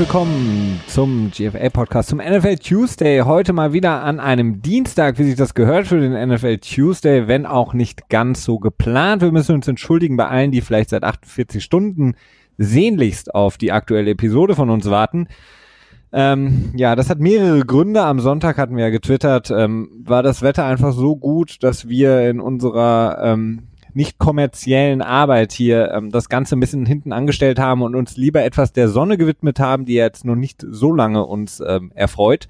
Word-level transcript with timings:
willkommen 0.00 0.80
zum 0.86 1.30
GFL-Podcast, 1.30 2.08
zum 2.08 2.20
NFL 2.20 2.56
Tuesday. 2.56 3.20
Heute 3.20 3.52
mal 3.52 3.74
wieder 3.74 4.02
an 4.02 4.18
einem 4.18 4.62
Dienstag, 4.62 5.18
wie 5.18 5.24
sich 5.24 5.34
das 5.34 5.52
gehört 5.52 5.88
für 5.88 6.00
den 6.00 6.14
NFL 6.28 6.56
Tuesday, 6.56 7.28
wenn 7.28 7.44
auch 7.44 7.74
nicht 7.74 8.08
ganz 8.08 8.42
so 8.42 8.58
geplant. 8.58 9.20
Wir 9.20 9.30
müssen 9.30 9.56
uns 9.56 9.68
entschuldigen 9.68 10.16
bei 10.16 10.26
allen, 10.26 10.52
die 10.52 10.62
vielleicht 10.62 10.88
seit 10.88 11.04
48 11.04 11.62
Stunden 11.62 12.14
sehnlichst 12.56 13.34
auf 13.34 13.58
die 13.58 13.72
aktuelle 13.72 14.12
Episode 14.12 14.54
von 14.54 14.70
uns 14.70 14.88
warten. 14.88 15.28
Ähm, 16.12 16.72
ja, 16.74 16.96
das 16.96 17.10
hat 17.10 17.20
mehrere 17.20 17.60
Gründe. 17.60 18.00
Am 18.00 18.20
Sonntag 18.20 18.56
hatten 18.56 18.76
wir 18.76 18.84
ja 18.84 18.90
getwittert, 18.90 19.50
ähm, 19.50 20.02
war 20.02 20.22
das 20.22 20.40
Wetter 20.40 20.64
einfach 20.64 20.94
so 20.94 21.14
gut, 21.14 21.62
dass 21.62 21.90
wir 21.90 22.26
in 22.26 22.40
unserer 22.40 23.18
ähm, 23.22 23.64
nicht 23.94 24.18
kommerziellen 24.18 25.02
Arbeit 25.02 25.52
hier 25.52 25.90
ähm, 25.92 26.10
das 26.10 26.28
Ganze 26.28 26.56
ein 26.56 26.60
bisschen 26.60 26.86
hinten 26.86 27.12
angestellt 27.12 27.58
haben 27.58 27.82
und 27.82 27.94
uns 27.94 28.16
lieber 28.16 28.42
etwas 28.42 28.72
der 28.72 28.88
Sonne 28.88 29.16
gewidmet 29.18 29.60
haben, 29.60 29.84
die 29.84 29.94
jetzt 29.94 30.24
noch 30.24 30.36
nicht 30.36 30.64
so 30.68 30.92
lange 30.92 31.24
uns 31.24 31.62
ähm, 31.66 31.92
erfreut. 31.94 32.48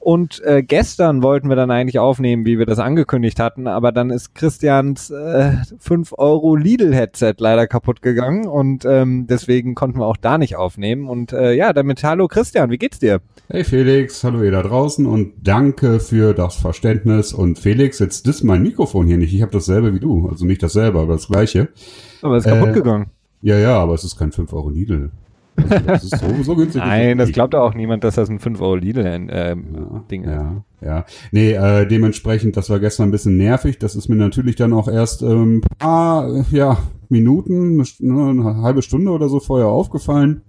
Und 0.00 0.42
äh, 0.44 0.62
gestern 0.62 1.22
wollten 1.22 1.50
wir 1.50 1.56
dann 1.56 1.70
eigentlich 1.70 1.98
aufnehmen, 1.98 2.46
wie 2.46 2.58
wir 2.58 2.64
das 2.64 2.78
angekündigt 2.78 3.38
hatten, 3.38 3.66
aber 3.66 3.92
dann 3.92 4.08
ist 4.08 4.34
Christians 4.34 5.10
äh, 5.10 5.52
5 5.78 6.14
Euro 6.16 6.56
Lidl-Headset 6.56 7.34
leider 7.36 7.66
kaputt 7.66 8.00
gegangen 8.00 8.46
und 8.46 8.86
ähm, 8.86 9.26
deswegen 9.28 9.74
konnten 9.74 9.98
wir 9.98 10.06
auch 10.06 10.16
da 10.16 10.38
nicht 10.38 10.56
aufnehmen. 10.56 11.06
Und 11.06 11.34
äh, 11.34 11.52
ja, 11.52 11.74
damit 11.74 12.02
hallo 12.02 12.28
Christian, 12.28 12.70
wie 12.70 12.78
geht's 12.78 12.98
dir? 12.98 13.20
Hey 13.48 13.62
Felix, 13.62 14.24
hallo 14.24 14.42
ihr 14.42 14.52
da 14.52 14.62
draußen 14.62 15.04
und 15.04 15.34
danke 15.42 16.00
für 16.00 16.32
das 16.32 16.54
Verständnis. 16.54 17.34
Und 17.34 17.58
Felix, 17.58 17.98
jetzt 17.98 18.26
ist 18.26 18.42
mein 18.42 18.62
Mikrofon 18.62 19.06
hier 19.06 19.18
nicht. 19.18 19.34
Ich 19.34 19.42
habe 19.42 19.52
dasselbe 19.52 19.92
wie 19.92 20.00
du. 20.00 20.28
Also 20.30 20.46
nicht 20.46 20.62
dasselbe, 20.62 20.98
aber 20.98 21.12
das 21.12 21.28
gleiche. 21.28 21.68
Aber 22.22 22.36
es 22.36 22.46
ist 22.46 22.52
kaputt 22.52 22.70
äh, 22.70 22.72
gegangen. 22.72 23.10
Ja, 23.42 23.58
ja, 23.58 23.76
aber 23.76 23.92
es 23.92 24.04
ist 24.04 24.16
kein 24.16 24.32
5 24.32 24.50
Euro 24.54 24.70
Lidl. 24.70 25.10
Das 25.56 26.04
ist 26.04 26.18
so, 26.18 26.42
so 26.42 26.56
günstig. 26.56 26.82
Nein, 26.82 27.18
das 27.18 27.32
glaubt 27.32 27.54
auch 27.54 27.74
niemand, 27.74 28.04
dass 28.04 28.14
das 28.14 28.28
ein 28.28 28.38
5 28.38 28.60
Euro 28.60 28.76
Lidl-Ding 28.76 29.28
äh, 29.28 30.30
ja, 30.30 30.42
ist. 30.42 30.82
Ja, 30.82 30.86
ja. 30.86 31.04
Nee, 31.32 31.52
äh, 31.52 31.86
dementsprechend, 31.86 32.56
das 32.56 32.70
war 32.70 32.80
gestern 32.80 33.08
ein 33.08 33.12
bisschen 33.12 33.36
nervig. 33.36 33.78
Das 33.78 33.94
ist 33.94 34.08
mir 34.08 34.16
natürlich 34.16 34.56
dann 34.56 34.72
auch 34.72 34.88
erst 34.88 35.22
ähm, 35.22 35.62
paar 35.78 36.44
ja, 36.50 36.78
Minuten, 37.08 37.84
eine, 38.02 38.30
eine 38.30 38.62
halbe 38.62 38.82
Stunde 38.82 39.10
oder 39.10 39.28
so 39.28 39.40
vorher 39.40 39.68
aufgefallen. 39.68 40.42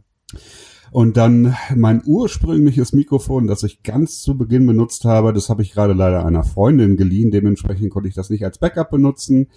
Und 0.92 1.16
dann 1.16 1.56
mein 1.76 2.02
ursprüngliches 2.06 2.92
Mikrofon, 2.92 3.48
das 3.48 3.64
ich 3.64 3.82
ganz 3.82 4.22
zu 4.22 4.38
Beginn 4.38 4.68
benutzt 4.68 5.06
habe, 5.06 5.32
das 5.32 5.50
habe 5.50 5.62
ich 5.62 5.72
gerade 5.72 5.94
leider 5.94 6.26
einer 6.26 6.44
Freundin 6.44 6.98
geliehen. 6.98 7.32
Dementsprechend 7.32 7.92
konnte 7.92 8.10
ich 8.10 8.16
das 8.16 8.30
nicht 8.30 8.44
als 8.44 8.58
Backup 8.58 8.92
benutzen. 8.92 9.48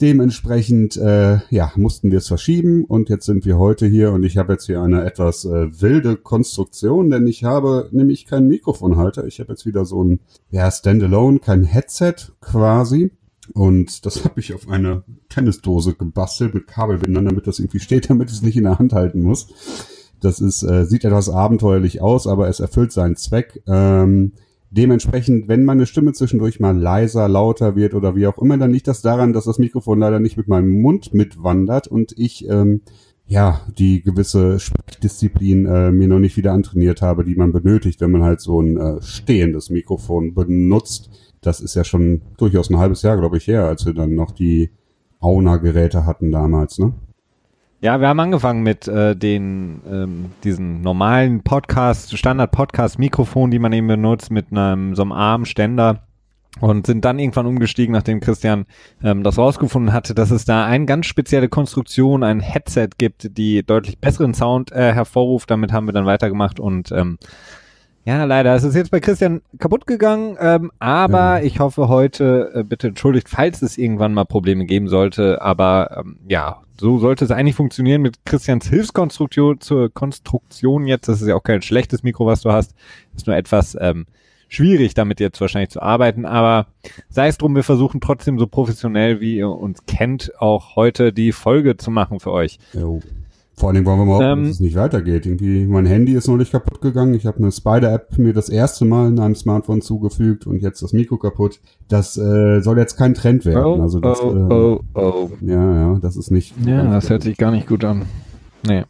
Dementsprechend 0.00 0.96
äh, 0.96 1.38
ja, 1.50 1.72
mussten 1.74 2.12
wir 2.12 2.18
es 2.18 2.28
verschieben 2.28 2.84
und 2.84 3.08
jetzt 3.08 3.26
sind 3.26 3.44
wir 3.44 3.58
heute 3.58 3.84
hier 3.86 4.12
und 4.12 4.22
ich 4.22 4.36
habe 4.36 4.52
jetzt 4.52 4.66
hier 4.66 4.80
eine 4.80 5.04
etwas 5.04 5.44
äh, 5.44 5.80
wilde 5.80 6.16
Konstruktion, 6.16 7.10
denn 7.10 7.26
ich 7.26 7.42
habe 7.42 7.88
nämlich 7.90 8.24
keinen 8.24 8.46
Mikrofonhalter. 8.46 9.26
Ich 9.26 9.40
habe 9.40 9.52
jetzt 9.52 9.66
wieder 9.66 9.84
so 9.84 10.04
ein 10.04 10.20
ja, 10.50 10.70
Standalone, 10.70 11.40
kein 11.40 11.64
Headset 11.64 12.14
quasi. 12.40 13.10
Und 13.54 14.06
das 14.06 14.24
habe 14.24 14.38
ich 14.38 14.54
auf 14.54 14.68
eine 14.68 15.02
Tennisdose 15.30 15.94
gebastelt 15.94 16.54
mit 16.54 16.68
Kabelbindern, 16.68 17.24
damit 17.24 17.48
das 17.48 17.58
irgendwie 17.58 17.80
steht, 17.80 18.08
damit 18.10 18.30
es 18.30 18.40
nicht 18.40 18.56
in 18.56 18.64
der 18.64 18.78
Hand 18.78 18.92
halten 18.92 19.22
muss. 19.22 19.48
Das 20.20 20.40
ist, 20.40 20.62
äh, 20.62 20.84
sieht 20.84 21.04
etwas 21.04 21.28
abenteuerlich 21.28 22.00
aus, 22.00 22.28
aber 22.28 22.48
es 22.48 22.60
erfüllt 22.60 22.92
seinen 22.92 23.16
Zweck. 23.16 23.62
Ähm, 23.66 24.32
Dementsprechend, 24.70 25.48
wenn 25.48 25.64
meine 25.64 25.86
Stimme 25.86 26.12
zwischendurch 26.12 26.60
mal 26.60 26.76
leiser, 26.76 27.26
lauter 27.26 27.74
wird 27.74 27.94
oder 27.94 28.14
wie 28.14 28.26
auch 28.26 28.36
immer, 28.38 28.58
dann 28.58 28.70
liegt 28.70 28.86
das 28.86 29.00
daran, 29.00 29.32
dass 29.32 29.46
das 29.46 29.58
Mikrofon 29.58 29.98
leider 29.98 30.20
nicht 30.20 30.36
mit 30.36 30.46
meinem 30.46 30.82
Mund 30.82 31.14
mitwandert 31.14 31.88
und 31.88 32.12
ich 32.18 32.46
ähm, 32.48 32.82
ja 33.26 33.62
die 33.78 34.02
gewisse 34.02 34.60
Sprechdisziplin 34.60 35.64
äh, 35.66 35.90
mir 35.90 36.08
noch 36.08 36.18
nicht 36.18 36.36
wieder 36.36 36.52
antrainiert 36.52 37.00
habe, 37.00 37.24
die 37.24 37.34
man 37.34 37.52
benötigt, 37.52 38.00
wenn 38.02 38.10
man 38.10 38.22
halt 38.22 38.42
so 38.42 38.60
ein 38.60 38.76
äh, 38.76 39.00
stehendes 39.00 39.70
Mikrofon 39.70 40.34
benutzt. 40.34 41.10
Das 41.40 41.60
ist 41.60 41.74
ja 41.74 41.84
schon 41.84 42.20
durchaus 42.36 42.68
ein 42.68 42.78
halbes 42.78 43.00
Jahr, 43.02 43.16
glaube 43.16 43.38
ich, 43.38 43.46
her, 43.46 43.64
als 43.64 43.86
wir 43.86 43.94
dann 43.94 44.14
noch 44.14 44.32
die 44.32 44.70
Auna-Geräte 45.20 46.04
hatten 46.04 46.30
damals, 46.30 46.78
ne? 46.78 46.92
Ja, 47.80 48.00
wir 48.00 48.08
haben 48.08 48.18
angefangen 48.18 48.64
mit 48.64 48.88
äh, 48.88 49.14
den 49.14 49.82
ähm, 49.88 50.32
diesen 50.42 50.80
normalen 50.80 51.44
Podcast, 51.44 52.18
Standard-Podcast-Mikrofon, 52.18 53.52
die 53.52 53.60
man 53.60 53.72
eben 53.72 53.86
benutzt, 53.86 54.32
mit 54.32 54.46
einem 54.50 54.96
so 54.96 55.02
einem 55.02 55.12
Armständer 55.12 56.02
und 56.58 56.86
sind 56.86 57.04
dann 57.04 57.20
irgendwann 57.20 57.46
umgestiegen, 57.46 57.92
nachdem 57.92 58.18
Christian 58.18 58.66
ähm, 59.04 59.22
das 59.22 59.38
rausgefunden 59.38 59.92
hatte, 59.92 60.12
dass 60.12 60.32
es 60.32 60.44
da 60.44 60.66
eine 60.66 60.86
ganz 60.86 61.06
spezielle 61.06 61.48
Konstruktion, 61.48 62.24
ein 62.24 62.40
Headset 62.40 62.88
gibt, 62.98 63.38
die 63.38 63.62
deutlich 63.62 64.00
besseren 64.00 64.34
Sound 64.34 64.72
äh, 64.72 64.92
hervorruft. 64.92 65.48
Damit 65.48 65.72
haben 65.72 65.86
wir 65.86 65.92
dann 65.92 66.06
weitergemacht 66.06 66.58
und 66.58 66.90
ähm, 66.90 67.16
ja, 68.04 68.24
leider 68.24 68.56
ist 68.56 68.64
es 68.64 68.74
jetzt 68.74 68.90
bei 68.90 68.98
Christian 68.98 69.40
kaputt 69.60 69.86
gegangen, 69.86 70.36
ähm, 70.40 70.72
aber 70.80 71.38
ja. 71.38 71.42
ich 71.42 71.60
hoffe 71.60 71.86
heute, 71.86 72.50
äh, 72.54 72.64
bitte 72.64 72.88
entschuldigt, 72.88 73.28
falls 73.28 73.62
es 73.62 73.78
irgendwann 73.78 74.14
mal 74.14 74.24
Probleme 74.24 74.64
geben 74.64 74.88
sollte, 74.88 75.40
aber 75.42 75.98
ähm, 76.00 76.16
ja, 76.26 76.62
so 76.80 76.98
sollte 76.98 77.24
es 77.24 77.30
eigentlich 77.30 77.56
funktionieren 77.56 78.02
mit 78.02 78.24
Christians 78.24 78.68
Hilfskonstruktion 78.68 79.60
zur 79.60 79.92
Konstruktion 79.92 80.86
jetzt. 80.86 81.08
Das 81.08 81.20
ist 81.20 81.28
ja 81.28 81.34
auch 81.34 81.42
kein 81.42 81.62
schlechtes 81.62 82.02
Mikro, 82.02 82.26
was 82.26 82.42
du 82.42 82.52
hast. 82.52 82.74
Ist 83.16 83.26
nur 83.26 83.36
etwas 83.36 83.76
ähm, 83.80 84.06
schwierig, 84.48 84.94
damit 84.94 85.20
jetzt 85.20 85.40
wahrscheinlich 85.40 85.70
zu 85.70 85.82
arbeiten. 85.82 86.24
Aber 86.24 86.66
sei 87.08 87.28
es 87.28 87.38
drum, 87.38 87.54
wir 87.54 87.64
versuchen 87.64 88.00
trotzdem 88.00 88.38
so 88.38 88.46
professionell, 88.46 89.20
wie 89.20 89.36
ihr 89.36 89.50
uns 89.50 89.86
kennt, 89.86 90.32
auch 90.38 90.76
heute 90.76 91.12
die 91.12 91.32
Folge 91.32 91.76
zu 91.76 91.90
machen 91.90 92.20
für 92.20 92.32
euch. 92.32 92.58
Jo. 92.72 93.00
Vor 93.58 93.68
allen 93.68 93.74
Dingen 93.74 93.86
wollen 93.86 93.98
wir 93.98 94.04
mal 94.04 94.14
hoffen, 94.14 94.38
ähm, 94.38 94.42
dass 94.44 94.52
es 94.52 94.60
nicht 94.60 94.76
weitergeht. 94.76 95.26
Irgendwie, 95.26 95.66
mein 95.66 95.84
Handy 95.84 96.14
ist 96.14 96.28
neulich 96.28 96.52
kaputt 96.52 96.80
gegangen. 96.80 97.14
Ich 97.14 97.26
habe 97.26 97.38
eine 97.38 97.50
Spider-App 97.50 98.16
mir 98.16 98.32
das 98.32 98.48
erste 98.48 98.84
Mal 98.84 99.08
in 99.08 99.18
einem 99.18 99.34
Smartphone 99.34 99.82
zugefügt 99.82 100.46
und 100.46 100.62
jetzt 100.62 100.80
das 100.80 100.92
Mikro 100.92 101.16
kaputt. 101.16 101.58
Das 101.88 102.16
äh, 102.16 102.60
soll 102.60 102.78
jetzt 102.78 102.96
kein 102.96 103.14
Trend 103.14 103.44
werden. 103.44 103.64
Oh, 103.64 103.82
also 103.82 103.98
das, 103.98 104.22
oh, 104.22 104.30
äh, 104.32 104.52
oh, 104.52 104.80
oh. 104.94 105.30
Ja, 105.40 105.74
ja, 105.74 105.98
das 106.00 106.16
ist 106.16 106.30
nicht. 106.30 106.54
Ja, 106.64 106.84
das 106.84 107.10
hört 107.10 107.24
sich 107.24 107.36
gar 107.36 107.50
nicht 107.50 107.66
gut 107.66 107.84
an. 107.84 108.04
Nee. 108.64 108.84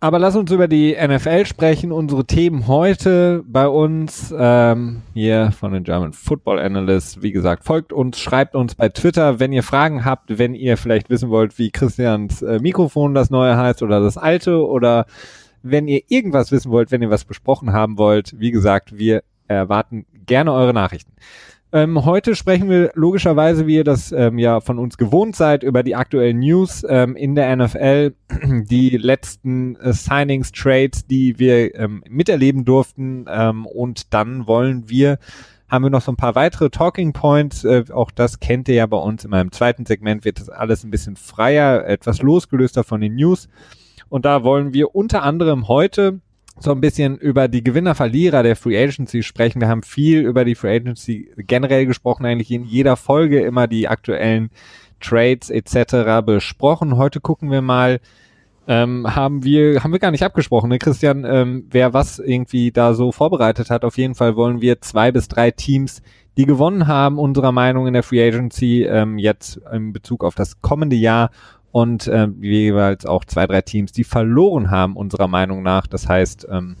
Aber 0.00 0.20
lass 0.20 0.36
uns 0.36 0.52
über 0.52 0.68
die 0.68 0.94
NFL 0.94 1.44
sprechen. 1.44 1.90
Unsere 1.90 2.24
Themen 2.24 2.68
heute 2.68 3.42
bei 3.48 3.66
uns 3.66 4.32
ähm, 4.36 5.02
hier 5.12 5.50
von 5.50 5.72
den 5.72 5.82
German 5.82 6.12
Football 6.12 6.60
Analysts. 6.60 7.20
Wie 7.20 7.32
gesagt, 7.32 7.64
folgt 7.64 7.92
uns, 7.92 8.16
schreibt 8.20 8.54
uns 8.54 8.76
bei 8.76 8.90
Twitter, 8.90 9.40
wenn 9.40 9.52
ihr 9.52 9.64
Fragen 9.64 10.04
habt, 10.04 10.38
wenn 10.38 10.54
ihr 10.54 10.76
vielleicht 10.76 11.10
wissen 11.10 11.30
wollt, 11.30 11.58
wie 11.58 11.72
Christians 11.72 12.42
äh, 12.42 12.60
Mikrofon 12.60 13.12
das 13.12 13.30
neue 13.30 13.56
heißt 13.56 13.82
oder 13.82 14.00
das 14.00 14.16
alte 14.16 14.64
oder 14.64 15.06
wenn 15.64 15.88
ihr 15.88 16.02
irgendwas 16.06 16.52
wissen 16.52 16.70
wollt, 16.70 16.92
wenn 16.92 17.02
ihr 17.02 17.10
was 17.10 17.24
besprochen 17.24 17.72
haben 17.72 17.98
wollt. 17.98 18.38
Wie 18.38 18.52
gesagt, 18.52 18.96
wir 18.96 19.24
erwarten 19.48 20.06
gerne 20.26 20.52
eure 20.52 20.74
Nachrichten. 20.74 21.12
Ähm, 21.70 22.06
heute 22.06 22.34
sprechen 22.34 22.70
wir 22.70 22.92
logischerweise, 22.94 23.66
wie 23.66 23.76
ihr 23.76 23.84
das 23.84 24.10
ähm, 24.10 24.38
ja 24.38 24.60
von 24.60 24.78
uns 24.78 24.96
gewohnt 24.96 25.36
seid, 25.36 25.62
über 25.62 25.82
die 25.82 25.96
aktuellen 25.96 26.38
News 26.38 26.82
ähm, 26.88 27.14
in 27.14 27.34
der 27.34 27.54
NFL, 27.54 28.14
die 28.70 28.96
letzten 28.96 29.76
äh, 29.76 29.92
Signings, 29.92 30.50
Trades, 30.52 31.06
die 31.06 31.38
wir 31.38 31.74
ähm, 31.74 32.02
miterleben 32.08 32.64
durften. 32.64 33.26
Ähm, 33.28 33.66
und 33.66 34.14
dann 34.14 34.46
wollen 34.46 34.88
wir, 34.88 35.18
haben 35.68 35.84
wir 35.84 35.90
noch 35.90 36.00
so 36.00 36.10
ein 36.10 36.16
paar 36.16 36.34
weitere 36.34 36.70
Talking 36.70 37.12
Points. 37.12 37.64
Äh, 37.64 37.84
auch 37.92 38.10
das 38.12 38.40
kennt 38.40 38.68
ihr 38.68 38.76
ja 38.76 38.86
bei 38.86 38.96
uns 38.96 39.24
in 39.24 39.30
meinem 39.30 39.52
zweiten 39.52 39.84
Segment, 39.84 40.24
wird 40.24 40.40
das 40.40 40.48
alles 40.48 40.84
ein 40.84 40.90
bisschen 40.90 41.16
freier, 41.16 41.84
etwas 41.84 42.22
losgelöster 42.22 42.82
von 42.82 43.02
den 43.02 43.16
News. 43.16 43.46
Und 44.08 44.24
da 44.24 44.42
wollen 44.42 44.72
wir 44.72 44.94
unter 44.94 45.22
anderem 45.22 45.68
heute 45.68 46.20
so 46.60 46.72
ein 46.72 46.80
bisschen 46.80 47.16
über 47.16 47.48
die 47.48 47.62
Gewinner-Verlierer 47.62 48.42
der 48.42 48.56
Free 48.56 48.80
Agency 48.82 49.22
sprechen. 49.22 49.60
Wir 49.60 49.68
haben 49.68 49.82
viel 49.82 50.20
über 50.20 50.44
die 50.44 50.54
Free 50.54 50.76
Agency 50.76 51.30
generell 51.36 51.86
gesprochen, 51.86 52.26
eigentlich 52.26 52.50
in 52.50 52.64
jeder 52.64 52.96
Folge 52.96 53.40
immer 53.40 53.66
die 53.66 53.88
aktuellen 53.88 54.50
Trades 55.00 55.50
etc. 55.50 56.24
besprochen. 56.24 56.96
Heute 56.96 57.20
gucken 57.20 57.50
wir 57.50 57.62
mal, 57.62 58.00
ähm, 58.66 59.14
haben 59.14 59.44
wir 59.44 59.82
haben 59.82 59.92
wir 59.92 59.98
gar 59.98 60.10
nicht 60.10 60.24
abgesprochen, 60.24 60.68
ne, 60.68 60.78
Christian, 60.78 61.24
ähm, 61.24 61.66
wer 61.70 61.94
was 61.94 62.18
irgendwie 62.18 62.70
da 62.70 62.92
so 62.92 63.12
vorbereitet 63.12 63.70
hat. 63.70 63.84
Auf 63.84 63.96
jeden 63.96 64.14
Fall 64.14 64.36
wollen 64.36 64.60
wir 64.60 64.80
zwei 64.82 65.10
bis 65.10 65.28
drei 65.28 65.50
Teams, 65.50 66.02
die 66.36 66.44
gewonnen 66.44 66.86
haben, 66.86 67.18
unserer 67.18 67.52
Meinung 67.52 67.86
in 67.86 67.94
der 67.94 68.02
Free 68.02 68.26
Agency 68.26 68.82
ähm, 68.84 69.16
jetzt 69.18 69.60
in 69.72 69.92
Bezug 69.92 70.22
auf 70.22 70.34
das 70.34 70.60
kommende 70.60 70.96
Jahr 70.96 71.30
und 71.72 72.06
äh, 72.06 72.28
jeweils 72.40 73.06
auch 73.06 73.24
zwei, 73.24 73.46
drei 73.46 73.62
Teams, 73.62 73.92
die 73.92 74.04
verloren 74.04 74.70
haben, 74.70 74.96
unserer 74.96 75.28
Meinung 75.28 75.62
nach. 75.62 75.86
Das 75.86 76.08
heißt, 76.08 76.48
ähm, 76.50 76.76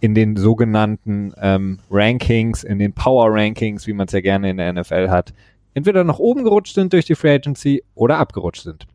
in 0.00 0.14
den 0.14 0.36
sogenannten 0.36 1.34
ähm, 1.40 1.78
Rankings, 1.90 2.64
in 2.64 2.78
den 2.78 2.92
Power 2.92 3.28
Rankings, 3.30 3.86
wie 3.86 3.92
man 3.92 4.06
es 4.06 4.12
ja 4.12 4.20
gerne 4.20 4.50
in 4.50 4.56
der 4.56 4.72
NFL 4.72 5.10
hat, 5.10 5.32
entweder 5.74 6.04
nach 6.04 6.18
oben 6.18 6.44
gerutscht 6.44 6.74
sind 6.74 6.92
durch 6.92 7.04
die 7.04 7.14
Free 7.14 7.34
Agency 7.34 7.84
oder 7.94 8.18
abgerutscht 8.18 8.62
sind. 8.62 8.86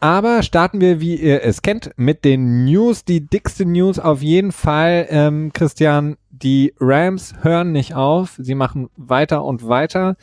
Aber 0.00 0.42
starten 0.42 0.80
wir, 0.80 1.00
wie 1.00 1.16
ihr 1.16 1.42
es 1.42 1.62
kennt, 1.62 1.90
mit 1.96 2.24
den 2.24 2.64
News. 2.64 3.04
Die 3.04 3.26
dickste 3.26 3.64
News 3.64 3.98
auf 3.98 4.20
jeden 4.20 4.52
Fall, 4.52 5.06
ähm, 5.08 5.52
Christian, 5.52 6.16
die 6.30 6.74
Rams 6.78 7.34
hören 7.42 7.72
nicht 7.72 7.94
auf. 7.94 8.36
Sie 8.38 8.54
machen 8.54 8.90
weiter 8.96 9.42
und 9.42 9.66
weiter. 9.66 10.16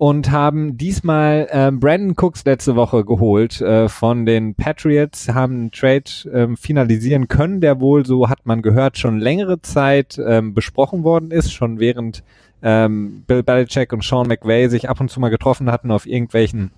Und 0.00 0.30
haben 0.30 0.78
diesmal 0.78 1.46
äh, 1.50 1.70
Brandon 1.70 2.14
Cooks 2.16 2.46
letzte 2.46 2.74
Woche 2.74 3.04
geholt 3.04 3.60
äh, 3.60 3.86
von 3.90 4.24
den 4.24 4.54
Patriots, 4.54 5.28
haben 5.28 5.52
einen 5.52 5.72
Trade 5.72 6.10
ähm, 6.32 6.56
finalisieren 6.56 7.28
können, 7.28 7.60
der 7.60 7.80
wohl, 7.80 8.06
so 8.06 8.30
hat 8.30 8.46
man 8.46 8.62
gehört, 8.62 8.96
schon 8.96 9.18
längere 9.18 9.60
Zeit 9.60 10.18
ähm, 10.26 10.54
besprochen 10.54 11.04
worden 11.04 11.30
ist, 11.30 11.52
schon 11.52 11.80
während 11.80 12.24
ähm, 12.62 13.24
Bill 13.26 13.42
Belichick 13.42 13.92
und 13.92 14.02
Sean 14.02 14.26
McVay 14.26 14.70
sich 14.70 14.88
ab 14.88 15.02
und 15.02 15.10
zu 15.10 15.20
mal 15.20 15.28
getroffen 15.28 15.70
hatten 15.70 15.90
auf 15.90 16.06
irgendwelchen 16.06 16.70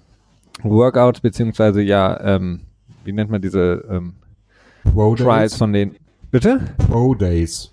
Workouts, 0.64 1.20
beziehungsweise 1.20 1.80
ja, 1.80 2.20
ähm, 2.24 2.62
wie 3.04 3.12
nennt 3.12 3.30
man 3.30 3.40
diese 3.40 3.84
ähm, 3.88 4.14
Pro 4.82 5.14
Trials 5.14 5.54
von 5.54 5.72
den 5.72 5.94
Bitte? 6.32 6.60
Pro 6.90 7.14
Days. 7.14 7.71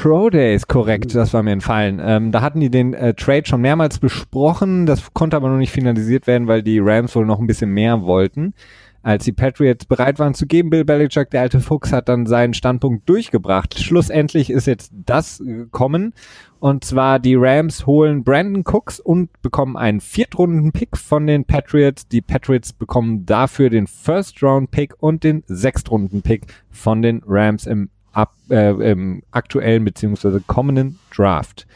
Pro 0.00 0.30
Days, 0.30 0.68
korrekt, 0.68 1.12
das 1.16 1.34
war 1.34 1.42
mir 1.42 1.50
entfallen. 1.50 2.00
Ähm, 2.00 2.30
da 2.30 2.40
hatten 2.40 2.60
die 2.60 2.70
den 2.70 2.94
äh, 2.94 3.14
Trade 3.14 3.42
schon 3.46 3.60
mehrmals 3.60 3.98
besprochen, 3.98 4.86
das 4.86 5.12
konnte 5.12 5.36
aber 5.36 5.48
noch 5.48 5.56
nicht 5.56 5.72
finalisiert 5.72 6.28
werden, 6.28 6.46
weil 6.46 6.62
die 6.62 6.78
Rams 6.78 7.16
wohl 7.16 7.26
noch 7.26 7.40
ein 7.40 7.48
bisschen 7.48 7.70
mehr 7.70 8.02
wollten, 8.02 8.54
als 9.02 9.24
die 9.24 9.32
Patriots 9.32 9.86
bereit 9.86 10.20
waren 10.20 10.34
zu 10.34 10.46
geben. 10.46 10.70
Bill 10.70 10.84
Belichick, 10.84 11.30
der 11.30 11.40
alte 11.40 11.58
Fuchs, 11.58 11.92
hat 11.92 12.08
dann 12.08 12.26
seinen 12.26 12.54
Standpunkt 12.54 13.08
durchgebracht. 13.08 13.76
Schlussendlich 13.76 14.50
ist 14.50 14.68
jetzt 14.68 14.92
das 14.94 15.42
gekommen 15.44 16.14
und 16.60 16.84
zwar 16.84 17.18
die 17.18 17.34
Rams 17.34 17.84
holen 17.84 18.22
Brandon 18.22 18.62
Cooks 18.64 19.00
und 19.00 19.30
bekommen 19.42 19.76
einen 19.76 20.00
Viertrunden-Pick 20.00 20.96
von 20.96 21.26
den 21.26 21.44
Patriots. 21.44 22.06
Die 22.06 22.20
Patriots 22.20 22.72
bekommen 22.72 23.26
dafür 23.26 23.68
den 23.68 23.88
First-Round-Pick 23.88 24.94
und 25.00 25.24
den 25.24 25.42
Sechstrunden-Pick 25.48 26.46
von 26.70 27.02
den 27.02 27.20
Rams 27.26 27.66
im 27.66 27.90
ab, 28.12 28.34
äh, 28.50 28.90
im 28.90 29.22
aktuellen 29.30 29.84
beziehungsweise 29.84 30.40
kommenden 30.46 30.98
Draft. 31.14 31.66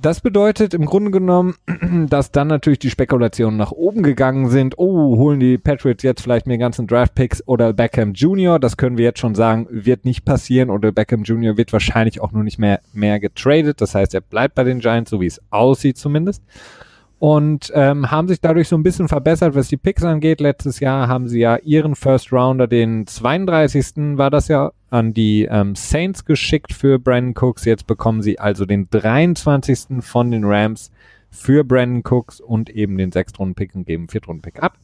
Das 0.00 0.20
bedeutet 0.20 0.74
im 0.74 0.84
Grunde 0.84 1.10
genommen, 1.10 1.54
dass 2.10 2.30
dann 2.30 2.48
natürlich 2.48 2.78
die 2.78 2.90
Spekulationen 2.90 3.56
nach 3.56 3.72
oben 3.72 4.02
gegangen 4.02 4.50
sind. 4.50 4.78
Oh, 4.78 5.16
holen 5.16 5.40
die 5.40 5.56
Patriots 5.56 6.02
jetzt 6.02 6.20
vielleicht 6.20 6.46
mehr 6.46 6.58
ganzen 6.58 6.86
Draft-Picks 6.86 7.48
oder 7.48 7.72
Beckham 7.72 8.12
Jr.? 8.12 8.58
Das 8.58 8.76
können 8.76 8.98
wir 8.98 9.06
jetzt 9.06 9.20
schon 9.20 9.34
sagen, 9.34 9.66
wird 9.70 10.04
nicht 10.04 10.24
passieren 10.24 10.68
oder 10.68 10.92
Beckham 10.92 11.22
Jr. 11.22 11.56
wird 11.56 11.72
wahrscheinlich 11.72 12.20
auch 12.20 12.32
nur 12.32 12.44
nicht 12.44 12.58
mehr, 12.58 12.80
mehr 12.92 13.18
getradet. 13.20 13.80
Das 13.80 13.94
heißt, 13.94 14.12
er 14.14 14.20
bleibt 14.20 14.54
bei 14.54 14.64
den 14.64 14.80
Giants, 14.80 15.10
so 15.10 15.20
wie 15.20 15.26
es 15.26 15.40
aussieht 15.50 15.96
zumindest 15.96 16.42
und 17.26 17.72
ähm, 17.74 18.12
haben 18.12 18.28
sich 18.28 18.40
dadurch 18.40 18.68
so 18.68 18.76
ein 18.76 18.84
bisschen 18.84 19.08
verbessert, 19.08 19.56
was 19.56 19.66
die 19.66 19.76
Picks 19.76 20.04
angeht. 20.04 20.40
Letztes 20.40 20.78
Jahr 20.78 21.08
haben 21.08 21.26
sie 21.26 21.40
ja 21.40 21.56
ihren 21.56 21.96
First 21.96 22.32
Rounder, 22.32 22.68
den 22.68 23.04
32. 23.04 24.16
war 24.16 24.30
das 24.30 24.46
ja, 24.46 24.70
an 24.90 25.12
die 25.12 25.42
ähm, 25.50 25.74
Saints 25.74 26.24
geschickt 26.24 26.72
für 26.72 27.00
Brandon 27.00 27.34
Cooks. 27.34 27.64
Jetzt 27.64 27.88
bekommen 27.88 28.22
sie 28.22 28.38
also 28.38 28.64
den 28.64 28.88
23. 28.90 30.04
von 30.04 30.30
den 30.30 30.44
Rams 30.44 30.92
für 31.28 31.64
Brandon 31.64 32.04
Cooks 32.04 32.40
und 32.40 32.70
eben 32.70 32.96
den 32.96 33.10
Sechstrunden-Pick 33.10 33.74
und 33.74 33.88
geben 33.88 34.06
Viertrunden-Pick 34.08 34.62
ab. 34.62 34.74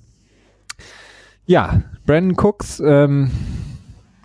Ja, 1.46 1.82
Brandon 2.06 2.36
Cooks, 2.36 2.82
ähm, 2.84 3.30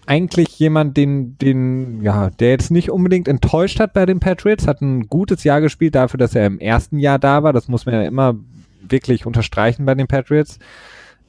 eigentlich 0.07 0.57
jemand, 0.57 0.98
den, 0.98 1.38
den, 1.38 2.01
ja, 2.01 2.30
der 2.30 2.50
jetzt 2.50 2.71
nicht 2.71 2.89
unbedingt 2.89 3.27
enttäuscht 3.27 3.80
hat 3.80 3.94
bei 3.94 4.06
den 4.06 4.19
Patriots, 4.19 4.65
hat 4.65 4.81
ein 4.81 5.07
gutes 5.07 5.44
Jahr 5.44 5.62
gespielt 5.62 5.95
dafür, 5.95 6.18
dass 6.18 6.33
er 6.33 6.45
im 6.45 6.59
ersten 6.59 6.98
Jahr 6.98 7.19
da 7.19 7.44
war. 7.44 7.54
Das 7.54 7.68
muss 7.68 7.86
man 7.86 7.95
ja 7.95 8.04
immer 8.04 8.36
wirklich 8.88 9.25
unterstreichen 9.25 9.86
bei 9.86 9.95
den 9.95 10.07
Patriots. 10.07 10.59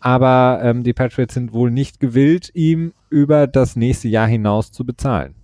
Aber 0.01 0.61
ähm, 0.63 0.85
die 0.85 0.93
Patriots 0.93 1.35
sind 1.35 1.53
wohl 1.53 1.71
nicht 1.71 1.99
gewillt, 1.99 2.51
ihm 2.55 2.93
über 3.11 3.47
das 3.47 3.75
nächste 3.75 4.09
Jahr 4.09 4.29
hinaus 4.29 4.71
zu 4.71 4.85
bezahlen. 4.85 5.35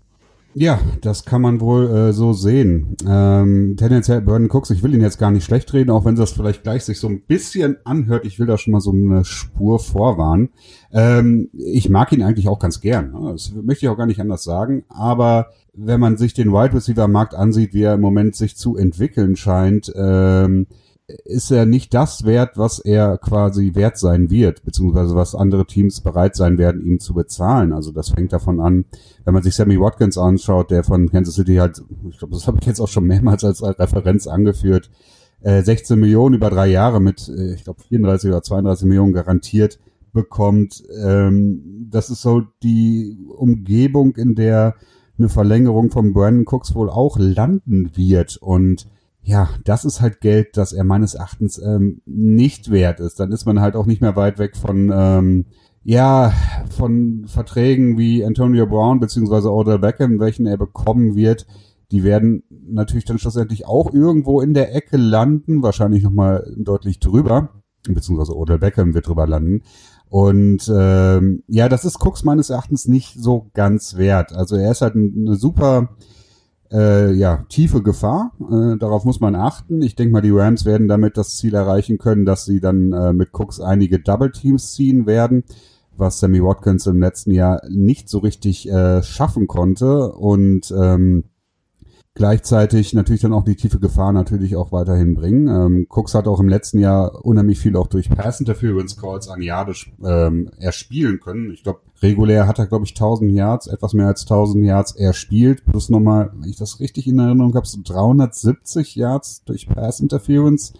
Ja, 0.56 0.78
das 1.00 1.24
kann 1.24 1.42
man 1.42 1.60
wohl 1.60 1.90
äh, 1.90 2.12
so 2.12 2.32
sehen. 2.32 2.96
Ähm, 3.08 3.74
tendenziell 3.76 4.20
Brandon 4.20 4.50
Cooks, 4.50 4.70
ich 4.70 4.84
will 4.84 4.94
ihn 4.94 5.00
jetzt 5.00 5.18
gar 5.18 5.32
nicht 5.32 5.44
schlecht 5.44 5.72
reden, 5.72 5.90
auch 5.90 6.04
wenn 6.04 6.14
das 6.14 6.30
vielleicht 6.30 6.62
gleich 6.62 6.84
sich 6.84 7.00
so 7.00 7.08
ein 7.08 7.22
bisschen 7.22 7.78
anhört. 7.84 8.24
Ich 8.24 8.38
will 8.38 8.46
da 8.46 8.56
schon 8.56 8.72
mal 8.72 8.80
so 8.80 8.92
eine 8.92 9.24
Spur 9.24 9.80
vorwarnen. 9.80 10.50
Ähm, 10.92 11.50
ich 11.52 11.90
mag 11.90 12.12
ihn 12.12 12.22
eigentlich 12.22 12.46
auch 12.46 12.60
ganz 12.60 12.80
gern. 12.80 13.12
Ne? 13.12 13.32
Das 13.32 13.52
möchte 13.52 13.86
ich 13.86 13.90
auch 13.90 13.98
gar 13.98 14.06
nicht 14.06 14.20
anders 14.20 14.44
sagen. 14.44 14.84
Aber 14.88 15.48
wenn 15.72 15.98
man 15.98 16.16
sich 16.16 16.34
den 16.34 16.52
Wide 16.52 16.74
Receiver 16.74 17.08
Markt 17.08 17.34
ansieht, 17.34 17.74
wie 17.74 17.82
er 17.82 17.94
im 17.94 18.00
Moment 18.00 18.36
sich 18.36 18.56
zu 18.56 18.76
entwickeln 18.76 19.34
scheint, 19.34 19.92
ähm, 19.96 20.68
ist 21.06 21.50
er 21.50 21.66
nicht 21.66 21.92
das 21.92 22.24
wert, 22.24 22.56
was 22.56 22.78
er 22.78 23.18
quasi 23.18 23.74
wert 23.74 23.98
sein 23.98 24.30
wird, 24.30 24.64
beziehungsweise 24.64 25.14
was 25.14 25.34
andere 25.34 25.66
Teams 25.66 26.00
bereit 26.00 26.34
sein 26.34 26.56
werden, 26.56 26.82
ihm 26.82 26.98
zu 26.98 27.12
bezahlen. 27.12 27.72
Also 27.72 27.92
das 27.92 28.10
fängt 28.10 28.32
davon 28.32 28.60
an, 28.60 28.86
wenn 29.24 29.34
man 29.34 29.42
sich 29.42 29.54
Sammy 29.54 29.78
Watkins 29.78 30.16
anschaut, 30.16 30.70
der 30.70 30.82
von 30.82 31.10
Kansas 31.10 31.34
City 31.34 31.56
halt, 31.56 31.82
ich 32.08 32.18
glaube, 32.18 32.34
das 32.34 32.46
habe 32.46 32.58
ich 32.58 32.66
jetzt 32.66 32.80
auch 32.80 32.88
schon 32.88 33.04
mehrmals 33.04 33.44
als 33.44 33.62
Referenz 33.62 34.26
angeführt, 34.26 34.90
äh, 35.42 35.62
16 35.62 36.00
Millionen 36.00 36.36
über 36.36 36.48
drei 36.48 36.68
Jahre 36.68 37.00
mit, 37.00 37.28
äh, 37.28 37.54
ich 37.54 37.64
glaube, 37.64 37.82
34 37.82 38.30
oder 38.30 38.42
32 38.42 38.86
Millionen 38.86 39.12
garantiert 39.12 39.78
bekommt. 40.14 40.82
Ähm, 41.04 41.86
das 41.90 42.08
ist 42.08 42.22
so 42.22 42.44
die 42.62 43.18
Umgebung, 43.36 44.16
in 44.16 44.34
der 44.34 44.74
eine 45.18 45.28
Verlängerung 45.28 45.90
von 45.90 46.14
Brandon 46.14 46.46
Cooks 46.46 46.74
wohl 46.74 46.88
auch 46.88 47.18
landen 47.18 47.90
wird 47.94 48.38
und 48.38 48.88
ja, 49.24 49.48
das 49.64 49.86
ist 49.86 50.02
halt 50.02 50.20
Geld, 50.20 50.56
das 50.58 50.74
er 50.74 50.84
meines 50.84 51.14
Erachtens 51.14 51.58
ähm, 51.58 52.02
nicht 52.04 52.70
wert 52.70 53.00
ist. 53.00 53.18
Dann 53.18 53.32
ist 53.32 53.46
man 53.46 53.60
halt 53.60 53.74
auch 53.74 53.86
nicht 53.86 54.02
mehr 54.02 54.16
weit 54.16 54.38
weg 54.38 54.54
von, 54.54 54.92
ähm, 54.94 55.46
ja, 55.82 56.32
von 56.76 57.24
Verträgen 57.26 57.96
wie 57.96 58.24
Antonio 58.24 58.66
Brown 58.66 59.00
beziehungsweise 59.00 59.50
Odell 59.50 59.78
Beckham, 59.78 60.20
welchen 60.20 60.46
er 60.46 60.58
bekommen 60.58 61.16
wird. 61.16 61.46
Die 61.90 62.04
werden 62.04 62.42
natürlich 62.68 63.06
dann 63.06 63.18
schlussendlich 63.18 63.66
auch 63.66 63.94
irgendwo 63.94 64.42
in 64.42 64.52
der 64.52 64.74
Ecke 64.74 64.98
landen, 64.98 65.62
wahrscheinlich 65.62 66.02
nochmal 66.02 66.54
deutlich 66.58 67.00
drüber, 67.00 67.62
beziehungsweise 67.88 68.36
Odell 68.36 68.58
Beckham 68.58 68.92
wird 68.92 69.08
drüber 69.08 69.26
landen. 69.26 69.62
Und 70.10 70.70
ähm, 70.72 71.42
ja, 71.48 71.70
das 71.70 71.86
ist 71.86 72.04
Cooks 72.04 72.24
meines 72.24 72.50
Erachtens 72.50 72.86
nicht 72.88 73.18
so 73.18 73.50
ganz 73.54 73.96
wert. 73.96 74.34
Also 74.34 74.56
er 74.56 74.70
ist 74.70 74.82
halt 74.82 74.94
eine 74.96 75.34
super 75.36 75.96
äh, 76.72 77.12
ja, 77.12 77.44
tiefe 77.48 77.82
Gefahr. 77.82 78.32
Äh, 78.40 78.76
darauf 78.78 79.04
muss 79.04 79.20
man 79.20 79.34
achten. 79.34 79.82
Ich 79.82 79.94
denke 79.94 80.12
mal, 80.12 80.20
die 80.20 80.30
Rams 80.30 80.64
werden 80.64 80.88
damit 80.88 81.16
das 81.16 81.36
Ziel 81.36 81.54
erreichen 81.54 81.98
können, 81.98 82.24
dass 82.24 82.44
sie 82.44 82.60
dann 82.60 82.92
äh, 82.92 83.12
mit 83.12 83.30
Cooks 83.32 83.60
einige 83.60 83.98
Double 83.98 84.30
Teams 84.30 84.72
ziehen 84.72 85.06
werden, 85.06 85.44
was 85.96 86.20
Sammy 86.20 86.42
Watkins 86.42 86.86
im 86.86 87.00
letzten 87.00 87.30
Jahr 87.30 87.62
nicht 87.68 88.08
so 88.08 88.18
richtig 88.18 88.68
äh, 88.68 89.02
schaffen 89.02 89.46
konnte. 89.46 90.12
Und 90.12 90.74
ähm, 90.76 91.24
gleichzeitig 92.14 92.94
natürlich 92.94 93.22
dann 93.22 93.32
auch 93.32 93.44
die 93.44 93.56
tiefe 93.56 93.80
Gefahr 93.80 94.12
natürlich 94.12 94.54
auch 94.56 94.70
weiterhin 94.70 95.14
bringen. 95.14 95.48
Ähm, 95.48 95.86
Cooks 95.88 96.14
hat 96.14 96.28
auch 96.28 96.38
im 96.38 96.48
letzten 96.48 96.78
Jahr 96.78 97.24
unheimlich 97.24 97.58
viel 97.58 97.76
auch 97.76 97.88
durch 97.88 98.08
Pass 98.08 98.40
Interference 98.40 98.96
Calls 98.96 99.28
an 99.28 99.42
Yards 99.42 99.86
ähm, 100.04 100.48
erspielen 100.58 101.18
können. 101.18 101.50
Ich 101.50 101.64
glaube, 101.64 101.80
regulär 102.02 102.46
hat 102.46 102.60
er, 102.60 102.66
glaube 102.66 102.84
ich, 102.84 102.92
1000 102.92 103.32
Yards, 103.32 103.66
etwas 103.66 103.94
mehr 103.94 104.06
als 104.06 104.22
1000 104.22 104.64
Yards 104.64 104.92
erspielt, 104.92 105.64
plus 105.64 105.90
nochmal, 105.90 106.30
wenn 106.34 106.48
ich 106.48 106.56
das 106.56 106.78
richtig 106.78 107.08
in 107.08 107.18
Erinnerung 107.18 107.54
habe, 107.54 107.66
so 107.66 107.80
370 107.82 108.94
Yards 108.94 109.42
durch 109.44 109.68
Pass 109.68 109.98
Interference 109.98 110.72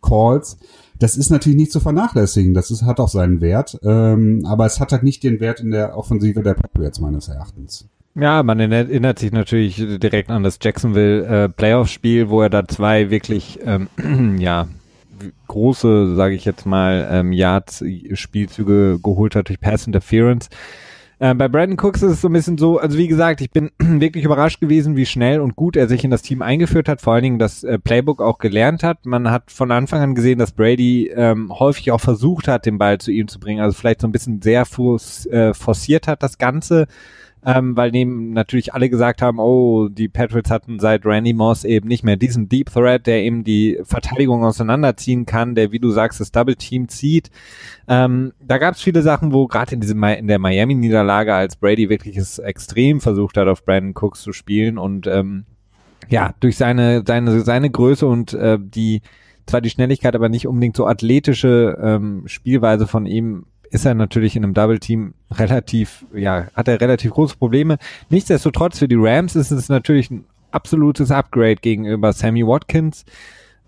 Calls. 0.00 0.58
Das 1.00 1.16
ist 1.16 1.30
natürlich 1.30 1.58
nicht 1.58 1.72
zu 1.72 1.80
vernachlässigen. 1.80 2.54
Das 2.54 2.70
ist, 2.70 2.82
hat 2.82 3.00
auch 3.00 3.08
seinen 3.08 3.40
Wert. 3.40 3.78
Ähm, 3.82 4.44
aber 4.46 4.66
es 4.66 4.78
hat 4.78 4.92
halt 4.92 5.02
nicht 5.02 5.22
den 5.24 5.40
Wert 5.40 5.60
in 5.60 5.70
der 5.72 5.96
Offensive 5.96 6.42
der 6.42 6.54
Patriots 6.54 7.00
meines 7.00 7.28
Erachtens. 7.28 7.88
Ja, 8.20 8.42
man 8.42 8.58
erinnert 8.58 9.20
sich 9.20 9.30
natürlich 9.30 9.76
direkt 9.76 10.28
an 10.30 10.42
das 10.42 10.58
Jacksonville 10.60 11.44
äh, 11.44 11.48
Playoff-Spiel, 11.48 12.28
wo 12.28 12.42
er 12.42 12.50
da 12.50 12.66
zwei 12.66 13.10
wirklich 13.10 13.60
ähm, 13.64 13.88
ja 14.40 14.66
große, 15.46 16.14
sage 16.16 16.34
ich 16.34 16.44
jetzt 16.44 16.66
mal, 16.66 17.08
ähm, 17.10 17.32
Yards-Spielzüge 17.32 18.98
geholt 19.02 19.36
hat 19.36 19.48
durch 19.48 19.60
Pass 19.60 19.86
Interference. 19.86 20.48
Äh, 21.20 21.34
bei 21.34 21.48
Brandon 21.48 21.78
Cooks 21.78 22.02
ist 22.02 22.12
es 22.12 22.20
so 22.20 22.28
ein 22.28 22.32
bisschen 22.32 22.58
so, 22.58 22.78
also 22.78 22.98
wie 22.98 23.08
gesagt, 23.08 23.40
ich 23.40 23.50
bin 23.50 23.70
wirklich 23.78 24.24
überrascht 24.24 24.60
gewesen, 24.60 24.96
wie 24.96 25.06
schnell 25.06 25.40
und 25.40 25.54
gut 25.54 25.76
er 25.76 25.86
sich 25.86 26.02
in 26.02 26.10
das 26.10 26.22
Team 26.22 26.42
eingeführt 26.42 26.88
hat, 26.88 27.00
vor 27.00 27.14
allen 27.14 27.22
Dingen 27.22 27.38
das 27.38 27.62
äh, 27.62 27.78
Playbook 27.78 28.20
auch 28.20 28.38
gelernt 28.38 28.82
hat. 28.82 29.06
Man 29.06 29.30
hat 29.30 29.52
von 29.52 29.70
Anfang 29.70 30.00
an 30.00 30.14
gesehen, 30.16 30.40
dass 30.40 30.52
Brady 30.52 31.08
ähm, 31.14 31.52
häufig 31.56 31.92
auch 31.92 32.00
versucht 32.00 32.48
hat, 32.48 32.66
den 32.66 32.78
Ball 32.78 32.98
zu 32.98 33.12
ihm 33.12 33.28
zu 33.28 33.38
bringen, 33.38 33.60
also 33.60 33.76
vielleicht 33.76 34.00
so 34.00 34.08
ein 34.08 34.12
bisschen 34.12 34.42
sehr 34.42 34.62
äh, 34.62 35.54
forciert 35.54 36.08
hat 36.08 36.22
das 36.24 36.38
Ganze 36.38 36.88
ähm, 37.44 37.76
weil 37.76 37.90
neben 37.90 38.32
natürlich 38.32 38.74
alle 38.74 38.90
gesagt 38.90 39.22
haben, 39.22 39.38
oh, 39.38 39.88
die 39.88 40.08
Patriots 40.08 40.50
hatten 40.50 40.80
seit 40.80 41.06
Randy 41.06 41.32
Moss 41.32 41.64
eben 41.64 41.88
nicht 41.88 42.04
mehr 42.04 42.16
diesen 42.16 42.48
Deep 42.48 42.70
Threat, 42.70 43.06
der 43.06 43.22
eben 43.22 43.44
die 43.44 43.78
Verteidigung 43.84 44.44
auseinanderziehen 44.44 45.26
kann, 45.26 45.54
der, 45.54 45.72
wie 45.72 45.78
du 45.78 45.90
sagst, 45.90 46.20
das 46.20 46.32
Double 46.32 46.56
Team 46.56 46.88
zieht. 46.88 47.30
Ähm, 47.86 48.32
da 48.40 48.58
gab 48.58 48.74
es 48.74 48.82
viele 48.82 49.02
Sachen, 49.02 49.32
wo 49.32 49.46
gerade 49.46 49.74
in 49.74 49.82
in 49.82 50.28
der 50.28 50.38
Miami-Niederlage, 50.38 51.34
als 51.34 51.56
Brady 51.56 51.88
wirklich 51.88 52.16
es 52.16 52.38
extrem 52.38 53.00
versucht 53.00 53.36
hat, 53.36 53.48
auf 53.48 53.64
Brandon 53.64 53.94
Cooks 53.94 54.22
zu 54.22 54.32
spielen 54.32 54.78
und 54.78 55.06
ähm, 55.06 55.44
ja, 56.08 56.34
durch 56.40 56.56
seine, 56.56 57.02
seine, 57.06 57.40
seine 57.40 57.70
Größe 57.70 58.06
und 58.06 58.32
äh, 58.34 58.58
die 58.60 59.02
zwar 59.48 59.60
die 59.60 59.70
Schnelligkeit, 59.70 60.14
aber 60.14 60.28
nicht 60.28 60.46
unbedingt 60.46 60.76
so 60.76 60.86
athletische 60.86 61.78
ähm, 61.82 62.22
Spielweise 62.26 62.86
von 62.86 63.06
ihm 63.06 63.46
ist 63.70 63.84
er 63.84 63.94
natürlich 63.94 64.36
in 64.36 64.44
einem 64.44 64.54
Double 64.54 64.78
Team 64.78 65.14
relativ, 65.30 66.04
ja, 66.14 66.48
hat 66.54 66.68
er 66.68 66.80
relativ 66.80 67.12
große 67.12 67.36
Probleme. 67.36 67.78
Nichtsdestotrotz 68.10 68.78
für 68.78 68.88
die 68.88 68.96
Rams 68.98 69.36
ist 69.36 69.50
es 69.50 69.68
natürlich 69.68 70.10
ein 70.10 70.24
absolutes 70.50 71.10
Upgrade 71.10 71.56
gegenüber 71.56 72.12
Sammy 72.12 72.46
Watkins. 72.46 73.04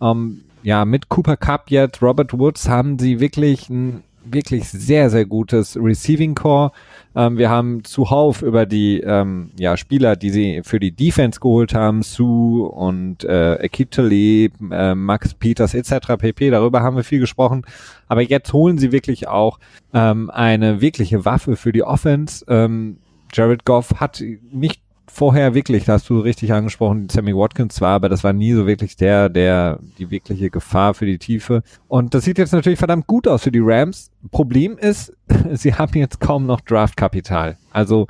Ähm, 0.01 0.43
ja, 0.63 0.85
mit 0.85 1.09
Cooper 1.09 1.37
Cup 1.37 1.71
jetzt, 1.71 2.03
Robert 2.03 2.39
Woods 2.39 2.69
haben 2.69 2.99
sie 2.99 3.21
wirklich 3.21 3.69
ein 3.71 4.03
wirklich 4.25 4.69
sehr, 4.69 5.11
sehr 5.11 5.25
gutes 5.25 5.77
Receiving 5.77 6.35
Core. 6.35 6.73
Ähm, 7.15 7.39
wir 7.39 7.51
haben 7.51 7.85
zuhauf 7.85 8.43
über 8.43 8.67
die 8.67 9.01
ähm, 9.01 9.51
ja, 9.59 9.77
Spieler, 9.77 10.17
die 10.17 10.31
sie 10.31 10.61
für 10.65 10.79
die 10.79 10.93
Defense 10.93 11.41
geholt 11.41 11.75
haben, 11.75 12.03
Sue 12.03 12.69
und 12.69 13.25
äh, 13.25 13.59
Akib 13.63 13.91
Talib, 13.91 14.53
äh, 14.71 14.95
Max 14.95 15.35
Peters 15.35 15.75
etc. 15.75 16.17
pp. 16.19 16.51
Darüber 16.51 16.83
haben 16.83 16.97
wir 16.97 17.05
viel 17.05 17.21
gesprochen. 17.21 17.63
Aber 18.09 18.23
jetzt 18.23 18.53
holen 18.53 18.79
sie 18.79 18.93
wirklich 18.93 19.29
auch 19.29 19.59
ähm, 19.93 20.31
eine 20.31 20.81
wirkliche 20.81 21.25
Waffe 21.25 21.57
für 21.57 21.73
die 21.73 21.83
Offense. 21.83 22.45
Ähm, 22.49 22.99
Jared 23.33 23.65
Goff 23.65 24.01
hat 24.01 24.23
nicht 24.53 24.83
vorher 25.13 25.55
wirklich, 25.55 25.85
da 25.85 25.95
hast 25.95 26.09
du 26.09 26.21
richtig 26.21 26.53
angesprochen, 26.53 27.09
Sammy 27.09 27.35
Watkins 27.35 27.75
zwar, 27.75 27.95
aber 27.97 28.09
das 28.09 28.25
war 28.25 28.33
nie 28.33 28.53
so 28.53 28.67
wirklich 28.67 28.97
der, 28.97 29.29
der 29.29 29.81
die 29.99 30.11
wirkliche 30.11 30.51
Gefahr 30.51 30.95
für 30.95 31.07
die 31.07 31.19
Tiefe. 31.19 31.63
Und 31.89 32.15
das 32.15 32.25
sieht 32.25 32.39
jetzt 32.39 32.53
natürlich 32.53 32.79
verdammt 32.79 33.07
gut 33.07 33.29
aus 33.29 33.43
für 33.43 33.53
die 33.53 33.61
Rams. 33.63 34.11
Problem 34.31 34.79
ist, 34.79 35.13
sie 35.53 35.75
haben 35.75 35.99
jetzt 35.99 36.21
kaum 36.21 36.47
noch 36.47 36.61
Draftkapital. 36.61 37.59
Also 37.73 38.07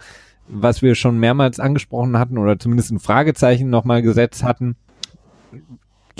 was 0.48 0.82
wir 0.82 0.94
schon 0.94 1.18
mehrmals 1.18 1.60
angesprochen 1.60 2.18
hatten 2.18 2.36
oder 2.36 2.58
zumindest 2.58 2.90
ein 2.90 2.98
Fragezeichen 2.98 3.70
nochmal 3.70 4.02
gesetzt 4.02 4.42
hatten, 4.42 4.76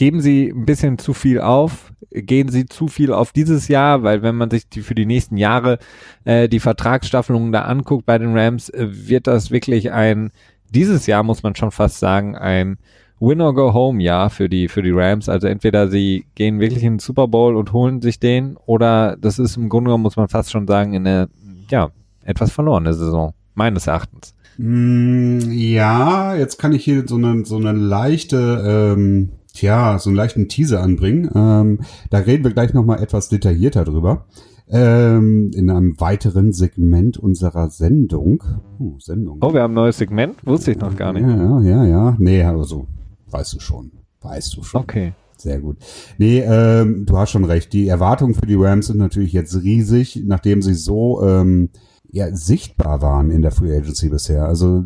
geben 0.01 0.23
Sie 0.23 0.49
ein 0.49 0.65
bisschen 0.65 0.97
zu 0.97 1.13
viel 1.13 1.43
auf, 1.43 1.93
gehen 2.11 2.49
Sie 2.49 2.65
zu 2.65 2.89
viel 2.89 3.13
auf 3.13 3.33
dieses 3.33 3.69
Jahr, 3.69 4.03
weil 4.03 4.23
wenn 4.23 4.35
man 4.35 4.49
sich 4.49 4.67
die 4.67 4.81
für 4.81 4.95
die 4.95 5.05
nächsten 5.05 5.37
Jahre 5.37 5.79
äh, 6.25 6.49
die 6.49 6.59
Vertragsstaffelungen 6.59 7.53
da 7.53 7.65
anguckt 7.65 8.07
bei 8.07 8.17
den 8.17 8.35
Rams, 8.35 8.71
äh, 8.71 8.87
wird 8.91 9.27
das 9.27 9.51
wirklich 9.51 9.93
ein 9.93 10.33
dieses 10.71 11.07
Jahr 11.07 11.23
muss 11.23 11.43
man 11.43 11.55
schon 11.55 11.71
fast 11.71 11.99
sagen, 11.99 12.35
ein 12.35 12.79
Win-or-Go-Home-Jahr 13.19 14.31
für 14.31 14.49
die, 14.49 14.69
für 14.69 14.81
die 14.81 14.93
Rams. 14.93 15.29
Also 15.29 15.49
entweder 15.49 15.89
sie 15.89 16.25
gehen 16.35 16.61
wirklich 16.61 16.83
in 16.83 16.95
den 16.95 16.99
Super 16.99 17.29
Bowl 17.29 17.55
und 17.55 17.75
holen 17.75 18.01
sich 18.01 18.19
den 18.19 18.57
oder 18.57 19.19
das 19.21 19.39
ist 19.39 19.59
im 19.59 19.69
Grunde 19.69 19.89
genommen, 19.89 20.05
muss 20.05 20.17
man 20.17 20.29
fast 20.29 20.51
schon 20.51 20.67
sagen, 20.67 20.95
in 20.95 21.07
eine, 21.07 21.29
ja, 21.69 21.91
etwas 22.25 22.53
verlorene 22.53 22.95
Saison, 22.95 23.35
meines 23.55 23.87
Erachtens. 23.87 24.35
Mm, 24.57 25.41
ja, 25.51 26.35
jetzt 26.37 26.59
kann 26.59 26.73
ich 26.73 26.85
hier 26.85 27.07
so 27.07 27.17
eine, 27.17 27.45
so 27.45 27.57
eine 27.57 27.73
leichte, 27.73 28.95
ähm, 28.97 29.33
tja, 29.61 29.99
so 29.99 30.11
einen 30.11 30.17
leichten 30.17 30.49
Teaser 30.49 30.83
anbringen. 30.83 31.31
Ähm, 31.35 31.81
da 32.11 32.19
reden 32.19 32.45
wir 32.45 32.53
gleich 32.53 32.73
nochmal 32.73 33.03
etwas 33.03 33.29
detaillierter 33.29 33.85
drüber 33.85 34.27
ähm, 34.69 35.51
in 35.55 35.71
einem 35.71 36.01
weiteren 36.01 36.53
Segment 36.53 37.19
unserer 37.19 37.71
Sendung. 37.71 38.43
Oh, 38.79 38.95
Sendung. 38.99 39.39
Oh, 39.43 39.53
wir 39.53 39.63
haben 39.63 39.73
ein 39.73 39.75
neues 39.75 39.99
Segment? 39.99 40.45
Wusste 40.47 40.73
ich 40.73 40.79
noch 40.79 40.97
gar 40.97 41.13
nicht. 41.13 41.23
Ja, 41.23 41.61
ja, 41.61 41.85
ja. 41.85 42.17
Nee, 42.19 42.43
also, 42.43 42.87
weißt 43.31 43.55
du 43.55 43.61
schon. 43.61 43.93
Weißt 44.21 44.57
du 44.57 44.63
schon. 44.63 44.81
Okay. 44.81 45.13
Sehr 45.37 45.59
gut. 45.59 45.79
Nee, 46.19 46.41
ähm, 46.41 47.07
du 47.07 47.17
hast 47.17 47.31
schon 47.31 47.45
recht. 47.45 47.73
Die 47.73 47.89
Erwartungen 47.89 48.35
für 48.35 48.47
die 48.47 48.57
Rams 48.57 48.89
sind 48.89 48.99
natürlich 48.99 49.33
jetzt 49.33 49.63
riesig, 49.63 50.23
nachdem 50.27 50.61
sie 50.61 50.75
so 50.75 51.23
ähm, 51.23 51.71
ja, 52.11 52.35
sichtbar 52.35 53.01
waren 53.01 53.31
in 53.31 53.41
der 53.41 53.51
Free 53.51 53.75
Agency 53.75 54.11
bisher. 54.11 54.45
Also 54.45 54.85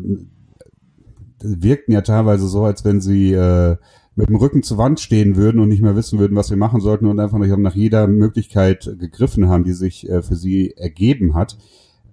wirkten 1.41 1.91
ja 1.91 2.01
teilweise 2.01 2.47
so, 2.47 2.63
als 2.63 2.85
wenn 2.85 3.01
sie 3.01 3.33
äh, 3.33 3.75
mit 4.15 4.29
dem 4.29 4.35
Rücken 4.37 4.63
zur 4.63 4.77
Wand 4.77 4.99
stehen 4.99 5.35
würden 5.35 5.59
und 5.59 5.69
nicht 5.69 5.81
mehr 5.81 5.95
wissen 5.95 6.19
würden, 6.19 6.37
was 6.37 6.49
wir 6.49 6.57
machen 6.57 6.81
sollten 6.81 7.05
und 7.05 7.19
einfach 7.19 7.37
nach 7.37 7.75
jeder 7.75 8.07
Möglichkeit 8.07 8.95
gegriffen 8.97 9.49
haben, 9.49 9.63
die 9.63 9.73
sich 9.73 10.09
äh, 10.09 10.21
für 10.21 10.35
sie 10.35 10.71
ergeben 10.77 11.35
hat. 11.35 11.57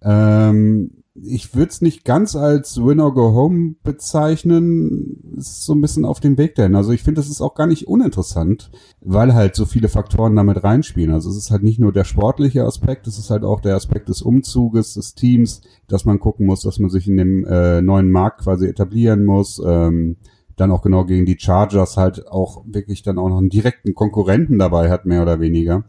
Ähm, 0.03 1.03
ich 1.15 1.55
würde 1.55 1.71
es 1.71 1.83
nicht 1.83 2.05
ganz 2.05 2.35
als 2.37 2.83
Win 2.83 2.99
or 2.99 3.13
Go 3.13 3.35
Home 3.35 3.75
bezeichnen. 3.83 5.35
Ist 5.37 5.65
so 5.65 5.75
ein 5.75 5.81
bisschen 5.83 6.07
auf 6.07 6.21
dem 6.21 6.39
Weg 6.39 6.55
dahin. 6.55 6.75
Also 6.75 6.93
ich 6.93 7.03
finde, 7.03 7.21
das 7.21 7.29
ist 7.29 7.43
auch 7.43 7.55
gar 7.55 7.67
nicht 7.67 7.87
uninteressant, 7.87 8.71
weil 9.01 9.35
halt 9.35 9.55
so 9.55 9.67
viele 9.67 9.89
Faktoren 9.89 10.35
damit 10.35 10.65
reinspielen. 10.65 11.13
Also 11.13 11.29
es 11.29 11.37
ist 11.37 11.51
halt 11.51 11.65
nicht 11.65 11.79
nur 11.79 11.93
der 11.93 12.05
sportliche 12.05 12.65
Aspekt, 12.65 13.07
es 13.07 13.19
ist 13.19 13.31
halt 13.31 13.45
auch 13.45 13.61
der 13.61 13.77
Aspekt 13.77 14.09
des 14.09 14.23
Umzuges, 14.23 14.95
des 14.95 15.15
Teams, 15.15 15.61
dass 15.87 16.07
man 16.07 16.19
gucken 16.19 16.47
muss, 16.47 16.63
dass 16.63 16.79
man 16.79 16.89
sich 16.89 17.07
in 17.07 17.19
dem 17.19 17.45
äh, 17.45 17.83
neuen 17.83 18.11
Markt 18.11 18.43
quasi 18.43 18.67
etablieren 18.67 19.27
muss. 19.27 19.61
Ähm, 19.65 20.17
dann 20.57 20.71
auch 20.71 20.83
genau 20.83 21.05
gegen 21.05 21.27
die 21.27 21.39
Chargers 21.39 21.97
halt 21.97 22.29
auch 22.29 22.65
wirklich 22.67 23.03
dann 23.03 23.19
auch 23.19 23.29
noch 23.29 23.39
einen 23.39 23.49
direkten 23.49 23.95
Konkurrenten 23.95 24.59
dabei 24.59 24.91
hat, 24.91 25.07
mehr 25.07 25.23
oder 25.23 25.41
weniger. 25.41 25.85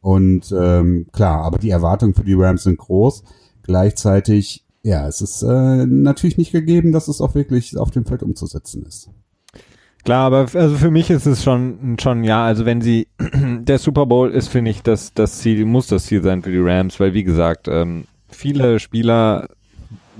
Und 0.00 0.52
ähm, 0.52 1.06
klar, 1.12 1.42
aber 1.42 1.58
die 1.58 1.70
Erwartungen 1.70 2.14
für 2.14 2.24
die 2.24 2.34
Rams 2.34 2.62
sind 2.62 2.78
groß. 2.78 3.24
Gleichzeitig, 3.62 4.64
ja, 4.82 5.06
es 5.06 5.20
ist 5.20 5.42
äh, 5.42 5.86
natürlich 5.86 6.38
nicht 6.38 6.52
gegeben, 6.52 6.92
dass 6.92 7.08
es 7.08 7.20
auch 7.20 7.34
wirklich 7.34 7.76
auf 7.76 7.90
dem 7.90 8.06
Feld 8.06 8.22
umzusetzen 8.22 8.84
ist. 8.86 9.10
Klar, 10.04 10.26
aber 10.26 10.46
also 10.54 10.76
für 10.76 10.90
mich 10.90 11.10
ist 11.10 11.26
es 11.26 11.42
schon 11.42 11.96
schon 12.00 12.24
ja, 12.24 12.44
also 12.44 12.64
wenn 12.64 12.80
sie 12.80 13.08
der 13.18 13.78
Super 13.78 14.06
Bowl 14.06 14.30
ist, 14.30 14.48
finde 14.48 14.70
ich, 14.70 14.82
dass 14.82 15.12
das 15.12 15.38
Ziel 15.38 15.66
muss 15.66 15.88
das 15.88 16.06
Ziel 16.06 16.22
sein 16.22 16.42
für 16.42 16.50
die 16.50 16.60
Rams, 16.60 16.98
weil 17.00 17.12
wie 17.12 17.24
gesagt, 17.24 17.68
ähm, 17.68 18.04
viele 18.28 18.78
Spieler 18.78 19.48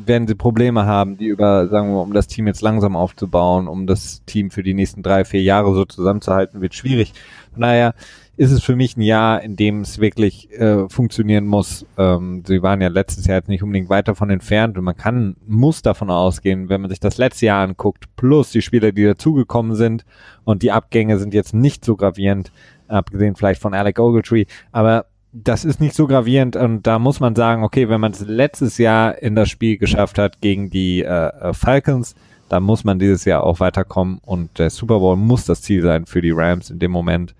werden 0.06 0.28
sie 0.28 0.34
Probleme 0.34 0.86
haben, 0.86 1.16
die 1.16 1.26
über, 1.26 1.68
sagen 1.68 1.90
wir, 1.90 2.02
um 2.02 2.12
das 2.12 2.26
Team 2.26 2.46
jetzt 2.46 2.62
langsam 2.62 2.96
aufzubauen, 2.96 3.68
um 3.68 3.86
das 3.86 4.24
Team 4.24 4.50
für 4.50 4.62
die 4.62 4.74
nächsten 4.74 5.02
drei, 5.02 5.24
vier 5.24 5.42
Jahre 5.42 5.74
so 5.74 5.84
zusammenzuhalten, 5.84 6.60
wird 6.60 6.74
schwierig. 6.74 7.12
Daher 7.56 7.94
ist 8.38 8.52
es 8.52 8.62
für 8.62 8.76
mich 8.76 8.96
ein 8.96 9.02
Jahr, 9.02 9.42
in 9.42 9.56
dem 9.56 9.80
es 9.80 9.98
wirklich 9.98 10.48
äh, 10.52 10.88
funktionieren 10.88 11.44
muss. 11.44 11.84
Ähm, 11.96 12.44
sie 12.46 12.62
waren 12.62 12.80
ja 12.80 12.86
letztes 12.86 13.26
Jahr 13.26 13.38
jetzt 13.38 13.48
nicht 13.48 13.64
unbedingt 13.64 13.90
weit 13.90 14.06
davon 14.06 14.30
entfernt 14.30 14.78
und 14.78 14.84
man 14.84 14.96
kann, 14.96 15.36
muss 15.44 15.82
davon 15.82 16.08
ausgehen, 16.08 16.68
wenn 16.68 16.80
man 16.80 16.88
sich 16.88 17.00
das 17.00 17.18
letzte 17.18 17.46
Jahr 17.46 17.66
anguckt, 17.66 18.04
plus 18.14 18.52
die 18.52 18.62
Spieler, 18.62 18.92
die 18.92 19.04
dazugekommen 19.04 19.74
sind 19.74 20.04
und 20.44 20.62
die 20.62 20.70
Abgänge 20.70 21.18
sind 21.18 21.34
jetzt 21.34 21.52
nicht 21.52 21.84
so 21.84 21.96
gravierend, 21.96 22.52
abgesehen 22.86 23.34
vielleicht 23.34 23.60
von 23.60 23.74
Alec 23.74 23.98
Ogletree, 23.98 24.44
aber 24.70 25.06
das 25.32 25.64
ist 25.64 25.80
nicht 25.80 25.94
so 25.94 26.06
gravierend 26.06 26.56
und 26.56 26.86
da 26.86 26.98
muss 26.98 27.20
man 27.20 27.34
sagen, 27.34 27.62
okay, 27.62 27.88
wenn 27.88 28.00
man 28.00 28.12
es 28.12 28.20
letztes 28.20 28.78
Jahr 28.78 29.20
in 29.20 29.34
das 29.34 29.50
Spiel 29.50 29.76
geschafft 29.76 30.18
hat 30.18 30.40
gegen 30.40 30.70
die 30.70 31.02
äh, 31.02 31.28
äh, 31.28 31.52
Falcons, 31.52 32.14
dann 32.48 32.62
muss 32.62 32.84
man 32.84 32.98
dieses 32.98 33.24
Jahr 33.24 33.44
auch 33.44 33.60
weiterkommen 33.60 34.20
und 34.24 34.58
der 34.58 34.70
Super 34.70 35.00
Bowl 35.00 35.16
muss 35.16 35.44
das 35.44 35.60
Ziel 35.60 35.82
sein 35.82 36.06
für 36.06 36.22
die 36.22 36.30
Rams 36.30 36.70
in 36.70 36.78
dem 36.78 36.90
Moment. 36.90 37.34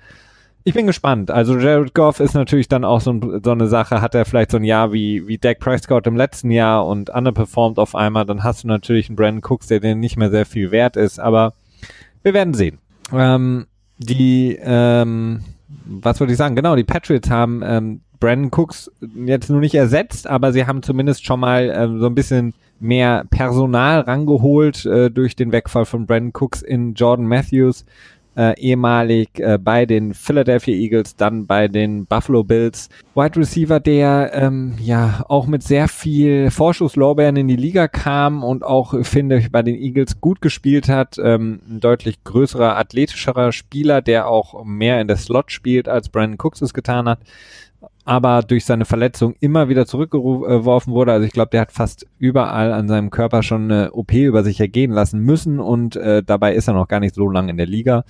Ich 0.64 0.74
bin 0.74 0.86
gespannt. 0.86 1.30
Also 1.30 1.56
Jared 1.56 1.94
Goff 1.94 2.20
ist 2.20 2.34
natürlich 2.34 2.68
dann 2.68 2.84
auch 2.84 3.00
so, 3.00 3.40
so 3.42 3.52
eine 3.52 3.68
Sache, 3.68 4.02
hat 4.02 4.14
er 4.14 4.26
vielleicht 4.26 4.50
so 4.50 4.58
ein 4.58 4.64
Jahr 4.64 4.92
wie, 4.92 5.26
wie 5.26 5.38
Dak 5.38 5.60
Prescott 5.60 6.06
im 6.06 6.16
letzten 6.16 6.50
Jahr 6.50 6.86
und 6.86 7.08
underperformed 7.08 7.78
auf 7.78 7.94
einmal, 7.94 8.26
dann 8.26 8.44
hast 8.44 8.64
du 8.64 8.68
natürlich 8.68 9.08
einen 9.08 9.16
Brandon 9.16 9.42
Cooks, 9.42 9.68
der 9.68 9.80
dir 9.80 9.94
nicht 9.94 10.18
mehr 10.18 10.30
sehr 10.30 10.44
viel 10.44 10.70
wert 10.70 10.96
ist, 10.96 11.18
aber 11.20 11.54
wir 12.22 12.34
werden 12.34 12.52
sehen. 12.52 12.78
Ähm, 13.14 13.66
die 13.96 14.58
ähm, 14.60 15.40
was 15.68 16.20
würde 16.20 16.32
ich 16.32 16.38
sagen? 16.38 16.56
Genau, 16.56 16.76
die 16.76 16.84
Patriots 16.84 17.30
haben 17.30 17.62
ähm, 17.64 18.00
Brandon 18.20 18.50
Cooks 18.50 18.90
jetzt 19.26 19.50
nur 19.50 19.60
nicht 19.60 19.74
ersetzt, 19.74 20.26
aber 20.26 20.52
sie 20.52 20.66
haben 20.66 20.82
zumindest 20.82 21.24
schon 21.24 21.40
mal 21.40 21.72
ähm, 21.74 22.00
so 22.00 22.06
ein 22.06 22.14
bisschen 22.14 22.54
mehr 22.80 23.24
Personal 23.30 24.00
rangeholt 24.00 24.84
äh, 24.86 25.10
durch 25.10 25.36
den 25.36 25.52
Wegfall 25.52 25.84
von 25.84 26.06
Brandon 26.06 26.32
Cooks 26.34 26.62
in 26.62 26.94
Jordan 26.94 27.26
Matthews 27.26 27.84
äh, 28.38 28.58
ehemalig 28.58 29.28
äh, 29.40 29.58
bei 29.58 29.84
den 29.84 30.14
Philadelphia 30.14 30.74
Eagles, 30.74 31.16
dann 31.16 31.46
bei 31.46 31.66
den 31.66 32.06
Buffalo 32.06 32.44
Bills. 32.44 32.88
Wide 33.14 33.36
Receiver, 33.36 33.80
der 33.80 34.30
ähm, 34.32 34.76
ja 34.80 35.24
auch 35.28 35.48
mit 35.48 35.64
sehr 35.64 35.88
viel 35.88 36.52
Vorschusslorbeeren 36.52 37.36
in 37.36 37.48
die 37.48 37.56
Liga 37.56 37.88
kam 37.88 38.44
und 38.44 38.62
auch, 38.62 38.94
finde 39.04 39.38
ich, 39.38 39.50
bei 39.50 39.62
den 39.62 39.74
Eagles 39.74 40.20
gut 40.20 40.40
gespielt 40.40 40.88
hat. 40.88 41.16
Ähm, 41.18 41.60
ein 41.68 41.80
deutlich 41.80 42.22
größerer, 42.22 42.76
athletischerer 42.76 43.50
Spieler, 43.50 44.02
der 44.02 44.28
auch 44.28 44.64
mehr 44.64 45.00
in 45.00 45.08
der 45.08 45.16
Slot 45.16 45.50
spielt, 45.50 45.88
als 45.88 46.08
Brandon 46.08 46.38
Cooks 46.38 46.62
es 46.62 46.72
getan 46.72 47.08
hat 47.08 47.18
aber 48.08 48.40
durch 48.40 48.64
seine 48.64 48.86
Verletzung 48.86 49.34
immer 49.38 49.68
wieder 49.68 49.84
zurückgeworfen 49.84 50.94
wurde. 50.94 51.12
Also 51.12 51.26
ich 51.26 51.32
glaube, 51.32 51.50
der 51.50 51.60
hat 51.60 51.72
fast 51.72 52.06
überall 52.18 52.72
an 52.72 52.88
seinem 52.88 53.10
Körper 53.10 53.42
schon 53.42 53.64
eine 53.64 53.92
OP 53.92 54.14
über 54.14 54.42
sich 54.42 54.60
ergehen 54.60 54.92
lassen 54.92 55.20
müssen 55.20 55.60
und 55.60 55.94
äh, 55.96 56.22
dabei 56.22 56.54
ist 56.54 56.68
er 56.68 56.72
noch 56.72 56.88
gar 56.88 57.00
nicht 57.00 57.14
so 57.14 57.28
lange 57.28 57.50
in 57.50 57.58
der 57.58 57.66
Liga. 57.66 58.04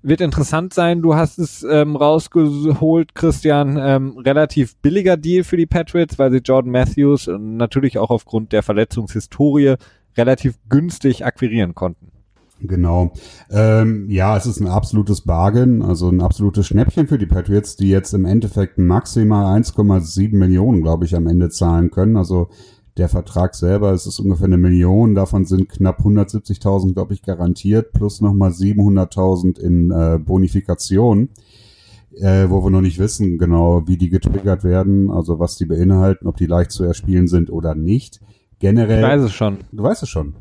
Wird 0.00 0.22
interessant 0.22 0.72
sein. 0.72 1.02
Du 1.02 1.14
hast 1.14 1.38
es 1.38 1.62
ähm, 1.62 1.94
rausgeholt, 1.94 3.14
Christian. 3.14 3.76
Ähm, 3.78 4.16
relativ 4.16 4.76
billiger 4.76 5.18
Deal 5.18 5.44
für 5.44 5.58
die 5.58 5.66
Patriots, 5.66 6.18
weil 6.18 6.32
sie 6.32 6.38
Jordan 6.38 6.72
Matthews 6.72 7.30
natürlich 7.38 7.98
auch 7.98 8.08
aufgrund 8.08 8.52
der 8.52 8.62
Verletzungshistorie 8.62 9.74
relativ 10.16 10.54
günstig 10.70 11.26
akquirieren 11.26 11.74
konnten. 11.74 12.11
Genau. 12.66 13.12
Ähm, 13.50 14.08
ja, 14.08 14.36
es 14.36 14.46
ist 14.46 14.60
ein 14.60 14.68
absolutes 14.68 15.22
Bargain, 15.22 15.82
also 15.82 16.08
ein 16.08 16.20
absolutes 16.20 16.66
Schnäppchen 16.66 17.08
für 17.08 17.18
die 17.18 17.26
Patriots, 17.26 17.76
die 17.76 17.88
jetzt 17.88 18.14
im 18.14 18.24
Endeffekt 18.24 18.78
maximal 18.78 19.58
1,7 19.58 20.36
Millionen, 20.36 20.82
glaube 20.82 21.04
ich, 21.04 21.16
am 21.16 21.26
Ende 21.26 21.50
zahlen 21.50 21.90
können. 21.90 22.16
Also 22.16 22.48
der 22.96 23.08
Vertrag 23.08 23.54
selber, 23.54 23.92
es 23.92 24.06
ist 24.06 24.20
ungefähr 24.20 24.46
eine 24.46 24.58
Million, 24.58 25.14
davon 25.14 25.44
sind 25.44 25.68
knapp 25.68 26.00
170.000, 26.00 26.92
glaube 26.92 27.14
ich, 27.14 27.22
garantiert, 27.22 27.92
plus 27.92 28.20
nochmal 28.20 28.50
700.000 28.50 29.58
in 29.58 29.90
äh, 29.90 30.18
Bonifikation, 30.18 31.30
äh, 32.20 32.48
wo 32.48 32.62
wir 32.62 32.70
noch 32.70 32.82
nicht 32.82 32.98
wissen 32.98 33.38
genau, 33.38 33.88
wie 33.88 33.96
die 33.96 34.10
getriggert 34.10 34.62
werden, 34.62 35.10
also 35.10 35.38
was 35.38 35.56
die 35.56 35.64
beinhalten, 35.64 36.26
ob 36.26 36.36
die 36.36 36.46
leicht 36.46 36.70
zu 36.70 36.84
erspielen 36.84 37.28
sind 37.28 37.50
oder 37.50 37.74
nicht. 37.74 38.20
Generell. 38.58 39.02
Ich 39.02 39.08
weiß 39.08 39.22
es 39.22 39.32
schon. 39.32 39.58
Du 39.72 39.82
weißt 39.82 40.02
es 40.02 40.08
schon. 40.08 40.34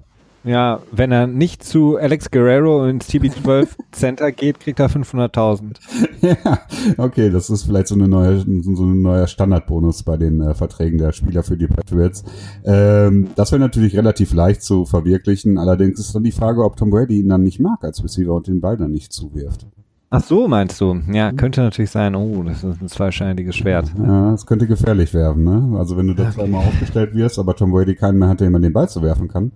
Ja, 0.44 0.80
wenn 0.92 1.12
er 1.12 1.28
nicht 1.28 1.64
zu 1.64 1.98
Alex 1.98 2.32
Guerrero 2.32 2.86
ins 2.88 3.10
TB12 3.10 3.68
Center 3.92 4.32
geht, 4.32 4.60
kriegt 4.60 4.80
er 4.80 4.90
500.000. 4.90 5.76
ja, 6.22 6.60
okay, 6.98 7.30
das 7.30 7.50
ist 7.50 7.64
vielleicht 7.64 7.88
so, 7.88 7.96
eine 7.96 8.08
neue, 8.08 8.40
so 8.40 8.84
ein 8.84 9.02
neuer 9.02 9.28
Standardbonus 9.28 10.04
bei 10.04 10.18
den 10.18 10.42
äh, 10.42 10.54
Verträgen 10.56 10.98
der 10.98 11.12
Spieler 11.12 11.44
für 11.44 11.58
die 11.58 11.68
Patriots. 11.68 12.24
Ähm, 12.66 13.30
das 13.36 13.52
wäre 13.52 13.60
natürlich 13.60 13.96
relativ 13.96 14.34
leicht 14.34 14.64
zu 14.64 14.86
verwirklichen. 14.86 15.58
Allerdings 15.58 16.00
ist 16.00 16.16
dann 16.16 16.24
die 16.24 16.32
Frage, 16.32 16.64
ob 16.64 16.76
Tom 16.76 16.90
Brady 16.90 17.20
ihn 17.20 17.30
dann 17.30 17.44
nicht 17.44 17.60
mag 17.60 17.84
als 17.84 18.04
Receiver 18.04 18.34
und 18.34 18.48
den 18.48 18.62
Ball 18.62 18.78
dann 18.78 18.92
nicht 18.92 19.14
zuwirft. 19.14 19.68
Ach 20.14 20.22
so, 20.22 20.48
meinst 20.48 20.82
du? 20.82 21.00
Ja, 21.14 21.32
könnte 21.32 21.62
natürlich 21.62 21.92
sein, 21.92 22.16
oh, 22.16 22.44
das 22.44 22.66
ist 22.66 22.82
ein 22.82 22.90
zweischneidiges 22.90 23.56
Schwert. 23.56 23.94
Ja, 23.98 24.32
das 24.32 24.46
könnte 24.46 24.68
gefährlich 24.68 25.14
werden, 25.14 25.46
ne? 25.46 25.80
Also 25.80 25.96
wenn 25.96 26.08
du 26.08 26.14
da 26.14 26.30
zweimal 26.32 26.66
aufgestellt 26.66 27.16
wirst, 27.16 27.40
aber 27.40 27.56
Tom 27.56 27.72
Brady 27.72 27.96
keinen 27.96 28.20
mehr 28.20 28.28
hat, 28.28 28.42
der 28.42 28.48
immer 28.48 28.60
den 28.60 28.74
Ball 28.74 28.90
zu 28.90 29.02
werfen 29.02 29.30
kann 29.30 29.54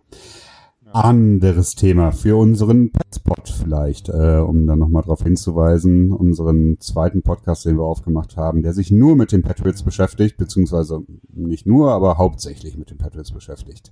anderes 0.92 1.75
Thema 1.75 2.12
für 2.12 2.38
unseren 2.38 2.92
Petspot 2.92 3.50
vielleicht, 3.50 4.10
äh, 4.10 4.38
um 4.38 4.65
dann 4.65 4.80
nochmal 4.80 5.01
darauf 5.01 5.24
hinzuweisen, 5.24 6.12
unseren 6.12 6.80
zweiten 6.80 7.22
Podcast, 7.22 7.65
den 7.65 7.77
wir 7.77 7.84
aufgemacht 7.84 8.38
haben, 8.38 8.62
der 8.62 8.74
sich 8.74 8.92
nur 8.92 9.15
mit 9.15 9.32
den 9.32 9.42
Patriots 9.42 9.84
beschäftigt, 9.84 10.38
beziehungsweise 10.38 11.04
nicht 11.34 11.65
nur, 11.65 11.92
aber 11.92 12.18
hauptsächlich 12.18 12.77
mit 12.77 12.92
den 12.92 12.98
Patriots 12.98 13.32
beschäftigt. 13.32 13.92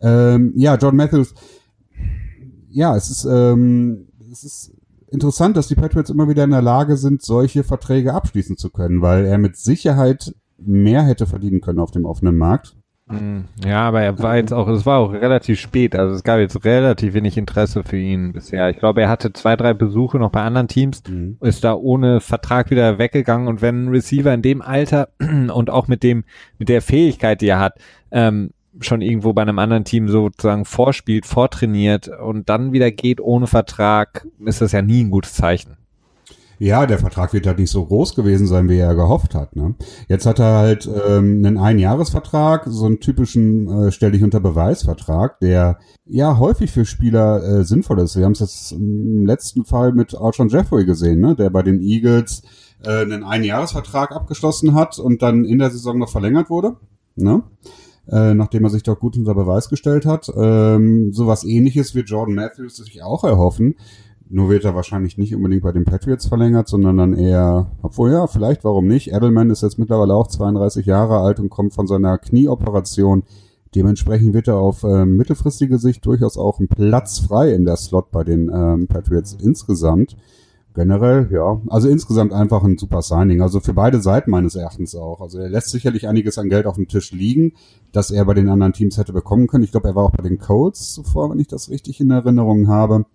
Ähm, 0.00 0.52
ja, 0.56 0.76
John 0.76 0.96
Matthews, 0.96 1.34
ja, 2.68 2.96
es 2.96 3.10
ist, 3.10 3.24
ähm, 3.24 4.06
es 4.30 4.44
ist 4.44 4.72
interessant, 5.10 5.56
dass 5.56 5.68
die 5.68 5.74
Patriots 5.74 6.10
immer 6.10 6.28
wieder 6.28 6.44
in 6.44 6.50
der 6.50 6.62
Lage 6.62 6.96
sind, 6.96 7.22
solche 7.22 7.64
Verträge 7.64 8.14
abschließen 8.14 8.56
zu 8.56 8.70
können, 8.70 9.02
weil 9.02 9.24
er 9.24 9.38
mit 9.38 9.56
Sicherheit 9.56 10.34
mehr 10.58 11.02
hätte 11.02 11.26
verdienen 11.26 11.60
können 11.60 11.80
auf 11.80 11.90
dem 11.90 12.04
offenen 12.04 12.36
Markt. 12.36 12.77
Hm, 13.08 13.44
ja, 13.64 13.88
aber 13.88 14.02
er 14.02 14.18
war 14.18 14.36
jetzt 14.36 14.52
auch, 14.52 14.68
es 14.68 14.84
war 14.84 14.98
auch 14.98 15.12
relativ 15.12 15.58
spät, 15.58 15.96
also 15.96 16.14
es 16.14 16.22
gab 16.22 16.38
jetzt 16.38 16.64
relativ 16.64 17.14
wenig 17.14 17.38
Interesse 17.38 17.82
für 17.82 17.96
ihn 17.96 18.32
bisher. 18.32 18.68
Ich 18.68 18.78
glaube, 18.78 19.00
er 19.00 19.08
hatte 19.08 19.32
zwei, 19.32 19.56
drei 19.56 19.72
Besuche 19.72 20.18
noch 20.18 20.30
bei 20.30 20.42
anderen 20.42 20.68
Teams, 20.68 21.02
mhm. 21.08 21.38
ist 21.40 21.64
da 21.64 21.74
ohne 21.74 22.20
Vertrag 22.20 22.70
wieder 22.70 22.98
weggegangen 22.98 23.48
und 23.48 23.62
wenn 23.62 23.84
ein 23.84 23.88
Receiver 23.88 24.32
in 24.32 24.42
dem 24.42 24.60
Alter 24.60 25.08
und 25.20 25.70
auch 25.70 25.88
mit 25.88 26.02
dem, 26.02 26.24
mit 26.58 26.68
der 26.68 26.82
Fähigkeit, 26.82 27.40
die 27.40 27.48
er 27.48 27.60
hat, 27.60 27.78
ähm, 28.10 28.50
schon 28.80 29.00
irgendwo 29.00 29.32
bei 29.32 29.42
einem 29.42 29.58
anderen 29.58 29.84
Team 29.84 30.08
sozusagen 30.08 30.64
vorspielt, 30.64 31.26
vortrainiert 31.26 32.08
und 32.08 32.48
dann 32.48 32.72
wieder 32.72 32.90
geht 32.90 33.20
ohne 33.20 33.46
Vertrag, 33.46 34.26
ist 34.44 34.60
das 34.60 34.72
ja 34.72 34.82
nie 34.82 35.02
ein 35.02 35.10
gutes 35.10 35.34
Zeichen. 35.34 35.76
Ja, 36.58 36.86
der 36.86 36.98
Vertrag 36.98 37.32
wird 37.32 37.46
halt 37.46 37.58
nicht 37.58 37.70
so 37.70 37.84
groß 37.84 38.14
gewesen 38.14 38.46
sein, 38.46 38.68
wie 38.68 38.78
er 38.78 38.94
gehofft 38.94 39.34
hat. 39.34 39.54
Ne? 39.54 39.76
Jetzt 40.08 40.26
hat 40.26 40.40
er 40.40 40.56
halt 40.56 40.88
ähm, 40.88 41.44
einen 41.44 41.56
Einjahresvertrag, 41.56 42.64
so 42.66 42.86
einen 42.86 43.00
typischen 43.00 43.68
äh, 43.68 43.92
Stell 43.92 44.10
dich 44.10 44.24
unter 44.24 44.40
Beweisvertrag, 44.40 45.38
der 45.40 45.78
ja 46.04 46.38
häufig 46.38 46.72
für 46.72 46.84
Spieler 46.84 47.42
äh, 47.42 47.64
sinnvoll 47.64 48.00
ist. 48.00 48.16
Wir 48.16 48.24
haben 48.24 48.32
es 48.32 48.40
jetzt 48.40 48.72
im 48.72 49.24
letzten 49.24 49.64
Fall 49.64 49.92
mit 49.92 50.16
Alshon 50.16 50.48
Jeffrey 50.48 50.84
gesehen, 50.84 51.20
ne? 51.20 51.36
der 51.36 51.50
bei 51.50 51.62
den 51.62 51.80
Eagles 51.80 52.42
äh, 52.84 53.02
einen 53.02 53.22
Einjahresvertrag 53.22 54.10
abgeschlossen 54.10 54.74
hat 54.74 54.98
und 54.98 55.22
dann 55.22 55.44
in 55.44 55.58
der 55.58 55.70
Saison 55.70 55.98
noch 55.98 56.10
verlängert 56.10 56.50
wurde. 56.50 56.76
Ne? 57.14 57.42
Äh, 58.10 58.34
nachdem 58.34 58.64
er 58.64 58.70
sich 58.70 58.82
doch 58.82 58.98
gut 58.98 59.16
unter 59.18 59.34
Beweis 59.34 59.68
gestellt 59.68 60.06
hat. 60.06 60.32
Ähm, 60.34 61.12
sowas 61.12 61.44
ähnliches 61.44 61.94
wird 61.94 62.08
Jordan 62.08 62.34
Matthews 62.34 62.76
sich 62.76 63.02
auch 63.02 63.22
erhoffen. 63.22 63.74
Nur 64.30 64.50
wird 64.50 64.64
er 64.64 64.74
wahrscheinlich 64.74 65.16
nicht 65.16 65.34
unbedingt 65.34 65.62
bei 65.62 65.72
den 65.72 65.86
Patriots 65.86 66.26
verlängert, 66.26 66.68
sondern 66.68 66.98
dann 66.98 67.14
eher, 67.14 67.68
obwohl 67.80 68.12
ja, 68.12 68.26
vielleicht, 68.26 68.62
warum 68.62 68.86
nicht? 68.86 69.10
Edelman 69.10 69.48
ist 69.48 69.62
jetzt 69.62 69.78
mittlerweile 69.78 70.14
auch 70.14 70.26
32 70.26 70.84
Jahre 70.84 71.20
alt 71.20 71.40
und 71.40 71.48
kommt 71.48 71.72
von 71.72 71.86
seiner 71.86 72.18
Knieoperation. 72.18 73.22
Dementsprechend 73.74 74.34
wird 74.34 74.48
er 74.48 74.56
auf 74.56 74.84
äh, 74.84 75.06
mittelfristige 75.06 75.78
Sicht 75.78 76.04
durchaus 76.04 76.36
auch 76.36 76.58
einen 76.58 76.68
Platz 76.68 77.20
frei 77.20 77.52
in 77.54 77.64
der 77.64 77.76
Slot 77.76 78.10
bei 78.10 78.22
den 78.22 78.50
ähm, 78.52 78.86
Patriots 78.86 79.34
insgesamt. 79.40 80.16
Generell, 80.74 81.28
ja. 81.32 81.60
Also 81.68 81.88
insgesamt 81.88 82.34
einfach 82.34 82.62
ein 82.62 82.76
super 82.76 83.00
Signing. 83.00 83.40
Also 83.40 83.60
für 83.60 83.72
beide 83.72 84.02
Seiten 84.02 84.30
meines 84.30 84.54
Erachtens 84.54 84.94
auch. 84.94 85.22
Also 85.22 85.38
er 85.38 85.48
lässt 85.48 85.70
sicherlich 85.70 86.06
einiges 86.06 86.36
an 86.36 86.50
Geld 86.50 86.66
auf 86.66 86.76
dem 86.76 86.86
Tisch 86.86 87.12
liegen, 87.12 87.54
das 87.92 88.10
er 88.10 88.26
bei 88.26 88.34
den 88.34 88.50
anderen 88.50 88.74
Teams 88.74 88.98
hätte 88.98 89.14
bekommen 89.14 89.46
können. 89.46 89.64
Ich 89.64 89.72
glaube, 89.72 89.88
er 89.88 89.94
war 89.94 90.04
auch 90.04 90.10
bei 90.10 90.22
den 90.22 90.38
Colts 90.38 90.92
zuvor, 90.92 91.30
wenn 91.30 91.40
ich 91.40 91.48
das 91.48 91.70
richtig 91.70 92.00
in 92.00 92.10
Erinnerung 92.10 92.68
habe 92.68 93.06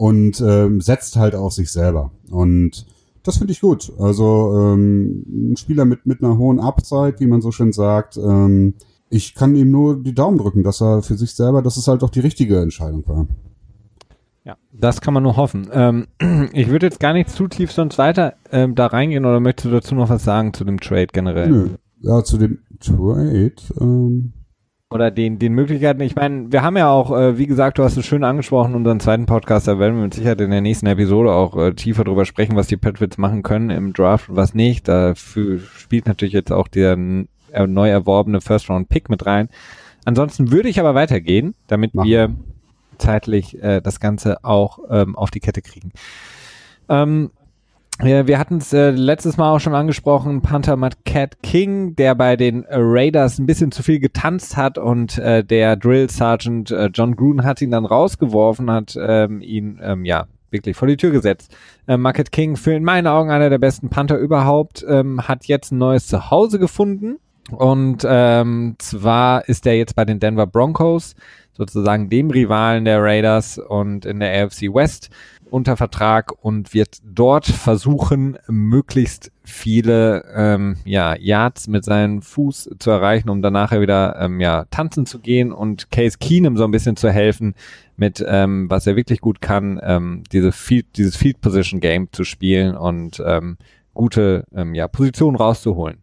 und 0.00 0.40
ähm, 0.40 0.80
setzt 0.80 1.16
halt 1.16 1.34
auf 1.34 1.52
sich 1.52 1.70
selber. 1.70 2.10
Und 2.30 2.86
das 3.22 3.36
finde 3.36 3.52
ich 3.52 3.60
gut. 3.60 3.92
Also 3.98 4.50
ähm, 4.56 5.52
ein 5.52 5.56
Spieler 5.58 5.84
mit, 5.84 6.06
mit 6.06 6.24
einer 6.24 6.38
hohen 6.38 6.58
Upside, 6.58 7.16
wie 7.18 7.26
man 7.26 7.42
so 7.42 7.52
schön 7.52 7.70
sagt. 7.70 8.16
Ähm, 8.16 8.76
ich 9.10 9.34
kann 9.34 9.54
ihm 9.54 9.70
nur 9.70 10.02
die 10.02 10.14
Daumen 10.14 10.38
drücken, 10.38 10.62
dass 10.62 10.80
er 10.80 11.02
für 11.02 11.18
sich 11.18 11.34
selber, 11.34 11.60
dass 11.60 11.76
es 11.76 11.86
halt 11.86 12.02
auch 12.02 12.08
die 12.08 12.20
richtige 12.20 12.62
Entscheidung 12.62 13.06
war. 13.06 13.26
Ja, 14.42 14.56
das 14.72 15.02
kann 15.02 15.12
man 15.12 15.22
nur 15.22 15.36
hoffen. 15.36 15.68
Ähm, 15.70 16.06
ich 16.54 16.70
würde 16.70 16.86
jetzt 16.86 16.98
gar 16.98 17.12
nicht 17.12 17.28
zu 17.28 17.46
tief 17.46 17.70
sonst 17.70 17.98
weiter 17.98 18.36
ähm, 18.50 18.74
da 18.74 18.86
reingehen 18.86 19.26
oder 19.26 19.38
möchtest 19.38 19.66
du 19.66 19.70
dazu 19.70 19.94
noch 19.94 20.08
was 20.08 20.24
sagen 20.24 20.54
zu 20.54 20.64
dem 20.64 20.80
Trade 20.80 21.08
generell? 21.12 21.50
Nö. 21.50 21.68
Ja, 22.00 22.24
zu 22.24 22.38
dem 22.38 22.60
Trade. 22.80 23.52
Ähm, 23.78 24.32
oder 24.92 25.12
den, 25.12 25.38
den 25.38 25.52
Möglichkeiten. 25.52 26.00
Ich 26.00 26.16
meine, 26.16 26.50
wir 26.50 26.62
haben 26.62 26.76
ja 26.76 26.90
auch, 26.90 27.16
äh, 27.16 27.38
wie 27.38 27.46
gesagt, 27.46 27.78
du 27.78 27.84
hast 27.84 27.96
es 27.96 28.04
schön 28.04 28.24
angesprochen, 28.24 28.74
unseren 28.74 28.98
zweiten 28.98 29.24
Podcast, 29.24 29.68
da 29.68 29.78
werden 29.78 29.94
wir 29.94 30.02
mit 30.02 30.14
Sicherheit 30.14 30.40
in 30.40 30.50
der 30.50 30.60
nächsten 30.60 30.86
Episode 30.86 31.32
auch 31.32 31.56
äh, 31.56 31.72
tiefer 31.74 32.02
drüber 32.02 32.24
sprechen, 32.24 32.56
was 32.56 32.66
die 32.66 32.76
Patriots 32.76 33.16
machen 33.16 33.44
können 33.44 33.70
im 33.70 33.92
Draft 33.92 34.28
und 34.28 34.36
was 34.36 34.52
nicht. 34.52 34.88
Dafür 34.88 35.60
spielt 35.60 36.06
natürlich 36.06 36.34
jetzt 36.34 36.50
auch 36.50 36.66
der 36.66 36.98
äh, 37.52 37.66
neu 37.68 37.88
erworbene 37.88 38.40
First-Round-Pick 38.40 39.08
mit 39.08 39.26
rein. 39.26 39.48
Ansonsten 40.04 40.50
würde 40.50 40.68
ich 40.68 40.80
aber 40.80 40.96
weitergehen, 40.96 41.54
damit 41.68 41.94
Machen. 41.94 42.08
wir 42.08 42.34
zeitlich 42.98 43.62
äh, 43.62 43.80
das 43.80 44.00
Ganze 44.00 44.44
auch 44.44 44.80
ähm, 44.90 45.14
auf 45.14 45.30
die 45.30 45.40
Kette 45.40 45.62
kriegen. 45.62 45.92
Ähm, 46.88 47.30
wir 48.02 48.38
hatten 48.38 48.58
es 48.58 48.72
äh, 48.72 48.90
letztes 48.90 49.36
Mal 49.36 49.54
auch 49.54 49.58
schon 49.58 49.74
angesprochen, 49.74 50.40
Panther 50.40 50.76
Matt 50.76 51.04
Cat 51.04 51.42
King, 51.42 51.96
der 51.96 52.14
bei 52.14 52.36
den 52.36 52.64
äh, 52.64 52.76
Raiders 52.78 53.38
ein 53.38 53.46
bisschen 53.46 53.72
zu 53.72 53.82
viel 53.82 53.98
getanzt 53.98 54.56
hat 54.56 54.78
und 54.78 55.18
äh, 55.18 55.44
der 55.44 55.76
Drill 55.76 56.08
Sergeant 56.08 56.70
äh, 56.70 56.90
John 56.92 57.14
Gruden 57.14 57.44
hat 57.44 57.60
ihn 57.60 57.70
dann 57.70 57.84
rausgeworfen, 57.84 58.70
hat 58.70 58.96
ähm, 58.98 59.42
ihn 59.42 59.80
ähm, 59.82 60.04
ja 60.04 60.26
wirklich 60.50 60.76
vor 60.76 60.88
die 60.88 60.96
Tür 60.96 61.10
gesetzt. 61.10 61.54
Äh, 61.86 61.96
Market 61.96 62.32
King, 62.32 62.56
für 62.56 62.72
in 62.72 62.84
meinen 62.84 63.06
Augen 63.06 63.30
einer 63.30 63.50
der 63.50 63.58
besten 63.58 63.90
Panther 63.90 64.16
überhaupt, 64.16 64.84
ähm, 64.88 65.28
hat 65.28 65.46
jetzt 65.46 65.70
ein 65.70 65.78
neues 65.78 66.06
Zuhause 66.06 66.58
gefunden 66.58 67.18
und 67.50 68.06
ähm, 68.08 68.76
zwar 68.78 69.48
ist 69.48 69.66
er 69.66 69.76
jetzt 69.76 69.94
bei 69.94 70.04
den 70.04 70.20
Denver 70.20 70.46
Broncos, 70.46 71.14
sozusagen 71.52 72.08
dem 72.08 72.30
Rivalen 72.30 72.84
der 72.84 73.02
Raiders 73.02 73.58
und 73.58 74.06
in 74.06 74.20
der 74.20 74.44
AFC 74.44 74.72
West 74.72 75.10
unter 75.50 75.76
Vertrag 75.76 76.32
und 76.42 76.74
wird 76.74 76.98
dort 77.04 77.46
versuchen, 77.46 78.38
möglichst 78.48 79.32
viele 79.42 80.24
ähm, 80.34 80.76
ja, 80.84 81.16
Yards 81.16 81.68
mit 81.68 81.84
seinem 81.84 82.22
Fuß 82.22 82.70
zu 82.78 82.90
erreichen, 82.90 83.28
um 83.28 83.42
danach 83.42 83.72
wieder 83.72 84.16
ähm, 84.20 84.40
ja, 84.40 84.64
tanzen 84.70 85.06
zu 85.06 85.18
gehen 85.18 85.52
und 85.52 85.90
Case 85.90 86.18
Keenum 86.18 86.56
so 86.56 86.64
ein 86.64 86.70
bisschen 86.70 86.96
zu 86.96 87.10
helfen, 87.10 87.54
mit 87.96 88.24
ähm, 88.26 88.70
was 88.70 88.86
er 88.86 88.96
wirklich 88.96 89.20
gut 89.20 89.40
kann, 89.40 89.80
ähm, 89.82 90.22
diese 90.32 90.52
Field, 90.52 90.86
dieses 90.96 91.16
Field 91.16 91.40
Position 91.40 91.80
Game 91.80 92.08
zu 92.12 92.24
spielen 92.24 92.76
und 92.76 93.22
ähm, 93.24 93.58
gute 93.94 94.44
ähm, 94.54 94.74
ja, 94.74 94.88
Positionen 94.88 95.36
rauszuholen. 95.36 95.98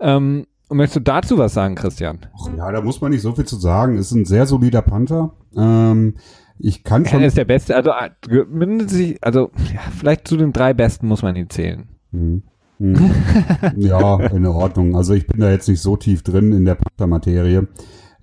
Ähm, 0.00 0.46
möchtest 0.68 0.96
du 0.96 1.00
dazu 1.00 1.38
was 1.38 1.54
sagen, 1.54 1.74
Christian? 1.74 2.18
Ja, 2.56 2.72
da 2.72 2.80
muss 2.80 3.00
man 3.00 3.12
nicht 3.12 3.22
so 3.22 3.32
viel 3.34 3.44
zu 3.44 3.56
sagen. 3.56 3.96
Ist 3.96 4.12
ein 4.12 4.24
sehr 4.24 4.46
solider 4.46 4.82
Panther. 4.82 5.32
Ähm, 5.56 6.14
ich 6.62 6.84
kann 6.84 7.04
schon. 7.04 7.20
Er 7.20 7.26
ist 7.26 7.36
der 7.36 7.44
Beste, 7.44 7.74
also, 7.74 7.90
äh, 7.90 9.16
also 9.20 9.50
ja, 9.74 9.80
vielleicht 9.98 10.28
zu 10.28 10.36
den 10.36 10.52
drei 10.52 10.72
Besten 10.74 11.08
muss 11.08 11.22
man 11.22 11.34
ihn 11.34 11.50
zählen. 11.50 11.88
Hm. 12.12 12.42
Hm. 12.78 12.96
ja, 13.76 14.20
in 14.26 14.46
Ordnung. 14.46 14.96
Also 14.96 15.14
ich 15.14 15.26
bin 15.26 15.40
da 15.40 15.50
jetzt 15.50 15.68
nicht 15.68 15.80
so 15.80 15.96
tief 15.96 16.22
drin 16.22 16.52
in 16.52 16.64
der 16.64 16.76
Panther-Materie. 16.76 17.66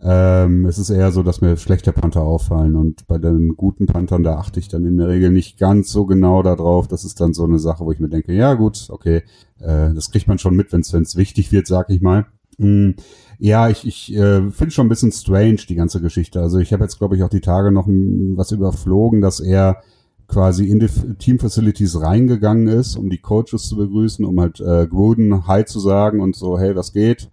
Ähm, 0.02 0.66
es 0.66 0.78
ist 0.78 0.90
eher 0.90 1.12
so, 1.12 1.24
dass 1.24 1.42
mir 1.42 1.58
schlechte 1.58 1.92
Panther 1.92 2.22
auffallen 2.22 2.78
und 2.78 3.06
bei 3.08 3.18
den 3.18 3.58
guten 3.58 3.86
Panthern, 3.86 4.24
da 4.24 4.38
achte 4.38 4.62
ich 4.62 4.70
dann 4.70 4.86
in 4.86 4.98
der 4.98 5.10
Regel 5.10 5.30
nicht 5.32 5.60
ganz 5.60 5.92
so 5.92 6.06
genau 6.06 6.42
darauf. 6.42 6.88
Das 6.88 7.04
ist 7.04 7.20
dann 7.20 7.34
so 7.34 7.44
eine 7.44 7.60
Sache, 7.60 7.86
wo 7.86 7.92
ich 7.92 8.00
mir 8.00 8.08
denke, 8.08 8.32
ja 8.32 8.54
gut, 8.54 8.88
okay, 8.90 9.24
äh, 9.60 9.94
das 9.94 10.12
kriegt 10.12 10.30
man 10.30 10.40
schon 10.40 10.56
mit, 10.56 10.72
wenn 10.72 10.82
es 10.82 11.16
wichtig 11.18 11.52
wird, 11.52 11.68
sag 11.68 11.90
ich 11.90 12.02
mal. 12.02 12.28
Hm. 12.60 12.96
Ja, 13.40 13.70
ich, 13.70 13.88
ich 13.88 14.14
äh, 14.14 14.52
finde 14.52 14.72
schon 14.72 14.86
ein 14.86 14.90
bisschen 14.90 15.14
strange, 15.14 15.60
die 15.68 15.76
ganze 15.76 16.02
Geschichte. 16.02 16.42
Also 16.42 16.60
ich 16.60 16.74
habe 16.74 16.84
jetzt, 16.84 16.98
glaube 16.98 17.16
ich, 17.16 17.24
auch 17.24 17.30
die 17.30 17.40
Tage 17.40 17.72
noch 17.72 17.88
was 17.88 18.52
überflogen, 18.52 19.22
dass 19.22 19.40
er 19.40 19.82
quasi 20.28 20.68
in 20.68 20.80
die 20.80 20.90
Team 21.18 21.40
Facilities 21.40 22.00
reingegangen 22.00 22.68
ist, 22.68 22.98
um 22.98 23.10
die 23.10 23.18
Coaches 23.18 23.64
zu 23.64 23.78
begrüßen, 23.78 24.26
um 24.26 24.40
halt 24.40 24.60
äh, 24.60 24.86
Gruden 24.88 25.48
Hi 25.48 25.66
zu 25.66 25.80
sagen 25.80 26.22
und 26.22 26.36
so, 26.36 26.60
hey, 26.60 26.76
was 26.76 26.94
geht? 26.94 27.30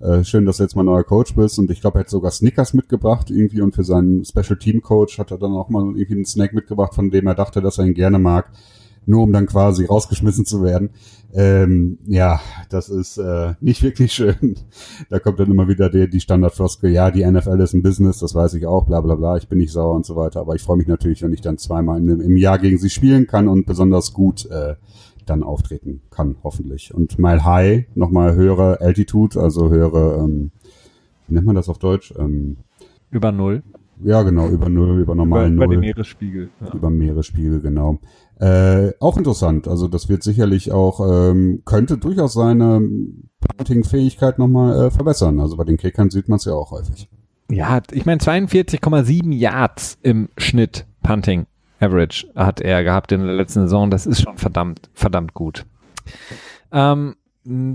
Äh, 0.00 0.22
schön, 0.22 0.46
dass 0.46 0.58
du 0.58 0.62
jetzt 0.62 0.76
mal 0.76 0.84
neuer 0.84 1.02
Coach 1.02 1.34
bist. 1.34 1.58
Und 1.58 1.70
ich 1.70 1.80
glaube, 1.80 1.98
er 1.98 2.00
hat 2.02 2.10
sogar 2.10 2.30
Snickers 2.30 2.72
mitgebracht 2.72 3.30
irgendwie 3.30 3.60
und 3.60 3.74
für 3.74 3.84
seinen 3.84 4.24
Special 4.24 4.56
Team 4.58 4.80
Coach 4.80 5.18
hat 5.18 5.32
er 5.32 5.38
dann 5.38 5.52
auch 5.52 5.68
mal 5.68 5.82
irgendwie 5.82 6.14
einen 6.14 6.24
Snack 6.24 6.54
mitgebracht, 6.54 6.94
von 6.94 7.10
dem 7.10 7.26
er 7.26 7.34
dachte, 7.34 7.60
dass 7.60 7.78
er 7.78 7.86
ihn 7.86 7.94
gerne 7.94 8.18
mag. 8.18 8.50
Nur 9.08 9.22
um 9.22 9.32
dann 9.32 9.46
quasi 9.46 9.86
rausgeschmissen 9.86 10.44
zu 10.44 10.62
werden. 10.62 10.90
Ähm, 11.34 11.98
ja, 12.06 12.40
das 12.70 12.88
ist 12.88 13.18
äh, 13.18 13.54
nicht 13.60 13.82
wirklich 13.82 14.12
schön. 14.12 14.56
Da 15.10 15.18
kommt 15.18 15.40
dann 15.40 15.50
immer 15.50 15.68
wieder 15.68 15.90
die, 15.90 16.08
die 16.08 16.20
Standardfloskel, 16.20 16.90
ja, 16.90 17.10
die 17.10 17.24
NFL 17.24 17.60
ist 17.60 17.74
ein 17.74 17.82
Business, 17.82 18.18
das 18.18 18.34
weiß 18.34 18.54
ich 18.54 18.66
auch, 18.66 18.84
bla 18.86 19.00
bla 19.00 19.14
bla, 19.14 19.36
ich 19.36 19.48
bin 19.48 19.58
nicht 19.58 19.72
sauer 19.72 19.94
und 19.94 20.06
so 20.06 20.16
weiter. 20.16 20.40
Aber 20.40 20.54
ich 20.54 20.62
freue 20.62 20.76
mich 20.76 20.86
natürlich, 20.86 21.22
wenn 21.22 21.32
ich 21.32 21.40
dann 21.40 21.58
zweimal 21.58 21.98
in, 21.98 22.20
im 22.20 22.36
Jahr 22.36 22.58
gegen 22.58 22.78
sie 22.78 22.90
spielen 22.90 23.26
kann 23.26 23.48
und 23.48 23.66
besonders 23.66 24.12
gut 24.12 24.46
äh, 24.50 24.76
dann 25.26 25.42
auftreten 25.42 26.02
kann, 26.10 26.36
hoffentlich. 26.42 26.94
Und 26.94 27.18
Mile 27.18 27.44
High, 27.44 27.86
nochmal 27.94 28.34
höhere 28.34 28.80
Altitude, 28.80 29.40
also 29.40 29.70
höhere, 29.70 30.24
ähm, 30.24 30.50
wie 31.26 31.34
nennt 31.34 31.46
man 31.46 31.56
das 31.56 31.68
auf 31.68 31.78
Deutsch? 31.78 32.14
Ähm, 32.18 32.56
über 33.10 33.32
Null. 33.32 33.62
Ja, 34.04 34.22
genau, 34.22 34.48
über 34.48 34.68
Null, 34.68 35.00
über 35.00 35.14
normalen 35.14 35.54
über, 35.54 35.66
Null. 35.66 35.74
Über 35.74 35.74
den 35.74 35.80
Meeresspiegel. 35.80 36.50
Ja. 36.60 36.74
Über 36.74 36.90
Meeresspiegel, 36.90 37.60
genau. 37.60 37.98
Äh, 38.40 38.92
auch 39.00 39.16
interessant. 39.16 39.66
Also 39.66 39.88
das 39.88 40.08
wird 40.08 40.22
sicherlich 40.22 40.70
auch, 40.70 41.00
ähm, 41.00 41.62
könnte 41.64 41.98
durchaus 41.98 42.34
seine 42.34 42.80
Punting-Fähigkeit 43.56 44.38
nochmal 44.38 44.86
äh, 44.86 44.90
verbessern. 44.90 45.40
Also 45.40 45.56
bei 45.56 45.64
den 45.64 45.76
Kickern 45.76 46.10
sieht 46.10 46.28
man 46.28 46.36
es 46.36 46.44
ja 46.44 46.52
auch 46.52 46.70
häufig. 46.70 47.08
Ja, 47.50 47.80
ich 47.90 48.06
meine 48.06 48.20
42,7 48.20 49.32
Yards 49.32 49.98
im 50.02 50.28
Schnitt 50.36 50.86
Punting 51.02 51.46
Average 51.80 52.26
hat 52.34 52.60
er 52.60 52.84
gehabt 52.84 53.12
in 53.12 53.24
der 53.24 53.34
letzten 53.34 53.62
Saison. 53.62 53.90
Das 53.90 54.06
ist 54.06 54.22
schon 54.22 54.36
verdammt, 54.36 54.90
verdammt 54.94 55.34
gut. 55.34 55.64
Ähm, 56.72 57.16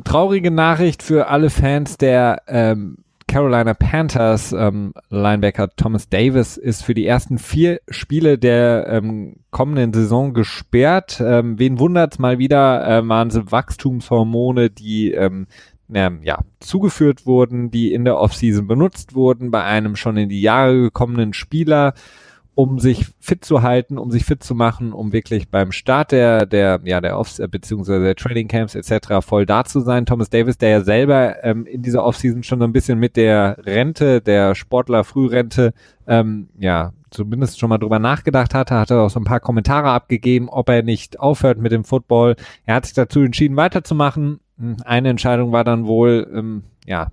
traurige 0.03 0.51
Nachricht 0.51 1.03
für 1.03 1.27
alle 1.27 1.49
Fans 1.49 1.97
der 1.97 2.43
ähm, 2.47 3.02
Carolina 3.33 3.73
Panthers 3.73 4.53
ähm, 4.53 4.93
Linebacker 5.09 5.75
Thomas 5.75 6.07
Davis 6.07 6.55
ist 6.55 6.83
für 6.83 6.93
die 6.93 7.07
ersten 7.07 7.39
vier 7.39 7.81
Spiele 7.89 8.37
der 8.37 8.85
ähm, 8.87 9.37
kommenden 9.49 9.91
Saison 9.91 10.35
gesperrt. 10.35 11.19
Ähm, 11.19 11.57
wen 11.57 11.79
wundert's 11.79 12.19
mal 12.19 12.37
wieder? 12.37 12.87
Äh, 12.87 13.09
waren 13.09 13.31
sie 13.31 13.51
Wachstumshormone, 13.51 14.69
die 14.69 15.13
ähm, 15.13 15.47
ja, 15.89 16.43
zugeführt 16.59 17.25
wurden, 17.25 17.71
die 17.71 17.91
in 17.91 18.05
der 18.05 18.19
Offseason 18.19 18.67
benutzt 18.67 19.15
wurden 19.15 19.49
bei 19.49 19.63
einem 19.63 19.95
schon 19.95 20.15
in 20.15 20.29
die 20.29 20.43
Jahre 20.43 20.79
gekommenen 20.79 21.33
Spieler 21.33 21.95
um 22.55 22.79
sich 22.79 23.07
fit 23.19 23.43
zu 23.43 23.63
halten, 23.63 23.97
um 23.97 24.11
sich 24.11 24.25
fit 24.25 24.43
zu 24.43 24.53
machen, 24.53 24.93
um 24.93 25.11
wirklich 25.11 25.49
beim 25.49 25.71
Start 25.71 26.11
der, 26.11 26.45
der, 26.45 26.81
ja, 26.83 27.01
der 27.01 27.17
Off- 27.17 27.41
beziehungsweise 27.49 28.03
der 28.03 28.15
Trading 28.15 28.47
Camps 28.47 28.75
etc. 28.75 29.25
voll 29.25 29.45
da 29.45 29.63
zu 29.63 29.79
sein. 29.79 30.05
Thomas 30.05 30.29
Davis, 30.29 30.57
der 30.57 30.69
ja 30.69 30.81
selber 30.81 31.43
ähm, 31.43 31.65
in 31.65 31.81
dieser 31.81 32.03
Offseason 32.03 32.43
schon 32.43 32.59
so 32.59 32.65
ein 32.65 32.73
bisschen 32.73 32.99
mit 32.99 33.17
der 33.17 33.57
Rente, 33.65 34.21
der 34.21 34.53
Sportler-Frührente, 34.53 35.73
ähm, 36.05 36.49
ja, 36.59 36.93
zumindest 37.09 37.59
schon 37.59 37.69
mal 37.69 37.77
drüber 37.79 37.99
nachgedacht 37.99 38.53
hatte, 38.53 38.75
hatte 38.75 38.99
auch 38.99 39.09
so 39.09 39.19
ein 39.19 39.25
paar 39.25 39.39
Kommentare 39.39 39.89
abgegeben, 39.89 40.49
ob 40.49 40.69
er 40.69 40.83
nicht 40.83 41.19
aufhört 41.19 41.57
mit 41.57 41.71
dem 41.71 41.83
Football. 41.83 42.35
Er 42.65 42.75
hat 42.75 42.85
sich 42.85 42.93
dazu 42.93 43.21
entschieden, 43.21 43.55
weiterzumachen. 43.57 44.39
Eine 44.85 45.09
Entscheidung 45.09 45.51
war 45.51 45.63
dann 45.63 45.85
wohl, 45.87 46.29
ähm, 46.33 46.63
ja, 46.85 47.07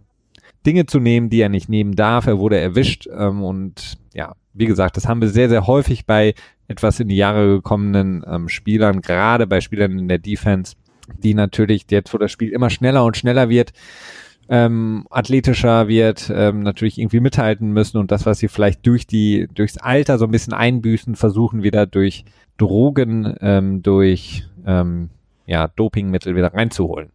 Dinge 0.67 0.87
zu 0.87 1.01
nehmen, 1.01 1.31
die 1.31 1.41
er 1.41 1.49
nicht 1.49 1.69
nehmen 1.69 1.97
darf. 1.97 2.27
Er 2.27 2.39
wurde 2.39 2.59
erwischt 2.59 3.09
ähm, 3.13 3.43
und 3.43 3.99
ja, 4.15 4.35
wie 4.53 4.67
gesagt, 4.67 4.97
das 4.97 5.09
haben 5.09 5.21
wir 5.21 5.29
sehr, 5.29 5.49
sehr 5.49 5.67
häufig 5.67 6.07
bei 6.07 6.35
etwas 6.69 7.01
in 7.01 7.09
die 7.09 7.17
Jahre 7.17 7.47
gekommenen 7.57 8.25
ähm, 8.27 8.49
Spielern, 8.49 9.01
gerade 9.01 9.47
bei 9.47 9.61
Spielern 9.61 9.99
in 9.99 10.09
der 10.09 10.19
Defense, 10.19 10.77
die 11.23 11.35
natürlich 11.35 11.87
jetzt, 11.91 12.13
wo 12.15 12.19
das 12.19 12.31
Spiel 12.31 12.51
immer 12.51 12.71
schneller 12.71 13.05
und 13.05 13.17
schneller 13.17 13.49
wird, 13.49 13.73
ähm, 14.49 15.07
athletischer 15.11 15.89
wird, 15.89 16.31
ähm, 16.35 16.61
natürlich 16.61 16.99
irgendwie 16.99 17.21
mithalten 17.21 17.73
müssen 17.73 17.99
und 17.99 18.11
das, 18.11 18.27
was 18.27 18.39
sie 18.39 18.49
vielleicht 18.49 18.85
durch 18.87 19.07
die, 19.07 19.49
durchs 19.55 19.79
Alter 19.79 20.19
so 20.19 20.25
ein 20.25 20.31
bisschen 20.31 20.53
einbüßen, 20.53 21.15
versuchen 21.15 21.63
wieder 21.63 21.87
durch 21.87 22.25
Drogen, 22.57 23.37
ähm, 23.41 23.83
durch 23.83 24.45
ähm, 24.67 25.11
ja, 25.47 25.69
Dopingmittel 25.69 26.37
wieder 26.37 26.53
reinzuholen. 26.53 27.11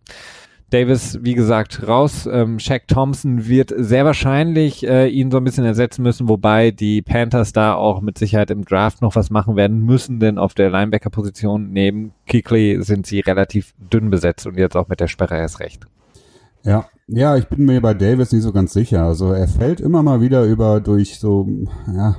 Davis, 0.75 1.19
wie 1.21 1.35
gesagt, 1.35 1.88
raus. 1.88 2.27
Ähm, 2.29 2.59
Shaq 2.59 2.85
Thompson 2.89 3.47
wird 3.47 3.73
sehr 3.77 4.03
wahrscheinlich 4.03 4.85
äh, 4.85 5.07
ihn 5.07 5.31
so 5.31 5.38
ein 5.38 5.45
bisschen 5.45 5.63
ersetzen 5.63 6.03
müssen, 6.03 6.27
wobei 6.27 6.71
die 6.71 7.01
Panthers 7.01 7.53
da 7.53 7.75
auch 7.75 8.01
mit 8.01 8.17
Sicherheit 8.17 8.51
im 8.51 8.65
Draft 8.65 9.01
noch 9.01 9.15
was 9.15 9.29
machen 9.29 9.55
werden 9.55 9.85
müssen, 9.85 10.19
denn 10.19 10.38
auf 10.38 10.53
der 10.53 10.69
Linebacker-Position 10.69 11.69
neben 11.71 12.11
Kikli 12.27 12.83
sind 12.83 13.05
sie 13.05 13.21
relativ 13.21 13.73
dünn 13.77 14.09
besetzt 14.09 14.47
und 14.47 14.57
jetzt 14.57 14.75
auch 14.75 14.89
mit 14.89 14.99
der 14.99 15.07
Sperre 15.07 15.38
erst 15.38 15.61
recht. 15.61 15.88
Ja, 16.63 16.89
ja, 17.07 17.38
ich 17.38 17.47
bin 17.47 17.63
mir 17.63 17.79
bei 17.79 17.93
Davis 17.93 18.33
nicht 18.33 18.43
so 18.43 18.51
ganz 18.51 18.73
sicher. 18.73 19.03
Also 19.03 19.31
er 19.31 19.47
fällt 19.47 19.79
immer 19.79 20.03
mal 20.03 20.19
wieder 20.19 20.43
über 20.43 20.81
durch 20.81 21.19
so, 21.19 21.47
ja, 21.95 22.17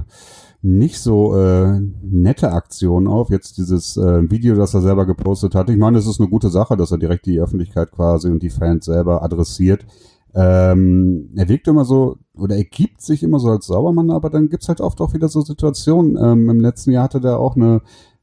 nicht 0.67 0.99
so 0.99 1.37
äh, 1.37 1.81
nette 2.03 2.51
Aktion 2.53 3.07
auf. 3.07 3.31
Jetzt 3.31 3.57
dieses 3.57 3.97
äh, 3.97 4.29
Video, 4.31 4.57
das 4.57 4.75
er 4.75 4.81
selber 4.81 5.07
gepostet 5.07 5.55
hat. 5.55 5.71
Ich 5.71 5.77
meine, 5.77 5.99
es 5.99 6.09
ist 6.09 6.21
eine 6.21 6.29
gute 6.29 6.51
Sache, 6.51 6.77
dass 6.77 6.91
er 6.91 6.99
direkt 6.99 7.27
die 7.27 7.41
Öffentlichkeit 7.41 7.93
quasi 7.93 8.29
und 8.29 8.43
die 8.43 8.51
Fans 8.51 8.85
selber 8.85 9.23
adressiert. 9.23 9.87
Ähm, 10.35 11.31
er 11.37 11.49
wirkt 11.49 11.69
immer 11.69 11.85
so, 11.85 12.19
oder 12.37 12.57
er 12.57 12.65
gibt 12.65 13.01
sich 13.01 13.23
immer 13.23 13.39
so 13.39 13.49
als 13.49 13.67
Saubermann, 13.67 14.11
aber 14.11 14.29
dann 14.29 14.49
gibt's 14.49 14.69
halt 14.69 14.81
oft 14.81 15.01
auch 15.01 15.15
wieder 15.15 15.29
so 15.29 15.41
Situationen. 15.41 16.19
Ähm, 16.21 16.51
Im 16.51 16.61
letzten 16.61 16.91
Jahr 16.91 17.05
hatte 17.05 17.21
der 17.21 17.39
auch 17.39 17.55
eine 17.55 17.81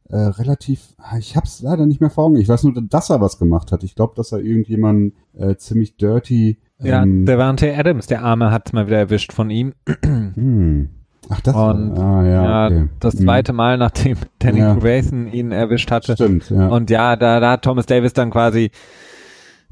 äh, 0.10 0.18
relativ, 0.18 0.96
ich 1.18 1.38
hab's 1.38 1.62
leider 1.62 1.86
nicht 1.86 2.02
mehr 2.02 2.10
vor 2.10 2.26
Augen. 2.26 2.36
Ich 2.36 2.50
weiß 2.50 2.64
nur, 2.66 2.74
dass 2.74 3.10
er 3.10 3.22
was 3.22 3.40
gemacht 3.40 3.72
hat. 3.72 3.84
Ich 3.84 3.96
glaube, 3.96 4.14
dass 4.18 4.34
er 4.34 4.40
irgendjemanden 4.40 5.14
äh, 5.34 5.56
ziemlich 5.56 5.96
dirty. 5.96 6.60
Ja, 6.82 7.04
ähm, 7.04 7.26
der 7.26 7.38
Devante 7.38 7.74
Adams, 7.74 8.08
der 8.08 8.22
Arme, 8.22 8.52
hat's 8.52 8.74
mal 8.74 8.86
wieder 8.86 9.00
erwischt 9.00 9.32
von 9.32 9.50
ihm. 9.50 9.74
hm. 10.04 10.90
Ach, 11.30 11.42
das 11.42 11.56
und 11.56 11.98
ah, 11.98 12.24
ja, 12.26 12.44
ja 12.44 12.66
okay. 12.68 12.90
das 13.00 13.14
Hm. 13.16 13.22
zweite 13.22 13.54
Mal, 13.54 13.78
nachdem 13.78 14.18
Danny 14.40 14.60
Ja. 14.60 14.76
Grayson 14.76 15.28
ihn 15.28 15.52
erwischt 15.52 15.90
hatte. 15.92 16.14
Stimmt, 16.14 16.50
ja. 16.50 16.68
Und 16.68 16.90
ja, 16.90 17.16
da, 17.16 17.40
da 17.40 17.52
hat 17.52 17.64
Thomas 17.64 17.86
Davis 17.86 18.14
dann 18.14 18.30
quasi 18.32 18.72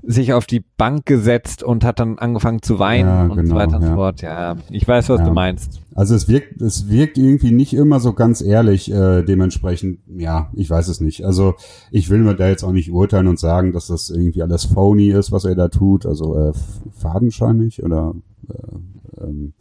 sich 0.04 0.34
auf 0.34 0.48
die 0.48 0.64
Bank 0.78 1.06
gesetzt 1.06 1.62
und 1.62 1.84
hat 1.86 2.00
dann 2.00 2.18
angefangen 2.18 2.64
zu 2.64 2.80
weinen 2.80 3.08
Ja, 3.08 3.24
und 3.26 3.30
so 3.36 3.36
genau, 3.36 3.56
weiter 3.56 3.76
und 3.76 3.84
so 3.84 3.90
ja. 3.90 3.96
fort. 3.96 4.22
Ja, 4.24 4.56
ich 4.72 4.88
weiß, 4.88 5.10
was 5.10 5.24
du 5.24 5.32
meinst. 5.32 5.80
Also 5.94 6.16
es 6.16 6.28
wirkt, 6.28 6.60
es 6.60 6.90
wirkt 6.90 7.20
irgendwie 7.20 7.52
nicht 7.52 7.74
immer 7.76 8.00
so 8.00 8.14
ganz 8.14 8.42
ehrlich, 8.42 8.92
äh, 8.92 9.22
dementsprechend, 9.22 10.00
ja, 10.18 10.50
ich 10.54 10.68
weiß 10.72 10.88
es 10.88 11.02
nicht. 11.02 11.24
Also 11.24 11.54
ich 11.92 12.10
will 12.10 12.20
mir 12.20 12.34
da 12.34 12.48
jetzt 12.48 12.64
auch 12.64 12.72
nicht 12.72 12.92
urteilen 12.92 13.28
und 13.28 13.38
sagen, 13.38 13.74
dass 13.74 13.88
das 13.88 14.10
irgendwie 14.10 14.42
alles 14.42 14.66
phony 14.66 15.10
ist, 15.10 15.32
was 15.32 15.46
er 15.46 15.54
da 15.54 15.68
tut, 15.68 16.08
also 16.08 16.36
äh, 16.36 16.54
fadenscheinig 16.98 17.84
oder 17.84 18.16
äh, 18.50 19.24
ähm, 19.24 19.54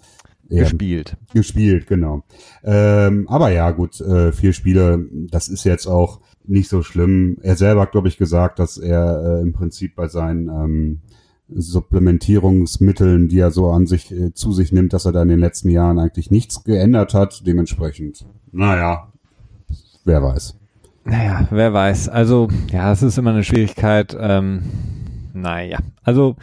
eher 0.50 0.64
Gespielt. 0.64 1.16
gespielt, 1.32 1.86
genau. 1.86 2.24
Ähm, 2.64 3.26
aber 3.28 3.50
ja, 3.50 3.70
gut, 3.70 4.00
äh, 4.00 4.32
vier 4.32 4.52
Spiele, 4.52 5.06
das 5.30 5.48
ist 5.48 5.64
jetzt 5.64 5.86
auch 5.86 6.20
nicht 6.44 6.68
so 6.68 6.82
schlimm. 6.82 7.38
Er 7.42 7.56
selber 7.56 7.82
hat, 7.82 7.92
glaube 7.92 8.08
ich, 8.08 8.18
gesagt, 8.18 8.58
dass 8.58 8.76
er 8.76 9.38
äh, 9.38 9.42
im 9.42 9.52
Prinzip 9.52 9.94
bei 9.94 10.08
seinen 10.08 10.48
ähm, 10.48 11.00
Supplementierungsmitteln, 11.48 13.28
die 13.28 13.38
er 13.38 13.50
so 13.50 13.70
an 13.70 13.86
sich 13.86 14.12
äh, 14.12 14.32
zu 14.34 14.52
sich 14.52 14.72
nimmt, 14.72 14.92
dass 14.92 15.04
er 15.04 15.12
da 15.12 15.22
in 15.22 15.28
den 15.28 15.40
letzten 15.40 15.70
Jahren 15.70 15.98
eigentlich 15.98 16.30
nichts 16.30 16.64
geändert 16.64 17.14
hat. 17.14 17.46
Dementsprechend, 17.46 18.26
naja, 18.52 19.12
wer 20.04 20.22
weiß. 20.22 20.56
Naja, 21.04 21.48
wer 21.50 21.72
weiß. 21.72 22.08
Also, 22.08 22.48
ja, 22.70 22.92
es 22.92 23.02
ist 23.02 23.18
immer 23.18 23.30
eine 23.30 23.44
Schwierigkeit. 23.44 24.16
Ähm, 24.18 24.62
naja, 25.32 25.78
also 26.02 26.36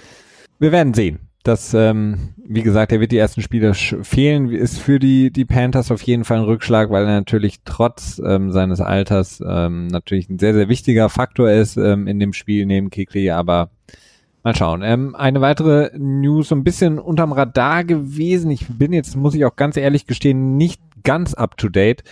wir 0.60 0.72
werden 0.72 0.94
sehen. 0.94 1.20
Das, 1.48 1.74
ähm, 1.74 2.34
wie 2.46 2.62
gesagt, 2.62 2.92
er 2.92 3.00
wird 3.00 3.14
die 3.14 3.18
ersten 3.18 3.42
Spiele 3.42 3.74
fehlen, 3.74 4.50
ist 4.50 4.80
für 4.80 5.00
die, 5.00 5.32
die 5.32 5.46
Panthers 5.46 5.92
auf 5.92 6.02
jeden 6.02 6.26
Fall 6.26 6.40
ein 6.40 6.44
Rückschlag, 6.44 6.90
weil 6.90 7.06
er 7.06 7.12
natürlich 7.12 7.62
trotz 7.64 8.22
ähm, 8.26 8.52
seines 8.52 8.82
Alters 8.82 9.42
ähm, 9.48 9.88
natürlich 9.88 10.30
ein 10.30 10.40
sehr, 10.40 10.54
sehr 10.54 10.68
wichtiger 10.68 11.08
Faktor 11.08 11.50
ist 11.50 11.78
ähm, 11.78 12.06
in 12.06 12.20
dem 12.20 12.34
Spiel 12.34 12.66
neben 12.66 12.90
Kikli, 12.90 13.32
aber 13.32 13.70
mal 14.44 14.56
schauen. 14.56 14.82
Ähm, 14.84 15.16
eine 15.16 15.40
weitere 15.40 15.92
News, 15.98 16.50
so 16.50 16.56
ein 16.56 16.66
bisschen 16.66 17.00
unterm 17.00 17.32
Radar 17.32 17.86
gewesen. 17.86 18.52
Ich 18.52 18.68
bin 18.68 18.92
jetzt, 18.92 19.16
muss 19.16 19.34
ich 19.34 19.46
auch 19.46 19.56
ganz 19.56 19.78
ehrlich 19.78 20.06
gestehen, 20.06 20.58
nicht 20.58 20.82
ganz 21.04 21.34
up 21.34 21.56
to 21.56 21.70
date. 21.70 22.04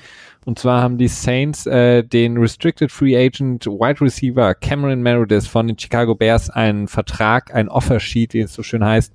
Und 0.45 0.60
zwar 0.60 0.81
haben 0.81 0.99
die 0.99 1.08
Saints 1.08 1.65
äh, 1.65 2.03
den 2.03 2.38
Restricted 2.38 2.91
Free 2.91 3.17
Agent 3.17 3.65
Wide 3.65 3.99
Receiver 3.99 4.53
Cameron 4.53 5.01
Meredith 5.01 5.47
von 5.47 5.67
den 5.67 5.77
Chicago 5.77 6.13
Bears 6.13 6.51
einen 6.51 6.88
Vertrag, 6.88 7.53
ein 7.53 7.67
Offersheet, 7.67 8.36
wie 8.36 8.41
es 8.41 8.53
so 8.53 8.62
schön 8.62 8.86
heißt, 8.86 9.12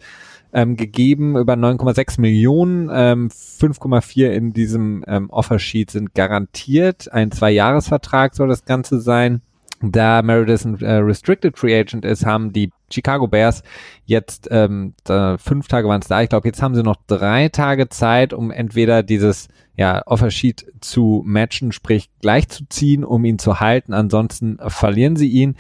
ähm, 0.53 0.77
gegeben 0.77 1.37
über 1.37 1.55
9,6 1.55 2.21
Millionen. 2.21 2.91
Ähm, 2.93 3.29
5,4 3.29 4.31
in 4.31 4.53
diesem 4.53 5.05
ähm, 5.07 5.31
Offersheet 5.31 5.93
sind 5.93 6.17
garantiert. 6.17 7.13
Ein 7.13 7.31
Zwei-Jahres-Vertrag 7.31 8.35
soll 8.35 8.49
das 8.49 8.65
Ganze 8.65 9.01
sein. 9.01 9.41
Da 9.81 10.23
Meredith 10.23 10.65
ein 10.65 10.81
äh, 10.81 10.95
Restricted 10.95 11.57
Free 11.57 11.79
Agent 11.79 12.05
ist, 12.05 12.27
haben 12.27 12.53
die 12.53 12.73
Chicago 12.93 13.27
Bears 13.27 13.63
jetzt 14.05 14.49
ähm, 14.51 14.95
da, 15.05 15.39
fünf 15.39 15.69
Tage 15.69 15.89
waren 15.89 16.03
es 16.03 16.09
da. 16.09 16.23
Ich 16.23 16.29
glaube, 16.29 16.49
jetzt 16.49 16.63
haben 16.63 16.75
sie 16.75 16.83
noch 16.83 16.97
drei 17.07 17.49
Tage 17.49 17.89
Zeit, 17.89 18.33
um 18.33 18.51
entweder 18.51 19.03
dieses 19.03 19.49
ja, 19.77 20.03
Offersheet 20.07 20.67
zu 20.81 21.23
matchen, 21.25 21.73
sprich 21.73 22.11
gleichzuziehen, 22.21 23.05
um 23.05 23.25
ihn 23.25 23.39
zu 23.39 23.61
halten. 23.61 23.95
Ansonsten 23.95 24.59
verlieren 24.69 25.17
sie 25.17 25.29
ihn. 25.29 25.57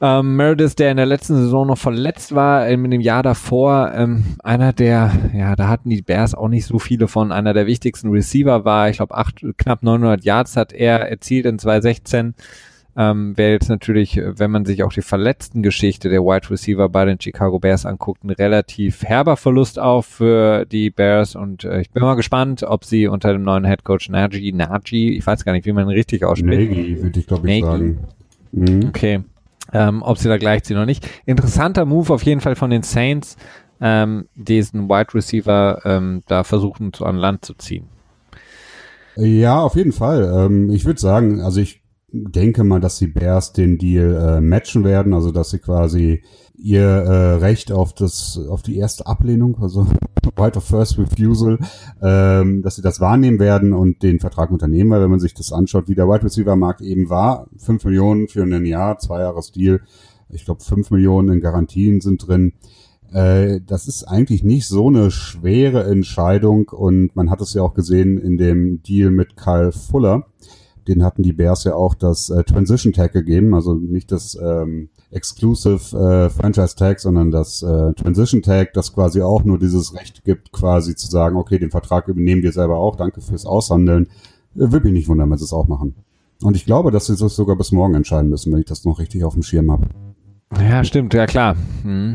Ähm, 0.00 0.36
Meredith, 0.36 0.76
der 0.76 0.92
in 0.92 0.96
der 0.96 1.06
letzten 1.06 1.34
Saison 1.34 1.66
noch 1.66 1.78
verletzt 1.78 2.32
war, 2.34 2.68
in 2.68 2.88
dem 2.90 3.00
Jahr 3.00 3.24
davor, 3.24 3.92
ähm, 3.94 4.36
einer 4.44 4.72
der, 4.72 5.10
ja, 5.34 5.56
da 5.56 5.66
hatten 5.66 5.90
die 5.90 6.02
Bears 6.02 6.34
auch 6.34 6.48
nicht 6.48 6.66
so 6.66 6.78
viele 6.78 7.08
von, 7.08 7.32
einer 7.32 7.52
der 7.52 7.66
wichtigsten 7.66 8.10
Receiver 8.10 8.64
war, 8.64 8.88
ich 8.88 8.98
glaube, 8.98 9.14
knapp 9.56 9.82
900 9.82 10.24
Yards 10.24 10.56
hat 10.56 10.72
er 10.72 11.10
erzielt 11.10 11.46
in 11.46 11.58
2016. 11.58 12.34
ähm, 12.98 13.38
wäre 13.38 13.52
jetzt 13.52 13.68
natürlich, 13.68 14.20
wenn 14.20 14.50
man 14.50 14.64
sich 14.64 14.82
auch 14.82 14.92
die 14.92 15.02
verletzten 15.02 15.62
Geschichte 15.62 16.08
der 16.08 16.22
Wide 16.22 16.50
Receiver 16.50 16.88
bei 16.88 17.04
den 17.04 17.20
Chicago 17.20 17.60
Bears 17.60 17.86
anguckt, 17.86 18.24
ein 18.24 18.30
relativ 18.30 19.04
herber 19.04 19.36
Verlust 19.36 19.78
auf 19.78 20.04
für 20.04 20.66
die 20.66 20.90
Bears 20.90 21.36
und 21.36 21.62
äh, 21.62 21.80
ich 21.80 21.90
bin 21.90 22.02
mal 22.02 22.16
gespannt, 22.16 22.64
ob 22.64 22.84
sie 22.84 23.06
unter 23.06 23.32
dem 23.32 23.44
neuen 23.44 23.64
Head 23.64 23.84
Coach 23.84 24.08
Nagy, 24.08 24.52
Nagy, 24.52 25.16
ich 25.16 25.24
weiß 25.24 25.44
gar 25.44 25.52
nicht, 25.52 25.64
wie 25.64 25.72
man 25.72 25.84
ihn 25.84 25.94
richtig 25.94 26.24
ausspricht. 26.24 26.70
Nagy, 26.70 27.00
würde 27.00 27.20
ich 27.20 27.26
glaube 27.28 27.48
ich 27.48 27.62
sagen. 27.64 27.98
Mhm. 28.50 28.86
Okay. 28.88 29.20
Ähm, 29.72 30.02
ob 30.02 30.18
sie 30.18 30.28
da 30.28 30.36
gleichziehen 30.36 30.76
oder 30.76 30.86
nicht. 30.86 31.08
Interessanter 31.24 31.84
Move 31.84 32.12
auf 32.12 32.24
jeden 32.24 32.40
Fall 32.40 32.56
von 32.56 32.70
den 32.70 32.82
Saints, 32.82 33.36
ähm, 33.80 34.26
diesen 34.34 34.88
Wide 34.88 35.14
Receiver 35.14 35.82
ähm, 35.84 36.22
da 36.26 36.42
versuchen 36.42 36.92
zu 36.92 37.06
an 37.06 37.16
Land 37.16 37.44
zu 37.44 37.54
ziehen. 37.54 37.84
Ja, 39.14 39.60
auf 39.60 39.76
jeden 39.76 39.92
Fall. 39.92 40.32
Ähm, 40.34 40.70
ich 40.70 40.84
würde 40.84 40.98
sagen, 40.98 41.42
also 41.42 41.60
ich 41.60 41.80
denke 42.10 42.64
mal, 42.64 42.80
dass 42.80 42.98
die 42.98 43.06
Bears 43.06 43.52
den 43.52 43.78
Deal 43.78 44.14
äh, 44.14 44.40
matchen 44.40 44.84
werden, 44.84 45.12
also 45.12 45.30
dass 45.30 45.50
sie 45.50 45.58
quasi 45.58 46.22
ihr 46.56 46.82
äh, 46.82 47.34
Recht 47.34 47.70
auf 47.70 47.92
das, 47.92 48.40
auf 48.48 48.62
die 48.62 48.76
erste 48.76 49.06
Ablehnung, 49.06 49.58
also 49.60 49.86
Right 50.36 50.56
of 50.56 50.64
First 50.64 50.98
Refusal, 50.98 51.58
ähm, 52.02 52.62
dass 52.62 52.76
sie 52.76 52.82
das 52.82 53.00
wahrnehmen 53.00 53.38
werden 53.38 53.72
und 53.72 54.02
den 54.02 54.20
Vertrag 54.20 54.50
unternehmen, 54.50 54.90
weil 54.90 55.02
wenn 55.02 55.10
man 55.10 55.20
sich 55.20 55.34
das 55.34 55.52
anschaut, 55.52 55.88
wie 55.88 55.94
der 55.94 56.08
Wide 56.08 56.24
Receiver 56.24 56.56
Markt 56.56 56.80
eben 56.80 57.10
war, 57.10 57.48
fünf 57.56 57.84
Millionen 57.84 58.28
für 58.28 58.42
ein 58.42 58.66
Jahr, 58.66 58.98
zwei 58.98 59.20
Jahres 59.20 59.52
Deal, 59.52 59.80
ich 60.30 60.44
glaube 60.44 60.62
fünf 60.62 60.90
Millionen 60.90 61.28
in 61.34 61.40
Garantien 61.40 62.00
sind 62.00 62.26
drin. 62.26 62.54
Äh, 63.12 63.60
das 63.66 63.86
ist 63.88 64.04
eigentlich 64.04 64.44
nicht 64.44 64.66
so 64.66 64.88
eine 64.88 65.10
schwere 65.10 65.84
Entscheidung 65.84 66.68
und 66.68 67.14
man 67.16 67.30
hat 67.30 67.40
es 67.40 67.54
ja 67.54 67.62
auch 67.62 67.74
gesehen 67.74 68.18
in 68.18 68.36
dem 68.36 68.82
Deal 68.82 69.10
mit 69.10 69.36
Kyle 69.36 69.72
Fuller 69.72 70.26
den 70.88 71.04
hatten 71.04 71.22
die 71.22 71.32
Bears 71.32 71.64
ja 71.64 71.74
auch 71.74 71.94
das 71.94 72.30
äh, 72.30 72.42
Transition 72.44 72.92
Tag 72.92 73.12
gegeben, 73.12 73.54
also 73.54 73.74
nicht 73.74 74.10
das 74.10 74.36
ähm, 74.40 74.88
Exclusive 75.10 75.96
äh, 75.96 76.30
Franchise 76.30 76.76
Tag, 76.76 77.00
sondern 77.00 77.30
das 77.30 77.62
äh, 77.62 77.92
Transition 77.94 78.42
Tag, 78.42 78.72
das 78.72 78.92
quasi 78.94 79.22
auch 79.22 79.44
nur 79.44 79.58
dieses 79.58 79.94
Recht 79.94 80.24
gibt, 80.24 80.52
quasi 80.52 80.96
zu 80.96 81.06
sagen, 81.06 81.36
okay, 81.36 81.58
den 81.58 81.70
Vertrag 81.70 82.08
übernehmen 82.08 82.42
wir 82.42 82.52
selber 82.52 82.78
auch, 82.78 82.96
danke 82.96 83.20
fürs 83.20 83.46
Aushandeln. 83.46 84.06
Äh, 84.56 84.72
Würde 84.72 84.84
mich 84.84 84.92
nicht 84.92 85.08
wundern, 85.08 85.30
wenn 85.30 85.38
sie 85.38 85.44
es 85.44 85.52
auch 85.52 85.68
machen. 85.68 85.94
Und 86.42 86.56
ich 86.56 86.64
glaube, 86.64 86.90
dass 86.90 87.06
sie 87.06 87.16
das 87.16 87.34
sogar 87.34 87.56
bis 87.56 87.72
morgen 87.72 87.94
entscheiden 87.94 88.30
müssen, 88.30 88.52
wenn 88.52 88.60
ich 88.60 88.66
das 88.66 88.84
noch 88.84 88.98
richtig 88.98 89.24
auf 89.24 89.34
dem 89.34 89.42
Schirm 89.42 89.70
habe. 89.70 89.86
Ja, 90.58 90.84
stimmt, 90.84 91.12
ja 91.14 91.26
klar. 91.26 91.56
Hm. 91.82 92.14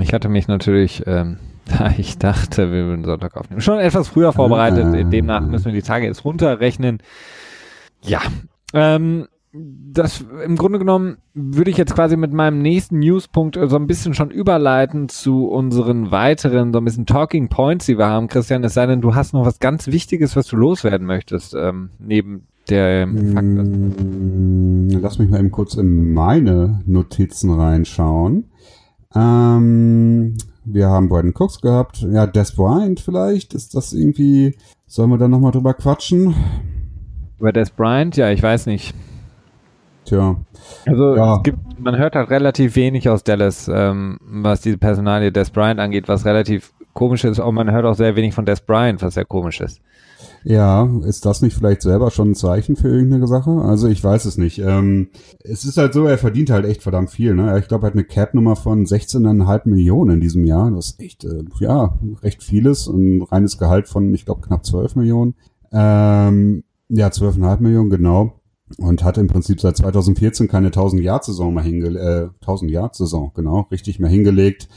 Ich 0.00 0.12
hatte 0.12 0.28
mich 0.28 0.48
natürlich, 0.48 1.02
ähm, 1.06 1.38
ich 1.98 2.18
dachte, 2.18 2.72
wir 2.72 2.86
würden 2.86 3.04
Sonntag 3.04 3.36
aufnehmen, 3.36 3.60
schon 3.60 3.78
etwas 3.78 4.08
früher 4.08 4.32
vorbereitet. 4.32 4.94
Äh, 4.94 5.04
Demnach 5.04 5.46
müssen 5.46 5.66
wir 5.66 5.72
die 5.72 5.82
Tage 5.82 6.06
jetzt 6.06 6.24
runterrechnen. 6.24 6.98
Ja, 8.02 8.20
ähm, 8.72 9.26
das 9.52 10.24
im 10.44 10.56
Grunde 10.56 10.78
genommen 10.78 11.16
würde 11.34 11.70
ich 11.70 11.78
jetzt 11.78 11.94
quasi 11.94 12.16
mit 12.16 12.32
meinem 12.32 12.60
nächsten 12.60 12.98
Newspunkt 12.98 13.58
so 13.60 13.76
ein 13.76 13.86
bisschen 13.86 14.14
schon 14.14 14.30
überleiten 14.30 15.08
zu 15.08 15.46
unseren 15.46 16.10
weiteren, 16.10 16.72
so 16.72 16.78
ein 16.78 16.84
bisschen 16.84 17.06
Talking 17.06 17.48
Points, 17.48 17.86
die 17.86 17.96
wir 17.98 18.06
haben, 18.06 18.28
Christian. 18.28 18.62
Es 18.62 18.74
sei 18.74 18.84
denn, 18.86 19.00
du 19.00 19.14
hast 19.14 19.32
noch 19.32 19.46
was 19.46 19.58
ganz 19.58 19.86
Wichtiges, 19.86 20.36
was 20.36 20.46
du 20.48 20.56
loswerden 20.56 21.06
möchtest, 21.06 21.54
ähm, 21.54 21.90
neben 21.98 22.46
der 22.68 23.06
mm, 23.06 24.90
Lass 25.00 25.18
mich 25.18 25.30
mal 25.30 25.40
eben 25.40 25.50
kurz 25.50 25.74
in 25.74 26.12
meine 26.12 26.82
Notizen 26.84 27.50
reinschauen. 27.50 28.44
Ähm, 29.14 30.36
wir 30.66 30.88
haben 30.88 31.08
Brandon 31.08 31.32
Cooks 31.34 31.62
gehabt. 31.62 32.02
Ja, 32.02 32.26
Des 32.26 32.52
Bryant 32.52 33.00
vielleicht. 33.00 33.54
Ist 33.54 33.74
das 33.74 33.94
irgendwie, 33.94 34.56
sollen 34.86 35.08
wir 35.08 35.16
da 35.16 35.28
nochmal 35.28 35.52
drüber 35.52 35.72
quatschen? 35.72 36.34
Über 37.38 37.52
Des 37.52 37.70
Bryant? 37.70 38.16
Ja, 38.16 38.30
ich 38.30 38.42
weiß 38.42 38.66
nicht. 38.66 38.94
Tja. 40.04 40.36
Also 40.86 41.16
ja. 41.16 41.36
es 41.36 41.42
gibt, 41.42 41.58
man 41.78 41.96
hört 41.96 42.14
halt 42.14 42.30
relativ 42.30 42.76
wenig 42.76 43.08
aus 43.08 43.24
Dallas, 43.24 43.70
ähm, 43.72 44.18
was 44.22 44.62
diese 44.62 44.78
Personalie 44.78 45.30
Des 45.30 45.50
Bryant 45.50 45.80
angeht, 45.80 46.08
was 46.08 46.24
relativ 46.24 46.72
komisch 46.94 47.24
ist. 47.24 47.38
Und 47.38 47.54
man 47.54 47.70
hört 47.70 47.84
auch 47.84 47.94
sehr 47.94 48.16
wenig 48.16 48.34
von 48.34 48.46
Des 48.46 48.60
Bryant, 48.60 49.02
was 49.02 49.14
sehr 49.14 49.24
komisch 49.24 49.60
ist. 49.60 49.80
Ja, 50.44 50.88
ist 51.04 51.26
das 51.26 51.42
nicht 51.42 51.54
vielleicht 51.54 51.82
selber 51.82 52.10
schon 52.10 52.30
ein 52.30 52.34
Zeichen 52.34 52.76
für 52.76 52.88
irgendeine 52.88 53.26
Sache? 53.26 53.50
Also 53.50 53.88
ich 53.88 54.02
weiß 54.02 54.24
es 54.24 54.38
nicht. 54.38 54.58
Ähm, 54.58 55.08
es 55.40 55.64
ist 55.64 55.76
halt 55.76 55.92
so, 55.92 56.06
er 56.06 56.18
verdient 56.18 56.50
halt 56.50 56.64
echt 56.64 56.82
verdammt 56.82 57.10
viel. 57.10 57.34
Ne? 57.34 57.58
Ich 57.58 57.68
glaube, 57.68 57.86
er 57.86 57.88
hat 57.88 57.94
eine 57.94 58.04
Cap-Nummer 58.04 58.56
von 58.56 58.84
16,5 58.84 59.68
Millionen 59.68 60.14
in 60.14 60.20
diesem 60.20 60.44
Jahr. 60.44 60.70
Das 60.70 60.90
ist 60.90 61.00
echt, 61.00 61.24
äh, 61.24 61.44
ja, 61.60 61.98
recht 62.22 62.42
vieles. 62.42 62.86
Ein 62.86 63.22
reines 63.22 63.58
Gehalt 63.58 63.88
von, 63.88 64.12
ich 64.14 64.24
glaube, 64.24 64.40
knapp 64.40 64.64
12 64.64 64.96
Millionen. 64.96 65.34
Ähm, 65.72 66.64
ja, 66.88 67.08
12,5 67.08 67.60
Millionen, 67.60 67.90
genau. 67.90 68.40
Und 68.76 69.02
hat 69.02 69.16
im 69.16 69.28
Prinzip 69.28 69.60
seit 69.60 69.78
2014 69.78 70.46
keine 70.46 70.68
1000-Yard-Saison 70.68 71.54
mehr 71.54 71.64
hingelegt, 71.64 72.04
äh, 72.04 72.28
1000-Yard-Saison, 72.44 73.32
genau, 73.34 73.66
richtig 73.70 73.98
mehr 73.98 74.10
hingelegt. 74.10 74.68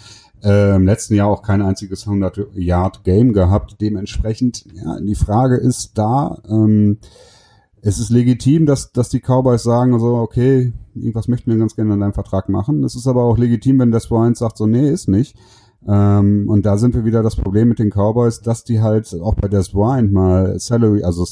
Äh, 0.43 0.75
Im 0.75 0.85
letzten 0.85 1.15
Jahr 1.15 1.27
auch 1.27 1.43
kein 1.43 1.61
einziges 1.61 2.07
100-Yard-Game 2.07 3.33
gehabt. 3.33 3.77
Dementsprechend, 3.81 4.65
ja, 4.73 4.99
die 4.99 5.15
Frage 5.15 5.57
ist 5.57 5.97
da, 5.97 6.41
ähm, 6.49 6.97
es 7.81 7.99
ist 7.99 8.09
legitim, 8.09 8.65
dass, 8.65 8.91
dass 8.91 9.09
die 9.09 9.19
Cowboys 9.19 9.63
sagen, 9.63 9.99
so, 9.99 10.15
okay, 10.15 10.71
irgendwas 10.95 11.27
möchten 11.27 11.51
wir 11.51 11.57
ganz 11.57 11.75
gerne 11.75 11.93
an 11.93 11.99
deinem 11.99 12.13
Vertrag 12.13 12.47
machen. 12.47 12.83
Es 12.83 12.95
ist 12.95 13.07
aber 13.07 13.23
auch 13.23 13.37
legitim, 13.37 13.79
wenn 13.79 13.91
Des 13.91 14.07
Bryant 14.07 14.37
sagt, 14.37 14.57
so, 14.57 14.67
nee, 14.67 14.89
ist 14.89 15.07
nicht. 15.07 15.35
Ähm, 15.87 16.45
und 16.47 16.65
da 16.65 16.77
sind 16.77 16.93
wir 16.93 17.05
wieder 17.05 17.23
das 17.23 17.35
Problem 17.35 17.69
mit 17.69 17.79
den 17.79 17.89
Cowboys, 17.89 18.41
dass 18.41 18.63
die 18.63 18.81
halt 18.81 19.13
auch 19.19 19.35
bei 19.35 19.47
Des 19.47 19.69
Bryant 19.69 20.11
mal 20.11 20.59
Salary, 20.59 21.03
also 21.03 21.25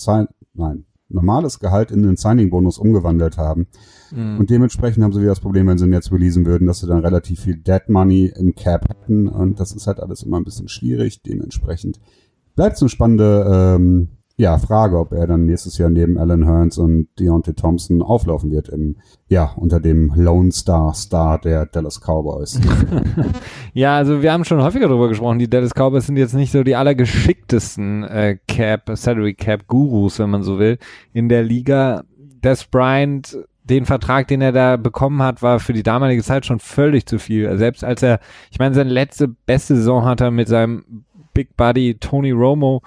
nein, 0.59 0.85
normales 1.09 1.59
Gehalt 1.59 1.91
in 1.91 2.03
den 2.03 2.17
Signing-Bonus 2.17 2.77
umgewandelt 2.77 3.37
haben. 3.37 3.67
Mhm. 4.11 4.39
Und 4.39 4.49
dementsprechend 4.49 5.03
haben 5.03 5.13
sie 5.13 5.21
wieder 5.21 5.31
das 5.31 5.39
Problem, 5.39 5.67
wenn 5.67 5.77
sie 5.77 5.85
ihn 5.85 5.93
jetzt 5.93 6.11
releasen 6.11 6.45
würden, 6.45 6.67
dass 6.67 6.79
sie 6.79 6.87
dann 6.87 7.03
relativ 7.03 7.41
viel 7.41 7.57
Dead 7.57 7.81
Money 7.87 8.31
im 8.35 8.53
Cap 8.55 8.87
hätten. 8.89 9.27
Und 9.27 9.59
das 9.59 9.71
ist 9.71 9.87
halt 9.87 9.99
alles 9.99 10.23
immer 10.23 10.37
ein 10.37 10.43
bisschen 10.43 10.67
schwierig. 10.67 11.21
Dementsprechend 11.23 11.99
bleibt 12.55 12.75
es 12.75 12.81
eine 12.81 12.89
spannende 12.89 13.77
ähm, 13.77 14.09
ja, 14.39 14.57
Frage, 14.57 14.97
ob 14.97 15.11
er 15.11 15.27
dann 15.27 15.45
nächstes 15.45 15.77
Jahr 15.77 15.89
neben 15.89 16.17
Alan 16.17 16.45
Hearns 16.45 16.77
und 16.77 17.09
Deontay 17.19 17.55
Thompson 17.55 18.01
auflaufen 18.01 18.51
wird 18.51 18.69
im, 18.69 18.95
ja, 19.27 19.51
unter 19.57 19.81
dem 19.81 20.13
Lone 20.15 20.53
Star 20.53 20.93
Star 20.93 21.39
der 21.39 21.65
Dallas 21.65 21.99
Cowboys. 21.99 22.57
ja, 23.73 23.97
also 23.97 24.21
wir 24.21 24.31
haben 24.31 24.45
schon 24.45 24.63
häufiger 24.63 24.87
darüber 24.87 25.09
gesprochen, 25.09 25.39
die 25.39 25.49
Dallas 25.49 25.73
Cowboys 25.73 26.05
sind 26.05 26.15
jetzt 26.15 26.35
nicht 26.35 26.53
so 26.53 26.63
die 26.63 26.77
allergeschicktesten 26.77 28.05
äh, 28.05 28.37
Cap, 28.47 28.89
Salary 28.93 29.33
Cap 29.33 29.67
Gurus, 29.67 30.19
wenn 30.19 30.29
man 30.29 30.43
so 30.43 30.57
will, 30.57 30.77
in 31.11 31.27
der 31.27 31.43
Liga. 31.43 32.05
Des 32.41 32.63
Bryant 32.63 33.37
den 33.65 33.85
Vertrag, 33.85 34.29
den 34.29 34.39
er 34.39 34.53
da 34.53 34.77
bekommen 34.77 35.21
hat, 35.21 35.41
war 35.41 35.59
für 35.59 35.73
die 35.73 35.83
damalige 35.83 36.23
Zeit 36.23 36.45
schon 36.45 36.59
völlig 36.59 37.05
zu 37.05 37.19
viel. 37.19 37.57
Selbst 37.57 37.83
als 37.83 38.01
er, 38.01 38.21
ich 38.51 38.59
meine, 38.59 38.73
seine 38.73 38.89
letzte 38.89 39.27
beste 39.27 39.75
Saison 39.75 40.05
hat 40.05 40.21
er 40.21 40.31
mit 40.31 40.47
seinem 40.47 41.03
Big 41.33 41.57
Buddy 41.57 41.95
Tony 41.99 42.31
Romo 42.31 42.81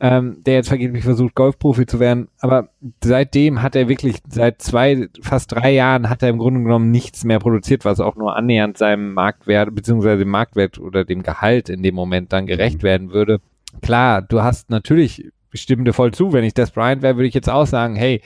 ähm, 0.00 0.42
der 0.46 0.54
jetzt 0.54 0.68
vergeblich 0.68 1.04
versucht, 1.04 1.34
Golfprofi 1.34 1.86
zu 1.86 1.98
werden. 1.98 2.28
Aber 2.38 2.68
seitdem 3.02 3.62
hat 3.62 3.74
er 3.74 3.88
wirklich, 3.88 4.18
seit 4.28 4.62
zwei, 4.62 5.08
fast 5.22 5.52
drei 5.52 5.72
Jahren 5.72 6.08
hat 6.08 6.22
er 6.22 6.28
im 6.28 6.38
Grunde 6.38 6.62
genommen 6.62 6.90
nichts 6.90 7.24
mehr 7.24 7.38
produziert, 7.38 7.84
was 7.84 8.00
auch 8.00 8.16
nur 8.16 8.36
annähernd 8.36 8.78
seinem 8.78 9.14
Marktwert, 9.14 9.74
beziehungsweise 9.74 10.18
dem 10.18 10.30
Marktwert 10.30 10.78
oder 10.78 11.04
dem 11.04 11.22
Gehalt 11.22 11.68
in 11.68 11.82
dem 11.82 11.94
Moment 11.94 12.32
dann 12.32 12.46
gerecht 12.46 12.82
werden 12.82 13.10
würde. 13.10 13.40
Klar, 13.82 14.22
du 14.22 14.42
hast 14.42 14.70
natürlich, 14.70 15.30
dir 15.52 15.92
voll 15.92 16.12
zu, 16.12 16.32
wenn 16.32 16.44
ich 16.44 16.54
Des 16.54 16.70
Bryant 16.70 17.02
wäre, 17.02 17.16
würde 17.16 17.28
ich 17.28 17.34
jetzt 17.34 17.50
auch 17.50 17.66
sagen, 17.66 17.96
hey, 17.96 18.22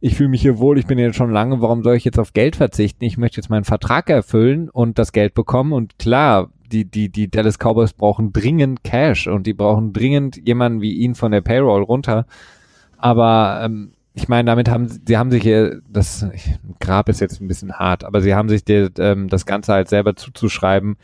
ich 0.00 0.14
fühle 0.16 0.28
mich 0.28 0.42
hier 0.42 0.58
wohl, 0.58 0.78
ich 0.78 0.86
bin 0.86 0.98
jetzt 0.98 1.16
schon 1.16 1.32
lange, 1.32 1.60
warum 1.60 1.82
soll 1.82 1.96
ich 1.96 2.04
jetzt 2.04 2.18
auf 2.18 2.32
Geld 2.32 2.56
verzichten? 2.56 3.04
Ich 3.04 3.16
möchte 3.16 3.38
jetzt 3.38 3.48
meinen 3.48 3.64
Vertrag 3.64 4.10
erfüllen 4.10 4.68
und 4.68 4.98
das 4.98 5.12
Geld 5.12 5.34
bekommen. 5.34 5.72
Und 5.72 5.98
klar, 5.98 6.50
die, 6.68 6.84
die, 6.84 7.08
die 7.08 7.30
Dallas 7.30 7.58
Cowboys 7.58 7.92
brauchen 7.92 8.32
dringend 8.32 8.84
Cash 8.84 9.26
und 9.26 9.46
die 9.46 9.54
brauchen 9.54 9.92
dringend 9.92 10.40
jemanden 10.46 10.80
wie 10.80 10.92
ihn 10.94 11.14
von 11.14 11.32
der 11.32 11.40
Payroll 11.40 11.82
runter. 11.82 12.26
Aber 12.98 13.60
ähm, 13.62 13.92
ich 14.14 14.28
meine, 14.28 14.46
damit 14.46 14.68
haben 14.70 14.88
sie 14.88 15.18
haben 15.18 15.30
sich 15.30 15.42
hier, 15.42 15.80
das 15.88 16.26
ich, 16.32 16.54
Grab 16.80 17.08
ist 17.08 17.20
jetzt 17.20 17.40
ein 17.40 17.48
bisschen 17.48 17.74
hart, 17.74 18.02
aber 18.04 18.22
sie 18.22 18.34
haben 18.34 18.48
sich 18.48 18.64
der, 18.64 18.90
ähm, 18.98 19.28
das 19.28 19.44
Ganze 19.44 19.74
halt 19.74 19.88
selber 19.88 20.16
zuzuschreiben, 20.16 20.96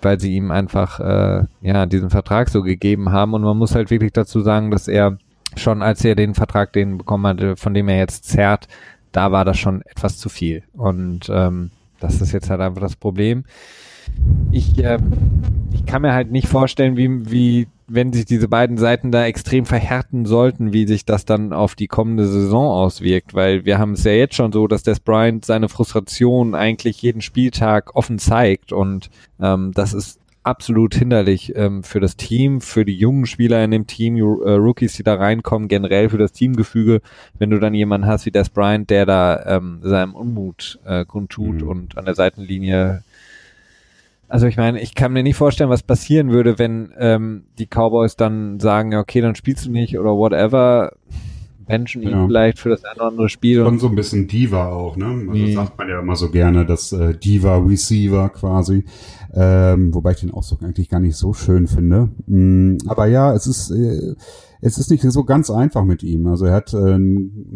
weil 0.00 0.18
sie 0.18 0.34
ihm 0.34 0.50
einfach 0.50 1.00
äh, 1.00 1.44
ja 1.60 1.86
diesen 1.86 2.10
Vertrag 2.10 2.48
so 2.48 2.62
gegeben 2.62 3.12
haben. 3.12 3.34
Und 3.34 3.42
man 3.42 3.58
muss 3.58 3.74
halt 3.74 3.90
wirklich 3.90 4.12
dazu 4.12 4.40
sagen, 4.40 4.70
dass 4.70 4.88
er 4.88 5.18
schon, 5.56 5.82
als 5.82 6.04
er 6.04 6.14
den 6.14 6.34
Vertrag 6.34 6.72
den 6.72 6.98
bekommen 6.98 7.26
hatte, 7.26 7.56
von 7.56 7.74
dem 7.74 7.88
er 7.88 7.98
jetzt 7.98 8.24
zerrt, 8.24 8.68
da 9.12 9.32
war 9.32 9.44
das 9.44 9.58
schon 9.58 9.82
etwas 9.82 10.18
zu 10.18 10.28
viel. 10.28 10.62
Und 10.72 11.28
ähm, 11.30 11.70
das 12.00 12.20
ist 12.20 12.32
jetzt 12.32 12.50
halt 12.50 12.60
einfach 12.60 12.80
das 12.80 12.96
Problem 12.96 13.44
ich, 14.52 14.78
äh, 14.78 14.98
ich 15.72 15.86
kann 15.86 16.02
mir 16.02 16.12
halt 16.12 16.30
nicht 16.30 16.48
vorstellen, 16.48 16.96
wie, 16.96 17.30
wie, 17.30 17.68
wenn 17.88 18.12
sich 18.12 18.24
diese 18.24 18.48
beiden 18.48 18.78
Seiten 18.78 19.12
da 19.12 19.26
extrem 19.26 19.66
verhärten 19.66 20.26
sollten, 20.26 20.72
wie 20.72 20.86
sich 20.86 21.04
das 21.04 21.24
dann 21.24 21.52
auf 21.52 21.74
die 21.74 21.86
kommende 21.86 22.26
Saison 22.26 22.68
auswirkt, 22.68 23.34
weil 23.34 23.64
wir 23.64 23.78
haben 23.78 23.92
es 23.92 24.04
ja 24.04 24.12
jetzt 24.12 24.34
schon 24.34 24.52
so, 24.52 24.66
dass 24.66 24.82
Des 24.82 25.00
Bryant 25.00 25.44
seine 25.44 25.68
Frustration 25.68 26.54
eigentlich 26.54 27.00
jeden 27.02 27.20
Spieltag 27.20 27.94
offen 27.94 28.18
zeigt. 28.18 28.72
Und 28.72 29.10
ähm, 29.40 29.72
das 29.74 29.92
ist 29.92 30.20
absolut 30.46 30.94
hinderlich 30.94 31.54
ähm, 31.56 31.82
für 31.82 31.98
das 31.98 32.16
Team, 32.16 32.60
für 32.60 32.84
die 32.84 32.96
jungen 32.96 33.26
Spieler 33.26 33.64
in 33.64 33.72
dem 33.72 33.88
Team, 33.88 34.16
äh, 34.16 34.20
Rookies, 34.22 34.94
die 34.94 35.02
da 35.02 35.14
reinkommen, 35.14 35.66
generell 35.66 36.08
für 36.08 36.18
das 36.18 36.30
Teamgefüge, 36.32 37.02
wenn 37.38 37.50
du 37.50 37.58
dann 37.58 37.74
jemanden 37.74 38.06
hast 38.06 38.26
wie 38.26 38.30
Des 38.30 38.48
Bryant, 38.48 38.88
der 38.88 39.06
da 39.06 39.44
ähm, 39.44 39.80
seinem 39.82 40.14
Unmut 40.14 40.78
äh, 40.84 41.04
kundtut 41.04 41.62
mhm. 41.62 41.68
und 41.68 41.98
an 41.98 42.04
der 42.04 42.14
Seitenlinie 42.14 43.02
also 44.28 44.46
ich 44.46 44.56
meine, 44.56 44.80
ich 44.80 44.94
kann 44.94 45.12
mir 45.12 45.22
nicht 45.22 45.36
vorstellen, 45.36 45.70
was 45.70 45.82
passieren 45.82 46.30
würde, 46.30 46.58
wenn 46.58 46.92
ähm, 46.98 47.44
die 47.58 47.66
Cowboys 47.66 48.16
dann 48.16 48.60
sagen, 48.60 48.92
ja, 48.92 49.00
okay, 49.00 49.20
dann 49.20 49.34
spielst 49.34 49.66
du 49.66 49.70
nicht 49.70 49.98
oder 49.98 50.10
whatever 50.10 50.92
benchen 51.66 52.02
ihn 52.02 52.10
ja. 52.10 52.26
vielleicht 52.26 52.58
für 52.58 52.68
das 52.68 52.84
eine 52.84 52.94
oder 52.96 53.06
andere 53.06 53.28
Spiel. 53.28 53.62
Schon 53.64 53.78
so 53.78 53.88
ein 53.88 53.96
bisschen 53.96 54.28
Diva 54.28 54.68
auch, 54.68 54.96
ne? 54.96 55.06
Also 55.06 55.32
nee. 55.32 55.52
sagt 55.52 55.76
man 55.76 55.88
ja 55.88 56.00
immer 56.00 56.16
so 56.16 56.30
gerne, 56.30 56.64
das 56.64 56.92
äh, 56.92 57.14
Diva-Receiver 57.14 58.28
quasi. 58.30 58.84
Ähm, 59.34 59.92
wobei 59.92 60.12
ich 60.12 60.20
den 60.20 60.30
Ausdruck 60.30 60.62
eigentlich 60.62 60.88
gar 60.88 61.00
nicht 61.00 61.16
so 61.16 61.34
schön 61.34 61.66
finde. 61.66 62.08
Mm, 62.26 62.78
aber 62.86 63.06
ja, 63.06 63.34
es 63.34 63.46
ist, 63.46 63.70
äh, 63.70 64.14
es 64.66 64.78
ist 64.78 64.90
nicht 64.90 65.02
so 65.02 65.22
ganz 65.22 65.48
einfach 65.48 65.84
mit 65.84 66.02
ihm. 66.02 66.26
Also 66.26 66.46
er 66.46 66.54
hat 66.54 66.74
äh, 66.74 66.98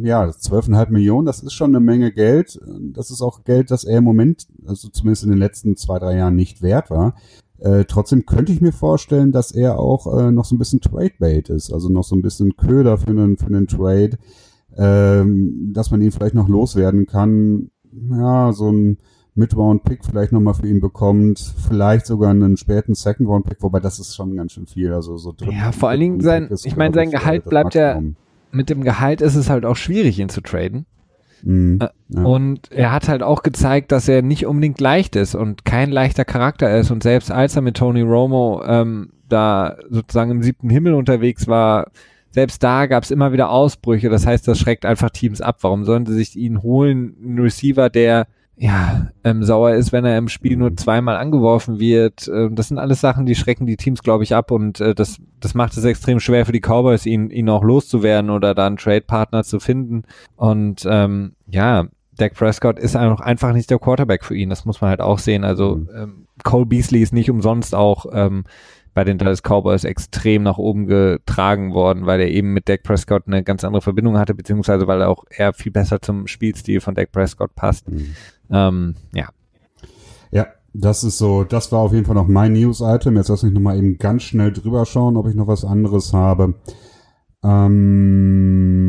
ja 0.03 0.27
12,5 0.27 0.91
Millionen, 0.91 1.27
das 1.27 1.43
ist 1.43 1.55
schon 1.55 1.75
eine 1.75 1.85
Menge 1.85 2.13
Geld. 2.13 2.61
Das 2.93 3.11
ist 3.11 3.21
auch 3.21 3.43
Geld, 3.43 3.73
das 3.73 3.83
er 3.83 3.99
im 3.99 4.05
Moment, 4.05 4.47
also 4.65 4.89
zumindest 4.89 5.25
in 5.25 5.31
den 5.31 5.39
letzten 5.39 5.77
zwei, 5.77 5.99
drei 5.99 6.17
Jahren 6.17 6.37
nicht 6.37 6.63
wert 6.63 6.89
war. 6.89 7.17
Äh, 7.59 7.85
trotzdem 7.87 8.27
könnte 8.27 8.53
ich 8.53 8.61
mir 8.61 8.73
vorstellen, 8.73 9.33
dass 9.33 9.51
er 9.51 9.81
auch 9.81 10.19
äh, 10.19 10.31
noch 10.31 10.45
so 10.45 10.55
ein 10.55 10.59
bisschen 10.59 10.81
Trade-Bait 10.81 11.51
ist, 11.51 11.73
also 11.73 11.89
noch 11.89 12.05
so 12.05 12.15
ein 12.15 12.23
bisschen 12.23 12.57
Köder 12.57 12.97
für 12.97 13.11
einen, 13.11 13.37
für 13.37 13.47
einen 13.47 13.67
Trade, 13.67 14.17
ähm, 14.77 15.73
dass 15.75 15.91
man 15.91 16.01
ihn 16.01 16.13
vielleicht 16.13 16.37
noch 16.37 16.49
loswerden 16.49 17.07
kann. 17.07 17.71
Ja, 17.93 18.53
so 18.53 18.71
ein 18.71 18.99
Mid-Round-Pick 19.41 20.05
vielleicht 20.05 20.33
nochmal 20.33 20.55
für 20.55 20.69
ihn 20.69 20.81
bekommt, 20.81 21.55
vielleicht 21.67 22.07
sogar 22.07 22.31
einen 22.31 22.57
späten 22.57 22.95
Second-Round-Pick, 22.95 23.63
wobei 23.63 23.81
das 23.81 23.99
ist 23.99 24.15
schon 24.15 24.37
ganz 24.37 24.53
schön 24.53 24.67
viel. 24.67 24.93
Also 24.93 25.17
so 25.17 25.35
ja, 25.51 25.73
vor 25.73 25.89
allen 25.89 26.01
Dingen 26.01 26.21
sein, 26.21 26.49
ich 26.65 26.77
meine, 26.77 26.95
sein 26.95 27.11
Gehalt 27.11 27.45
bleibt 27.47 27.75
ja, 27.75 28.01
mit 28.53 28.71
dem 28.71 28.85
Gehalt 28.85 29.21
ist 29.21 29.35
es 29.35 29.51
halt 29.51 29.65
auch 29.65 29.77
schwierig, 29.77 30.19
ihn 30.19 30.29
zu 30.29 30.41
traden. 30.41 30.87
Mhm, 31.43 31.79
äh, 31.81 31.89
ja. 32.09 32.23
Und 32.23 32.71
er 32.71 32.93
hat 32.93 33.09
halt 33.09 33.23
auch 33.23 33.43
gezeigt, 33.43 33.93
dass 33.93 34.09
er 34.09 34.23
nicht 34.23 34.47
unbedingt 34.47 34.81
leicht 34.81 35.17
ist 35.17 35.35
und 35.35 35.65
kein 35.65 35.91
leichter 35.91 36.25
Charakter 36.25 36.77
ist. 36.77 36.91
Und 36.91 37.03
selbst 37.03 37.31
als 37.31 37.57
er 37.57 37.63
mit 37.63 37.77
Tony 37.77 38.03
Romo 38.03 38.63
ähm, 38.65 39.11
da 39.29 39.77
sozusagen 39.89 40.31
im 40.31 40.43
siebten 40.43 40.71
Himmel 40.71 40.95
unterwegs 40.95 41.47
war, 41.47 41.91
selbst 42.31 42.63
da 42.63 42.87
gab 42.87 43.03
es 43.03 43.11
immer 43.11 43.33
wieder 43.33 43.51
Ausbrüche. 43.51 44.09
Das 44.09 44.27
heißt, 44.27 44.47
das 44.47 44.59
schreckt 44.59 44.87
einfach 44.87 45.11
Teams 45.11 45.41
ab. 45.41 45.59
Warum 45.63 45.85
sollen 45.85 46.07
sie 46.07 46.15
sich 46.15 46.37
ihn 46.37 46.63
holen? 46.63 47.17
Ein 47.23 47.39
Receiver, 47.39 47.91
der 47.91 48.27
ja, 48.63 49.07
ähm, 49.25 49.43
sauer 49.43 49.71
ist, 49.71 49.91
wenn 49.91 50.05
er 50.05 50.19
im 50.19 50.29
Spiel 50.29 50.59
nur 50.59 50.77
zweimal 50.77 51.17
angeworfen 51.17 51.81
wird. 51.81 52.29
Äh, 52.29 52.51
das 52.51 52.69
sind 52.69 52.77
alles 52.79 53.01
Sachen, 53.01 53.25
die 53.25 53.35
schrecken 53.35 53.65
die 53.65 53.79
Teams, 53.79 54.03
glaube 54.03 54.23
ich, 54.23 54.35
ab 54.35 54.51
und 54.51 54.81
äh, 54.81 54.95
das, 54.95 55.17
das 55.41 55.55
macht 55.55 55.75
es 55.79 55.85
extrem 55.85 56.21
schwer 56.21 56.45
für 56.45 56.53
die 56.53 56.61
Cowboys, 56.61 57.07
ihn, 57.07 57.31
ihn 57.31 57.49
auch 57.49 57.65
loszuwerden 57.65 58.29
oder 58.29 58.55
da 58.55 58.67
einen 58.67 58.77
Trade-Partner 58.77 59.45
zu 59.45 59.61
finden. 59.61 60.03
Und 60.37 60.87
ähm, 60.87 61.33
ja, 61.47 61.87
Dak 62.19 62.35
Prescott 62.35 62.79
ist 62.79 62.97
einfach, 62.97 63.21
einfach 63.25 63.55
nicht 63.55 63.71
der 63.71 63.79
Quarterback 63.79 64.27
für 64.27 64.37
ihn. 64.37 64.51
Das 64.51 64.67
muss 64.67 64.83
man 64.83 64.91
halt 64.91 65.01
auch 65.01 65.21
sehen. 65.21 65.43
Also 65.43 65.77
mhm. 65.77 65.89
ähm, 65.97 66.27
Cole 66.45 66.67
Beasley 66.67 67.01
ist 67.01 67.15
nicht 67.15 67.31
umsonst 67.31 67.75
auch 67.75 68.05
ähm, 68.13 68.45
bei 68.95 69.05
den 69.05 69.19
Dallas 69.19 69.43
Cowboys 69.43 69.85
extrem 69.85 70.43
nach 70.43 70.59
oben 70.59 70.87
getragen 70.87 71.73
worden, 71.73 72.07
weil 72.07 72.21
er 72.21 72.29
eben 72.29 72.53
mit 72.53 72.69
Dak 72.69 72.83
Prescott 72.83 73.25
eine 73.27 73.43
ganz 73.45 73.65
andere 73.65 73.83
Verbindung 73.83 74.19
hatte, 74.19 74.35
beziehungsweise 74.35 74.87
weil 74.87 75.01
er 75.01 75.09
auch 75.09 75.25
eher 75.31 75.53
viel 75.53 75.73
besser 75.73 76.01
zum 76.03 76.27
Spielstil 76.27 76.81
von 76.81 76.95
Dak 76.95 77.13
Prescott 77.13 77.55
passt. 77.55 77.89
Mhm. 77.89 78.15
Ähm, 78.51 78.95
ja. 79.15 79.29
Ja, 80.33 80.47
das 80.73 81.05
ist 81.05 81.19
so, 81.19 81.45
das 81.45 81.71
war 81.73 81.81
auf 81.81 81.93
jeden 81.93 82.05
Fall 82.05 82.15
noch 82.15 82.29
mein 82.29 82.53
News-Item. 82.53 83.17
Jetzt 83.17 83.29
lass 83.29 83.43
mich 83.43 83.53
nochmal 83.53 83.79
eben 83.79 83.99
ganz 83.99 84.23
schnell 84.23 84.53
drüber 84.53 84.87
schauen, 84.87 85.17
ob 85.17 85.27
ich 85.29 85.35
noch 85.35 85.47
was 85.47 85.65
anderes 85.65 86.13
habe. 86.13 86.55
Ähm, 87.43 88.81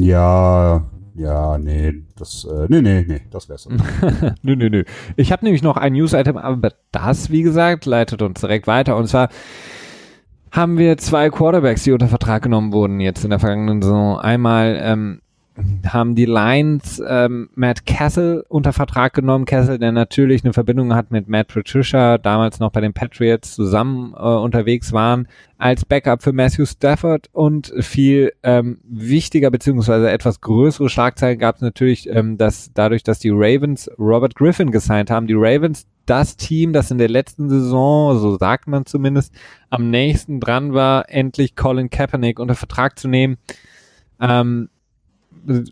ja, 0.00 0.90
ja, 1.16 1.58
nee, 1.58 2.02
das, 2.18 2.44
äh, 2.44 2.66
nee, 2.68 2.82
nee, 2.82 3.04
nee, 3.06 3.22
das 3.30 3.48
wär's. 3.48 3.68
nö, 4.42 4.56
nö, 4.56 4.68
nö. 4.68 4.84
Ich 5.16 5.32
habe 5.32 5.44
nämlich 5.44 5.62
noch 5.62 5.76
ein 5.76 5.94
News-Item, 5.94 6.36
aber 6.36 6.72
das, 6.92 7.30
wie 7.30 7.42
gesagt, 7.42 7.86
leitet 7.86 8.22
uns 8.22 8.40
direkt 8.40 8.66
weiter. 8.66 8.96
Und 8.96 9.08
zwar 9.08 9.28
haben 10.50 10.78
wir 10.78 10.96
zwei 10.98 11.30
Quarterbacks, 11.30 11.84
die 11.84 11.92
unter 11.92 12.08
Vertrag 12.08 12.42
genommen 12.42 12.72
wurden 12.72 13.00
jetzt 13.00 13.24
in 13.24 13.30
der 13.30 13.38
vergangenen 13.38 13.82
Saison. 13.82 14.18
Einmal 14.18 14.78
ähm, 14.80 15.20
haben 15.86 16.14
die 16.14 16.26
Lions 16.26 17.02
ähm, 17.06 17.48
Matt 17.54 17.86
Castle 17.86 18.44
unter 18.48 18.72
Vertrag 18.72 19.14
genommen. 19.14 19.46
Castle, 19.46 19.78
der 19.78 19.92
natürlich 19.92 20.44
eine 20.44 20.52
Verbindung 20.52 20.94
hat 20.94 21.10
mit 21.10 21.28
Matt 21.28 21.48
Patricia, 21.48 22.18
damals 22.18 22.60
noch 22.60 22.72
bei 22.72 22.80
den 22.80 22.92
Patriots 22.92 23.54
zusammen 23.54 24.12
äh, 24.14 24.18
unterwegs 24.18 24.92
waren, 24.92 25.28
als 25.58 25.84
Backup 25.84 26.22
für 26.22 26.32
Matthew 26.32 26.66
Stafford 26.66 27.28
und 27.32 27.72
viel 27.80 28.32
ähm, 28.42 28.80
wichtiger 28.84 29.50
beziehungsweise 29.50 30.10
etwas 30.10 30.40
größere 30.40 30.90
Schlagzeilen 30.90 31.38
gab 31.38 31.56
es 31.56 31.62
natürlich, 31.62 32.08
ähm, 32.10 32.36
dass 32.36 32.70
dadurch, 32.74 33.02
dass 33.02 33.18
die 33.18 33.30
Ravens 33.32 33.90
Robert 33.98 34.34
Griffin 34.34 34.70
gesigned 34.70 35.10
haben, 35.10 35.26
die 35.26 35.36
Ravens 35.36 35.86
das 36.04 36.36
Team, 36.36 36.72
das 36.72 36.90
in 36.90 36.98
der 36.98 37.08
letzten 37.08 37.48
Saison, 37.48 38.18
so 38.18 38.36
sagt 38.36 38.68
man 38.68 38.86
zumindest, 38.86 39.34
am 39.70 39.90
nächsten 39.90 40.38
dran 40.38 40.74
war, 40.74 41.10
endlich 41.10 41.56
Colin 41.56 41.90
Kaepernick 41.90 42.38
unter 42.38 42.54
Vertrag 42.54 42.98
zu 42.98 43.08
nehmen. 43.08 43.38
Ähm, 44.20 44.68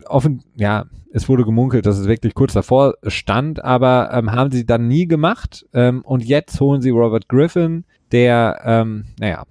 offen, 0.07 0.43
ja, 0.55 0.85
es 1.11 1.29
wurde 1.29 1.45
gemunkelt, 1.45 1.85
dass 1.85 1.97
es 1.97 2.07
wirklich 2.07 2.33
kurz 2.33 2.53
davor 2.53 2.95
stand, 3.07 3.63
aber 3.63 4.09
ähm, 4.11 4.31
haben 4.31 4.51
sie 4.51 4.65
dann 4.65 4.87
nie 4.87 5.07
gemacht. 5.07 5.65
Ähm, 5.73 6.01
und 6.01 6.23
jetzt 6.25 6.59
holen 6.59 6.81
sie 6.81 6.89
Robert 6.89 7.29
Griffin, 7.29 7.85
der, 8.11 8.61
ähm, 8.65 9.05
naja, 9.19 9.43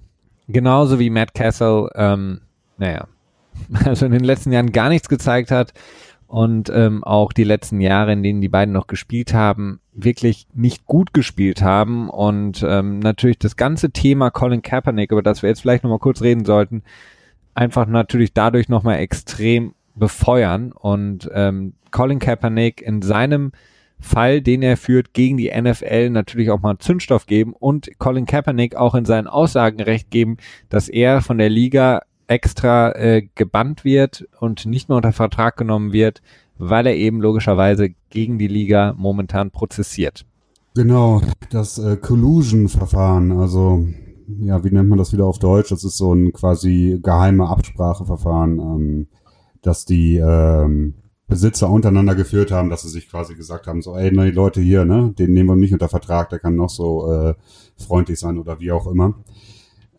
genauso 0.49 0.99
wie 0.99 1.11
Matt 1.11 1.35
Castle, 1.35 1.89
ähm, 1.95 2.43
naja, 2.77 3.07
also 3.85 4.07
in 4.07 4.13
den 4.13 4.25
letzten 4.25 4.53
Jahren 4.53 4.73
gar 4.73 4.89
nichts 4.89 5.09
gezeigt 5.09 5.51
hat 5.51 5.73
und 6.27 6.71
ähm, 6.75 7.05
auch 7.05 7.33
die 7.33 7.45
letzten 7.45 7.81
Jahre, 7.81 8.13
in 8.13 8.23
denen 8.23 8.41
die 8.41 8.49
beiden 8.49 8.75
noch 8.75 8.87
gespielt 8.87 9.33
haben, 9.33 9.81
wirklich 9.93 10.49
nicht 10.53 10.85
gut 10.85 11.15
gespielt 11.15 11.63
haben 11.63 12.11
und 12.11 12.65
ähm, 12.67 12.99
natürlich 12.99 13.39
das 13.39 13.57
ganze 13.57 13.91
Thema 13.91 14.31
Colin 14.31 14.63
Kaepernick, 14.63 15.13
über 15.13 15.23
das 15.23 15.43
wir 15.43 15.49
jetzt 15.49 15.61
vielleicht 15.61 15.85
nochmal 15.85 16.01
kurz 16.01 16.23
reden 16.23 16.45
sollten, 16.45 16.83
einfach 17.55 17.87
natürlich 17.87 18.33
dadurch 18.33 18.69
nochmal 18.69 18.99
extrem 18.99 19.75
befeuern 19.95 20.73
und 20.73 21.31
ähm, 21.33 21.75
Colin 21.91 22.19
Kaepernick 22.19 22.83
in 22.83 23.03
seinem 23.03 23.53
Fall, 24.01 24.43
den 24.43 24.63
er 24.63 24.77
führt, 24.77 25.15
gegen 25.15 25.37
die 25.37 25.51
NFL 25.51 26.11
natürlich 26.11 26.51
auch 26.51 26.61
mal 26.61 26.79
Zündstoff 26.79 27.27
geben 27.27 27.53
und 27.53 27.91
Colin 27.99 28.27
Kaepernick 28.27 28.77
auch 28.77 28.95
in 28.95 29.05
seinen 29.05 29.27
Aussagen 29.27 29.81
recht 29.81 30.11
geben, 30.11 30.37
dass 30.69 30.89
er 30.89 31.23
von 31.23 31.39
der 31.39 31.49
Liga 31.49 32.03
extra 32.27 32.93
äh, 32.93 33.29
gebannt 33.35 33.85
wird 33.85 34.27
und 34.41 34.67
nicht 34.67 34.89
mehr 34.89 34.97
unter 34.97 35.13
Vertrag 35.13 35.57
genommen 35.57 35.93
wird, 35.93 36.23
weil 36.59 36.87
er 36.87 36.97
eben 36.97 37.21
logischerweise 37.21 37.91
gegen 38.11 38.39
die 38.39 38.49
Liga 38.49 38.95
momentan 38.97 39.51
prozessiert. 39.51 40.25
Genau, 40.75 41.23
das 41.51 41.79
äh, 41.79 41.97
Collusion-Verfahren, 41.97 43.33
also 43.33 43.87
ja, 44.41 44.65
wie 44.65 44.71
nennt 44.71 44.89
man 44.89 44.99
das 44.99 45.13
wieder 45.13 45.27
auf 45.27 45.39
Deutsch? 45.39 45.71
Das 45.71 45.85
ist 45.85 45.97
so 45.97 46.13
ein 46.13 46.33
quasi 46.33 46.99
geheime 47.03 47.49
Abspracheverfahren. 47.49 48.59
Ähm, 48.59 49.07
dass 49.67 49.85
die 49.85 50.17
ähm, 50.17 50.95
Besitzer 51.27 51.71
untereinander 51.71 52.15
geführt 52.15 52.51
haben, 52.51 52.71
dass 52.71 52.83
sie 52.83 52.91
sich 52.91 53.09
quasi 53.09 53.35
gesagt 53.35 53.67
haben, 53.67 53.83
so, 53.83 53.97
ey, 53.97 54.13
ne, 54.13 54.27
die 54.27 54.37
Leute 54.37 54.61
hier, 54.61 54.85
ne, 54.85 55.15
den 55.19 55.33
nehmen 55.33 55.49
wir 55.49 55.57
nicht 55.57 55.73
unter 55.73 55.89
Vertrag, 55.89 56.29
der 56.31 56.39
kann 56.39 56.55
noch 56.55 56.71
so 56.71 57.11
äh, 57.11 57.35
freundlich 57.77 58.19
sein 58.21 58.39
oder 58.39 58.61
wie 58.61 58.73
auch 58.73 58.87
immer. 58.87 59.15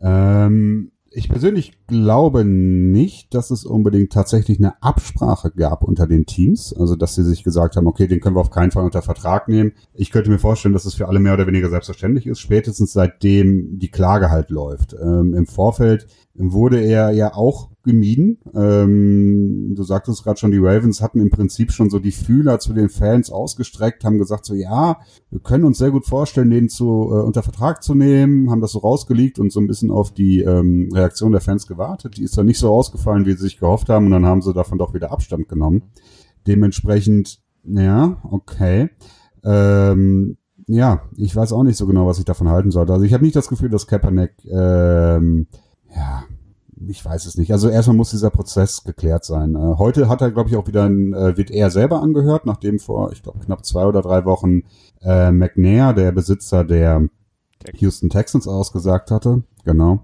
Ähm, 0.01 0.91
ich 1.17 1.29
persönlich 1.29 1.71
glaube 1.87 2.43
nicht, 2.43 3.33
dass 3.33 3.49
es 3.49 3.63
unbedingt 3.63 4.11
tatsächlich 4.11 4.59
eine 4.59 4.81
Absprache 4.83 5.49
gab 5.49 5.81
unter 5.83 6.07
den 6.07 6.25
Teams. 6.25 6.73
Also, 6.73 6.97
dass 6.97 7.15
sie 7.15 7.23
sich 7.23 7.43
gesagt 7.45 7.77
haben, 7.77 7.87
okay, 7.87 8.07
den 8.07 8.19
können 8.19 8.35
wir 8.35 8.41
auf 8.41 8.49
keinen 8.49 8.71
Fall 8.71 8.83
unter 8.83 9.01
Vertrag 9.01 9.47
nehmen. 9.47 9.71
Ich 9.93 10.11
könnte 10.11 10.29
mir 10.29 10.39
vorstellen, 10.39 10.73
dass 10.73 10.83
es 10.83 10.93
für 10.93 11.07
alle 11.07 11.21
mehr 11.21 11.33
oder 11.33 11.47
weniger 11.47 11.69
selbstverständlich 11.69 12.27
ist, 12.27 12.41
spätestens 12.41 12.91
seitdem 12.91 13.79
die 13.79 13.91
Klage 13.91 14.29
halt 14.29 14.49
läuft. 14.49 14.93
Ähm, 14.93 15.33
Im 15.33 15.45
Vorfeld 15.45 16.05
wurde 16.37 16.81
er 16.81 17.11
ja 17.11 17.33
auch 17.33 17.69
gemieden. 17.83 18.39
Ähm, 18.53 19.73
du 19.75 19.83
sagtest 19.83 20.23
gerade 20.23 20.39
schon, 20.39 20.51
die 20.51 20.57
Ravens 20.57 21.01
hatten 21.01 21.21
im 21.21 21.29
Prinzip 21.29 21.71
schon 21.71 21.89
so 21.89 21.99
die 21.99 22.11
Fühler 22.11 22.59
zu 22.59 22.73
den 22.73 22.89
Fans 22.89 23.31
ausgestreckt, 23.31 24.03
haben 24.03 24.17
gesagt 24.17 24.45
so, 24.45 24.53
ja, 24.53 24.99
wir 25.29 25.39
können 25.39 25.63
uns 25.63 25.77
sehr 25.77 25.91
gut 25.91 26.05
vorstellen, 26.05 26.49
den 26.49 26.67
zu 26.67 26.85
äh, 27.11 27.23
unter 27.23 27.43
Vertrag 27.43 27.83
zu 27.83 27.95
nehmen, 27.95 28.49
haben 28.51 28.61
das 28.61 28.71
so 28.71 28.79
rausgelegt 28.79 29.39
und 29.39 29.51
so 29.51 29.59
ein 29.59 29.67
bisschen 29.67 29.91
auf 29.91 30.11
die 30.13 30.41
ähm, 30.41 30.89
Reaktion 30.93 31.31
der 31.31 31.41
Fans 31.41 31.67
gewartet. 31.67 32.17
Die 32.17 32.23
ist 32.23 32.37
dann 32.37 32.47
nicht 32.47 32.59
so 32.59 32.73
ausgefallen, 32.73 33.25
wie 33.25 33.31
sie 33.31 33.43
sich 33.43 33.59
gehofft 33.59 33.87
haben 33.89 34.07
und 34.07 34.11
dann 34.11 34.25
haben 34.25 34.41
sie 34.41 34.53
davon 34.53 34.77
doch 34.77 34.93
wieder 34.93 35.11
Abstand 35.11 35.47
genommen. 35.47 35.83
Dementsprechend, 36.47 37.39
ja, 37.63 38.17
okay. 38.29 38.89
Ähm, 39.43 40.37
ja, 40.67 41.03
ich 41.15 41.35
weiß 41.35 41.53
auch 41.53 41.63
nicht 41.63 41.77
so 41.77 41.85
genau, 41.85 42.07
was 42.07 42.19
ich 42.19 42.25
davon 42.25 42.49
halten 42.49 42.71
sollte. 42.71 42.93
Also 42.93 43.05
ich 43.05 43.13
habe 43.13 43.23
nicht 43.23 43.35
das 43.35 43.47
Gefühl, 43.47 43.69
dass 43.69 43.87
Kaepernick 43.87 44.33
ähm, 44.45 45.47
ja, 45.95 46.23
ich 46.87 47.03
weiß 47.03 47.25
es 47.25 47.37
nicht. 47.37 47.51
Also 47.51 47.69
erstmal 47.69 47.95
muss 47.95 48.11
dieser 48.11 48.29
Prozess 48.29 48.83
geklärt 48.83 49.23
sein. 49.23 49.55
Äh, 49.55 49.77
heute 49.77 50.09
hat 50.09 50.21
er, 50.21 50.31
glaube 50.31 50.49
ich, 50.49 50.55
auch 50.55 50.67
wieder, 50.67 50.83
ein, 50.83 51.13
äh, 51.13 51.37
wird 51.37 51.51
er 51.51 51.71
selber 51.71 52.01
angehört, 52.01 52.45
nachdem 52.45 52.79
vor, 52.79 53.11
ich 53.11 53.23
glaube, 53.23 53.39
knapp 53.39 53.65
zwei 53.65 53.85
oder 53.85 54.01
drei 54.01 54.25
Wochen 54.25 54.63
äh, 55.01 55.31
McNair, 55.31 55.93
der 55.93 56.11
Besitzer 56.11 56.63
der 56.63 57.07
Houston 57.77 58.09
Texans, 58.09 58.47
ausgesagt 58.47 59.09
hatte. 59.09 59.43
Genau. 59.63 60.03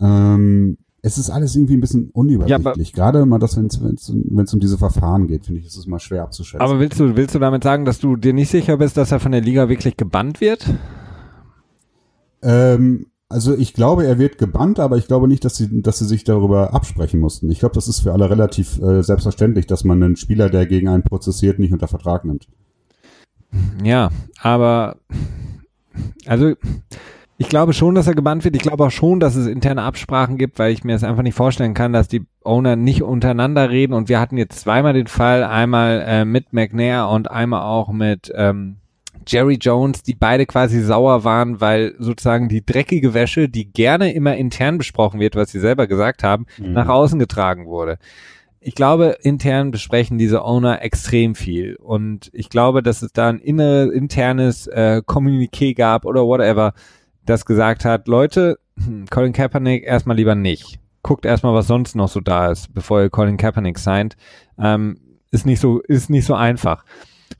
Ähm, 0.00 0.76
es 1.02 1.18
ist 1.18 1.30
alles 1.30 1.54
irgendwie 1.54 1.76
ein 1.76 1.80
bisschen 1.80 2.10
unübersichtlich. 2.10 2.88
Ja, 2.90 2.94
Gerade 2.94 3.24
mal 3.26 3.38
das, 3.38 3.56
wenn 3.56 3.66
es 3.66 4.54
um 4.54 4.60
diese 4.60 4.76
Verfahren 4.76 5.28
geht, 5.28 5.46
finde 5.46 5.60
ich, 5.60 5.66
ist 5.66 5.76
es 5.76 5.86
mal 5.86 6.00
schwer 6.00 6.24
abzuschätzen. 6.24 6.60
Aber 6.60 6.80
willst 6.80 6.98
du, 6.98 7.16
willst 7.16 7.34
du 7.34 7.38
damit 7.38 7.62
sagen, 7.62 7.84
dass 7.84 8.00
du 8.00 8.16
dir 8.16 8.32
nicht 8.32 8.50
sicher 8.50 8.76
bist, 8.76 8.96
dass 8.96 9.12
er 9.12 9.20
von 9.20 9.32
der 9.32 9.40
Liga 9.40 9.68
wirklich 9.68 9.96
gebannt 9.96 10.40
wird? 10.40 10.66
Ähm, 12.42 13.06
also 13.28 13.56
ich 13.56 13.74
glaube, 13.74 14.06
er 14.06 14.18
wird 14.18 14.38
gebannt, 14.38 14.78
aber 14.78 14.96
ich 14.96 15.08
glaube 15.08 15.26
nicht, 15.26 15.44
dass 15.44 15.56
sie, 15.56 15.82
dass 15.82 15.98
sie 15.98 16.06
sich 16.06 16.24
darüber 16.24 16.72
absprechen 16.72 17.20
mussten. 17.20 17.50
Ich 17.50 17.58
glaube, 17.58 17.74
das 17.74 17.88
ist 17.88 18.00
für 18.00 18.12
alle 18.12 18.30
relativ 18.30 18.80
äh, 18.80 19.02
selbstverständlich, 19.02 19.66
dass 19.66 19.84
man 19.84 20.02
einen 20.02 20.16
Spieler, 20.16 20.48
der 20.48 20.66
gegen 20.66 20.88
einen 20.88 21.02
prozessiert, 21.02 21.58
nicht 21.58 21.72
unter 21.72 21.88
Vertrag 21.88 22.24
nimmt. 22.24 22.46
Ja, 23.82 24.10
aber 24.40 24.96
also 26.26 26.54
ich 27.38 27.48
glaube 27.48 27.72
schon, 27.72 27.94
dass 27.94 28.06
er 28.06 28.14
gebannt 28.14 28.44
wird. 28.44 28.56
Ich 28.56 28.62
glaube 28.62 28.84
auch 28.84 28.90
schon, 28.90 29.20
dass 29.20 29.34
es 29.34 29.46
interne 29.46 29.82
Absprachen 29.82 30.38
gibt, 30.38 30.58
weil 30.58 30.72
ich 30.72 30.84
mir 30.84 30.92
das 30.92 31.04
einfach 31.04 31.22
nicht 31.22 31.34
vorstellen 31.34 31.74
kann, 31.74 31.92
dass 31.92 32.08
die 32.08 32.24
Owner 32.44 32.76
nicht 32.76 33.02
untereinander 33.02 33.70
reden. 33.70 33.92
Und 33.92 34.08
wir 34.08 34.20
hatten 34.20 34.38
jetzt 34.38 34.60
zweimal 34.60 34.94
den 34.94 35.06
Fall, 35.06 35.44
einmal 35.44 36.02
äh, 36.06 36.24
mit 36.24 36.52
McNair 36.52 37.08
und 37.08 37.30
einmal 37.30 37.62
auch 37.62 37.92
mit 37.92 38.32
ähm, 38.34 38.76
Jerry 39.26 39.58
Jones, 39.60 40.02
die 40.02 40.14
beide 40.14 40.46
quasi 40.46 40.80
sauer 40.80 41.24
waren, 41.24 41.60
weil 41.60 41.94
sozusagen 41.98 42.48
die 42.48 42.64
dreckige 42.64 43.14
Wäsche, 43.14 43.48
die 43.48 43.72
gerne 43.72 44.12
immer 44.12 44.36
intern 44.36 44.78
besprochen 44.78 45.20
wird, 45.20 45.36
was 45.36 45.50
sie 45.50 45.60
selber 45.60 45.86
gesagt 45.86 46.22
haben, 46.22 46.46
mhm. 46.58 46.72
nach 46.72 46.88
außen 46.88 47.18
getragen 47.18 47.66
wurde. 47.66 47.98
Ich 48.60 48.74
glaube, 48.74 49.18
intern 49.22 49.70
besprechen 49.70 50.18
diese 50.18 50.42
Owner 50.42 50.82
extrem 50.82 51.34
viel. 51.34 51.76
Und 51.76 52.30
ich 52.32 52.48
glaube, 52.48 52.82
dass 52.82 53.02
es 53.02 53.12
da 53.12 53.28
ein 53.28 53.38
inner, 53.38 53.92
internes 53.92 54.66
äh, 54.66 55.02
Kommuniqué 55.06 55.74
gab 55.74 56.04
oder 56.04 56.26
whatever, 56.26 56.74
das 57.24 57.44
gesagt 57.44 57.84
hat, 57.84 58.08
Leute, 58.08 58.58
hm, 58.76 59.06
Colin 59.08 59.32
Kaepernick 59.32 59.84
erstmal 59.84 60.16
lieber 60.16 60.34
nicht. 60.34 60.80
Guckt 61.02 61.24
erstmal, 61.24 61.54
was 61.54 61.68
sonst 61.68 61.94
noch 61.94 62.08
so 62.08 62.20
da 62.20 62.50
ist, 62.50 62.74
bevor 62.74 63.02
ihr 63.02 63.10
Colin 63.10 63.36
Kaepernick 63.36 63.78
signed. 63.78 64.16
Ähm, 64.58 64.98
ist 65.30 65.46
nicht 65.46 65.60
so, 65.60 65.80
ist 65.80 66.10
nicht 66.10 66.24
so 66.24 66.34
einfach. 66.34 66.84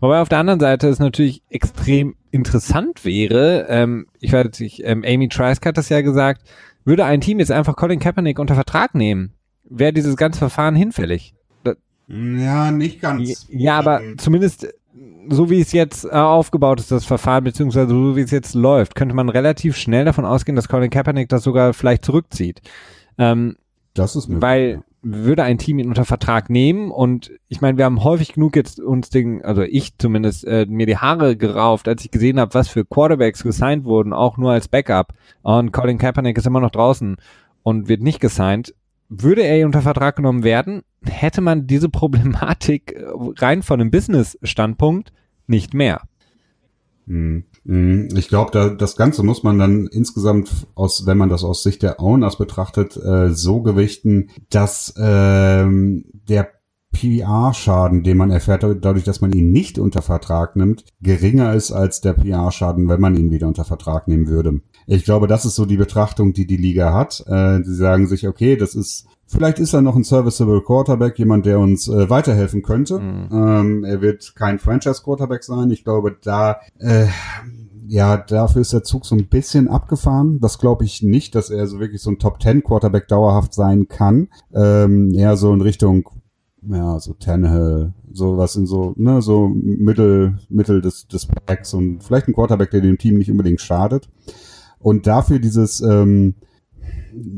Wobei 0.01 0.21
auf 0.21 0.29
der 0.29 0.39
anderen 0.39 0.61
Seite 0.61 0.89
es 0.89 0.99
natürlich 0.99 1.43
extrem 1.49 2.17
interessant 2.31 3.05
wäre, 3.05 3.67
ähm, 3.69 4.07
ich 4.21 4.33
weiß 4.33 4.61
nicht, 4.61 4.83
ähm, 4.85 5.05
Amy 5.07 5.29
Trice 5.29 5.61
hat 5.65 5.79
das 5.79 5.89
ja 5.89 6.01
gesagt, 6.01 6.43
würde 6.85 7.05
ein 7.05 7.21
Team 7.21 7.39
jetzt 7.39 7.53
einfach 7.53 7.77
Colin 7.77 7.99
Kaepernick 7.99 8.39
unter 8.39 8.55
Vertrag 8.55 8.95
nehmen, 8.95 9.33
wäre 9.65 9.93
dieses 9.93 10.17
ganze 10.17 10.39
Verfahren 10.39 10.77
hinfällig. 10.77 11.35
ja, 12.09 12.71
nicht 12.71 13.01
ganz. 13.01 13.47
Ja, 13.51 13.79
aber 13.79 14.01
zumindest 14.19 14.69
so 15.29 15.51
wie 15.51 15.61
es 15.61 15.73
jetzt 15.73 16.05
äh, 16.05 16.11
aufgebaut 16.11 16.81
ist, 16.81 16.91
das 16.91 17.05
Verfahren, 17.05 17.45
beziehungsweise 17.45 17.89
so 17.89 18.17
wie 18.17 18.21
es 18.21 18.31
jetzt 18.31 18.55
läuft, 18.55 18.95
könnte 18.95 19.15
man 19.15 19.29
relativ 19.29 19.77
schnell 19.77 20.05
davon 20.05 20.25
ausgehen, 20.25 20.57
dass 20.57 20.69
Colin 20.69 20.91
Kaepernick 20.91 21.29
das 21.29 21.43
sogar 21.43 21.75
vielleicht 21.75 22.05
zurückzieht. 22.05 22.61
Ähm, 23.19 23.57
das 23.95 24.17
ist 24.17 24.29
möglich. 24.29 24.43
Weil 24.43 24.83
würde 25.09 25.45
ein 25.45 25.59
Team 25.59 25.79
ihn 25.79 25.89
unter 25.89 26.05
Vertrag 26.05 26.51
nehmen 26.51 26.91
und 26.91 27.31
ich 27.47 27.61
meine, 27.61 27.79
wir 27.79 27.85
haben 27.85 28.03
häufig 28.03 28.33
genug 28.33 28.57
jetzt 28.57 28.81
uns 28.81 29.09
den, 29.09 29.45
also 29.45 29.63
ich 29.63 29.97
zumindest, 29.99 30.45
äh, 30.45 30.67
mir 30.69 30.87
die 30.87 30.97
Haare 30.97 31.37
gerauft, 31.37 31.87
als 31.87 32.05
ich 32.05 32.11
gesehen 32.11 32.41
habe, 32.41 32.55
was 32.55 32.69
für 32.69 32.85
Quarterbacks 32.85 33.45
gesigned 33.45 33.85
wurden, 33.85 34.13
auch 34.13 34.37
nur 34.37 34.51
als 34.51 34.67
Backup. 34.67 35.15
Und 35.43 35.73
Colin 35.73 35.99
Kaepernick 35.99 36.37
ist 36.37 36.47
immer 36.47 36.61
noch 36.61 36.73
draußen 36.73 37.17
und 37.63 37.89
wird 37.89 38.03
nicht 38.03 38.21
gesigned. 38.21 38.75
Würde 39.09 39.43
er 39.43 39.65
unter 39.65 39.83
Vertrag 39.83 40.17
genommen 40.17 40.43
werden, 40.43 40.83
hätte 41.05 41.41
man 41.41 41.69
diese 41.69 41.89
Problematik 41.89 42.93
äh, 42.93 43.05
rein 43.39 43.63
von 43.63 43.81
einem 43.81 43.93
Business-Standpunkt 43.93 45.13
nicht 45.47 45.73
mehr. 45.73 46.03
Hm. 47.07 47.45
Hm. 47.67 48.09
Ich 48.17 48.29
glaube, 48.29 48.51
da, 48.53 48.69
das 48.69 48.97
Ganze 48.97 49.23
muss 49.23 49.43
man 49.43 49.59
dann 49.59 49.87
insgesamt 49.89 50.69
aus, 50.75 51.07
wenn 51.07 51.19
man 51.19 51.29
das 51.29 51.45
aus 51.45 51.63
Sicht 51.63 51.83
der 51.83 52.01
Owners 52.01 52.39
betrachtet, 52.39 52.97
äh, 52.97 53.31
so 53.31 53.63
gewichten, 53.63 54.31
dass 54.51 54.95
ähm, 54.97 56.05
der 56.29 56.51
PR-Schaden, 56.93 58.05
den 58.05 58.17
man 58.17 58.31
erfährt, 58.31 58.63
dadurch, 58.63 59.05
dass 59.05 59.21
man 59.21 59.33
ihn 59.33 59.53
nicht 59.53 59.79
unter 59.79 60.01
Vertrag 60.01 60.57
nimmt, 60.57 60.85
geringer 61.03 61.53
ist 61.53 61.71
als 61.71 62.01
der 62.01 62.15
PR-Schaden, 62.15 62.89
wenn 62.89 63.01
man 63.01 63.17
ihn 63.17 63.31
wieder 63.31 63.49
unter 63.49 63.65
Vertrag 63.65 64.09
nehmen 64.09 64.29
würde. 64.29 64.61
Ich 64.87 65.05
glaube, 65.05 65.27
das 65.27 65.45
ist 65.45 65.57
so 65.57 65.67
die 65.67 65.77
Betrachtung, 65.77 66.33
die 66.33 66.47
die 66.47 66.57
Liga 66.57 66.95
hat. 66.95 67.23
Äh, 67.27 67.61
die 67.61 67.75
sagen 67.75 68.07
sich, 68.07 68.27
okay, 68.27 68.57
das 68.57 68.75
ist 68.75 69.07
Vielleicht 69.29 69.59
ist 69.59 69.73
er 69.73 69.83
noch 69.83 69.97
ein 69.97 70.05
serviceable 70.05 70.63
Quarterback, 70.63 71.19
jemand, 71.19 71.47
der 71.47 71.59
uns 71.59 71.89
äh, 71.89 72.09
weiterhelfen 72.09 72.63
könnte. 72.63 73.01
Mhm. 73.01 73.29
Ähm, 73.33 73.85
er 73.85 74.01
wird 74.01 74.37
kein 74.37 74.61
Franchise-Quarterback 74.61 75.43
sein. 75.43 75.71
Ich 75.73 75.83
glaube, 75.83 76.17
da 76.23 76.61
äh, 76.79 77.07
ja, 77.89 78.17
dafür 78.17 78.63
ist 78.63 78.73
der 78.73 78.83
Zug 78.83 79.07
so 79.07 79.15
ein 79.15 79.29
bisschen 79.29 79.69
abgefahren. 79.69 80.39
Das 80.41 80.59
glaube 80.59 80.85
ich 80.85 81.03
nicht, 81.03 81.35
dass 81.35 81.51
er 81.51 81.67
so 81.67 81.81
wirklich 81.81 82.03
so 82.03 82.11
ein 82.11 82.19
Top 82.19 82.39
Ten 82.39 82.63
Quarterback 82.63 83.09
dauerhaft 83.09 83.55
sein 83.55 83.89
kann. 83.89 84.29
Ähm, 84.55 85.13
eher 85.15 85.37
so 85.37 85.53
in 85.53 85.61
Richtung, 85.61 86.09
ja, 86.63 86.99
so 86.99 87.15
Tannehill, 87.15 87.93
sowas 88.13 88.57
in 88.57 88.67
so, 88.67 88.95
ne, 88.97 89.23
so 89.23 89.49
Mittel, 89.49 90.39
Mittel 90.49 90.81
des, 90.81 91.07
des 91.07 91.27
Packs 91.27 91.75
und 91.75 92.03
vielleicht 92.03 92.29
ein 92.29 92.35
Quarterback, 92.35 92.71
der 92.71 92.81
dem 92.81 92.99
Team 92.99 93.19
nicht 93.19 93.31
unbedingt 93.31 93.61
schadet. 93.61 94.09
Und 94.79 95.07
dafür 95.07 95.39
dieses, 95.39 95.81
ähm, 95.81 96.35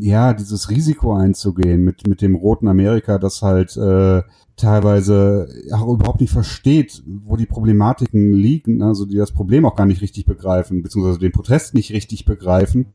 ja, 0.00 0.34
dieses 0.34 0.70
Risiko 0.70 1.14
einzugehen 1.14 1.82
mit, 1.82 2.06
mit 2.06 2.22
dem 2.22 2.34
roten 2.34 2.68
Amerika, 2.68 3.18
das 3.18 3.42
halt 3.42 3.76
äh, 3.76 4.22
teilweise 4.56 5.48
auch 5.72 5.92
überhaupt 5.92 6.20
nicht 6.20 6.32
versteht, 6.32 7.02
wo 7.06 7.36
die 7.36 7.46
Problematiken 7.46 8.32
liegen, 8.32 8.82
also 8.82 9.06
die 9.06 9.16
das 9.16 9.32
Problem 9.32 9.64
auch 9.64 9.76
gar 9.76 9.86
nicht 9.86 10.02
richtig 10.02 10.26
begreifen, 10.26 10.82
beziehungsweise 10.82 11.18
den 11.18 11.32
Protest 11.32 11.74
nicht 11.74 11.92
richtig 11.92 12.24
begreifen. 12.24 12.86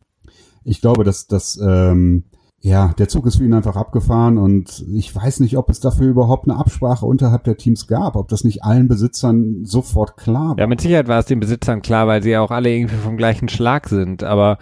Ich 0.66 0.82
glaube, 0.82 1.04
dass 1.04 1.28
das 1.28 1.60
ähm, 1.62 2.24
ja, 2.66 2.94
der 2.98 3.10
Zug 3.10 3.26
ist 3.26 3.36
für 3.36 3.44
ihn 3.44 3.54
einfach 3.54 3.76
abgefahren 3.76 4.38
und 4.38 4.86
ich 4.94 5.14
weiß 5.14 5.42
nicht, 5.42 5.58
ob 5.58 5.70
es 5.70 5.82
dafür 5.82 6.08
überhaupt 6.08 6.48
eine 6.48 6.58
Absprache 6.58 7.06
unterhalb 7.06 7.44
der 7.44 7.58
Teams 7.58 7.88
gab, 7.88 8.16
ob 8.16 8.30
das 8.30 8.46
nicht 8.46 8.64
allen 8.64 8.88
Besitzern 8.88 9.66
sofort 9.66 10.16
klar 10.16 10.52
war. 10.52 10.60
Ja, 10.60 10.68
mit 10.68 10.80
Sicherheit 10.80 11.10
war 11.10 11.20
es 11.20 11.26
den 11.26 11.42
Besitzern 11.42 11.82
klar, 11.82 12.08
weil 12.08 12.24
sie 12.24 12.30
ja 12.30 12.40
auch 12.40 12.52
alle 12.52 12.70
irgendwie 12.70 12.96
vom 12.96 13.18
gleichen 13.18 13.50
Schlag 13.50 13.90
sind, 13.90 14.24
aber. 14.24 14.58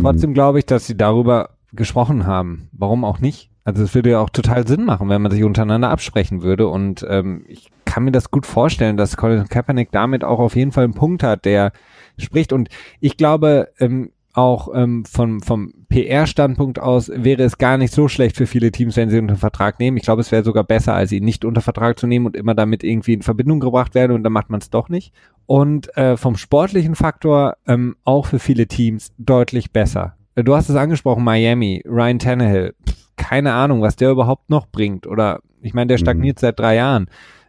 Trotzdem 0.00 0.34
glaube 0.34 0.58
ich, 0.58 0.66
dass 0.66 0.86
sie 0.86 0.96
darüber 0.96 1.50
gesprochen 1.72 2.26
haben. 2.26 2.68
Warum 2.72 3.04
auch 3.04 3.20
nicht? 3.20 3.50
Also 3.64 3.82
es 3.84 3.94
würde 3.94 4.10
ja 4.10 4.20
auch 4.20 4.30
total 4.30 4.66
Sinn 4.66 4.84
machen, 4.84 5.08
wenn 5.08 5.22
man 5.22 5.30
sich 5.30 5.44
untereinander 5.44 5.90
absprechen 5.90 6.42
würde. 6.42 6.66
Und 6.68 7.06
ähm, 7.08 7.44
ich 7.46 7.70
kann 7.84 8.04
mir 8.04 8.12
das 8.12 8.30
gut 8.30 8.46
vorstellen, 8.46 8.96
dass 8.96 9.16
Colin 9.16 9.48
Kaepernick 9.48 9.90
damit 9.92 10.24
auch 10.24 10.38
auf 10.38 10.56
jeden 10.56 10.72
Fall 10.72 10.84
einen 10.84 10.94
Punkt 10.94 11.22
hat, 11.22 11.44
der 11.44 11.72
spricht. 12.18 12.52
Und 12.52 12.68
ich 13.00 13.16
glaube, 13.16 13.68
ähm, 13.78 14.10
auch 14.32 14.68
ähm, 14.74 15.04
von, 15.04 15.40
vom 15.40 15.72
PR-Standpunkt 15.88 16.78
aus 16.78 17.10
wäre 17.12 17.42
es 17.42 17.58
gar 17.58 17.78
nicht 17.78 17.92
so 17.92 18.08
schlecht 18.08 18.36
für 18.36 18.46
viele 18.46 18.70
Teams, 18.70 18.96
wenn 18.96 19.10
sie 19.10 19.18
unter 19.18 19.36
Vertrag 19.36 19.80
nehmen. 19.80 19.96
Ich 19.96 20.04
glaube, 20.04 20.20
es 20.20 20.30
wäre 20.30 20.44
sogar 20.44 20.64
besser, 20.64 20.94
als 20.94 21.10
ihn 21.10 21.24
nicht 21.24 21.44
unter 21.44 21.60
Vertrag 21.60 21.98
zu 21.98 22.06
nehmen 22.06 22.26
und 22.26 22.36
immer 22.36 22.54
damit 22.54 22.84
irgendwie 22.84 23.14
in 23.14 23.22
Verbindung 23.22 23.60
gebracht 23.60 23.94
werden 23.94 24.12
und 24.12 24.22
dann 24.22 24.32
macht 24.32 24.50
man 24.50 24.60
es 24.60 24.70
doch 24.70 24.88
nicht. 24.88 25.12
Und 25.46 25.96
äh, 25.96 26.16
vom 26.16 26.36
sportlichen 26.36 26.94
Faktor 26.94 27.56
ähm, 27.66 27.96
auch 28.04 28.26
für 28.26 28.38
viele 28.38 28.68
Teams 28.68 29.12
deutlich 29.18 29.72
besser. 29.72 30.14
Äh, 30.36 30.44
du 30.44 30.54
hast 30.54 30.68
es 30.68 30.76
angesprochen, 30.76 31.24
Miami, 31.24 31.82
Ryan 31.86 32.18
Tannehill. 32.20 32.74
Pff, 32.88 33.10
keine 33.16 33.52
Ahnung, 33.52 33.82
was 33.82 33.96
der 33.96 34.10
überhaupt 34.10 34.48
noch 34.48 34.66
bringt. 34.66 35.06
Oder 35.06 35.40
ich 35.60 35.74
meine, 35.74 35.88
der 35.88 35.98
mhm. 35.98 36.02
stagniert 36.02 36.36
mhm. 36.38 36.40
seit 36.40 36.58
drei 36.58 36.76
Jahren. 36.76 37.08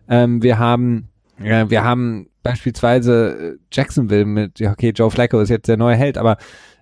Ähm, 0.09 0.41
wir 0.41 0.57
haben, 0.59 1.09
äh, 1.39 1.65
wir 1.69 1.84
haben 1.84 2.27
beispielsweise 2.43 3.59
Jacksonville 3.71 4.25
mit, 4.25 4.59
ja, 4.59 4.71
okay, 4.71 4.91
Joe 4.95 5.11
Flacco 5.11 5.39
ist 5.39 5.49
jetzt 5.49 5.67
der 5.67 5.77
neue 5.77 5.95
Held, 5.95 6.17
aber 6.17 6.38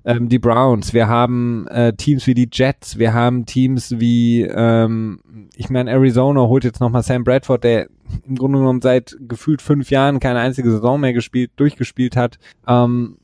ähm, 0.10 0.28
die 0.28 0.40
Browns, 0.40 0.94
wir 0.94 1.08
haben 1.08 1.68
äh, 1.68 1.94
Teams 1.94 2.26
wie 2.26 2.34
die 2.34 2.50
Jets, 2.52 2.98
wir 2.98 3.14
haben 3.14 3.46
Teams 3.46 4.00
wie, 4.00 4.42
ähm, 4.42 5.20
ich 5.56 5.70
meine, 5.70 5.92
Arizona 5.92 6.42
holt 6.42 6.64
jetzt 6.64 6.80
nochmal 6.80 7.04
Sam 7.04 7.24
Bradford, 7.24 7.64
der 7.64 7.90
im 8.28 8.36
Grunde 8.36 8.58
genommen 8.58 8.82
seit 8.82 9.16
gefühlt 9.20 9.62
fünf 9.62 9.92
Jahren 9.92 10.20
keine 10.20 10.40
einzige 10.40 10.72
Saison 10.72 11.00
mehr 11.00 11.14
gespielt, 11.14 11.52
durchgespielt 11.58 12.16
hat. 12.16 12.40
Ähm, 12.68 13.18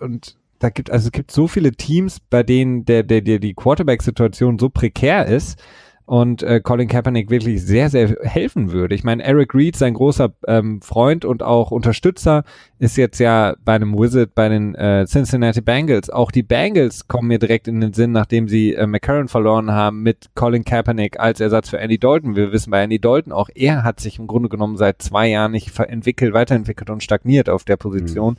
und 0.00 0.36
da 0.58 0.70
gibt, 0.70 0.90
also 0.90 1.06
es 1.06 1.12
gibt 1.12 1.30
so 1.30 1.46
viele 1.46 1.72
Teams, 1.72 2.18
bei 2.28 2.42
denen 2.42 2.84
der, 2.86 3.04
der, 3.04 3.20
der 3.20 3.38
die 3.38 3.54
Quarterback-Situation 3.54 4.58
so 4.58 4.68
prekär 4.68 5.26
ist, 5.26 5.62
und 6.04 6.42
äh, 6.42 6.60
Colin 6.60 6.88
Kaepernick 6.88 7.30
wirklich 7.30 7.62
sehr, 7.64 7.88
sehr 7.88 8.08
helfen 8.22 8.72
würde. 8.72 8.94
Ich 8.94 9.04
meine, 9.04 9.22
Eric 9.22 9.54
Reed, 9.54 9.76
sein 9.76 9.94
großer 9.94 10.32
ähm, 10.46 10.82
Freund 10.82 11.24
und 11.24 11.42
auch 11.42 11.70
Unterstützer, 11.70 12.44
ist 12.78 12.96
jetzt 12.96 13.18
ja 13.18 13.54
bei 13.64 13.74
einem 13.74 13.96
Wizard 13.96 14.34
bei 14.34 14.48
den 14.48 14.74
äh, 14.74 15.06
Cincinnati 15.06 15.60
Bengals. 15.60 16.10
Auch 16.10 16.30
die 16.30 16.42
Bengals 16.42 17.06
kommen 17.06 17.28
mir 17.28 17.38
direkt 17.38 17.68
in 17.68 17.80
den 17.80 17.92
Sinn, 17.92 18.12
nachdem 18.12 18.48
sie 18.48 18.74
äh, 18.74 18.86
McCarron 18.86 19.28
verloren 19.28 19.70
haben 19.70 20.02
mit 20.02 20.30
Colin 20.34 20.64
Kaepernick 20.64 21.20
als 21.20 21.40
Ersatz 21.40 21.70
für 21.70 21.78
Andy 21.78 21.98
Dalton. 21.98 22.34
Wir 22.34 22.52
wissen 22.52 22.70
bei 22.70 22.82
Andy 22.82 22.98
Dalton 22.98 23.32
auch, 23.32 23.48
er 23.54 23.84
hat 23.84 24.00
sich 24.00 24.18
im 24.18 24.26
Grunde 24.26 24.48
genommen 24.48 24.76
seit 24.76 25.02
zwei 25.02 25.28
Jahren 25.28 25.52
nicht 25.52 25.78
entwickelt, 25.78 26.34
weiterentwickelt 26.34 26.90
und 26.90 27.02
stagniert 27.02 27.48
auf 27.48 27.64
der 27.64 27.76
Position. 27.76 28.34
Mhm. 28.34 28.38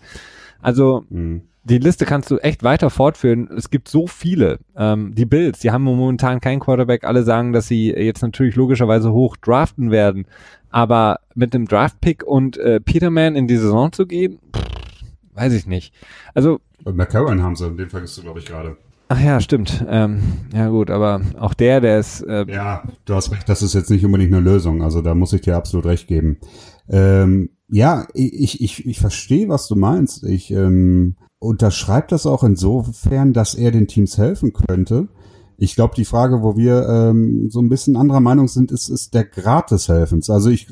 Also 0.61 1.05
mhm 1.09 1.41
die 1.63 1.77
Liste 1.77 2.05
kannst 2.05 2.29
du 2.29 2.37
echt 2.37 2.63
weiter 2.63 2.89
fortführen. 2.89 3.49
Es 3.55 3.69
gibt 3.69 3.87
so 3.87 4.07
viele. 4.07 4.59
Ähm, 4.75 5.15
die 5.15 5.25
Bills, 5.25 5.59
die 5.59 5.71
haben 5.71 5.83
momentan 5.83 6.41
keinen 6.41 6.59
Quarterback. 6.59 7.05
Alle 7.05 7.23
sagen, 7.23 7.53
dass 7.53 7.67
sie 7.67 7.91
jetzt 7.91 8.21
natürlich 8.21 8.55
logischerweise 8.55 9.11
hoch 9.13 9.37
draften 9.37 9.89
werden. 9.89 10.25
Aber 10.69 11.19
mit 11.35 11.55
einem 11.55 11.67
Draft-Pick 11.67 12.23
und 12.23 12.57
äh, 12.57 12.79
Peterman 12.79 13.35
in 13.35 13.47
die 13.47 13.57
Saison 13.57 13.91
zu 13.91 14.05
gehen, 14.05 14.39
pff, 14.55 14.63
weiß 15.35 15.53
ich 15.53 15.67
nicht. 15.67 15.93
Also. 16.33 16.59
McCarron 16.83 17.41
haben 17.41 17.55
sie, 17.55 17.67
in 17.67 17.77
dem 17.77 17.89
vergisst 17.89 18.17
du, 18.17 18.23
glaube 18.23 18.39
ich, 18.39 18.45
gerade. 18.45 18.75
Ach 19.09 19.19
ja, 19.19 19.39
stimmt. 19.39 19.85
Ähm, 19.87 20.21
ja 20.53 20.69
gut, 20.69 20.89
aber 20.89 21.21
auch 21.39 21.53
der, 21.53 21.81
der 21.81 21.99
ist. 21.99 22.21
Äh, 22.21 22.45
ja, 22.47 22.83
du 23.05 23.13
hast 23.13 23.31
recht, 23.31 23.47
das 23.47 23.61
ist 23.61 23.73
jetzt 23.73 23.89
nicht 23.89 24.03
unbedingt 24.03 24.33
eine 24.33 24.41
Lösung. 24.41 24.81
Also 24.81 25.01
da 25.01 25.13
muss 25.13 25.33
ich 25.33 25.41
dir 25.41 25.55
absolut 25.55 25.85
recht 25.85 26.07
geben. 26.07 26.37
Ähm, 26.89 27.49
ja, 27.73 28.05
ich, 28.13 28.61
ich, 28.61 28.85
ich 28.85 28.99
verstehe, 28.99 29.49
was 29.49 29.67
du 29.67 29.75
meinst. 29.75 30.23
Ich 30.25 30.51
ähm, 30.51 31.15
unterschreibe 31.39 32.05
das 32.07 32.27
auch 32.27 32.43
insofern, 32.43 33.33
dass 33.33 33.55
er 33.55 33.71
den 33.71 33.87
Teams 33.87 34.19
helfen 34.19 34.53
könnte. 34.53 35.07
Ich 35.57 35.73
glaube, 35.75 35.95
die 35.95 36.05
Frage, 36.05 36.43
wo 36.43 36.55
wir 36.55 36.87
ähm, 36.87 37.49
so 37.49 37.59
ein 37.61 37.69
bisschen 37.69 37.97
anderer 37.97 38.19
Meinung 38.19 38.47
sind, 38.47 38.71
ist, 38.71 38.89
ist 38.89 39.15
der 39.15 39.23
Grad 39.23 39.71
des 39.71 39.89
Helfens. 39.89 40.29
Also 40.29 40.51
ich, 40.51 40.67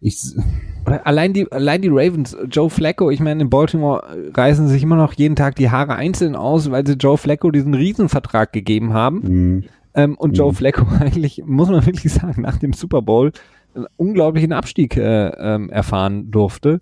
ich 0.00 0.36
allein 0.84 1.32
die, 1.32 1.50
allein 1.50 1.82
die 1.82 1.90
Ravens, 1.90 2.36
Joe 2.48 2.70
Flacco, 2.70 3.10
ich 3.10 3.18
meine, 3.18 3.42
in 3.42 3.50
Baltimore 3.50 4.00
reißen 4.32 4.68
sich 4.68 4.84
immer 4.84 4.96
noch 4.96 5.14
jeden 5.14 5.34
Tag 5.34 5.56
die 5.56 5.70
Haare 5.70 5.96
einzeln 5.96 6.36
aus, 6.36 6.70
weil 6.70 6.86
sie 6.86 6.92
Joe 6.92 7.18
Flacco 7.18 7.50
diesen 7.50 7.74
Riesenvertrag 7.74 8.52
gegeben 8.52 8.92
haben. 8.92 9.20
Mhm. 9.22 9.64
Ähm, 9.94 10.16
und 10.16 10.38
Joe 10.38 10.52
mhm. 10.52 10.56
Flacco 10.56 10.86
eigentlich, 11.00 11.42
muss 11.44 11.70
man 11.70 11.84
wirklich 11.84 12.12
sagen, 12.12 12.42
nach 12.42 12.58
dem 12.58 12.72
Super 12.72 13.02
Bowl 13.02 13.32
einen 13.74 13.86
unglaublichen 13.96 14.52
Abstieg 14.52 14.96
äh, 14.96 15.28
ähm, 15.28 15.70
erfahren 15.70 16.30
durfte. 16.30 16.80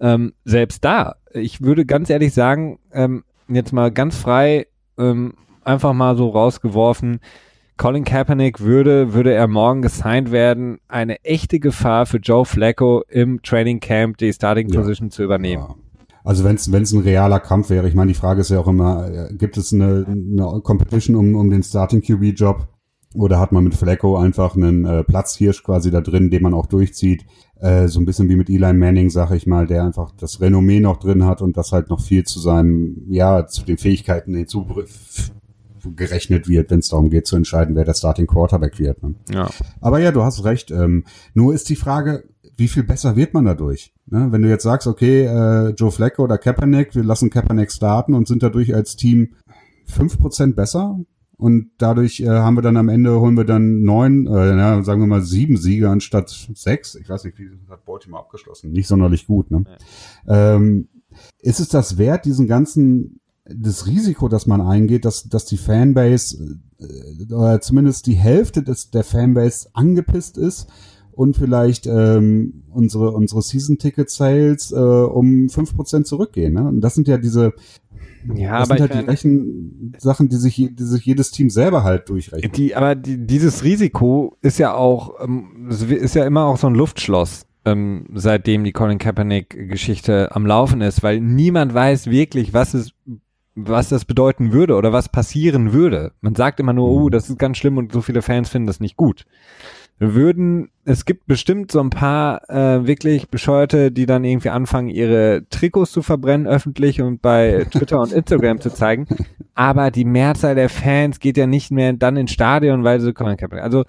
Ähm, 0.00 0.32
selbst 0.44 0.84
da, 0.84 1.16
ich 1.32 1.62
würde 1.62 1.86
ganz 1.86 2.10
ehrlich 2.10 2.34
sagen, 2.34 2.78
ähm, 2.92 3.24
jetzt 3.48 3.72
mal 3.72 3.90
ganz 3.90 4.16
frei, 4.16 4.66
ähm, 4.98 5.34
einfach 5.64 5.92
mal 5.92 6.16
so 6.16 6.28
rausgeworfen, 6.28 7.20
Colin 7.76 8.04
Kaepernick 8.04 8.60
würde, 8.60 9.14
würde 9.14 9.32
er 9.32 9.48
morgen 9.48 9.82
gesigned 9.82 10.30
werden, 10.30 10.78
eine 10.88 11.24
echte 11.24 11.58
Gefahr 11.58 12.06
für 12.06 12.18
Joe 12.18 12.44
Flacco 12.44 13.02
im 13.08 13.42
Training 13.42 13.80
Camp 13.80 14.18
die 14.18 14.32
Starting 14.32 14.68
Position 14.70 15.08
ja. 15.08 15.10
zu 15.10 15.22
übernehmen. 15.24 15.64
Ja. 15.68 15.74
Also 16.24 16.44
wenn 16.44 16.54
es 16.54 16.68
ein 16.68 17.00
realer 17.00 17.40
Kampf 17.40 17.70
wäre, 17.70 17.88
ich 17.88 17.94
meine, 17.94 18.12
die 18.12 18.18
Frage 18.18 18.42
ist 18.42 18.50
ja 18.50 18.60
auch 18.60 18.68
immer, 18.68 19.10
äh, 19.10 19.34
gibt 19.34 19.56
es 19.56 19.72
eine, 19.72 20.06
eine 20.06 20.60
Competition 20.62 21.16
um, 21.16 21.34
um 21.34 21.50
den 21.50 21.62
Starting 21.62 22.02
QB 22.02 22.38
Job 22.38 22.68
oder 23.14 23.38
hat 23.38 23.52
man 23.52 23.64
mit 23.64 23.74
Flacco 23.74 24.16
einfach 24.16 24.56
einen 24.56 24.84
äh, 24.84 25.04
Platzhirsch 25.04 25.62
quasi 25.62 25.90
da 25.90 26.00
drin, 26.00 26.30
den 26.30 26.42
man 26.42 26.54
auch 26.54 26.66
durchzieht? 26.66 27.24
Äh, 27.60 27.88
so 27.88 28.00
ein 28.00 28.06
bisschen 28.06 28.28
wie 28.28 28.36
mit 28.36 28.50
Eli 28.50 28.72
Manning, 28.72 29.10
sag 29.10 29.30
ich 29.32 29.46
mal, 29.46 29.66
der 29.66 29.84
einfach 29.84 30.12
das 30.18 30.40
Renommee 30.40 30.80
noch 30.80 30.98
drin 30.98 31.24
hat 31.24 31.42
und 31.42 31.56
das 31.56 31.72
halt 31.72 31.90
noch 31.90 32.00
viel 32.00 32.24
zu 32.24 32.40
seinem, 32.40 33.02
ja, 33.08 33.46
zu 33.46 33.64
den 33.64 33.78
Fähigkeiten 33.78 34.34
hinzu 34.34 34.66
gerechnet 35.96 36.48
wird, 36.48 36.70
wenn 36.70 36.78
es 36.78 36.88
darum 36.88 37.10
geht 37.10 37.26
zu 37.26 37.36
entscheiden, 37.36 37.74
wer 37.74 37.84
der 37.84 37.94
Starting 37.94 38.26
Quarterback 38.26 38.78
wird. 38.78 39.02
Ne? 39.02 39.14
Ja. 39.32 39.50
Aber 39.80 39.98
ja, 39.98 40.12
du 40.12 40.22
hast 40.22 40.44
recht. 40.44 40.70
Ähm, 40.70 41.04
nur 41.34 41.54
ist 41.54 41.68
die 41.68 41.76
Frage, 41.76 42.24
wie 42.56 42.68
viel 42.68 42.84
besser 42.84 43.16
wird 43.16 43.34
man 43.34 43.44
dadurch? 43.44 43.92
Ne? 44.06 44.28
Wenn 44.30 44.42
du 44.42 44.48
jetzt 44.48 44.62
sagst, 44.62 44.86
okay, 44.86 45.24
äh, 45.24 45.70
Joe 45.70 45.90
Flacco 45.90 46.22
oder 46.22 46.38
Kaepernick, 46.38 46.94
wir 46.94 47.04
lassen 47.04 47.30
Kaepernick 47.30 47.72
starten 47.72 48.14
und 48.14 48.28
sind 48.28 48.42
dadurch 48.42 48.74
als 48.74 48.96
Team 48.96 49.34
fünf 49.86 50.18
Prozent 50.18 50.56
besser, 50.56 50.98
und 51.42 51.72
dadurch 51.76 52.20
äh, 52.20 52.28
haben 52.28 52.56
wir 52.56 52.62
dann 52.62 52.76
am 52.76 52.88
Ende, 52.88 53.18
holen 53.18 53.36
wir 53.36 53.42
dann 53.42 53.82
neun, 53.82 54.28
äh, 54.28 54.56
ja, 54.56 54.80
sagen 54.84 55.00
wir 55.00 55.08
mal 55.08 55.22
sieben 55.22 55.56
Siege 55.56 55.90
anstatt 55.90 56.30
sechs. 56.54 56.94
Ich 56.94 57.08
weiß 57.08 57.24
nicht, 57.24 57.36
wie 57.36 57.50
hat 57.68 57.84
Baltimore 57.84 58.22
abgeschlossen. 58.22 58.70
Nicht 58.70 58.86
sonderlich 58.86 59.26
gut. 59.26 59.50
Ne? 59.50 59.64
Ja. 60.24 60.54
Ähm, 60.54 60.86
ist 61.40 61.58
es 61.58 61.68
das 61.68 61.98
wert, 61.98 62.26
diesen 62.26 62.46
ganzen, 62.46 63.18
das 63.44 63.88
Risiko, 63.88 64.28
das 64.28 64.46
man 64.46 64.60
eingeht, 64.60 65.04
dass, 65.04 65.24
dass 65.24 65.44
die 65.44 65.56
Fanbase, 65.56 66.60
äh, 66.78 67.34
oder 67.34 67.60
zumindest 67.60 68.06
die 68.06 68.14
Hälfte 68.14 68.62
des, 68.62 68.92
der 68.92 69.02
Fanbase 69.02 69.68
angepisst 69.72 70.38
ist 70.38 70.68
und 71.10 71.36
vielleicht 71.36 71.88
ähm, 71.88 72.62
unsere, 72.70 73.10
unsere 73.10 73.42
Season-Ticket-Sales 73.42 74.70
äh, 74.70 74.76
um 74.76 75.48
fünf 75.48 75.74
Prozent 75.74 76.06
zurückgehen. 76.06 76.54
Ne? 76.54 76.68
Und 76.68 76.82
das 76.82 76.94
sind 76.94 77.08
ja 77.08 77.18
diese, 77.18 77.52
ja, 78.34 78.58
das 78.58 78.70
aber 78.70 78.78
sind 78.78 78.94
halt 78.94 79.02
die 79.02 79.10
Rechensachen, 79.10 80.28
die 80.28 80.36
sich, 80.36 80.54
die 80.56 80.84
sich 80.84 81.04
jedes 81.04 81.30
Team 81.30 81.50
selber 81.50 81.84
halt 81.84 82.08
durchrechnet. 82.08 82.56
Die, 82.56 82.74
aber 82.74 82.94
die, 82.94 83.26
dieses 83.26 83.64
Risiko 83.64 84.36
ist 84.42 84.58
ja 84.58 84.74
auch, 84.74 85.20
ähm, 85.22 85.68
ist 85.68 86.14
ja 86.14 86.24
immer 86.24 86.46
auch 86.46 86.56
so 86.56 86.66
ein 86.66 86.74
Luftschloss. 86.74 87.46
Ähm, 87.64 88.06
seitdem 88.14 88.64
die 88.64 88.72
Colin 88.72 88.98
Kaepernick-Geschichte 88.98 90.34
am 90.34 90.46
Laufen 90.46 90.80
ist, 90.80 91.02
weil 91.04 91.20
niemand 91.20 91.72
weiß 91.72 92.08
wirklich, 92.08 92.52
was 92.52 92.74
es, 92.74 92.92
was 93.54 93.88
das 93.88 94.04
bedeuten 94.04 94.52
würde 94.52 94.74
oder 94.74 94.92
was 94.92 95.08
passieren 95.08 95.72
würde. 95.72 96.12
Man 96.20 96.34
sagt 96.34 96.58
immer 96.58 96.72
nur, 96.72 96.88
oh, 96.88 97.08
das 97.08 97.30
ist 97.30 97.38
ganz 97.38 97.58
schlimm 97.58 97.78
und 97.78 97.92
so 97.92 98.00
viele 98.00 98.22
Fans 98.22 98.48
finden 98.48 98.66
das 98.66 98.80
nicht 98.80 98.96
gut 98.96 99.26
würden, 100.02 100.70
es 100.84 101.04
gibt 101.04 101.26
bestimmt 101.26 101.70
so 101.70 101.80
ein 101.80 101.90
paar 101.90 102.48
äh, 102.50 102.86
wirklich 102.86 103.28
Bescheuerte, 103.28 103.92
die 103.92 104.06
dann 104.06 104.24
irgendwie 104.24 104.48
anfangen, 104.48 104.88
ihre 104.88 105.44
Trikots 105.48 105.92
zu 105.92 106.02
verbrennen 106.02 106.46
öffentlich 106.46 107.00
und 107.00 107.22
bei 107.22 107.66
Twitter 107.70 108.00
und 108.00 108.12
Instagram 108.12 108.60
zu 108.60 108.70
zeigen. 108.70 109.06
Aber 109.54 109.90
die 109.90 110.04
Mehrzahl 110.04 110.54
der 110.54 110.68
Fans 110.68 111.20
geht 111.20 111.36
ja 111.36 111.46
nicht 111.46 111.70
mehr 111.70 111.92
dann 111.92 112.16
ins 112.16 112.32
Stadion, 112.32 112.84
weil 112.84 113.00
sie 113.00 113.12
kommen. 113.12 113.36
Also 113.52 113.84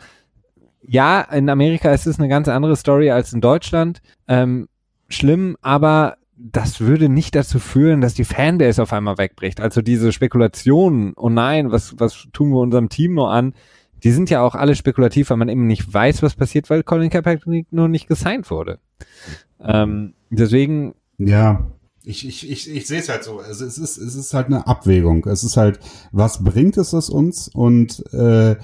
ja, 0.85 1.21
in 1.21 1.49
Amerika 1.49 1.91
ist 1.91 2.07
es 2.07 2.19
eine 2.19 2.27
ganz 2.27 2.47
andere 2.47 2.75
Story 2.75 3.09
als 3.09 3.33
in 3.33 3.41
Deutschland. 3.41 4.01
Ähm, 4.27 4.67
schlimm, 5.09 5.57
aber 5.61 6.17
das 6.37 6.81
würde 6.81 7.07
nicht 7.09 7.35
dazu 7.35 7.59
führen, 7.59 8.01
dass 8.01 8.13
die 8.13 8.25
Fanbase 8.25 8.81
auf 8.81 8.91
einmal 8.91 9.17
wegbricht. 9.17 9.61
Also 9.61 9.81
diese 9.81 10.11
Spekulationen, 10.11 11.13
oh 11.15 11.29
nein, 11.29 11.71
was, 11.71 11.95
was 11.99 12.27
tun 12.33 12.49
wir 12.49 12.59
unserem 12.59 12.89
Team 12.89 13.13
nur 13.13 13.31
an? 13.31 13.53
Die 14.03 14.11
sind 14.11 14.29
ja 14.29 14.41
auch 14.41 14.55
alle 14.55 14.75
spekulativ, 14.75 15.29
weil 15.29 15.37
man 15.37 15.49
eben 15.49 15.67
nicht 15.67 15.91
weiß, 15.93 16.21
was 16.23 16.35
passiert, 16.35 16.69
weil 16.69 16.83
Colin 16.83 17.09
Kaepernick 17.09 17.67
nur 17.71 17.87
nicht 17.87 18.07
gesigned 18.07 18.49
wurde. 18.51 18.79
Ähm, 19.59 20.13
deswegen. 20.29 20.93
Ja, 21.17 21.71
ich, 22.03 22.27
ich, 22.27 22.49
ich, 22.49 22.69
ich 22.69 22.87
sehe 22.87 22.99
es 22.99 23.09
halt 23.09 23.23
so. 23.23 23.39
Also 23.39 23.65
es 23.65 23.77
ist, 23.77 23.97
es 23.97 24.15
ist 24.15 24.33
halt 24.33 24.47
eine 24.47 24.67
Abwägung. 24.67 25.25
Es 25.25 25.43
ist 25.43 25.55
halt, 25.55 25.79
was 26.11 26.43
bringt 26.43 26.77
es 26.77 26.91
es 26.93 27.09
uns 27.09 27.47
und 27.47 28.03
äh, 28.13 28.57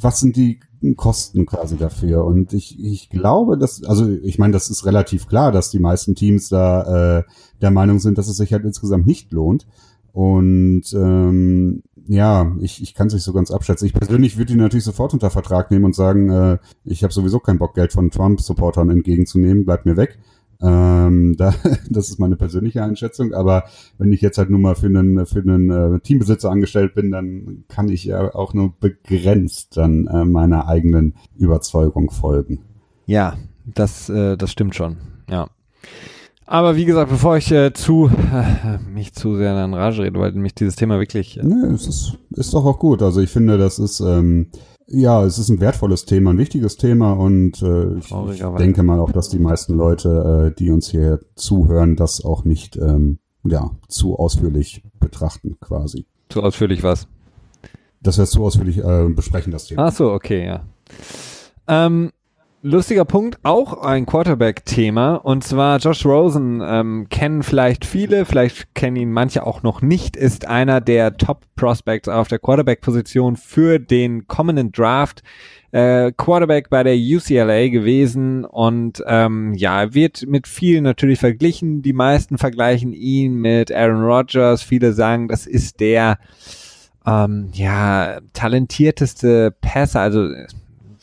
was 0.00 0.20
sind 0.20 0.36
die 0.36 0.60
Kosten 0.96 1.44
quasi 1.44 1.76
dafür? 1.76 2.24
Und 2.24 2.52
ich, 2.52 2.78
ich 2.82 3.10
glaube, 3.10 3.58
dass, 3.58 3.84
also 3.84 4.08
ich 4.08 4.38
meine, 4.38 4.52
das 4.52 4.70
ist 4.70 4.86
relativ 4.86 5.26
klar, 5.26 5.52
dass 5.52 5.70
die 5.70 5.78
meisten 5.78 6.14
Teams 6.14 6.48
da 6.48 7.18
äh, 7.18 7.22
der 7.60 7.70
Meinung 7.70 7.98
sind, 7.98 8.16
dass 8.16 8.28
es 8.28 8.36
sich 8.36 8.52
halt 8.52 8.64
insgesamt 8.64 9.06
nicht 9.06 9.32
lohnt. 9.32 9.66
Und 10.12 10.84
ähm, 10.94 11.82
ja, 12.06 12.54
ich, 12.60 12.82
ich 12.82 12.94
kann 12.94 13.06
es 13.06 13.14
nicht 13.14 13.22
so 13.22 13.32
ganz 13.32 13.50
abschätzen. 13.50 13.86
Ich 13.86 13.94
persönlich 13.94 14.36
würde 14.36 14.52
ihn 14.52 14.58
natürlich 14.58 14.84
sofort 14.84 15.14
unter 15.14 15.30
Vertrag 15.30 15.70
nehmen 15.70 15.84
und 15.84 15.94
sagen, 15.94 16.30
äh, 16.30 16.58
ich 16.84 17.02
habe 17.02 17.12
sowieso 17.12 17.40
keinen 17.40 17.58
Bock, 17.58 17.74
Geld 17.74 17.92
von 17.92 18.10
Trump-Supportern 18.10 18.90
entgegenzunehmen, 18.90 19.64
bleibt 19.64 19.86
mir 19.86 19.96
weg. 19.96 20.18
Ähm, 20.60 21.36
da, 21.38 21.54
das 21.88 22.08
ist 22.10 22.18
meine 22.18 22.36
persönliche 22.36 22.82
Einschätzung. 22.82 23.32
Aber 23.32 23.64
wenn 23.98 24.12
ich 24.12 24.20
jetzt 24.20 24.38
halt 24.38 24.50
nur 24.50 24.60
mal 24.60 24.74
für 24.74 24.86
einen, 24.86 25.26
für 25.26 25.40
einen 25.40 25.70
äh, 25.70 26.00
Teambesitzer 26.00 26.50
angestellt 26.50 26.94
bin, 26.94 27.10
dann 27.10 27.64
kann 27.68 27.88
ich 27.88 28.04
ja 28.04 28.34
auch 28.34 28.54
nur 28.54 28.74
begrenzt 28.78 29.76
dann 29.76 30.06
äh, 30.06 30.24
meiner 30.24 30.68
eigenen 30.68 31.14
Überzeugung 31.36 32.10
folgen. 32.10 32.60
Ja, 33.06 33.36
das, 33.64 34.08
äh, 34.08 34.36
das 34.36 34.50
stimmt 34.50 34.74
schon. 34.74 34.96
Ja. 35.28 35.48
Aber 36.46 36.76
wie 36.76 36.84
gesagt, 36.84 37.10
bevor 37.10 37.36
ich 37.36 37.50
äh, 37.50 37.72
zu 37.72 38.10
äh, 38.32 38.78
mich 38.90 39.14
zu 39.14 39.36
sehr 39.36 39.64
in 39.64 39.74
Rage 39.74 40.02
rede, 40.02 40.18
weil 40.18 40.32
mich 40.32 40.54
dieses 40.54 40.76
Thema 40.76 40.98
wirklich. 40.98 41.38
Äh 41.38 41.44
nee, 41.44 41.72
es 41.74 41.86
ist, 41.86 42.18
ist 42.30 42.52
doch 42.54 42.64
auch 42.64 42.78
gut. 42.78 43.02
Also 43.02 43.20
ich 43.20 43.30
finde, 43.30 43.58
das 43.58 43.78
ist 43.78 44.00
ähm, 44.00 44.50
ja, 44.86 45.24
es 45.24 45.38
ist 45.38 45.48
ein 45.48 45.60
wertvolles 45.60 46.04
Thema, 46.04 46.30
ein 46.30 46.38
wichtiges 46.38 46.76
Thema 46.76 47.12
und 47.12 47.62
äh, 47.62 47.96
ich, 47.98 48.10
ich 48.10 48.42
denke 48.58 48.82
mal 48.82 49.00
auch, 49.00 49.12
dass 49.12 49.30
die 49.30 49.38
meisten 49.38 49.74
Leute, 49.74 50.52
äh, 50.52 50.58
die 50.58 50.70
uns 50.70 50.90
hier 50.90 51.20
zuhören, 51.36 51.96
das 51.96 52.24
auch 52.24 52.44
nicht 52.44 52.76
ähm, 52.76 53.18
ja 53.44 53.70
zu 53.88 54.18
ausführlich 54.18 54.82
betrachten, 55.00 55.56
quasi. 55.60 56.06
Zu 56.28 56.42
ausführlich 56.42 56.82
was? 56.82 57.08
Dass 58.02 58.18
wir 58.18 58.24
es 58.24 58.30
zu 58.30 58.44
ausführlich 58.44 58.78
äh, 58.78 59.08
besprechen, 59.08 59.52
das 59.52 59.66
Thema. 59.66 59.86
Ach 59.86 59.92
so, 59.92 60.12
okay, 60.12 60.44
ja. 60.44 60.64
Ähm, 61.66 62.10
Lustiger 62.66 63.04
Punkt, 63.04 63.38
auch 63.42 63.82
ein 63.82 64.06
Quarterback-Thema. 64.06 65.16
Und 65.16 65.44
zwar 65.44 65.76
Josh 65.76 66.06
Rosen 66.06 66.62
ähm, 66.64 67.08
kennen 67.10 67.42
vielleicht 67.42 67.84
viele, 67.84 68.24
vielleicht 68.24 68.74
kennen 68.74 68.96
ihn 68.96 69.12
manche 69.12 69.46
auch 69.46 69.62
noch 69.62 69.82
nicht, 69.82 70.16
ist 70.16 70.48
einer 70.48 70.80
der 70.80 71.18
Top-Prospects 71.18 72.08
auf 72.08 72.28
der 72.28 72.38
Quarterback-Position 72.38 73.36
für 73.36 73.78
den 73.78 74.28
kommenden 74.28 74.72
Draft. 74.72 75.22
Äh, 75.72 76.12
Quarterback 76.16 76.70
bei 76.70 76.82
der 76.82 76.96
UCLA 76.96 77.68
gewesen 77.68 78.46
und 78.46 79.04
ähm, 79.06 79.52
ja, 79.52 79.92
wird 79.92 80.26
mit 80.26 80.48
vielen 80.48 80.84
natürlich 80.84 81.18
verglichen. 81.18 81.82
Die 81.82 81.92
meisten 81.92 82.38
vergleichen 82.38 82.94
ihn 82.94 83.34
mit 83.34 83.72
Aaron 83.72 84.04
Rodgers. 84.04 84.62
Viele 84.62 84.94
sagen, 84.94 85.28
das 85.28 85.46
ist 85.46 85.80
der 85.80 86.16
ähm, 87.06 87.50
ja 87.52 88.20
talentierteste 88.32 89.54
Passer, 89.60 90.00
also 90.00 90.30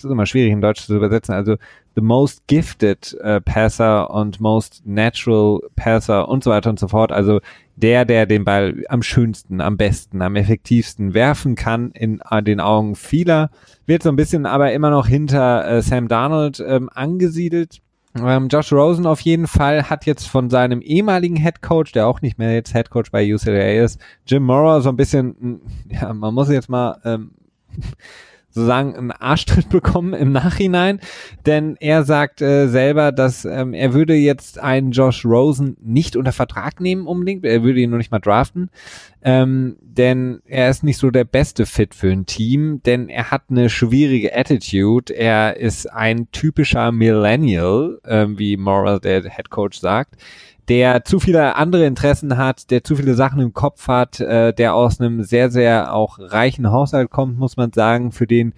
ist 0.03 0.11
immer 0.11 0.25
schwierig 0.25 0.51
in 0.51 0.61
Deutsch 0.61 0.85
zu 0.85 0.95
übersetzen, 0.95 1.33
also 1.33 1.55
the 1.95 2.01
most 2.01 2.47
gifted 2.47 3.17
äh, 3.21 3.41
Passer 3.41 4.09
und 4.11 4.39
most 4.39 4.81
natural 4.85 5.59
Passer 5.75 6.27
und 6.29 6.43
so 6.43 6.51
weiter 6.51 6.69
und 6.69 6.79
so 6.79 6.87
fort. 6.87 7.11
Also 7.11 7.41
der, 7.75 8.05
der 8.05 8.25
den 8.25 8.43
Ball 8.43 8.83
am 8.89 9.03
schönsten, 9.03 9.61
am 9.61 9.77
besten, 9.77 10.21
am 10.21 10.35
effektivsten 10.35 11.13
werfen 11.13 11.55
kann 11.55 11.91
in 11.91 12.21
äh, 12.29 12.43
den 12.43 12.59
Augen 12.59 12.95
vieler, 12.95 13.49
wird 13.85 14.03
so 14.03 14.09
ein 14.09 14.15
bisschen 14.15 14.45
aber 14.45 14.71
immer 14.71 14.89
noch 14.89 15.07
hinter 15.07 15.67
äh, 15.67 15.81
Sam 15.81 16.07
Darnold 16.07 16.63
ähm, 16.65 16.89
angesiedelt. 16.93 17.81
Ähm, 18.15 18.49
Josh 18.49 18.73
Rosen 18.73 19.05
auf 19.05 19.21
jeden 19.21 19.47
Fall 19.47 19.89
hat 19.89 20.05
jetzt 20.05 20.27
von 20.27 20.49
seinem 20.49 20.81
ehemaligen 20.81 21.37
Head 21.37 21.61
Coach, 21.61 21.93
der 21.93 22.07
auch 22.07 22.21
nicht 22.21 22.37
mehr 22.37 22.53
jetzt 22.53 22.73
Head 22.73 22.89
Coach 22.89 23.09
bei 23.09 23.33
UCLA 23.33 23.83
ist, 23.83 23.99
Jim 24.27 24.43
Mora 24.43 24.81
so 24.81 24.89
ein 24.89 24.97
bisschen, 24.97 25.61
ja, 25.89 26.13
man 26.13 26.33
muss 26.33 26.49
jetzt 26.49 26.69
mal 26.69 26.99
ähm, 27.05 27.31
sozusagen 28.51 28.95
einen 28.95 29.11
Arschtritt 29.11 29.69
bekommen 29.69 30.13
im 30.13 30.31
Nachhinein, 30.31 30.99
denn 31.45 31.77
er 31.79 32.03
sagt 32.03 32.41
äh, 32.41 32.67
selber, 32.67 33.11
dass 33.11 33.45
ähm, 33.45 33.73
er 33.73 33.93
würde 33.93 34.13
jetzt 34.13 34.59
einen 34.59 34.91
Josh 34.91 35.25
Rosen 35.25 35.77
nicht 35.81 36.15
unter 36.15 36.31
Vertrag 36.31 36.79
nehmen 36.79 37.07
unbedingt, 37.07 37.45
er 37.45 37.63
würde 37.63 37.79
ihn 37.79 37.89
nur 37.89 37.97
nicht 37.97 38.11
mal 38.11 38.19
draften, 38.19 38.69
ähm, 39.23 39.77
denn 39.81 40.41
er 40.45 40.69
ist 40.69 40.83
nicht 40.83 40.97
so 40.97 41.11
der 41.11 41.25
beste 41.25 41.65
Fit 41.65 41.93
für 41.93 42.11
ein 42.11 42.25
Team, 42.25 42.81
denn 42.85 43.09
er 43.09 43.31
hat 43.31 43.43
eine 43.49 43.69
schwierige 43.69 44.35
Attitude, 44.35 45.13
er 45.13 45.57
ist 45.57 45.91
ein 45.91 46.29
typischer 46.31 46.91
Millennial, 46.91 47.99
ähm, 48.05 48.37
wie 48.39 48.57
Moral, 48.57 48.99
der 48.99 49.23
Head 49.23 49.49
Coach 49.49 49.79
sagt, 49.79 50.15
der 50.69 51.03
zu 51.03 51.19
viele 51.19 51.55
andere 51.55 51.85
Interessen 51.85 52.37
hat, 52.37 52.71
der 52.71 52.83
zu 52.83 52.95
viele 52.95 53.15
Sachen 53.15 53.41
im 53.41 53.53
Kopf 53.53 53.87
hat, 53.87 54.19
äh, 54.19 54.53
der 54.53 54.75
aus 54.75 54.99
einem 54.99 55.23
sehr, 55.23 55.49
sehr 55.49 55.93
auch 55.93 56.19
reichen 56.19 56.71
Haushalt 56.71 57.09
kommt, 57.09 57.37
muss 57.37 57.57
man 57.57 57.73
sagen, 57.73 58.11
für 58.11 58.27
den 58.27 58.53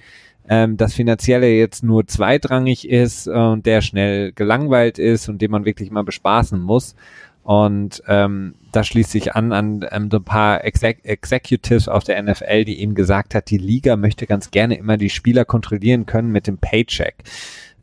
ähm, 0.48 0.78
das 0.78 0.94
Finanzielle 0.94 1.50
jetzt 1.50 1.84
nur 1.84 2.06
zweitrangig 2.08 2.88
ist 2.88 3.28
äh, 3.28 3.32
und 3.32 3.66
der 3.66 3.82
schnell 3.82 4.34
gelangweilt 4.34 5.00
ist 5.00 5.30
und 5.30 5.42
den 5.42 5.52
man 5.52 5.66
wirklich 5.66 5.92
mal 5.92 6.04
bespaßen 6.04 6.60
muss. 6.60 6.96
Und 7.44 8.02
ähm, 8.08 8.56
das 8.72 8.88
schließt 8.88 9.12
sich 9.12 9.36
an 9.36 9.52
an 9.52 9.86
ähm, 9.92 10.10
so 10.10 10.18
ein 10.18 10.24
paar 10.24 10.64
Exec 10.64 11.00
Executives 11.04 11.90
aus 11.90 12.06
der 12.06 12.22
NFL, 12.22 12.64
die 12.64 12.80
eben 12.80 12.96
gesagt 12.96 13.36
hat, 13.36 13.50
die 13.50 13.58
Liga 13.58 13.98
möchte 13.98 14.26
ganz 14.26 14.50
gerne 14.50 14.78
immer 14.78 14.96
die 14.96 15.10
Spieler 15.10 15.44
kontrollieren 15.44 16.06
können 16.06 16.32
mit 16.32 16.48
dem 16.48 16.58
Paycheck. 16.58 17.16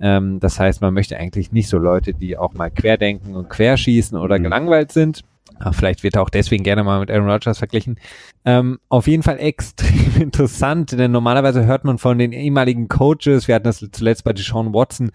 Ähm, 0.00 0.40
das 0.40 0.58
heißt, 0.58 0.80
man 0.80 0.94
möchte 0.94 1.16
eigentlich 1.16 1.52
nicht 1.52 1.68
so 1.68 1.78
Leute, 1.78 2.14
die 2.14 2.36
auch 2.36 2.54
mal 2.54 2.70
querdenken 2.70 3.36
und 3.36 3.50
querschießen 3.50 4.18
oder 4.18 4.38
mhm. 4.38 4.44
gelangweilt 4.44 4.92
sind. 4.92 5.22
Aber 5.58 5.74
vielleicht 5.74 6.02
wird 6.02 6.16
er 6.16 6.22
auch 6.22 6.30
deswegen 6.30 6.64
gerne 6.64 6.82
mal 6.82 7.00
mit 7.00 7.10
Aaron 7.10 7.28
Rodgers 7.28 7.58
verglichen. 7.58 7.98
Ähm, 8.44 8.78
auf 8.88 9.06
jeden 9.06 9.22
Fall 9.22 9.38
extrem 9.38 10.16
interessant, 10.20 10.92
denn 10.92 11.12
normalerweise 11.12 11.66
hört 11.66 11.84
man 11.84 11.98
von 11.98 12.18
den 12.18 12.32
ehemaligen 12.32 12.88
Coaches, 12.88 13.46
wir 13.46 13.54
hatten 13.54 13.64
das 13.64 13.86
zuletzt 13.92 14.24
bei 14.24 14.32
Deshaun 14.32 14.72
Watson, 14.72 15.10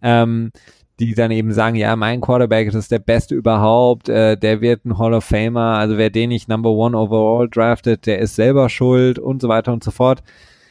ähm, 0.00 0.52
die 0.98 1.14
dann 1.14 1.30
eben 1.30 1.52
sagen, 1.52 1.76
ja, 1.76 1.96
mein 1.96 2.20
Quarterback 2.20 2.66
das 2.66 2.74
ist 2.76 2.92
der 2.92 2.98
beste 2.98 3.34
überhaupt, 3.34 4.08
äh, 4.08 4.36
der 4.36 4.60
wird 4.60 4.84
ein 4.84 4.98
Hall 4.98 5.14
of 5.14 5.24
Famer, 5.24 5.78
also 5.78 5.98
wer 5.98 6.10
den 6.10 6.30
nicht 6.30 6.48
Number 6.48 6.70
One 6.70 6.96
overall 6.96 7.48
draftet, 7.48 8.06
der 8.06 8.20
ist 8.20 8.36
selber 8.36 8.68
schuld 8.68 9.18
und 9.18 9.42
so 9.42 9.48
weiter 9.48 9.72
und 9.72 9.84
so 9.84 9.90
fort. 9.90 10.22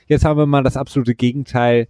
Jetzt 0.07 0.25
haben 0.25 0.39
wir 0.39 0.47
mal 0.47 0.63
das 0.63 0.77
absolute 0.77 1.13
Gegenteil. 1.13 1.87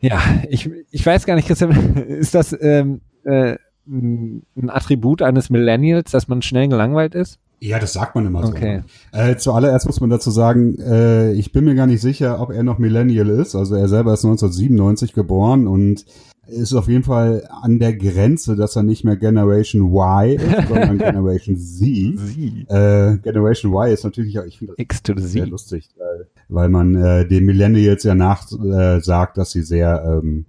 Ja, 0.00 0.20
ich, 0.48 0.70
ich 0.90 1.04
weiß 1.04 1.26
gar 1.26 1.34
nicht, 1.36 1.48
Christian, 1.48 1.96
ist 2.08 2.34
das 2.34 2.56
ähm, 2.60 3.00
äh, 3.24 3.56
ein 3.86 4.42
Attribut 4.68 5.22
eines 5.22 5.50
Millennials, 5.50 6.10
dass 6.10 6.28
man 6.28 6.42
schnell 6.42 6.68
gelangweilt 6.68 7.14
ist? 7.14 7.38
Ja, 7.60 7.78
das 7.78 7.94
sagt 7.94 8.14
man 8.14 8.26
immer 8.26 8.46
so. 8.46 8.52
Okay. 8.52 8.82
Äh, 9.12 9.36
zuallererst 9.36 9.86
muss 9.86 10.00
man 10.00 10.10
dazu 10.10 10.30
sagen, 10.30 10.78
äh, 10.78 11.32
ich 11.32 11.52
bin 11.52 11.64
mir 11.64 11.74
gar 11.74 11.86
nicht 11.86 12.02
sicher, 12.02 12.40
ob 12.40 12.50
er 12.52 12.62
noch 12.62 12.78
Millennial 12.78 13.28
ist. 13.30 13.54
Also 13.54 13.76
er 13.76 13.88
selber 13.88 14.12
ist 14.12 14.24
1997 14.24 15.14
geboren 15.14 15.66
und 15.66 16.04
ist 16.46 16.74
auf 16.74 16.88
jeden 16.88 17.02
Fall 17.02 17.48
an 17.50 17.78
der 17.78 17.96
Grenze, 17.96 18.56
dass 18.56 18.76
er 18.76 18.82
nicht 18.82 19.04
mehr 19.04 19.16
Generation 19.16 19.90
Y 19.90 20.36
ist, 20.36 20.68
sondern 20.68 20.98
Generation 20.98 21.56
Z. 21.56 22.18
Z. 22.18 22.70
Äh, 22.70 23.16
Generation 23.18 23.72
Y 23.72 23.92
ist 23.92 24.04
natürlich, 24.04 24.36
ich 24.36 24.58
finde 24.58 24.74
das 24.76 24.78
X 24.78 25.02
sehr 25.32 25.46
lustig, 25.46 25.88
weil, 25.96 26.26
weil 26.48 26.68
man 26.68 26.94
äh, 26.94 27.26
den 27.26 27.44
Millennials 27.44 28.04
ja 28.04 28.14
nach 28.14 28.50
äh, 28.52 29.00
sagt, 29.00 29.38
dass 29.38 29.50
sie 29.50 29.62
sehr 29.62 30.04
ähm, 30.04 30.46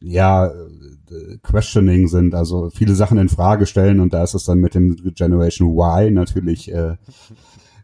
ja 0.00 0.50
questioning 1.42 2.08
sind, 2.08 2.34
also 2.34 2.70
viele 2.70 2.94
Sachen 2.94 3.18
in 3.18 3.28
Frage 3.28 3.66
stellen 3.66 4.00
und 4.00 4.14
da 4.14 4.22
ist 4.22 4.34
es 4.34 4.44
dann 4.44 4.60
mit 4.60 4.74
dem 4.74 4.96
Generation 5.14 5.76
Y 5.76 6.14
natürlich 6.14 6.72
äh, 6.72 6.96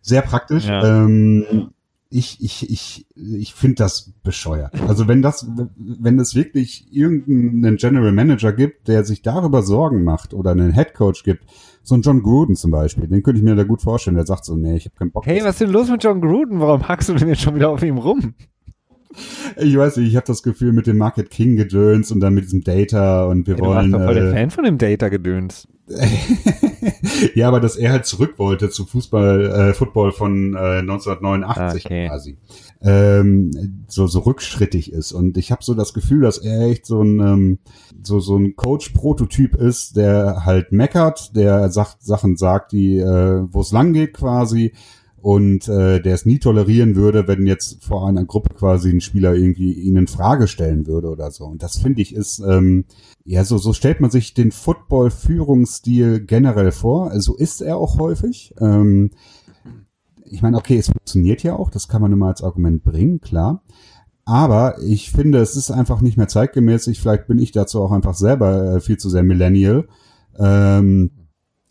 sehr 0.01 0.23
praktisch. 0.23 0.67
Ja. 0.67 1.05
Ähm, 1.05 1.71
ich, 2.09 2.42
ich, 2.42 2.70
ich, 2.70 3.07
ich 3.16 3.54
finde 3.54 3.76
das 3.76 4.12
bescheuert. 4.22 4.72
Also 4.86 5.09
wenn 5.09 5.22
das, 5.22 5.46
wenn 5.76 6.18
es 6.18 6.34
wirklich 6.34 6.86
irgendeinen 6.92 7.76
General 7.76 8.12
Manager 8.12 8.52
gibt, 8.52 8.88
der 8.88 9.04
sich 9.04 9.22
darüber 9.22 9.62
Sorgen 9.62 10.04
macht 10.04 10.32
oder 10.32 10.52
einen 10.52 10.72
Head 10.72 10.94
Coach 10.94 11.24
gibt, 11.24 11.44
so 11.82 11.94
ein 11.94 12.02
John 12.02 12.22
Gruden 12.22 12.54
zum 12.54 12.70
Beispiel, 12.70 13.09
den 13.09 13.22
könnte 13.22 13.38
ich 13.38 13.44
mir 13.44 13.57
da 13.57 13.64
gut 13.64 13.82
vorstellen, 13.82 14.16
der 14.16 14.26
sagt 14.26 14.44
so, 14.44 14.57
nee, 14.57 14.76
ich 14.76 14.84
habe 14.86 14.96
keinen 14.96 15.11
Bock. 15.11 15.26
Hey, 15.26 15.40
was 15.42 15.57
ist 15.57 15.62
denn 15.62 15.70
los 15.70 15.90
mit 15.90 16.02
John 16.02 16.20
Gruden? 16.20 16.61
Warum 16.61 16.86
hackst 16.86 17.09
du 17.09 17.14
denn 17.14 17.28
jetzt 17.28 17.42
schon 17.42 17.57
wieder 17.57 17.70
auf 17.70 17.82
ihm 17.82 17.98
rum? 17.98 18.34
Ich 19.57 19.76
weiß 19.76 19.96
nicht, 19.96 20.09
ich 20.09 20.16
habe 20.16 20.26
das 20.26 20.42
Gefühl 20.42 20.72
mit 20.72 20.86
dem 20.86 20.98
Market 20.98 21.30
King 21.30 21.57
gedöns 21.57 22.11
und 22.12 22.20
dann 22.20 22.34
mit 22.34 22.44
diesem 22.44 22.62
Data 22.62 23.24
und 23.26 23.46
wir 23.46 23.54
hey, 23.54 23.62
wollen. 23.62 23.90
Du 23.90 23.98
warst 23.98 24.04
doch 24.04 24.12
voll 24.12 24.16
äh, 24.16 24.20
der 24.20 24.32
Fan 24.32 24.50
von 24.50 24.64
dem 24.64 24.78
Data 24.78 25.09
gedöns. 25.09 25.68
ja, 27.34 27.49
aber 27.49 27.61
dass 27.61 27.76
er 27.76 27.93
halt 27.93 28.07
zurück 28.07 28.34
wollte 28.39 28.70
zu 28.70 28.84
Fußball, 28.87 29.70
äh, 29.70 29.74
Football 29.74 30.12
von 30.12 30.55
äh, 30.55 30.78
1989 30.78 31.84
okay. 31.87 32.09
quasi. 32.09 32.37
Ähm, 32.82 33.84
so, 33.87 34.07
so 34.07 34.20
rückschrittig 34.20 34.93
ist. 34.93 35.12
Und 35.12 35.37
ich 35.37 35.53
habe 35.53 35.62
so 35.62 35.74
das 35.74 35.95
Gefühl, 35.95 36.22
dass 36.22 36.39
er 36.39 36.62
echt 36.68 36.87
so 36.87 37.03
ein, 37.03 37.20
ähm, 37.20 37.59
so, 38.03 38.20
so 38.20 38.37
ein 38.37 38.57
Coach-Prototyp 38.57 39.55
ist, 39.55 39.97
der 39.97 40.45
halt 40.45 40.72
meckert, 40.72 41.37
der 41.37 41.70
sagt, 41.70 42.03
Sachen 42.03 42.37
sagt, 42.37 42.72
die, 42.72 42.99
äh, 42.99 43.43
wo 43.51 43.61
es 43.61 43.72
lang 43.72 43.93
geht 43.93 44.14
quasi 44.14 44.72
und 45.26 45.66
äh, 45.68 46.01
der 46.01 46.14
es 46.14 46.26
nie 46.26 46.39
tolerieren 46.39 46.95
würde, 46.95 47.26
wenn 47.26 47.47
jetzt 47.47 47.84
vor 47.84 48.07
einer 48.09 48.24
Gruppe 48.24 48.55
quasi 48.55 48.91
ein 48.91 49.01
Spieler 49.01 49.34
irgendwie 49.34 49.72
ihn 49.72 49.97
in 49.97 50.07
Frage 50.07 50.47
stellen 50.47 50.87
würde 50.87 51.09
oder 51.09 51.30
so. 51.30 51.47
Und 51.47 51.62
das 51.62 51.78
finde 51.78 52.03
ich 52.03 52.14
ist, 52.14 52.41
ähm, 52.41 52.84
ja, 53.27 53.45
so, 53.45 53.59
so 53.59 53.72
stellt 53.72 54.01
man 54.01 54.11
sich 54.11 54.35
den 54.35 54.53
Football-Führungsstil 54.53 56.20
generell 56.20 56.70
vor. 56.70 57.11
So 57.20 57.35
ist 57.35 57.61
er 57.61 57.77
auch 57.77 57.99
häufig. 57.99 58.55
Ähm, 58.61 59.11
ich 60.24 60.43
meine, 60.43 60.57
okay, 60.57 60.79
es 60.79 60.87
funktioniert 60.87 61.43
ja 61.43 61.57
auch, 61.57 61.70
das 61.70 61.89
kann 61.89 62.01
man 62.01 62.12
immer 62.12 62.29
als 62.29 62.45
Argument 62.45 62.85
bringen, 62.85 63.20
klar. 63.20 63.64
Aber 64.24 64.81
ich 64.81 65.11
finde, 65.11 65.39
es 65.39 65.57
ist 65.57 65.72
einfach 65.72 66.01
nicht 66.01 66.16
mehr 66.16 66.29
zeitgemäß. 66.29 66.89
Vielleicht 66.99 67.27
bin 67.27 67.39
ich 67.41 67.51
dazu 67.51 67.83
auch 67.83 67.91
einfach 67.91 68.14
selber 68.14 68.77
äh, 68.77 68.81
viel 68.81 68.97
zu 68.97 69.11
sehr 69.11 69.24
Millennial. 69.24 69.89
Ähm, 70.39 71.11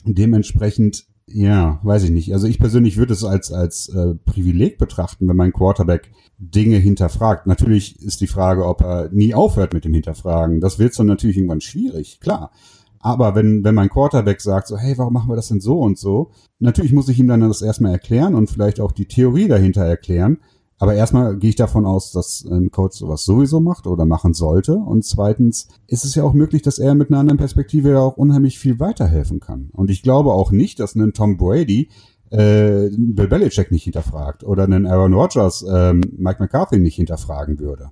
dementsprechend 0.04 1.06
ja, 1.28 1.80
weiß 1.84 2.04
ich 2.04 2.12
nicht. 2.12 2.34
Also 2.34 2.48
ich 2.48 2.60
persönlich 2.60 2.98
würde 2.98 3.14
es 3.14 3.24
als, 3.24 3.52
als 3.52 3.90
äh, 3.90 4.14
Privileg 4.26 4.78
betrachten, 4.78 5.28
wenn 5.28 5.36
mein 5.36 5.54
Quarterback 5.54 6.12
Dinge 6.38 6.78
hinterfragt. 6.78 7.48
Natürlich 7.48 8.00
ist 8.02 8.22
die 8.22 8.28
Frage, 8.28 8.66
ob 8.66 8.82
er 8.82 9.10
nie 9.12 9.34
aufhört 9.34 9.74
mit 9.74 9.86
dem 9.86 9.94
Hinterfragen. 9.94 10.62
Das 10.62 10.78
wird 10.78 10.98
dann 11.00 11.08
natürlich 11.08 11.38
irgendwann 11.38 11.62
schwierig, 11.62 12.20
klar. 12.20 12.52
Aber 13.00 13.36
wenn, 13.36 13.64
wenn 13.64 13.76
mein 13.76 13.90
Quarterback 13.90 14.42
sagt, 14.42 14.68
so, 14.68 14.78
hey, 14.78 14.98
warum 14.98 15.14
machen 15.14 15.30
wir 15.30 15.36
das 15.36 15.48
denn 15.48 15.62
so 15.62 15.80
und 15.80 15.98
so? 15.98 16.32
Natürlich 16.60 16.92
muss 16.92 17.10
ich 17.10 17.20
ihm 17.20 17.28
dann 17.28 17.42
das 17.42 17.62
erstmal 17.62 17.92
erklären 17.92 18.36
und 18.36 18.50
vielleicht 18.50 18.80
auch 18.80 18.92
die 18.92 19.08
Theorie 19.08 19.48
dahinter 19.48 19.84
erklären. 19.84 20.40
Aber 20.78 20.94
erstmal 20.94 21.38
gehe 21.38 21.52
ich 21.52 21.56
davon 21.56 21.86
aus, 21.86 22.12
dass 22.12 22.46
ein 22.46 22.70
Coach 22.70 22.98
sowas 22.98 23.24
sowieso 23.24 23.62
macht 23.62 23.88
oder 23.88 24.06
machen 24.06 24.34
sollte. 24.34 24.76
Und 24.76 25.06
zweitens 25.06 25.70
ist 25.88 26.04
es 26.04 26.16
ja 26.16 26.24
auch 26.24 26.34
möglich, 26.34 26.62
dass 26.62 26.80
er 26.80 26.96
mit 26.96 27.10
einer 27.10 27.20
anderen 27.20 27.38
Perspektive 27.38 27.92
ja 27.92 28.00
auch 28.00 28.18
unheimlich 28.18 28.60
viel 28.60 28.80
weiterhelfen 28.80 29.40
kann. 29.40 29.70
Und 29.72 29.90
ich 29.90 30.04
glaube 30.04 30.34
auch 30.34 30.52
nicht, 30.52 30.80
dass 30.80 30.96
ein 30.96 31.14
Tom 31.14 31.38
Brady 31.38 31.90
äh, 32.30 32.90
Bill 32.90 33.28
Belichick 33.28 33.72
nicht 33.72 33.84
hinterfragt 33.84 34.44
oder 34.44 34.64
einen 34.64 34.86
Aaron 34.86 35.14
Rodgers 35.14 35.62
äh, 35.62 35.94
Mike 35.94 36.42
McCarthy 36.42 36.80
nicht 36.80 36.96
hinterfragen 36.96 37.60
würde. 37.60 37.92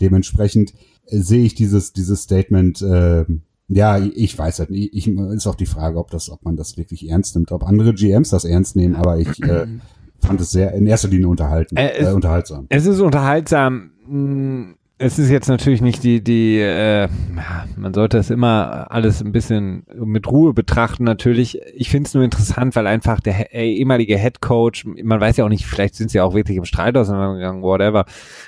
Dementsprechend 0.00 0.74
äh, 1.06 1.18
sehe 1.18 1.44
ich 1.44 1.54
dieses 1.54 1.92
dieses 1.92 2.22
Statement 2.22 2.82
äh, 2.82 3.24
ja, 3.68 3.98
ich 3.98 4.38
weiß 4.38 4.58
halt 4.58 4.70
nicht. 4.70 4.94
Ich, 4.94 5.08
ist 5.08 5.46
auch 5.46 5.54
die 5.54 5.64
Frage, 5.64 5.98
ob 5.98 6.10
das, 6.10 6.28
ob 6.28 6.44
man 6.44 6.56
das 6.56 6.76
wirklich 6.76 7.08
ernst 7.08 7.34
nimmt, 7.34 7.50
ob 7.50 7.64
andere 7.64 7.94
GMs 7.94 8.28
das 8.28 8.44
ernst 8.44 8.76
nehmen, 8.76 8.94
aber 8.94 9.18
ich 9.18 9.42
äh, 9.42 9.66
fand 10.26 10.40
es 10.40 10.50
sehr 10.50 10.72
in 10.74 10.86
erster 10.86 11.08
Linie 11.08 11.28
unterhalten, 11.28 11.76
äh, 11.76 11.92
es, 11.98 12.08
äh, 12.08 12.12
unterhaltsam. 12.12 12.66
Es 12.68 12.86
ist 12.86 13.00
unterhaltsam. 13.00 13.92
Hm, 14.06 14.76
es 14.96 15.18
ist 15.18 15.28
jetzt 15.28 15.48
natürlich 15.48 15.82
nicht 15.82 16.04
die, 16.04 16.22
die, 16.22 16.60
äh, 16.60 17.08
man 17.76 17.92
sollte 17.92 18.16
es 18.16 18.30
immer 18.30 18.92
alles 18.92 19.20
ein 19.22 19.32
bisschen 19.32 19.84
mit 19.92 20.30
Ruhe 20.30 20.54
betrachten 20.54 21.02
natürlich. 21.02 21.60
Ich 21.74 21.90
finde 21.90 22.06
es 22.06 22.14
nur 22.14 22.22
interessant, 22.22 22.76
weil 22.76 22.86
einfach 22.86 23.18
der 23.20 23.52
äh, 23.52 23.68
ehemalige 23.72 24.16
Head 24.16 24.40
Coach, 24.40 24.84
man 24.84 25.20
weiß 25.20 25.36
ja 25.36 25.44
auch 25.44 25.48
nicht, 25.48 25.66
vielleicht 25.66 25.96
sind 25.96 26.10
sie 26.10 26.20
auch 26.20 26.34
wirklich 26.34 26.56
im 26.56 26.64
Streit 26.64 26.96
auseinandergegangen, 26.96 27.62
whatever, 27.62 28.04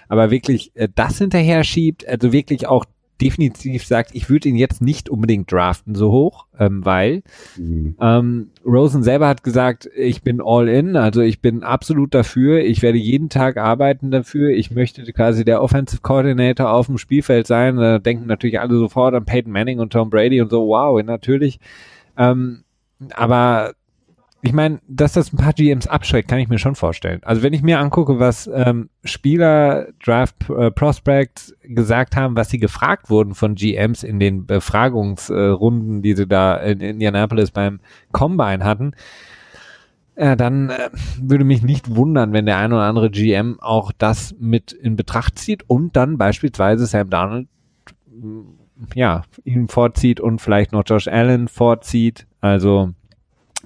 aber 0.09 0.31
wirklich 0.31 0.71
äh, 0.77 0.89
das 0.95 1.19
hinterher 1.19 1.65
schiebt, 1.65 2.07
also 2.07 2.33
wirklich 2.33 2.69
auch 2.69 2.85
definitiv 3.21 3.85
sagt, 3.85 4.11
ich 4.15 4.29
würde 4.29 4.49
ihn 4.49 4.57
jetzt 4.57 4.83
nicht 4.83 5.09
unbedingt 5.09 5.51
draften 5.51 5.95
so 5.95 6.11
hoch, 6.11 6.47
ähm, 6.59 6.85
weil 6.85 7.23
mhm. 7.57 7.97
ähm, 8.01 8.51
Rosen 8.65 9.03
selber 9.03 9.29
hat 9.29 9.43
gesagt, 9.43 9.89
ich 9.97 10.23
bin 10.23 10.41
all 10.45 10.69
in, 10.69 10.97
also 10.97 11.23
ich 11.23 11.41
bin 11.41 11.63
absolut 11.63 12.15
dafür, 12.15 12.61
ich 12.61 12.83
werde 12.83 12.99
jeden 12.99 13.29
Tag 13.29 13.57
arbeiten 13.57 14.11
dafür, 14.11 14.51
ich 14.51 14.71
möchte 14.71 15.11
quasi 15.13 15.45
der 15.45 15.63
Offensive 15.63 16.03
Coordinator 16.03 16.71
auf 16.71 16.87
dem 16.87 16.99
Spielfeld 16.99 17.47
sein, 17.47 17.77
da 17.77 17.99
denken 17.99 18.27
natürlich 18.27 18.61
alle 18.61 18.77
sofort 18.77 19.15
an 19.15 19.25
Peyton 19.25 19.53
Manning 19.53 19.79
und 19.79 19.93
Tom 19.93 20.11
Brady 20.11 20.41
und 20.41 20.51
so, 20.51 20.67
wow, 20.67 21.03
natürlich, 21.03 21.59
ähm, 22.19 22.65
aber 23.15 23.75
ich 24.47 24.53
meine, 24.53 24.81
dass 24.87 25.13
das 25.13 25.33
ein 25.33 25.37
paar 25.37 25.53
GMs 25.53 25.87
abschreckt, 25.87 26.29
kann 26.29 26.39
ich 26.39 26.49
mir 26.49 26.59
schon 26.59 26.77
vorstellen. 26.77 27.21
Also 27.25 27.43
wenn 27.43 27.53
ich 27.53 27.63
mir 27.63 27.81
angucke, 27.81 28.19
was 28.21 28.49
ähm, 28.53 28.89
Spieler, 29.05 29.89
Draft 30.05 30.49
äh, 30.49 30.71
Prospects 30.71 31.55
gesagt 31.63 32.17
haben, 32.17 32.37
was 32.37 32.49
sie 32.51 32.59
gefragt 32.59 33.11
wurden 33.11 33.35
von 33.35 33.57
GMs 33.57 34.03
in 34.03 34.21
den 34.21 34.47
Befragungsrunden, 34.47 35.99
äh, 35.99 36.03
die 36.03 36.15
sie 36.15 36.27
da 36.27 36.57
in 36.57 36.81
Indianapolis 36.81 37.51
beim 37.51 37.81
Combine 38.13 38.65
hatten, 38.65 38.93
äh, 40.15 40.37
dann 40.37 40.71
äh, 40.71 40.91
würde 41.21 41.45
mich 41.45 41.63
nicht 41.63 41.95
wundern, 41.97 42.33
wenn 42.33 42.47
der 42.47 42.59
ein 42.59 42.73
oder 42.73 42.85
andere 42.85 43.11
GM 43.11 43.59
auch 43.61 43.91
das 43.99 44.35
mit 44.39 44.73
in 44.73 44.97
Betracht 44.97 45.39
zieht 45.39 45.69
und 45.69 45.97
dann 45.97 46.19
beispielsweise 46.19 46.87
Sam 46.87 47.11
Donald 47.11 47.49
ja, 48.95 49.23
ihn 49.45 49.69
vorzieht 49.69 50.21
und 50.21 50.41
vielleicht 50.41 50.73
noch 50.73 50.85
Josh 50.87 51.09
Allen 51.09 51.49
vorzieht. 51.49 52.27
Also 52.41 52.93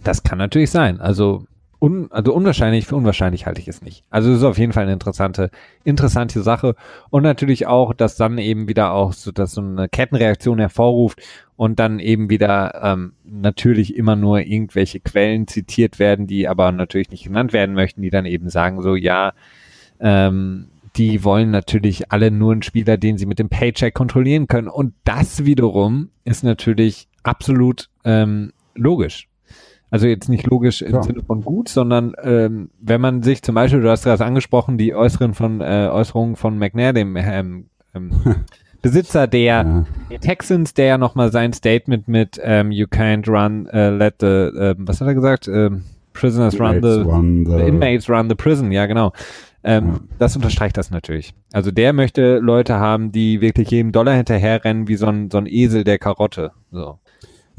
das 0.04 0.22
kann 0.22 0.38
natürlich 0.38 0.70
sein. 0.70 1.00
Also, 1.00 1.44
un, 1.80 2.08
also 2.10 2.34
unwahrscheinlich, 2.34 2.86
für 2.86 2.96
unwahrscheinlich 2.96 3.46
halte 3.46 3.60
ich 3.60 3.68
es 3.68 3.82
nicht. 3.82 4.04
Also 4.10 4.30
es 4.30 4.38
ist 4.38 4.44
auf 4.44 4.58
jeden 4.58 4.72
Fall 4.72 4.84
eine 4.84 4.92
interessante, 4.92 5.50
interessante 5.84 6.42
Sache. 6.42 6.74
Und 7.10 7.22
natürlich 7.22 7.66
auch, 7.66 7.94
dass 7.94 8.16
dann 8.16 8.38
eben 8.38 8.68
wieder 8.68 8.92
auch 8.92 9.12
so, 9.12 9.32
dass 9.32 9.52
so 9.52 9.62
eine 9.62 9.88
Kettenreaktion 9.88 10.58
hervorruft 10.58 11.20
und 11.56 11.78
dann 11.78 11.98
eben 11.98 12.30
wieder 12.30 12.80
ähm, 12.82 13.14
natürlich 13.24 13.96
immer 13.96 14.16
nur 14.16 14.40
irgendwelche 14.40 15.00
Quellen 15.00 15.46
zitiert 15.46 15.98
werden, 15.98 16.26
die 16.26 16.48
aber 16.48 16.70
natürlich 16.72 17.10
nicht 17.10 17.24
genannt 17.24 17.52
werden 17.52 17.74
möchten, 17.74 18.02
die 18.02 18.10
dann 18.10 18.26
eben 18.26 18.50
sagen 18.50 18.82
so, 18.82 18.94
ja, 18.94 19.32
ähm, 20.00 20.68
die 20.96 21.22
wollen 21.24 21.50
natürlich 21.50 22.10
alle 22.10 22.30
nur 22.30 22.52
einen 22.52 22.62
Spieler, 22.62 22.96
den 22.96 23.16
sie 23.16 23.26
mit 23.26 23.38
dem 23.38 23.48
Paycheck 23.48 23.94
kontrollieren 23.94 24.48
können. 24.48 24.68
Und 24.68 24.94
das 25.04 25.44
wiederum 25.44 26.10
ist 26.24 26.42
natürlich 26.42 27.08
absolut 27.22 27.88
ähm, 28.04 28.52
logisch. 28.74 29.29
Also 29.90 30.06
jetzt 30.06 30.28
nicht 30.28 30.46
logisch 30.46 30.82
im 30.82 30.94
ja. 30.94 31.02
Sinne 31.02 31.22
von 31.22 31.42
gut, 31.42 31.68
sondern 31.68 32.14
ähm, 32.22 32.70
wenn 32.80 33.00
man 33.00 33.22
sich 33.22 33.42
zum 33.42 33.56
Beispiel, 33.56 33.80
du 33.80 33.90
hast 33.90 34.04
gerade 34.04 34.24
angesprochen, 34.24 34.78
die 34.78 34.94
Äußeren 34.94 35.34
von 35.34 35.60
äh, 35.60 35.88
Äußerungen 35.90 36.36
von 36.36 36.58
McNair, 36.58 36.92
dem 36.92 37.16
ähm, 37.16 37.66
ähm, 37.94 38.10
Besitzer 38.82 39.26
der 39.26 39.86
ja. 40.10 40.18
Texans, 40.18 40.74
der 40.74 40.86
ja 40.86 40.98
nochmal 40.98 41.32
sein 41.32 41.52
Statement 41.52 42.08
mit 42.08 42.40
ähm, 42.42 42.70
You 42.70 42.86
can't 42.86 43.28
run, 43.28 43.68
uh, 43.72 43.94
let 43.94 44.16
the, 44.20 44.26
äh, 44.26 44.74
was 44.78 45.00
hat 45.00 45.08
er 45.08 45.14
gesagt? 45.14 45.48
Ähm, 45.48 45.84
prisoners 46.12 46.58
run 46.58 46.80
the, 46.82 47.02
run 47.02 47.44
the, 47.44 47.56
the, 47.56 47.62
inmates 47.66 48.08
run 48.08 48.28
the 48.28 48.34
prison, 48.34 48.72
ja 48.72 48.86
genau. 48.86 49.12
Ähm, 49.62 49.88
ja. 49.88 50.00
Das 50.18 50.36
unterstreicht 50.36 50.76
das 50.78 50.90
natürlich. 50.90 51.34
Also 51.52 51.70
der 51.70 51.92
möchte 51.92 52.38
Leute 52.38 52.76
haben, 52.76 53.12
die 53.12 53.40
wirklich 53.40 53.70
jedem 53.70 53.92
Dollar 53.92 54.14
hinterherrennen 54.14 54.88
wie 54.88 54.96
so 54.96 55.06
ein, 55.06 55.30
so 55.30 55.38
ein 55.38 55.46
Esel 55.46 55.84
der 55.84 55.98
Karotte. 55.98 56.52
So. 56.70 56.98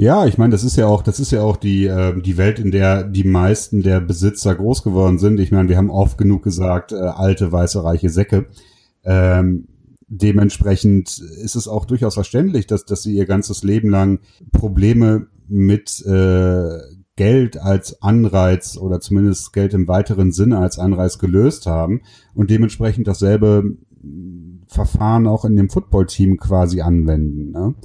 Ja, 0.01 0.25
ich 0.25 0.39
meine, 0.39 0.49
das 0.49 0.63
ist 0.63 0.77
ja 0.77 0.87
auch, 0.87 1.03
das 1.03 1.19
ist 1.19 1.29
ja 1.29 1.43
auch 1.43 1.57
die 1.57 1.85
äh, 1.85 2.19
die 2.19 2.35
Welt, 2.35 2.57
in 2.57 2.71
der 2.71 3.03
die 3.03 3.23
meisten 3.23 3.83
der 3.83 3.99
Besitzer 4.01 4.55
groß 4.55 4.81
geworden 4.81 5.19
sind. 5.19 5.39
Ich 5.39 5.51
meine, 5.51 5.69
wir 5.69 5.77
haben 5.77 5.91
oft 5.91 6.17
genug 6.17 6.43
gesagt, 6.43 6.91
äh, 6.91 6.95
alte 6.95 7.51
weiße 7.51 7.83
reiche 7.83 8.09
Säcke. 8.09 8.47
Ähm, 9.03 9.67
dementsprechend 10.07 11.19
ist 11.19 11.55
es 11.55 11.67
auch 11.67 11.85
durchaus 11.85 12.15
verständlich, 12.15 12.65
dass 12.65 12.85
dass 12.85 13.03
sie 13.03 13.15
ihr 13.15 13.27
ganzes 13.27 13.61
Leben 13.61 13.91
lang 13.91 14.21
Probleme 14.51 15.27
mit 15.47 16.03
äh, 16.07 16.79
Geld 17.15 17.61
als 17.61 18.01
Anreiz 18.01 18.77
oder 18.77 19.01
zumindest 19.01 19.53
Geld 19.53 19.75
im 19.75 19.87
weiteren 19.87 20.31
Sinne 20.31 20.57
als 20.57 20.79
Anreiz 20.79 21.19
gelöst 21.19 21.67
haben 21.67 22.01
und 22.33 22.49
dementsprechend 22.49 23.07
dasselbe 23.07 23.77
Verfahren 24.65 25.27
auch 25.27 25.45
in 25.45 25.55
dem 25.57 25.69
Footballteam 25.69 26.37
quasi 26.37 26.81
anwenden. 26.81 27.51
Ne? 27.51 27.75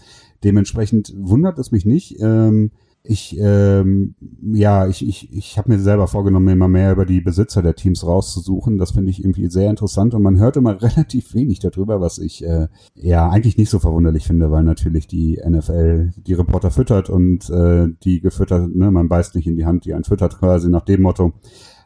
Dementsprechend 0.44 1.12
wundert 1.16 1.58
es 1.58 1.72
mich 1.72 1.84
nicht. 1.84 2.20
Ähm, 2.20 2.70
ich, 3.08 3.36
ähm, 3.38 4.14
ja, 4.52 4.88
ich, 4.88 5.06
ich, 5.06 5.32
ich 5.32 5.58
habe 5.58 5.70
mir 5.70 5.78
selber 5.78 6.08
vorgenommen, 6.08 6.48
immer 6.48 6.68
mehr 6.68 6.92
über 6.92 7.06
die 7.06 7.20
Besitzer 7.20 7.62
der 7.62 7.76
Teams 7.76 8.04
rauszusuchen. 8.04 8.78
Das 8.78 8.92
finde 8.92 9.10
ich 9.10 9.20
irgendwie 9.20 9.48
sehr 9.48 9.70
interessant 9.70 10.14
und 10.14 10.22
man 10.22 10.38
hört 10.38 10.56
immer 10.56 10.80
relativ 10.82 11.34
wenig 11.34 11.60
darüber, 11.60 12.00
was 12.00 12.18
ich 12.18 12.44
äh, 12.44 12.68
ja 12.94 13.28
eigentlich 13.28 13.56
nicht 13.56 13.70
so 13.70 13.78
verwunderlich 13.78 14.26
finde, 14.26 14.50
weil 14.50 14.64
natürlich 14.64 15.06
die 15.06 15.40
NFL 15.46 16.12
die 16.16 16.34
Reporter 16.34 16.70
füttert 16.70 17.08
und 17.08 17.48
äh, 17.50 17.88
die 18.02 18.20
gefüttert, 18.20 18.74
ne, 18.74 18.90
man 18.90 19.08
beißt 19.08 19.34
nicht 19.36 19.46
in 19.46 19.56
die 19.56 19.66
Hand, 19.66 19.84
die 19.84 19.94
einen 19.94 20.04
füttert 20.04 20.38
quasi 20.38 20.68
nach 20.68 20.84
dem 20.84 21.02
Motto. 21.02 21.32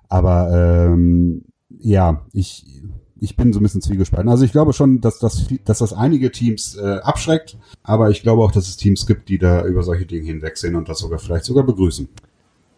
Aber 0.08 0.88
ähm, 0.90 1.44
ja, 1.78 2.26
ich 2.32 2.82
ich 3.20 3.36
bin 3.36 3.52
so 3.52 3.60
ein 3.60 3.62
bisschen 3.62 3.82
zwiegespalten. 3.82 4.28
Also 4.28 4.44
ich 4.44 4.52
glaube 4.52 4.72
schon, 4.72 5.00
dass 5.00 5.18
das, 5.18 5.46
dass 5.64 5.78
das 5.78 5.92
einige 5.92 6.30
Teams 6.32 6.76
äh, 6.76 6.98
abschreckt, 7.02 7.56
aber 7.82 8.10
ich 8.10 8.22
glaube 8.22 8.42
auch, 8.42 8.52
dass 8.52 8.68
es 8.68 8.76
Teams 8.76 9.06
gibt, 9.06 9.28
die 9.28 9.38
da 9.38 9.64
über 9.64 9.82
solche 9.82 10.06
Dinge 10.06 10.26
hinwegsehen 10.26 10.74
und 10.74 10.88
das 10.88 10.98
sogar 10.98 11.18
vielleicht 11.18 11.44
sogar 11.44 11.64
begrüßen. 11.64 12.08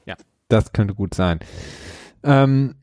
Ja, 0.07 0.17
das 0.49 0.73
könnte 0.73 0.95
gut 0.95 1.15
sein. 1.15 1.41
Ähm, 2.23 2.75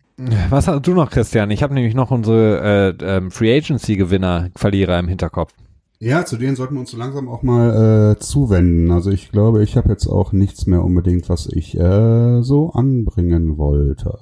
was 0.49 0.67
hast 0.67 0.85
du 0.85 0.93
noch, 0.93 1.09
Christian? 1.09 1.51
Ich 1.51 1.63
habe 1.63 1.73
nämlich 1.73 1.95
noch 1.95 2.11
unsere 2.11 2.95
äh, 2.99 3.17
ähm, 3.17 3.31
Free 3.31 3.55
Agency 3.55 3.95
Gewinner, 3.95 4.49
Verlierer 4.55 4.99
im 4.99 5.07
Hinterkopf. 5.07 5.53
Ja, 6.01 6.25
zu 6.25 6.37
denen 6.37 6.55
sollten 6.55 6.75
wir 6.75 6.79
uns 6.79 6.91
so 6.91 6.97
langsam 6.97 7.27
auch 7.27 7.43
mal 7.43 8.13
äh, 8.13 8.19
zuwenden. 8.19 8.91
Also 8.91 9.11
ich 9.11 9.31
glaube, 9.31 9.63
ich 9.63 9.75
habe 9.75 9.89
jetzt 9.89 10.07
auch 10.07 10.31
nichts 10.31 10.65
mehr 10.65 10.83
unbedingt, 10.83 11.27
was 11.27 11.47
ich 11.47 11.77
äh, 11.77 12.41
so 12.41 12.71
anbringen 12.71 13.57
wollte. 13.57 14.17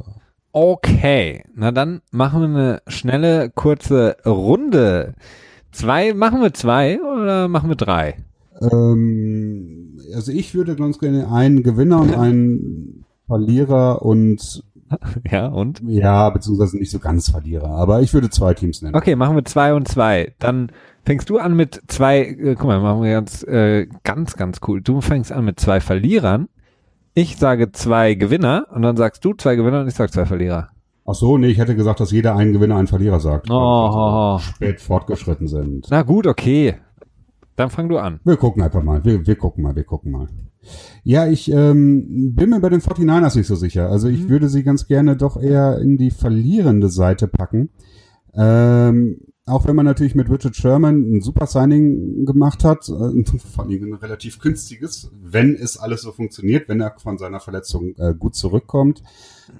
Okay, 0.59 1.43
na 1.53 1.71
dann 1.71 2.01
machen 2.09 2.41
wir 2.41 2.47
eine 2.47 2.81
schnelle, 2.87 3.51
kurze 3.51 4.17
Runde. 4.25 5.13
Zwei, 5.71 6.15
machen 6.15 6.41
wir 6.41 6.51
zwei 6.51 6.99
oder 6.99 7.47
machen 7.47 7.69
wir 7.69 7.75
drei? 7.75 8.15
Ähm, 8.59 9.99
also 10.15 10.31
ich 10.31 10.55
würde 10.55 10.75
ganz 10.75 10.97
gerne 10.97 11.31
einen 11.31 11.61
Gewinner 11.61 12.01
und 12.01 12.15
einen 12.15 13.05
Verlierer 13.27 14.01
und 14.01 14.63
ja, 15.31 15.45
und? 15.45 15.83
Ja, 15.85 16.31
beziehungsweise 16.31 16.77
nicht 16.77 16.89
so 16.89 16.97
ganz 16.97 17.29
Verlierer, 17.29 17.69
aber 17.69 18.01
ich 18.01 18.15
würde 18.15 18.31
zwei 18.31 18.55
Teams 18.55 18.81
nennen. 18.81 18.95
Okay, 18.95 19.15
machen 19.15 19.35
wir 19.35 19.45
zwei 19.45 19.75
und 19.75 19.87
zwei. 19.87 20.33
Dann 20.39 20.71
fängst 21.05 21.29
du 21.29 21.37
an 21.37 21.55
mit 21.55 21.83
zwei, 21.85 22.21
äh, 22.21 22.55
guck 22.55 22.65
mal, 22.65 22.79
machen 22.79 23.03
wir 23.03 23.11
ganz, 23.11 23.43
äh, 23.43 23.85
ganz, 24.03 24.35
ganz 24.35 24.59
cool. 24.67 24.81
Du 24.81 25.01
fängst 25.01 25.31
an 25.31 25.45
mit 25.45 25.59
zwei 25.59 25.79
Verlierern 25.81 26.49
ich 27.17 27.37
sage 27.37 27.71
zwei 27.71 28.13
Gewinner 28.13 28.67
und 28.71 28.83
dann 28.83 28.95
sagst 28.95 29.25
du 29.25 29.33
zwei 29.33 29.55
Gewinner 29.55 29.81
und 29.81 29.87
ich 29.87 29.95
sage 29.95 30.11
zwei 30.11 30.27
Verlierer. 30.27 30.69
Ach 31.03 31.15
so, 31.15 31.39
nee, 31.39 31.47
ich 31.47 31.57
hätte 31.57 31.75
gesagt, 31.75 31.99
dass 31.99 32.11
jeder 32.11 32.35
einen 32.35 32.53
Gewinner, 32.53 32.75
einen 32.75 32.85
Verlierer 32.85 33.19
sagt. 33.19 33.47
Oh, 33.49 34.37
spät 34.37 34.79
fortgeschritten 34.81 35.47
sind. 35.47 35.87
Na 35.89 36.03
gut, 36.03 36.27
okay. 36.27 36.75
Dann 37.55 37.71
fang 37.71 37.89
du 37.89 37.97
an. 37.97 38.19
Wir 38.23 38.37
gucken 38.37 38.61
einfach 38.61 38.83
mal. 38.83 39.03
Wir, 39.03 39.25
wir 39.25 39.35
gucken 39.35 39.63
mal, 39.63 39.75
wir 39.75 39.83
gucken 39.83 40.11
mal. 40.11 40.27
Ja, 41.03 41.25
ich 41.25 41.51
ähm, 41.51 42.35
bin 42.35 42.51
mir 42.51 42.59
bei 42.59 42.69
den 42.69 42.81
49ers 42.81 43.35
nicht 43.35 43.47
so 43.47 43.55
sicher. 43.55 43.89
Also 43.89 44.09
ich 44.09 44.25
mhm. 44.25 44.29
würde 44.29 44.47
sie 44.47 44.61
ganz 44.61 44.85
gerne 44.85 45.15
doch 45.17 45.41
eher 45.41 45.79
in 45.79 45.97
die 45.97 46.11
verlierende 46.11 46.89
Seite 46.89 47.27
packen. 47.27 47.69
Ähm, 48.35 49.19
auch 49.47 49.65
wenn 49.65 49.77
man 49.77 49.85
natürlich 49.85 50.13
mit 50.13 50.29
Richard 50.29 50.55
Sherman 50.55 51.17
ein 51.17 51.21
super 51.21 51.47
Signing 51.47 52.25
gemacht 52.25 52.65
hat, 52.65 52.89
äh, 52.89 53.23
vor 53.53 53.63
allem 53.63 53.93
ein 53.93 53.93
relativ 53.93 54.39
günstiges, 54.39 55.09
wenn 55.21 55.55
es 55.55 55.77
alles 55.77 56.01
so 56.01 56.11
funktioniert, 56.11 56.67
wenn 56.67 56.81
er 56.81 56.95
von 56.99 57.17
seiner 57.17 57.39
Verletzung 57.39 57.95
äh, 57.97 58.13
gut 58.13 58.35
zurückkommt. 58.35 59.01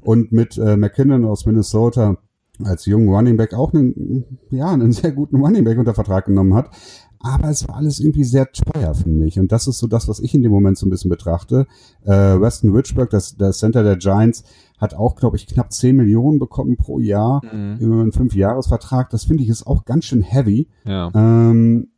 Und 0.01 0.33
mit 0.33 0.57
äh, 0.57 0.75
McKinnon 0.75 1.23
aus 1.23 1.45
Minnesota 1.45 2.17
als 2.63 2.85
jungen 2.85 3.09
Running 3.09 3.37
Back 3.37 3.53
auch 3.53 3.73
einen, 3.73 4.25
ja, 4.49 4.69
einen 4.69 4.91
sehr 4.91 5.11
guten 5.11 5.37
Running 5.37 5.63
Back 5.63 5.77
unter 5.77 5.93
Vertrag 5.93 6.25
genommen 6.25 6.53
hat. 6.53 6.71
Aber 7.19 7.49
es 7.49 7.67
war 7.67 7.77
alles 7.77 7.99
irgendwie 7.99 8.23
sehr 8.23 8.51
teuer, 8.51 8.93
finde 8.93 9.25
ich. 9.25 9.39
Und 9.39 9.51
das 9.51 9.67
ist 9.67 9.79
so 9.79 9.87
das, 9.87 10.07
was 10.07 10.19
ich 10.19 10.33
in 10.35 10.43
dem 10.43 10.51
Moment 10.51 10.77
so 10.77 10.85
ein 10.85 10.89
bisschen 10.89 11.09
betrachte. 11.09 11.65
Äh, 12.05 12.11
Weston 12.11 12.75
Richburg, 12.75 13.09
das, 13.09 13.35
der 13.37 13.51
Center 13.51 13.83
der 13.83 13.97
Giants, 13.97 14.43
hat 14.77 14.93
auch, 14.93 15.15
glaube 15.15 15.37
ich, 15.37 15.47
knapp 15.47 15.73
10 15.73 15.95
Millionen 15.95 16.39
bekommen 16.39 16.77
pro 16.77 16.99
Jahr 16.99 17.41
mhm. 17.43 17.77
über 17.79 18.01
einen 18.01 18.11
Fünfjahresvertrag. 18.11 19.09
Das 19.09 19.25
finde 19.25 19.43
ich 19.43 19.49
ist 19.49 19.65
auch 19.65 19.85
ganz 19.85 20.05
schön 20.05 20.21
heavy. 20.21 20.67
Ja. 20.85 21.11
Ähm, 21.15 21.89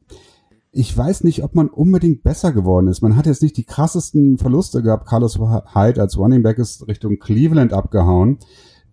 ich 0.71 0.95
weiß 0.95 1.23
nicht, 1.23 1.43
ob 1.43 1.55
man 1.55 1.67
unbedingt 1.67 2.23
besser 2.23 2.51
geworden 2.51 2.87
ist. 2.87 3.01
Man 3.01 3.15
hat 3.15 3.25
jetzt 3.25 3.41
nicht 3.41 3.57
die 3.57 3.63
krassesten 3.63 4.37
Verluste 4.37 4.81
gehabt. 4.81 5.07
Carlos 5.07 5.39
Hyde 5.39 6.01
als 6.01 6.17
Running 6.17 6.43
Back 6.43 6.59
ist 6.59 6.87
Richtung 6.87 7.17
Cleveland 7.19 7.73
abgehauen. 7.73 8.37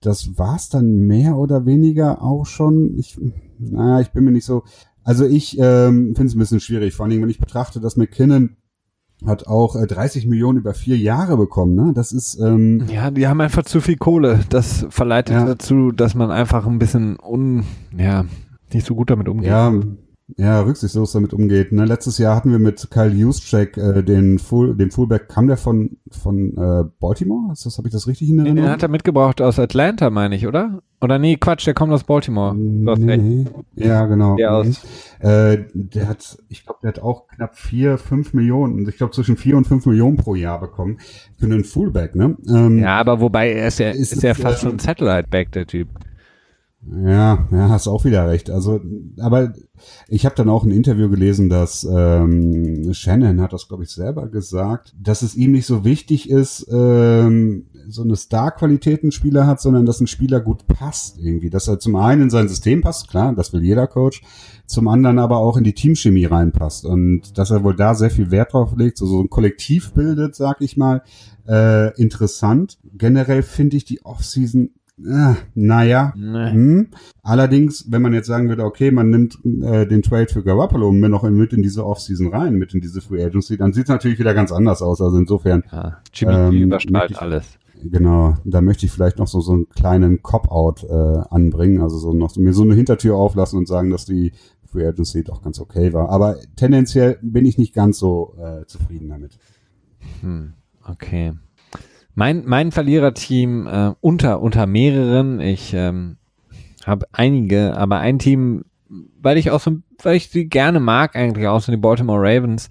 Das 0.01 0.39
war's 0.39 0.69
dann 0.69 1.07
mehr 1.07 1.37
oder 1.37 1.67
weniger 1.67 2.23
auch 2.23 2.47
schon. 2.47 2.97
Ich, 2.99 3.19
naja, 3.59 4.01
ich 4.01 4.11
bin 4.13 4.25
mir 4.25 4.33
nicht 4.33 4.45
so. 4.45 4.65
Also 5.07 5.25
ich 5.25 5.57
ähm, 5.61 6.17
finde 6.17 6.25
es 6.25 6.35
ein 6.35 6.41
bisschen 6.41 6.59
schwierig, 6.59 6.93
vor 6.95 7.07
allem 7.07 7.23
wenn 7.23 7.31
ich 7.31 7.39
betrachte, 7.39 7.81
dass 7.81 7.97
McKinnon 7.97 8.57
hat 9.25 9.47
auch 9.47 9.77
äh, 9.77 9.87
30 9.87 10.27
Millionen 10.27 10.59
über 10.59 10.75
vier 10.75 10.99
Jahre 10.99 11.37
bekommen. 11.37 11.77
Ne? 11.77 11.93
Das 11.95 12.11
ist 12.11 12.41
ähm, 12.41 12.87
ja, 12.91 13.13
die 13.13 13.29
haben 13.29 13.41
einfach 13.41 13.63
zu 13.63 13.81
viel 13.81 13.97
Kohle. 13.97 14.41
Das 14.49 14.85
verleitet 14.91 15.37
ja. 15.37 15.45
dazu, 15.47 15.93
dass 15.93 16.17
man 16.17 16.33
einfach 16.33 16.67
ein 16.67 16.81
bisschen 16.81 17.19
un, 17.21 17.63
ja, 17.97 18.25
nicht 18.75 18.85
so 18.85 18.97
gut 18.97 19.09
damit 19.09 19.29
umgeht. 19.29 19.49
Ja, 19.49 19.73
ja, 20.37 20.61
rücksichtslos 20.61 21.13
damit 21.13 21.33
umgeht. 21.33 21.71
Ne? 21.71 21.85
Letztes 21.85 22.19
Jahr 22.19 22.35
hatten 22.35 22.51
wir 22.51 22.59
mit 22.59 22.91
Kyle 22.91 23.13
Juszczyk 23.13 23.77
äh, 23.77 24.03
den 24.03 24.41
Full, 24.41 24.77
den 24.77 24.91
Fullback, 24.91 25.29
kam 25.29 25.47
der 25.47 25.57
von 25.57 25.99
von 26.11 26.57
äh, 26.57 26.85
Baltimore? 26.99 27.53
Ist 27.53 27.65
das 27.65 27.79
habe 27.79 27.87
ich 27.87 27.93
das 27.93 28.09
richtig 28.09 28.31
in 28.31 28.41
Erinnerung? 28.41 28.65
Den 28.65 28.73
hat 28.73 28.83
er 28.83 28.89
mitgebracht 28.89 29.41
aus 29.41 29.61
Atlanta, 29.61 30.11
meine 30.11 30.35
ich, 30.35 30.47
oder? 30.49 30.83
Oder 31.01 31.21
nee, 31.21 31.37
Quatsch, 31.37 31.67
der 31.67 31.75
kommt 31.75 31.93
aus 31.93 32.03
Baltimore. 32.03 32.57
Nee. 32.57 33.45
Ja, 33.77 34.07
genau. 34.07 34.35
Der, 34.35 34.53
aus. 34.53 34.83
Äh, 35.21 35.59
der 35.75 36.09
hat, 36.09 36.39
ich 36.49 36.65
glaube, 36.65 36.81
der 36.83 36.89
hat 36.89 36.99
auch 36.99 37.29
knapp 37.29 37.57
vier, 37.57 37.97
fünf 37.97 38.35
Millionen, 38.35 38.89
ich 38.89 38.97
glaube 38.97 39.13
zwischen 39.13 39.37
vier 39.37 39.57
und 39.57 39.67
fünf 39.69 39.87
Millionen 39.87 40.17
pro 40.17 40.35
Jahr 40.35 40.59
bekommen 40.59 40.99
für 41.39 41.47
einen 41.47 41.63
Fullback, 41.63 42.17
ne? 42.17 42.37
Ähm, 42.49 42.81
ja, 42.81 42.99
aber 42.99 43.21
wobei 43.21 43.53
er 43.53 43.69
ist 43.69 43.79
ja, 43.79 43.91
ist, 43.91 44.13
ist 44.13 44.23
ja 44.25 44.35
fast 44.35 44.63
schon 44.63 44.79
Satellite-Back, 44.81 45.53
der 45.53 45.67
Typ. 45.67 45.89
Ja, 46.89 47.49
ja, 47.51 47.69
hast 47.69 47.89
auch 47.89 48.05
wieder 48.05 48.29
recht. 48.29 48.49
Also, 48.49 48.81
aber 49.19 49.53
ich 50.09 50.25
habe 50.25 50.37
dann 50.37 50.49
auch 50.49 50.63
ein 50.63 50.71
Interview 50.71 51.09
gelesen, 51.09 51.49
dass 51.49 51.85
ähm, 51.91 52.93
Shannon 52.95 53.41
hat 53.41 53.53
das, 53.53 53.67
glaube 53.67 53.83
ich, 53.83 53.91
selber 53.91 54.29
gesagt, 54.29 54.95
dass 55.01 55.23
es 55.23 55.35
ihm 55.35 55.53
nicht 55.53 55.67
so 55.67 55.85
wichtig 55.85 56.31
ist, 56.31 56.67
ähm, 56.71 57.67
so 57.89 58.03
eine 58.03 58.15
Star-Qualitäten-Spieler 58.15 59.47
hat, 59.47 59.61
sondern 59.61 59.85
dass 59.85 60.01
ein 60.01 60.07
Spieler 60.07 60.41
gut 60.41 60.67
passt 60.69 61.19
irgendwie. 61.19 61.51
Dass 61.51 61.67
er 61.67 61.81
zum 61.81 61.97
einen 61.97 62.23
in 62.23 62.31
sein 62.31 62.49
System 62.49 62.83
passt, 62.83 63.09
klar, 63.09 63.35
das 63.35 63.53
will 63.53 63.65
jeder 63.65 63.89
Coach, 63.89 64.23
zum 64.67 64.87
anderen 64.87 65.19
aber 65.19 65.39
auch 65.39 65.57
in 65.57 65.65
die 65.65 65.75
Teamchemie 65.75 66.27
reinpasst 66.27 66.85
und 66.85 67.37
dass 67.37 67.51
er 67.51 67.65
wohl 67.65 67.77
da 67.77 67.95
sehr 67.95 68.11
viel 68.11 68.31
Wert 68.31 68.53
drauf 68.53 68.75
legt, 68.77 68.99
so, 68.99 69.07
so 69.07 69.21
ein 69.21 69.31
Kollektiv 69.31 69.93
bildet, 69.93 70.37
sag 70.37 70.61
ich 70.61 70.77
mal, 70.77 71.03
äh, 71.49 71.95
interessant. 72.01 72.79
Generell 72.97 73.43
finde 73.43 73.77
ich 73.77 73.85
die 73.85 74.05
Offseason 74.05 74.71
äh, 74.99 75.35
naja. 75.55 76.15
Nee. 76.17 76.53
Hm. 76.53 76.89
Allerdings, 77.23 77.91
wenn 77.91 78.03
man 78.03 78.15
jetzt 78.15 78.27
sagen 78.27 78.49
würde, 78.49 78.65
okay, 78.65 78.91
man 78.91 79.11
nimmt 79.11 79.39
äh, 79.45 79.87
den 79.87 80.03
Trade 80.03 80.29
für 80.33 80.43
Garoppolo 80.43 80.91
mit 80.93 81.11
noch 81.11 81.25
in, 81.25 81.35
mit 81.35 81.53
in 81.53 81.63
diese 81.63 81.85
Offseason 81.85 82.29
rein, 82.29 82.55
mit 82.55 82.73
in 82.73 82.81
diese 82.81 83.01
Free 83.01 83.23
Agency, 83.23 83.57
dann 83.57 83.73
sieht 83.73 83.85
es 83.85 83.89
natürlich 83.91 84.19
wieder 84.19 84.35
ganz 84.35 84.53
anders 84.53 84.83
aus. 84.83 85.01
Also 85.03 85.19
insofern. 85.19 85.65
Ja, 85.71 85.99
Jimmy 86.13 86.35
ähm, 86.35 86.63
überstrahlt 86.63 87.11
ich, 87.11 87.19
alles. 87.19 87.59
Genau, 87.83 88.37
da 88.45 88.63
möchte 88.63 88.87
ich 88.87 88.93
vielleicht 88.93 89.19
noch 89.19 89.29
so, 89.29 89.41
so 89.41 89.53
einen 89.53 89.69
kleinen 89.69 90.23
Cop-Out 90.23 90.85
äh, 90.85 91.23
anbringen, 91.31 91.83
also 91.83 91.99
so 91.99 92.15
noch 92.15 92.31
so, 92.31 92.41
mir 92.41 92.55
so 92.55 92.63
eine 92.63 92.75
Hintertür 92.75 93.17
auflassen 93.17 93.59
und 93.59 93.69
sagen, 93.69 93.91
dass 93.91 94.07
die 94.07 94.33
Free 94.65 94.87
Agency 94.87 95.25
doch 95.25 95.43
ganz 95.43 95.61
okay 95.61 95.93
war. 95.93 96.09
Aber 96.09 96.37
tendenziell 96.57 97.19
bin 97.21 97.45
ich 97.45 97.59
nicht 97.59 97.75
ganz 97.75 97.99
so 97.99 98.35
äh, 98.39 98.65
zufrieden 98.67 99.11
damit. 99.11 99.39
Hm, 100.23 100.55
okay. 100.85 101.35
Mein, 102.17 102.45
mein 102.47 102.73
Verliererteam 102.73 103.67
äh, 103.67 103.93
unter, 104.01 104.41
unter 104.41 104.67
mehreren, 104.67 105.39
ich 105.39 105.75
ähm, 105.75 106.17
habe 106.87 107.07
einige, 107.13 107.77
aber 107.77 107.99
ein 107.99 108.19
Team, 108.19 108.65
weil 109.21 109.37
ich 109.37 109.51
auch 109.51 109.61
so, 109.61 109.77
weil 110.03 110.17
ich 110.17 110.31
sie 110.31 110.49
gerne 110.49 110.81
mag, 110.81 111.15
eigentlich 111.15 111.47
auch 111.47 111.61
so 111.61 111.71
die 111.71 111.79
Baltimore 111.79 112.21
Ravens, 112.21 112.71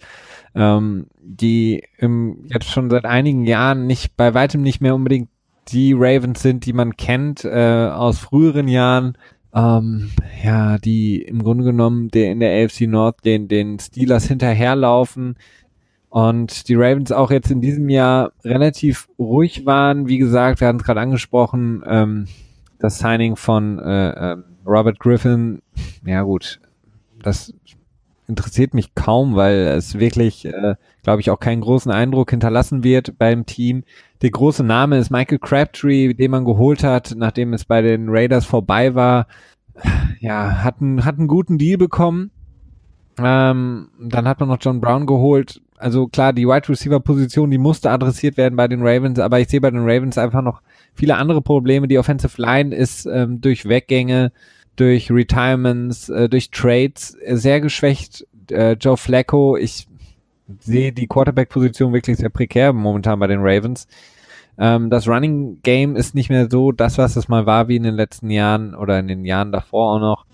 ähm, 0.56 1.06
die 1.22 1.84
im, 2.00 2.48
jetzt 2.52 2.72
schon 2.72 2.90
seit 2.90 3.06
einigen 3.06 3.46
Jahren 3.46 3.86
nicht, 3.86 4.18
bei 4.18 4.34
weitem 4.34 4.64
nicht 4.64 4.82
mehr 4.82 4.96
unbedingt 4.96 5.30
die 5.68 5.94
Ravens 5.94 6.42
sind, 6.42 6.66
die 6.66 6.74
man 6.74 6.98
kennt 6.98 7.46
äh, 7.46 7.90
aus 7.94 8.18
früheren 8.18 8.68
Jahren. 8.68 9.16
Ähm, 9.54 10.10
ja, 10.44 10.80
die 10.80 11.22
im 11.22 11.44
Grunde 11.44 11.64
genommen 11.64 12.10
der 12.10 12.32
in 12.32 12.40
der 12.40 12.66
AFC 12.66 12.82
North 12.82 13.24
den, 13.24 13.48
den 13.48 13.80
Steelers 13.80 14.28
hinterherlaufen, 14.28 15.38
und 16.16 16.70
die 16.70 16.76
Ravens 16.76 17.12
auch 17.12 17.30
jetzt 17.30 17.52
in 17.52 17.60
diesem 17.60 17.90
Jahr 17.90 18.32
relativ 18.46 19.10
ruhig 19.20 19.66
waren. 19.66 20.08
Wie 20.08 20.18
gesagt, 20.18 20.62
wir 20.62 20.70
hatten 20.70 20.78
es 20.78 20.86
gerade 20.86 21.02
angesprochen, 21.02 21.84
ähm, 21.86 22.28
das 22.80 23.00
Signing 23.00 23.36
von 23.36 23.80
äh, 23.80 24.12
äh, 24.12 24.38
Robert 24.66 24.98
Griffin. 24.98 25.62
Ja 26.06 26.22
gut, 26.22 26.62
das 27.22 27.54
interessiert 28.30 28.74
mich 28.74 28.96
kaum, 28.96 29.36
weil 29.36 29.68
es 29.68 30.00
wirklich, 30.00 30.46
äh, 30.46 30.76
glaube 31.04 31.20
ich, 31.20 31.32
auch 31.32 31.40
keinen 31.42 31.60
großen 31.60 31.92
Eindruck 31.92 32.30
hinterlassen 32.30 32.86
wird 32.86 33.18
beim 33.18 33.46
Team. 33.46 33.84
Der 34.22 34.32
große 34.32 34.64
Name 34.64 34.98
ist 34.98 35.10
Michael 35.10 35.40
Crabtree, 35.40 36.14
den 36.14 36.32
man 36.32 36.46
geholt 36.46 36.82
hat, 36.82 37.14
nachdem 37.18 37.52
es 37.52 37.66
bei 37.66 37.82
den 37.82 38.08
Raiders 38.08 38.46
vorbei 38.46 38.96
war. 38.96 39.28
Ja, 40.22 40.64
hat 40.64 40.80
einen, 40.80 41.04
hat 41.04 41.18
einen 41.18 41.28
guten 41.28 41.58
Deal 41.58 41.78
bekommen. 41.78 42.32
Ähm, 43.18 43.90
dann 44.00 44.30
hat 44.30 44.40
man 44.40 44.48
noch 44.48 44.60
John 44.62 44.80
Brown 44.80 45.06
geholt, 45.06 45.62
also 45.86 46.08
klar, 46.08 46.34
die 46.34 46.48
Wide 46.48 46.68
Receiver 46.68 47.00
Position, 47.00 47.52
die 47.52 47.60
musste 47.60 47.92
adressiert 47.92 48.38
werden 48.38 48.56
bei 48.56 48.68
den 48.68 48.82
Ravens, 48.82 49.20
aber 49.20 49.40
ich 49.40 49.50
sehe 49.50 49.62
bei 49.62 49.70
den 49.70 49.88
Ravens 49.88 50.18
einfach 50.18 50.42
noch 50.42 50.64
viele 50.96 51.16
andere 51.16 51.44
Probleme. 51.44 51.88
Die 51.88 52.00
Offensive 52.00 52.42
Line 52.42 52.76
ist 52.76 53.06
ähm, 53.06 53.40
durch 53.40 53.70
Weggänge, 53.70 54.32
durch 54.78 55.12
Retirements, 55.12 56.10
äh, 56.10 56.28
durch 56.28 56.50
Trades 56.50 57.16
sehr 57.28 57.62
geschwächt. 57.62 58.26
Äh, 58.50 58.72
Joe 58.82 58.98
Flacco, 58.98 59.58
ich 59.58 59.88
sehe 60.60 60.92
die 60.92 61.06
Quarterback-Position 61.06 61.94
wirklich 61.94 62.18
sehr 62.18 62.30
prekär 62.30 62.74
momentan 62.74 63.20
bei 63.20 63.28
den 63.28 63.42
Ravens. 63.42 63.88
Ähm, 64.58 64.90
das 64.90 65.08
Running 65.08 65.60
Game 65.62 65.96
ist 65.96 66.16
nicht 66.16 66.32
mehr 66.32 66.48
so 66.50 66.72
das, 66.72 66.98
was 66.98 67.16
es 67.16 67.28
mal 67.28 67.46
war 67.46 67.68
wie 67.68 67.76
in 67.76 67.84
den 67.84 67.94
letzten 67.94 68.32
Jahren 68.32 68.74
oder 68.74 68.98
in 68.98 69.08
den 69.08 69.24
Jahren 69.24 69.52
davor 69.52 69.98
auch 69.98 70.00
noch. 70.00 70.26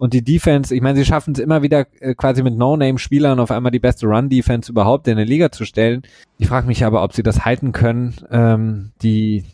Und 0.00 0.14
die 0.14 0.24
Defense, 0.24 0.74
ich 0.74 0.80
meine, 0.80 0.98
sie 0.98 1.04
schaffen 1.04 1.34
es 1.34 1.38
immer 1.38 1.60
wieder 1.60 1.86
äh, 2.00 2.14
quasi 2.14 2.42
mit 2.42 2.56
No-Name-Spielern 2.56 3.38
auf 3.38 3.50
einmal 3.50 3.70
die 3.70 3.80
beste 3.80 4.06
Run-Defense 4.06 4.72
überhaupt 4.72 5.06
in 5.08 5.18
der 5.18 5.26
Liga 5.26 5.52
zu 5.52 5.66
stellen. 5.66 6.04
Ich 6.38 6.48
frage 6.48 6.66
mich 6.66 6.86
aber, 6.86 7.04
ob 7.04 7.12
sie 7.12 7.22
das 7.22 7.44
halten 7.44 7.72
können. 7.72 8.14
Ähm, 8.30 8.92
die 9.02 9.44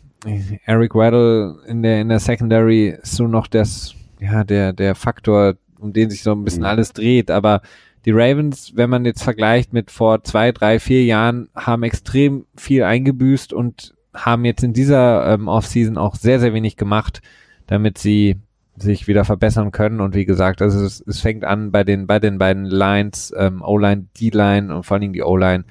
Eric 0.65 0.95
Weddle 0.95 1.57
in 1.67 1.83
der 1.83 1.99
in 1.99 2.07
der 2.07 2.19
Secondary 2.19 2.95
ist 3.01 3.17
so 3.17 3.27
noch 3.27 3.47
das 3.47 3.93
ja 4.21 4.45
der 4.45 4.71
der 4.71 4.95
Faktor, 4.95 5.55
um 5.81 5.91
den 5.91 6.09
sich 6.09 6.23
so 6.23 6.31
ein 6.31 6.45
bisschen 6.45 6.61
mhm. 6.61 6.67
alles 6.67 6.93
dreht. 6.93 7.29
Aber 7.29 7.61
die 8.05 8.11
Ravens, 8.11 8.71
wenn 8.73 8.89
man 8.89 9.03
jetzt 9.03 9.23
vergleicht 9.23 9.73
mit 9.73 9.91
vor 9.91 10.23
zwei, 10.23 10.53
drei, 10.53 10.79
vier 10.79 11.03
Jahren, 11.03 11.49
haben 11.57 11.83
extrem 11.83 12.45
viel 12.55 12.83
eingebüßt 12.83 13.51
und 13.51 13.95
haben 14.13 14.45
jetzt 14.45 14.63
in 14.63 14.71
dieser 14.71 15.33
ähm, 15.33 15.49
Offseason 15.49 15.97
auch 15.97 16.15
sehr, 16.15 16.39
sehr 16.39 16.53
wenig 16.53 16.77
gemacht, 16.77 17.21
damit 17.65 17.97
sie 17.97 18.37
sich 18.77 19.07
wieder 19.07 19.25
verbessern 19.25 19.71
können. 19.71 20.01
Und 20.01 20.15
wie 20.15 20.25
gesagt, 20.25 20.61
also 20.61 20.83
es, 20.83 21.01
es 21.01 21.19
fängt 21.19 21.43
an 21.43 21.71
bei 21.71 21.83
den, 21.83 22.07
bei 22.07 22.19
den 22.19 22.37
beiden 22.37 22.65
Lines, 22.65 23.33
ähm, 23.35 23.61
O-Line, 23.61 24.07
D-Line 24.19 24.75
und 24.75 24.85
vor 24.85 24.95
allen 24.95 25.01
Dingen 25.01 25.13
die 25.13 25.23
O-Line, 25.23 25.65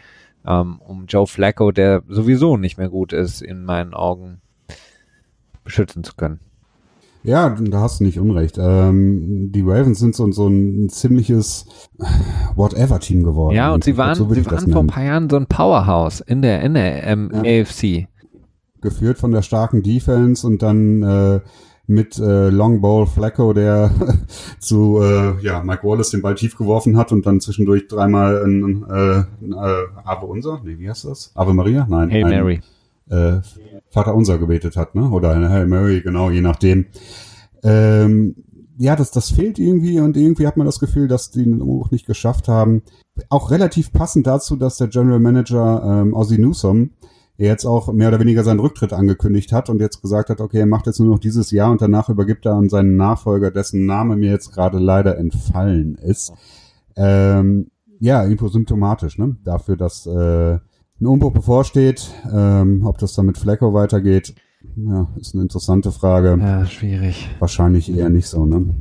ähm, 0.46 0.80
um 0.80 1.06
Joe 1.06 1.26
Flacco, 1.26 1.72
der 1.72 2.02
sowieso 2.08 2.56
nicht 2.56 2.78
mehr 2.78 2.88
gut 2.88 3.12
ist, 3.12 3.42
in 3.42 3.64
meinen 3.64 3.94
Augen 3.94 4.40
beschützen 5.64 6.04
zu 6.04 6.14
können. 6.14 6.40
Ja, 7.22 7.48
da 7.48 7.80
hast 7.80 7.98
du 7.98 8.04
nicht 8.04 8.20
unrecht. 8.20 8.56
Ähm, 8.56 9.50
die 9.50 9.62
Ravens 9.62 9.98
sind 9.98 10.14
so, 10.14 10.30
so 10.30 10.46
ein 10.46 10.88
ziemliches 10.88 11.66
Whatever-Team 12.54 13.24
geworden. 13.24 13.56
Ja, 13.56 13.74
und 13.74 13.82
sie 13.82 13.96
waren, 13.96 14.14
so 14.14 14.32
sie 14.32 14.46
waren 14.46 14.70
vor 14.70 14.82
ein 14.82 14.86
paar 14.86 15.02
Jahren 15.02 15.28
so 15.28 15.36
ein 15.36 15.46
Powerhouse 15.46 16.20
in 16.20 16.40
der, 16.40 16.62
in 16.62 16.74
der 16.74 17.02
ähm, 17.02 17.32
ja. 17.32 17.62
AFC. 17.62 18.06
Geführt 18.80 19.18
von 19.18 19.32
der 19.32 19.42
starken 19.42 19.82
Defense 19.82 20.46
und 20.46 20.62
dann 20.62 21.02
äh, 21.02 21.40
mit 21.86 22.18
äh, 22.18 22.48
Long 22.48 22.80
Ball 22.80 23.06
Flacco, 23.06 23.52
der 23.52 23.90
zu 24.58 25.00
äh, 25.00 25.40
ja, 25.42 25.62
Mike 25.62 25.86
Wallace 25.86 26.10
den 26.10 26.22
Ball 26.22 26.34
tief 26.34 26.56
geworfen 26.56 26.96
hat 26.96 27.12
und 27.12 27.26
dann 27.26 27.40
zwischendurch 27.40 27.86
dreimal 27.88 28.42
ein, 28.44 28.84
äh, 28.88 29.18
äh, 29.18 29.86
Ave 30.04 30.26
Unser, 30.26 30.60
nee, 30.64 30.78
wie 30.78 30.88
heißt 30.88 31.04
das? 31.04 31.30
Ave 31.34 31.54
Maria? 31.54 31.86
Nein. 31.88 32.10
Hey 32.10 32.24
ein, 32.24 32.30
Mary. 32.30 32.60
Äh, 33.08 33.40
Vater 33.90 34.14
Unser 34.14 34.38
gebetet 34.38 34.76
hat, 34.76 34.94
ne? 34.94 35.08
Oder 35.10 35.30
eine 35.30 35.48
Hail 35.48 35.66
Mary, 35.66 36.00
genau, 36.00 36.30
je 36.30 36.40
nachdem. 36.40 36.86
Ähm, 37.62 38.34
ja, 38.78 38.96
das, 38.96 39.10
das 39.10 39.30
fehlt 39.30 39.58
irgendwie 39.58 40.00
und 40.00 40.16
irgendwie 40.16 40.46
hat 40.46 40.56
man 40.56 40.66
das 40.66 40.80
Gefühl, 40.80 41.08
dass 41.08 41.30
die 41.30 41.44
den 41.44 41.62
Umbruch 41.62 41.90
nicht 41.90 42.06
geschafft 42.06 42.48
haben. 42.48 42.82
Auch 43.30 43.50
relativ 43.50 43.92
passend 43.92 44.26
dazu, 44.26 44.56
dass 44.56 44.76
der 44.76 44.88
General 44.88 45.20
Manager 45.20 46.02
ähm, 46.02 46.14
Ozzy 46.14 46.38
Newsom 46.38 46.90
er 47.38 47.48
jetzt 47.48 47.64
auch 47.64 47.92
mehr 47.92 48.08
oder 48.08 48.20
weniger 48.20 48.44
seinen 48.44 48.60
Rücktritt 48.60 48.92
angekündigt 48.92 49.52
hat 49.52 49.68
und 49.68 49.80
jetzt 49.80 50.00
gesagt 50.00 50.30
hat, 50.30 50.40
okay, 50.40 50.60
er 50.60 50.66
macht 50.66 50.86
jetzt 50.86 51.00
nur 51.00 51.10
noch 51.10 51.18
dieses 51.18 51.50
Jahr 51.50 51.70
und 51.70 51.82
danach 51.82 52.08
übergibt 52.08 52.46
er 52.46 52.54
an 52.54 52.68
seinen 52.68 52.96
Nachfolger, 52.96 53.50
dessen 53.50 53.84
Name 53.86 54.16
mir 54.16 54.30
jetzt 54.30 54.52
gerade 54.52 54.78
leider 54.78 55.18
entfallen 55.18 55.96
ist. 55.96 56.32
Ähm, 56.96 57.70
ja, 57.98 58.22
irgendwo 58.22 58.48
symptomatisch, 58.48 59.18
ne? 59.18 59.36
Dafür, 59.44 59.76
dass 59.76 60.06
äh, 60.06 60.54
ein 61.00 61.06
Umbruch 61.06 61.32
bevorsteht. 61.32 62.10
Ähm, 62.32 62.86
ob 62.86 62.98
das 62.98 63.14
dann 63.14 63.26
mit 63.26 63.38
Flecko 63.38 63.74
weitergeht, 63.74 64.34
ja, 64.76 65.08
ist 65.16 65.34
eine 65.34 65.42
interessante 65.42 65.92
Frage. 65.92 66.38
Ja, 66.40 66.66
schwierig. 66.66 67.28
Wahrscheinlich 67.38 67.94
eher 67.94 68.08
nicht 68.08 68.28
so, 68.28 68.46
ne? 68.46 68.74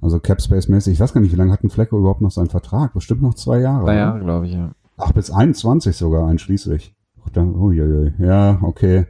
Also 0.00 0.18
Capspace-mäßig, 0.18 0.94
ich 0.94 1.00
weiß 1.00 1.12
gar 1.12 1.20
nicht, 1.20 1.32
wie 1.32 1.36
lange 1.36 1.52
hat 1.52 1.62
ein 1.62 1.70
Flecko 1.70 1.98
überhaupt 1.98 2.22
noch 2.22 2.32
seinen 2.32 2.50
Vertrag? 2.50 2.92
Bestimmt 2.92 3.22
noch 3.22 3.34
zwei 3.34 3.60
Jahre. 3.60 3.84
Zwei 3.84 3.96
Jahre, 3.96 4.20
glaube 4.20 4.46
ich, 4.46 4.52
ja. 4.52 4.72
Ach, 4.96 5.12
bis 5.12 5.30
21 5.30 5.96
sogar 5.96 6.26
einschließlich. 6.26 6.94
Dann, 7.30 7.54
oh, 7.54 7.70
ja, 7.70 7.86
ja, 7.86 8.10
ja, 8.18 8.58
okay. 8.62 9.06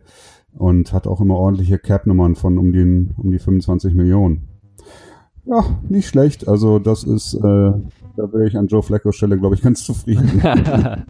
Und 0.54 0.92
hat 0.92 1.06
auch 1.06 1.20
immer 1.20 1.36
ordentliche 1.36 1.78
Cap-Nummern 1.78 2.36
von 2.36 2.58
um, 2.58 2.72
den, 2.72 3.14
um 3.16 3.30
die 3.30 3.38
25 3.38 3.94
Millionen. 3.94 4.48
Ja, 5.44 5.64
nicht 5.88 6.08
schlecht. 6.08 6.46
Also 6.46 6.78
das 6.78 7.04
ist, 7.04 7.34
äh, 7.34 7.40
da 7.40 8.32
wäre 8.32 8.46
ich 8.46 8.56
an 8.56 8.66
Joe 8.66 8.82
Fleckos 8.82 9.16
Stelle, 9.16 9.38
glaube 9.38 9.54
ich, 9.54 9.62
ganz 9.62 9.84
zufrieden. 9.84 10.40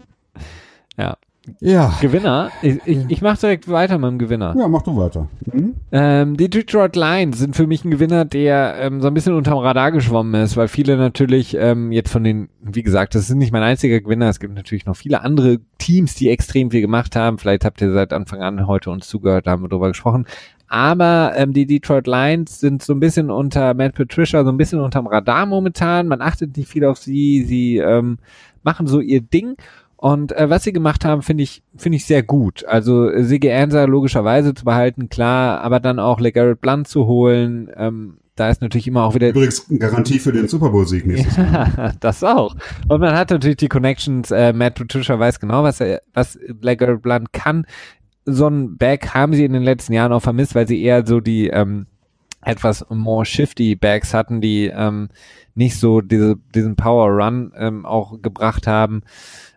ja. 0.96 1.16
Ja. 1.61 1.93
Gewinner. 2.01 2.51
Ich, 2.62 2.78
ich, 2.84 2.99
ich 3.09 3.22
mache 3.22 3.38
direkt 3.40 3.68
weiter 3.68 3.99
mit 3.99 4.11
dem 4.11 4.18
Gewinner. 4.18 4.55
Ja, 4.57 4.68
mach 4.68 4.82
du 4.82 4.97
weiter. 4.97 5.28
Mhm. 5.53 5.74
Ähm, 5.90 6.36
die 6.36 6.49
Detroit 6.49 6.97
Lions 6.97 7.38
sind 7.38 7.57
für 7.57 7.66
mich 7.66 7.84
ein 7.84 7.90
Gewinner, 7.90 8.24
der 8.24 8.76
ähm, 8.78 9.01
so 9.01 9.09
ein 9.09 9.14
bisschen 9.14 9.34
unterm 9.34 9.59
Radar 9.59 9.93
geschwommen 9.93 10.40
ist, 10.43 10.57
weil 10.57 10.68
viele 10.68 10.97
natürlich 10.97 11.57
ähm, 11.57 11.93
jetzt 11.93 12.11
von 12.11 12.24
den, 12.24 12.49
wie 12.61 12.82
gesagt, 12.82 13.14
das 13.14 13.28
ist 13.28 13.34
nicht 13.34 13.53
mein 13.53 13.62
einziger 13.62 14.01
Gewinner. 14.01 14.28
Es 14.28 14.40
gibt 14.40 14.55
natürlich 14.55 14.86
noch 14.86 14.97
viele 14.97 15.22
andere 15.22 15.59
Teams, 15.78 16.14
die 16.14 16.30
extrem 16.30 16.70
viel 16.70 16.80
gemacht 16.80 17.16
haben. 17.16 17.38
Vielleicht 17.38 17.64
habt 17.64 17.80
ihr 17.80 17.93
seit 17.93 18.12
Anfang 18.12 18.40
an 18.40 18.66
heute 18.66 18.90
uns 18.90 19.09
zugehört, 19.09 19.47
da 19.47 19.53
haben 19.53 19.62
wir 19.62 19.68
drüber 19.68 19.88
gesprochen. 19.88 20.26
Aber 20.68 21.32
ähm, 21.36 21.53
die 21.53 21.66
Detroit 21.66 22.07
Lions 22.07 22.59
sind 22.59 22.82
so 22.82 22.95
ein 22.95 23.01
bisschen 23.01 23.30
unter 23.30 23.74
Matt 23.74 23.95
Patricia, 23.95 24.43
so 24.43 24.49
ein 24.49 24.57
bisschen 24.57 24.80
unterm 24.80 25.07
Radar 25.07 25.45
momentan. 25.45 26.09
Man 26.09 26.22
achtet 26.22 26.57
nicht 26.57 26.70
viel 26.70 26.86
auf 26.86 26.97
sie. 26.97 27.45
Sie 27.45 27.76
ähm, 27.76 28.16
machen 28.62 28.86
so 28.86 29.01
ihr 29.01 29.20
Ding. 29.20 29.57
Und 30.03 30.32
äh, 30.32 30.50
was 30.50 30.64
sie 30.64 30.72
gemacht 30.72 31.05
haben, 31.05 31.22
finde 31.22 31.44
ich, 31.44 31.62
finde 31.76 31.94
ich 31.94 32.07
sehr 32.07 32.24
gut. 32.24 32.64
Also 32.64 33.09
äh, 33.09 33.22
Sigi 33.22 33.53
Ansa 33.53 33.84
logischerweise 33.84 34.53
zu 34.53 34.64
behalten, 34.64 35.09
klar, 35.09 35.61
aber 35.61 35.78
dann 35.78 36.00
auch 36.00 36.18
LeGarrette 36.18 36.57
Blunt 36.57 36.88
zu 36.88 37.07
holen, 37.07 37.70
ähm, 37.76 38.18
da 38.34 38.50
ist 38.50 38.62
natürlich 38.62 38.88
immer 38.88 39.05
auch 39.05 39.14
wieder. 39.14 39.28
Übrigens 39.28 39.64
Garantie 39.78 40.18
für 40.18 40.32
den 40.32 40.48
Super 40.48 40.70
Bowl-Sieg 40.70 41.07
nächstes 41.07 41.36
Jahr. 41.36 41.94
das 42.00 42.24
auch. 42.24 42.57
Und 42.88 43.00
man 43.00 43.14
hat 43.14 43.30
natürlich 43.30 43.59
die 43.59 43.68
Connections, 43.68 44.32
äh, 44.32 44.53
Matt 44.53 44.74
Patricia 44.74 45.16
weiß 45.16 45.38
genau, 45.38 45.62
was 45.62 45.80
er, 45.80 46.03
was 46.14 46.36
LeGarrette 46.61 46.98
Blunt 46.98 47.32
kann. 47.32 47.64
So 48.24 48.48
ein 48.48 48.76
Back 48.78 49.14
haben 49.14 49.34
sie 49.34 49.44
in 49.44 49.53
den 49.53 49.62
letzten 49.62 49.92
Jahren 49.92 50.12
auch 50.12 50.22
vermisst, 50.22 50.57
weil 50.57 50.66
sie 50.66 50.82
eher 50.82 51.07
so 51.07 51.20
die 51.20 51.46
ähm, 51.46 51.86
etwas 52.44 52.84
more 52.88 53.24
shifty 53.24 53.76
Backs 53.76 54.14
hatten, 54.14 54.40
die 54.40 54.66
ähm, 54.66 55.11
nicht 55.55 55.78
so 55.78 56.00
diese, 56.00 56.38
diesen 56.57 56.74
Power 56.74 57.09
Run 57.09 57.53
ähm, 57.57 57.86
auch 57.86 58.20
gebracht 58.20 58.66
haben. 58.66 59.03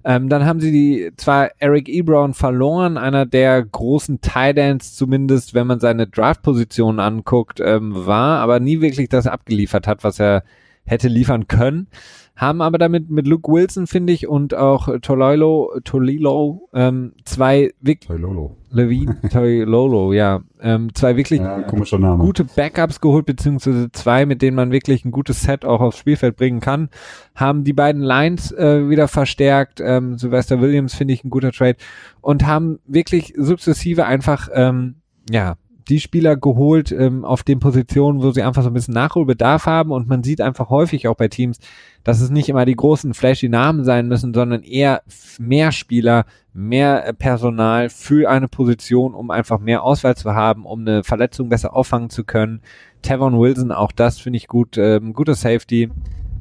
Ähm, 0.05 0.29
dann 0.29 0.45
haben 0.45 0.59
sie 0.59 0.71
die 0.71 1.11
zwar 1.17 1.49
Eric 1.57 1.89
Ebron 1.89 2.35
verloren, 2.35 2.97
einer 2.97 3.25
der 3.25 3.63
großen 3.63 4.21
Tidans 4.21 4.95
zumindest, 4.95 5.55
wenn 5.55 5.65
man 5.65 5.79
seine 5.79 6.05
Draft-Position 6.05 6.99
anguckt, 6.99 7.59
ähm, 7.59 8.05
war, 8.05 8.39
aber 8.39 8.59
nie 8.59 8.81
wirklich 8.81 9.09
das 9.09 9.25
abgeliefert 9.25 9.87
hat, 9.87 10.03
was 10.03 10.19
er 10.19 10.43
hätte 10.85 11.07
liefern 11.07 11.47
können 11.47 11.87
haben 12.35 12.61
aber 12.61 12.77
damit 12.77 13.09
mit 13.09 13.27
Luke 13.27 13.49
Wilson, 13.51 13.87
finde 13.87 14.11
ich, 14.11 14.27
und 14.27 14.53
auch 14.53 14.89
Tolilo, 15.01 15.71
Tolilo, 15.83 16.69
ähm, 16.73 17.13
zwei 17.23 17.71
wirklich 17.79 18.07
Toilolo. 18.07 18.57
Levine, 18.71 19.17
Toilolo, 19.31 20.11
ja, 20.11 20.41
ähm, 20.59 20.93
zwei 20.93 21.15
wirklich 21.15 21.39
ja, 21.39 21.61
gute 21.61 22.43
Backups 22.43 22.99
geholt, 22.99 23.25
beziehungsweise 23.25 23.89
zwei, 23.91 24.25
mit 24.25 24.41
denen 24.41 24.55
man 24.55 24.71
wirklich 24.71 25.05
ein 25.05 25.11
gutes 25.11 25.43
Set 25.43 25.63
auch 25.63 25.79
aufs 25.79 25.97
Spielfeld 25.97 26.35
bringen 26.35 26.59
kann, 26.59 26.89
haben 27.35 27.63
die 27.63 27.73
beiden 27.73 28.01
Lines 28.01 28.51
äh, 28.51 28.89
wieder 28.89 29.07
verstärkt, 29.07 29.79
ähm, 29.79 30.17
Sylvester 30.17 30.59
Williams 30.59 30.93
finde 30.93 31.13
ich 31.13 31.23
ein 31.23 31.29
guter 31.29 31.53
Trade. 31.53 31.77
Und 32.19 32.45
haben 32.45 32.79
wirklich 32.85 33.33
sukzessive 33.37 34.05
einfach, 34.05 34.49
ähm, 34.53 34.95
ja, 35.29 35.55
die 35.87 35.99
Spieler 35.99 36.35
geholt 36.35 36.91
ähm, 36.91 37.25
auf 37.25 37.43
den 37.43 37.59
Positionen, 37.59 38.21
wo 38.21 38.31
sie 38.31 38.41
einfach 38.41 38.63
so 38.63 38.69
ein 38.69 38.73
bisschen 38.73 38.93
Nachholbedarf 38.93 39.65
haben 39.65 39.91
und 39.91 40.07
man 40.07 40.23
sieht 40.23 40.41
einfach 40.41 40.69
häufig 40.69 41.07
auch 41.07 41.15
bei 41.15 41.27
Teams, 41.27 41.59
dass 42.03 42.21
es 42.21 42.29
nicht 42.29 42.49
immer 42.49 42.65
die 42.65 42.75
großen 42.75 43.13
flashy 43.13 43.49
Namen 43.49 43.83
sein 43.83 44.07
müssen, 44.07 44.33
sondern 44.33 44.63
eher 44.63 45.03
mehr 45.39 45.71
Spieler, 45.71 46.25
mehr 46.53 47.07
äh, 47.07 47.13
Personal 47.13 47.89
für 47.89 48.29
eine 48.29 48.47
Position, 48.47 49.13
um 49.13 49.31
einfach 49.31 49.59
mehr 49.59 49.83
Auswahl 49.83 50.15
zu 50.15 50.33
haben, 50.33 50.65
um 50.65 50.81
eine 50.81 51.03
Verletzung 51.03 51.49
besser 51.49 51.75
auffangen 51.75 52.09
zu 52.09 52.23
können. 52.23 52.61
Tavon 53.01 53.39
Wilson, 53.39 53.71
auch 53.71 53.91
das 53.91 54.19
finde 54.19 54.37
ich 54.37 54.47
gut, 54.47 54.77
ähm, 54.77 55.13
guter 55.13 55.35
Safety. 55.35 55.89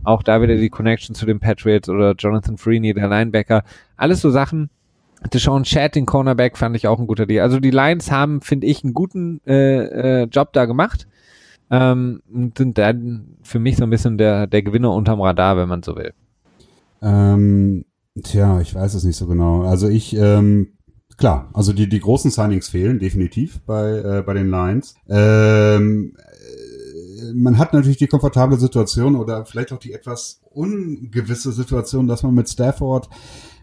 Auch 0.05 0.23
da 0.23 0.43
wieder 0.43 0.57
die 0.57 0.69
Connection 0.69 1.15
zu 1.15 1.25
den 1.25 1.41
Patriots 1.41 1.89
oder 1.89 2.15
Jonathan 2.15 2.59
Freeney, 2.59 2.93
der 2.93 3.09
Linebacker. 3.09 3.65
Alles 3.97 4.21
so 4.21 4.31
Sachen, 4.31 4.69
Deshaun 5.33 5.65
Chat, 5.65 5.95
den 5.95 6.07
Cornerback, 6.07 6.57
fand 6.59 6.77
ich 6.77 6.87
auch 6.87 6.99
ein 6.99 7.07
guter 7.07 7.27
Deal. 7.27 7.43
Also 7.43 7.61
die 7.61 7.71
Lions 7.71 8.11
haben, 8.11 8.41
finde 8.41 8.67
ich, 8.67 8.85
einen 8.85 8.95
guten 8.95 9.41
äh, 9.47 10.23
äh, 10.23 10.25
Job 10.25 10.53
da 10.53 10.67
gemacht. 10.67 11.07
Ähm, 11.71 12.21
und 12.33 12.59
sind 12.59 12.77
dann 12.79 13.37
für 13.43 13.59
mich 13.59 13.77
so 13.77 13.85
ein 13.85 13.91
bisschen 13.91 14.19
der, 14.19 14.47
der 14.47 14.63
Gewinner 14.63 14.93
unterm 14.93 15.21
Radar, 15.21 15.57
wenn 15.57 15.69
man 15.69 15.83
so 15.83 15.97
will. 15.97 16.13
Ähm, 17.01 17.85
tja, 18.23 18.61
ich 18.61 18.75
weiß 18.75 18.95
es 18.95 19.05
nicht 19.05 19.17
so 19.17 19.27
genau. 19.27 19.63
Also 19.63 19.89
ich, 19.89 20.15
ähm, 20.15 20.75
klar, 21.17 21.49
also 21.55 21.73
die, 21.73 21.89
die 21.89 22.01
großen 22.01 22.31
Signings 22.31 22.69
fehlen 22.69 22.99
definitiv 22.99 23.61
bei, 23.67 23.99
äh, 23.99 24.23
bei 24.23 24.35
den 24.35 24.51
Lions. 24.51 24.95
Ähm, 25.09 26.15
äh, 26.19 27.33
man 27.35 27.59
hat 27.59 27.73
natürlich 27.73 27.97
die 27.97 28.07
komfortable 28.07 28.59
Situation 28.59 29.17
oder 29.17 29.47
vielleicht 29.47 29.73
auch 29.73 29.79
die 29.79 29.93
etwas 29.93 30.43
ungewisse 30.51 31.53
Situation, 31.53 32.07
dass 32.07 32.23
man 32.23 32.35
mit 32.35 32.49
Stafford 32.49 33.09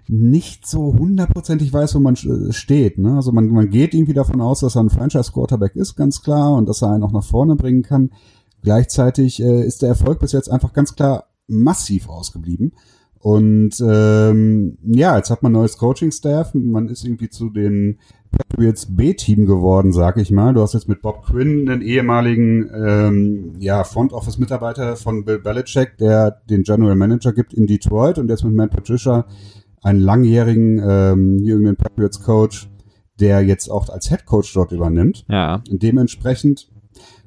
nicht 0.08 0.68
so 0.68 0.94
hundertprozentig 0.98 1.72
weiß, 1.72 1.96
wo 1.96 2.00
man 2.00 2.16
steht. 2.16 2.98
Ne? 2.98 3.16
Also 3.16 3.32
man, 3.32 3.48
man 3.48 3.70
geht 3.70 3.94
irgendwie 3.94 4.14
davon 4.14 4.42
aus, 4.42 4.62
dass 4.62 4.76
er 4.76 4.84
ein 4.84 4.90
Franchise-Quarterback 4.90 5.76
ist, 5.76 5.96
ganz 5.96 6.22
klar, 6.22 6.54
und 6.54 6.68
dass 6.68 6.82
er 6.82 6.92
einen 6.92 7.04
auch 7.04 7.12
nach 7.12 7.24
vorne 7.24 7.56
bringen 7.56 7.84
kann. 7.84 8.12
Gleichzeitig 8.64 9.42
äh, 9.42 9.66
ist 9.66 9.82
der 9.82 9.90
Erfolg 9.90 10.20
bis 10.20 10.32
jetzt 10.32 10.52
einfach 10.52 10.74
ganz 10.74 10.96
klar 10.96 11.26
massiv 11.48 12.10
ausgeblieben. 12.10 12.74
Und 13.20 13.76
ähm, 13.88 14.78
ja, 14.84 15.16
jetzt 15.16 15.30
hat 15.30 15.44
man 15.44 15.52
neues 15.52 15.78
Coaching-Staff, 15.78 16.56
man 16.56 16.90
ist 16.90 17.06
irgendwie 17.06 17.30
zu 17.30 17.50
den 17.50 18.00
Patriots 18.32 18.96
B-Team 18.96 19.46
geworden, 19.46 19.92
sag 19.92 20.18
ich 20.18 20.32
mal. 20.32 20.54
Du 20.54 20.62
hast 20.62 20.74
jetzt 20.74 20.88
mit 20.88 21.02
Bob 21.02 21.26
Quinn 21.26 21.68
den 21.68 21.82
ehemaligen 21.82 22.70
ähm, 22.74 23.54
ja, 23.60 23.84
Front 23.84 24.14
Office-Mitarbeiter 24.14 24.96
von 24.96 25.26
Bill 25.26 25.38
Belichick, 25.38 25.98
der 26.00 26.42
den 26.50 26.64
General 26.64 26.96
Manager 26.96 27.34
gibt 27.34 27.54
in 27.54 27.68
Detroit 27.68 28.18
und 28.18 28.30
jetzt 28.30 28.44
mit 28.44 28.56
Matt 28.56 28.72
Patricia 28.72 29.26
einen 29.82 30.00
langjährigen 30.00 30.82
ähm, 30.84 31.38
New 31.38 31.58
England 31.58 31.78
Patriots 31.80 32.22
Coach, 32.22 32.70
der 33.20 33.42
jetzt 33.42 33.70
auch 33.70 33.90
als 33.90 34.10
Head 34.10 34.26
Coach 34.26 34.54
dort 34.54 34.72
übernimmt. 34.72 35.26
Ja. 35.28 35.64
Und 35.70 35.84
dementsprechend, 35.84 36.72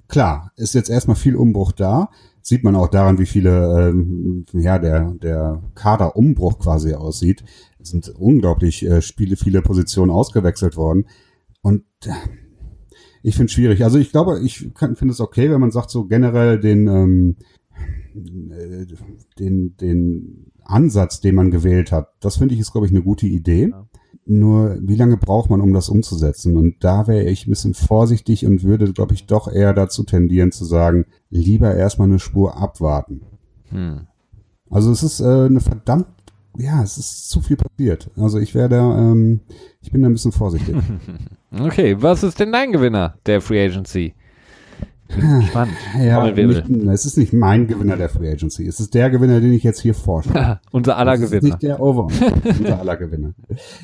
klar, 0.09 0.53
ist 0.57 0.75
jetzt 0.75 0.91
erstmal 0.91 1.17
viel 1.17 1.37
Umbruch 1.37 1.73
da. 1.73 2.11
Sieht 2.43 2.63
man 2.63 2.77
auch 2.77 2.89
daran, 2.89 3.19
wie 3.19 3.27
viele, 3.27 3.89
ähm, 3.89 4.45
ja, 4.53 4.79
der, 4.79 5.13
der 5.15 5.63
Kaderumbruch 5.75 6.59
quasi 6.59 6.93
aussieht. 6.93 7.43
Es 7.79 7.91
sind 7.91 8.09
unglaublich 8.11 8.85
äh, 8.85 9.01
Spiele, 9.01 9.37
viele 9.37 9.63
Positionen 9.63 10.11
ausgewechselt 10.11 10.77
worden. 10.77 11.07
Und 11.63 11.85
äh, 12.05 12.11
ich 13.23 13.37
finde 13.37 13.47
es 13.47 13.53
schwierig. 13.53 13.83
Also 13.83 13.99
ich 13.99 14.13
glaube, 14.13 14.41
ich 14.45 14.59
finde 14.77 15.11
es 15.11 15.21
okay, 15.21 15.51
wenn 15.51 15.61
man 15.61 15.71
sagt, 15.71 15.91
so 15.91 16.05
generell 16.05 16.61
den, 16.61 16.87
ähm, 16.87 17.37
äh, 18.15 18.87
den, 19.39 19.77
den 19.79 20.53
Ansatz, 20.65 21.21
den 21.21 21.35
man 21.35 21.51
gewählt 21.51 21.93
hat, 21.93 22.09
das 22.21 22.37
finde 22.37 22.55
ich 22.55 22.61
ist, 22.61 22.73
glaube 22.73 22.87
ich, 22.87 22.93
eine 22.93 23.03
gute 23.03 23.27
Idee. 23.27 23.71
Ja. 23.71 23.87
Nur, 24.27 24.79
wie 24.81 24.97
lange 24.97 25.19
braucht 25.19 25.51
man, 25.51 25.61
um 25.61 25.75
das 25.75 25.91
umzusetzen? 25.91 26.57
Und 26.57 26.83
da 26.83 27.07
wäre 27.07 27.25
ich 27.25 27.47
ein 27.47 27.51
bisschen 27.51 27.75
vorsichtig 27.75 28.47
und 28.47 28.63
würde, 28.65 28.91
glaube 28.93 29.13
ich, 29.13 29.27
doch 29.27 29.53
eher 29.53 29.75
dazu 29.75 30.03
tendieren 30.03 30.51
zu 30.51 30.65
sagen, 30.65 31.05
lieber 31.29 31.75
erstmal 31.75 32.09
eine 32.09 32.19
Spur 32.19 32.57
abwarten. 32.57 33.21
Hm. 33.69 34.07
Also 34.71 34.91
es 34.91 35.03
ist 35.03 35.21
äh, 35.21 35.25
eine 35.25 35.61
verdammt, 35.61 36.07
ja, 36.57 36.83
es 36.83 36.97
ist 36.97 37.29
zu 37.29 37.41
viel 37.41 37.57
passiert. 37.57 38.11
Also 38.17 38.39
ich 38.39 38.55
werde, 38.55 38.77
ähm, 38.77 39.41
ich 39.83 39.93
bin 39.93 40.03
da 40.03 40.09
ein 40.09 40.13
bisschen 40.13 40.33
vorsichtig. 40.33 40.75
okay, 41.61 41.97
was 42.01 42.23
ist 42.23 42.41
denn 42.41 42.53
dein 42.53 42.73
Gewinner 42.73 43.19
der 43.27 43.41
Free 43.41 43.63
Agency? 43.63 44.15
Spannend. 45.09 45.77
Ja, 45.99 46.31
nicht, 46.31 46.71
es 46.89 47.05
ist 47.05 47.19
nicht 47.19 47.33
mein 47.33 47.67
Gewinner 47.67 47.97
der 47.97 48.09
Free 48.09 48.31
Agency. 48.31 48.67
Es 48.67 48.81
ist 48.81 48.95
der 48.95 49.11
Gewinner, 49.11 49.41
den 49.41 49.53
ich 49.53 49.63
jetzt 49.63 49.81
hier 49.81 49.95
vorstelle. 49.95 50.61
unser 50.73 50.97
aller 50.97 51.19
Gewinner. 51.19 51.37
Es 51.37 51.45
ist 51.45 51.45
nicht 51.45 51.63
der 51.63 51.81
Over. 51.81 52.09
unser 52.45 52.81
aller 52.81 52.97
Gewinner. 52.97 53.35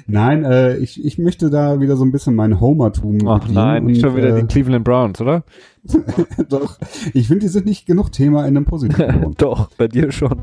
Nein, 0.06 0.44
äh, 0.44 0.76
ich, 0.78 1.04
ich 1.04 1.18
möchte 1.18 1.50
da 1.50 1.80
wieder 1.80 1.96
so 1.96 2.04
ein 2.04 2.10
bisschen 2.10 2.34
mein 2.34 2.58
Homertum. 2.58 3.28
Ach 3.28 3.46
nein, 3.48 3.84
nicht 3.84 4.00
schon 4.00 4.16
wieder 4.16 4.36
äh, 4.36 4.40
die 4.40 4.46
Cleveland 4.46 4.84
Browns, 4.84 5.20
oder? 5.20 5.44
Doch. 6.48 6.78
Ich 7.12 7.28
finde, 7.28 7.40
die 7.40 7.48
sind 7.48 7.66
nicht 7.66 7.86
genug 7.86 8.12
Thema 8.12 8.46
in 8.46 8.56
einem 8.56 8.64
positiven 8.64 9.34
Doch, 9.38 9.70
bei 9.76 9.88
dir 9.88 10.10
schon. 10.12 10.42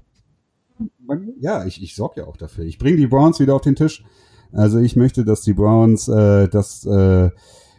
Ja, 1.39 1.65
ich, 1.65 1.81
ich 1.81 1.95
sorge 1.95 2.21
ja 2.21 2.27
auch 2.27 2.37
dafür. 2.37 2.65
Ich 2.65 2.77
bringe 2.77 2.97
die 2.97 3.07
Browns 3.07 3.39
wieder 3.39 3.55
auf 3.55 3.61
den 3.61 3.75
Tisch. 3.75 4.03
Also 4.51 4.79
ich 4.79 4.95
möchte, 4.95 5.25
dass 5.25 5.41
die 5.41 5.53
Browns 5.53 6.07
äh, 6.07 6.47
das 6.47 6.85
äh, 6.85 7.29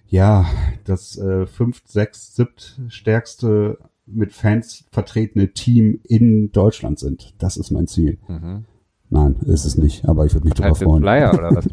ja, 0.09 0.47
das 0.85 1.19
äh, 1.19 1.47
fünft, 1.47 1.89
sechs, 1.89 2.35
siebt 2.35 2.81
stärkste 2.89 3.79
mit 4.07 4.33
Fans 4.33 4.87
vertretene 4.91 5.53
Team 5.53 6.01
in 6.05 6.51
Deutschland 6.51 6.99
sind. 6.99 7.35
Das 7.39 7.57
ist 7.57 7.71
mein 7.71 7.87
Ziel. 7.87 8.19
Mhm. 8.27 8.65
Nein, 9.11 9.37
ist 9.47 9.65
es 9.65 9.77
nicht, 9.77 10.07
aber 10.07 10.27
ich 10.27 10.35
würde 10.35 10.47
mich 10.47 10.55
darüber 10.55 10.75
freuen. 10.75 11.03
Flyer 11.03 11.35
oder 11.35 11.55
was? 11.55 11.69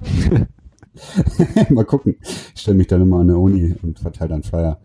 Mal 1.69 1.85
gucken. 1.85 2.15
Ich 2.53 2.61
stelle 2.61 2.77
mich 2.77 2.87
dann 2.87 3.01
immer 3.01 3.19
an 3.19 3.27
der 3.27 3.37
Uni 3.37 3.75
und 3.81 3.99
verteile 3.99 4.29
dann 4.29 4.43
Flyer. 4.43 4.79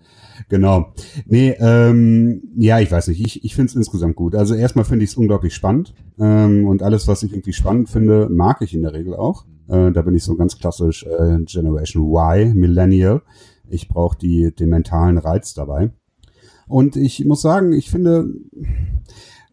Genau. 0.48 0.92
Nee, 1.26 1.55
ähm, 1.61 2.42
ja, 2.57 2.80
ich 2.80 2.90
weiß 2.90 3.09
nicht. 3.09 3.24
Ich, 3.24 3.44
ich 3.44 3.55
finde 3.55 3.70
es 3.70 3.76
insgesamt 3.76 4.16
gut. 4.16 4.34
Also 4.34 4.55
erstmal 4.55 4.84
finde 4.84 5.05
ich 5.05 5.11
es 5.11 5.16
unglaublich 5.16 5.55
spannend. 5.55 5.94
Ähm, 6.18 6.66
und 6.66 6.82
alles, 6.82 7.07
was 7.07 7.22
ich 7.22 7.32
irgendwie 7.32 7.53
spannend 7.53 7.88
finde, 7.88 8.28
mag 8.30 8.62
ich 8.62 8.74
in 8.74 8.82
der 8.82 8.92
Regel 8.92 9.14
auch. 9.14 9.44
Äh, 9.70 9.92
da 9.92 10.02
bin 10.02 10.14
ich 10.14 10.24
so 10.24 10.36
ganz 10.36 10.58
klassisch 10.58 11.04
äh, 11.04 11.38
Generation 11.44 12.10
Y, 12.12 12.54
Millennial. 12.54 13.22
Ich 13.68 13.88
brauche 13.88 14.18
die 14.18 14.54
den 14.54 14.70
mentalen 14.70 15.18
Reiz 15.18 15.54
dabei. 15.54 15.90
Und 16.66 16.96
ich 16.96 17.24
muss 17.24 17.42
sagen, 17.42 17.72
ich 17.72 17.90
finde, 17.90 18.28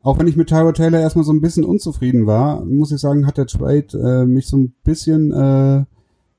auch 0.02 0.20
wenn 0.20 0.28
ich 0.28 0.36
mit 0.36 0.50
Tyro 0.50 0.72
Taylor 0.72 1.00
erstmal 1.00 1.26
so 1.26 1.34
ein 1.34 1.42
bisschen 1.42 1.64
unzufrieden 1.64 2.26
war, 2.26 2.64
muss 2.66 2.92
ich 2.92 3.00
sagen, 3.00 3.26
hat 3.26 3.38
der 3.38 3.48
Trade 3.48 3.88
äh, 3.94 4.26
mich 4.26 4.48
so 4.48 4.58
ein 4.58 4.74
bisschen 4.84 5.32
äh, 5.32 5.86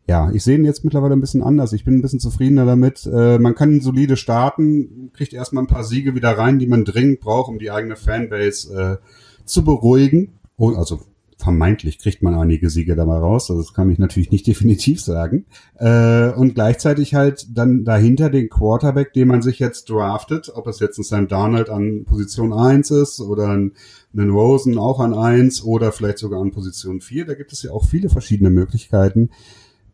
ja, 0.08 0.30
ich 0.32 0.42
sehe 0.42 0.56
ihn 0.56 0.64
jetzt 0.64 0.84
mittlerweile 0.84 1.12
ein 1.12 1.20
bisschen 1.20 1.42
anders. 1.42 1.74
Ich 1.74 1.84
bin 1.84 1.96
ein 1.96 2.02
bisschen 2.02 2.18
zufriedener 2.18 2.64
damit. 2.64 3.06
Äh, 3.06 3.38
man 3.38 3.54
kann 3.54 3.82
solide 3.82 4.16
starten, 4.16 5.10
kriegt 5.12 5.34
erstmal 5.34 5.62
ein 5.62 5.68
paar 5.68 5.84
Siege 5.84 6.14
wieder 6.14 6.30
rein, 6.30 6.58
die 6.58 6.66
man 6.66 6.86
dringend 6.86 7.20
braucht, 7.20 7.50
um 7.50 7.58
die 7.58 7.70
eigene 7.70 7.94
Fanbase 7.94 8.98
äh, 9.02 9.44
zu 9.44 9.64
beruhigen. 9.64 10.32
Oh, 10.56 10.70
also 10.70 11.00
vermeintlich 11.39 11.99
kriegt 11.99 12.22
man 12.22 12.34
einige 12.34 12.68
Siege 12.68 12.97
da 12.97 13.07
mal 13.07 13.20
raus. 13.20 13.49
Also 13.51 13.62
das 13.62 13.72
kann 13.72 13.91
ich 13.91 13.99
natürlich 13.99 14.30
nicht 14.30 14.47
definitiv 14.47 15.01
sagen. 15.01 15.47
Äh, 15.76 16.30
und 16.30 16.55
gleichzeitig 16.55 17.14
halt 17.14 17.47
dann 17.57 17.84
dahinter 17.84 18.28
den 18.28 18.49
Quarterback, 18.51 19.12
den 19.12 19.28
man 19.28 19.41
sich 19.41 19.61
jetzt 19.61 19.89
draftet, 19.89 20.51
ob 20.55 20.66
es 20.66 20.80
jetzt 20.80 20.99
ein 20.99 21.05
Sam 21.05 21.28
Darnold 21.28 21.70
an 21.70 22.05
Position 22.05 22.53
1 22.53 22.91
ist 22.91 23.20
oder 23.20 23.49
ein, 23.49 23.72
ein 24.16 24.30
Rosen 24.30 24.78
auch 24.78 25.01
an 25.01 25.14
1 25.14 25.64
oder 25.64 25.93
vielleicht 25.93 26.18
sogar 26.18 26.41
an 26.41 26.51
Position 26.51 27.01
4. 27.01 27.24
Da 27.24 27.34
gibt 27.34 27.53
es 27.53 27.62
ja 27.62 27.70
auch 27.70 27.86
viele 27.86 28.09
verschiedene 28.09 28.51
Möglichkeiten. 28.51 29.30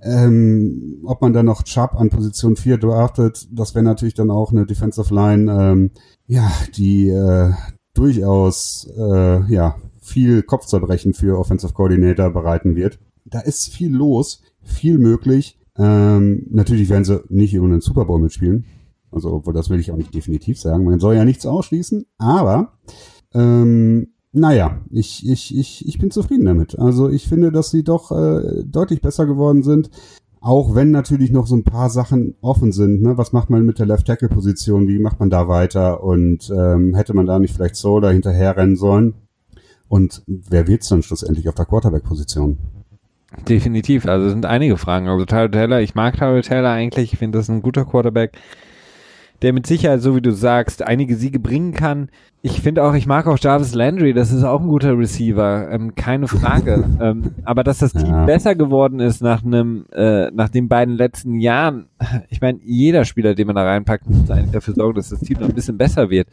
Ähm, 0.00 1.02
ob 1.04 1.22
man 1.22 1.32
dann 1.32 1.46
noch 1.46 1.62
Chubb 1.62 1.94
an 1.94 2.10
Position 2.10 2.56
4 2.56 2.78
draftet, 2.78 3.48
das 3.52 3.74
wäre 3.74 3.84
natürlich 3.84 4.14
dann 4.14 4.30
auch 4.30 4.50
eine 4.50 4.66
Defensive 4.66 5.14
Line, 5.14 5.50
ähm, 5.50 5.90
ja, 6.26 6.50
die 6.76 7.08
äh, 7.08 7.52
durchaus 7.94 8.90
äh, 8.98 9.52
ja 9.52 9.76
viel 10.04 10.42
Kopfzerbrechen 10.42 11.14
für 11.14 11.38
Offensive 11.38 11.72
Coordinator 11.72 12.30
bereiten 12.30 12.76
wird. 12.76 12.98
Da 13.24 13.40
ist 13.40 13.72
viel 13.72 13.92
los, 13.92 14.42
viel 14.62 14.98
möglich. 14.98 15.58
Ähm, 15.76 16.46
natürlich 16.50 16.90
werden 16.90 17.04
sie 17.04 17.24
nicht 17.30 17.58
um 17.58 17.70
den 17.70 17.80
Super 17.80 18.04
Bowl 18.04 18.20
mitspielen. 18.20 18.66
Also, 19.10 19.32
obwohl 19.32 19.54
das 19.54 19.70
will 19.70 19.80
ich 19.80 19.90
auch 19.90 19.96
nicht 19.96 20.14
definitiv 20.14 20.60
sagen. 20.60 20.84
Man 20.84 21.00
soll 21.00 21.14
ja 21.14 21.24
nichts 21.24 21.46
ausschließen, 21.46 22.04
aber 22.18 22.74
ähm, 23.32 24.08
naja, 24.32 24.80
ich, 24.90 25.26
ich, 25.28 25.56
ich, 25.56 25.86
ich 25.88 25.98
bin 25.98 26.10
zufrieden 26.10 26.44
damit. 26.44 26.78
Also 26.78 27.08
ich 27.08 27.28
finde, 27.28 27.52
dass 27.52 27.70
sie 27.70 27.84
doch 27.84 28.10
äh, 28.10 28.64
deutlich 28.64 29.00
besser 29.00 29.26
geworden 29.26 29.62
sind. 29.62 29.90
Auch 30.40 30.74
wenn 30.74 30.90
natürlich 30.90 31.30
noch 31.30 31.46
so 31.46 31.54
ein 31.56 31.64
paar 31.64 31.88
Sachen 31.88 32.34
offen 32.42 32.72
sind. 32.72 33.00
Ne? 33.00 33.16
Was 33.16 33.32
macht 33.32 33.48
man 33.48 33.64
mit 33.64 33.78
der 33.78 33.86
Left-Tackle-Position? 33.86 34.88
Wie 34.88 34.98
macht 34.98 35.20
man 35.20 35.30
da 35.30 35.48
weiter? 35.48 36.02
Und 36.02 36.52
ähm, 36.54 36.94
hätte 36.94 37.14
man 37.14 37.26
da 37.26 37.38
nicht 37.38 37.54
vielleicht 37.54 37.76
so 37.76 38.00
dahinterher 38.00 38.56
rennen 38.56 38.76
sollen? 38.76 39.14
Und 39.88 40.22
wer 40.26 40.66
wird's 40.66 40.88
dann 40.88 41.02
schlussendlich 41.02 41.48
auf 41.48 41.54
der 41.54 41.66
Quarterback-Position? 41.66 42.58
Definitiv. 43.48 44.06
Also 44.06 44.26
es 44.26 44.32
sind 44.32 44.46
einige 44.46 44.76
Fragen. 44.76 45.08
Also 45.08 45.24
Tyler 45.24 45.50
Taylor, 45.50 45.80
ich 45.80 45.94
mag 45.94 46.16
Tyler 46.16 46.42
Taylor 46.42 46.70
eigentlich. 46.70 47.12
Ich 47.12 47.18
finde, 47.18 47.38
das 47.38 47.46
ist 47.46 47.54
ein 47.54 47.62
guter 47.62 47.84
Quarterback, 47.84 48.38
der 49.42 49.52
mit 49.52 49.66
Sicherheit, 49.66 50.00
so 50.00 50.16
wie 50.16 50.22
du 50.22 50.32
sagst, 50.32 50.82
einige 50.82 51.16
Siege 51.16 51.38
bringen 51.38 51.72
kann. 51.72 52.08
Ich 52.40 52.60
finde 52.60 52.84
auch, 52.84 52.94
ich 52.94 53.06
mag 53.06 53.26
auch 53.26 53.38
Jarvis 53.38 53.74
Landry, 53.74 54.12
das 54.12 54.30
ist 54.30 54.44
auch 54.44 54.60
ein 54.60 54.68
guter 54.68 54.98
Receiver, 54.98 55.70
ähm, 55.70 55.94
keine 55.94 56.28
Frage. 56.28 56.84
ähm, 57.00 57.34
aber 57.44 57.64
dass 57.64 57.78
das 57.78 57.92
Team 57.92 58.06
ja. 58.06 58.26
besser 58.26 58.54
geworden 58.54 59.00
ist 59.00 59.22
nach 59.22 59.42
einem, 59.42 59.86
äh, 59.92 60.30
nach 60.30 60.50
den 60.50 60.68
beiden 60.68 60.94
letzten 60.94 61.40
Jahren, 61.40 61.86
ich 62.28 62.40
meine, 62.40 62.60
jeder 62.62 63.04
Spieler, 63.04 63.34
den 63.34 63.46
man 63.46 63.56
da 63.56 63.64
reinpackt, 63.64 64.08
muss 64.08 64.30
eigentlich 64.30 64.52
dafür 64.52 64.74
sorgen, 64.74 64.96
dass 64.96 65.08
das 65.08 65.20
Team 65.20 65.40
noch 65.40 65.48
ein 65.48 65.54
bisschen 65.54 65.78
besser 65.78 66.10
wird. 66.10 66.28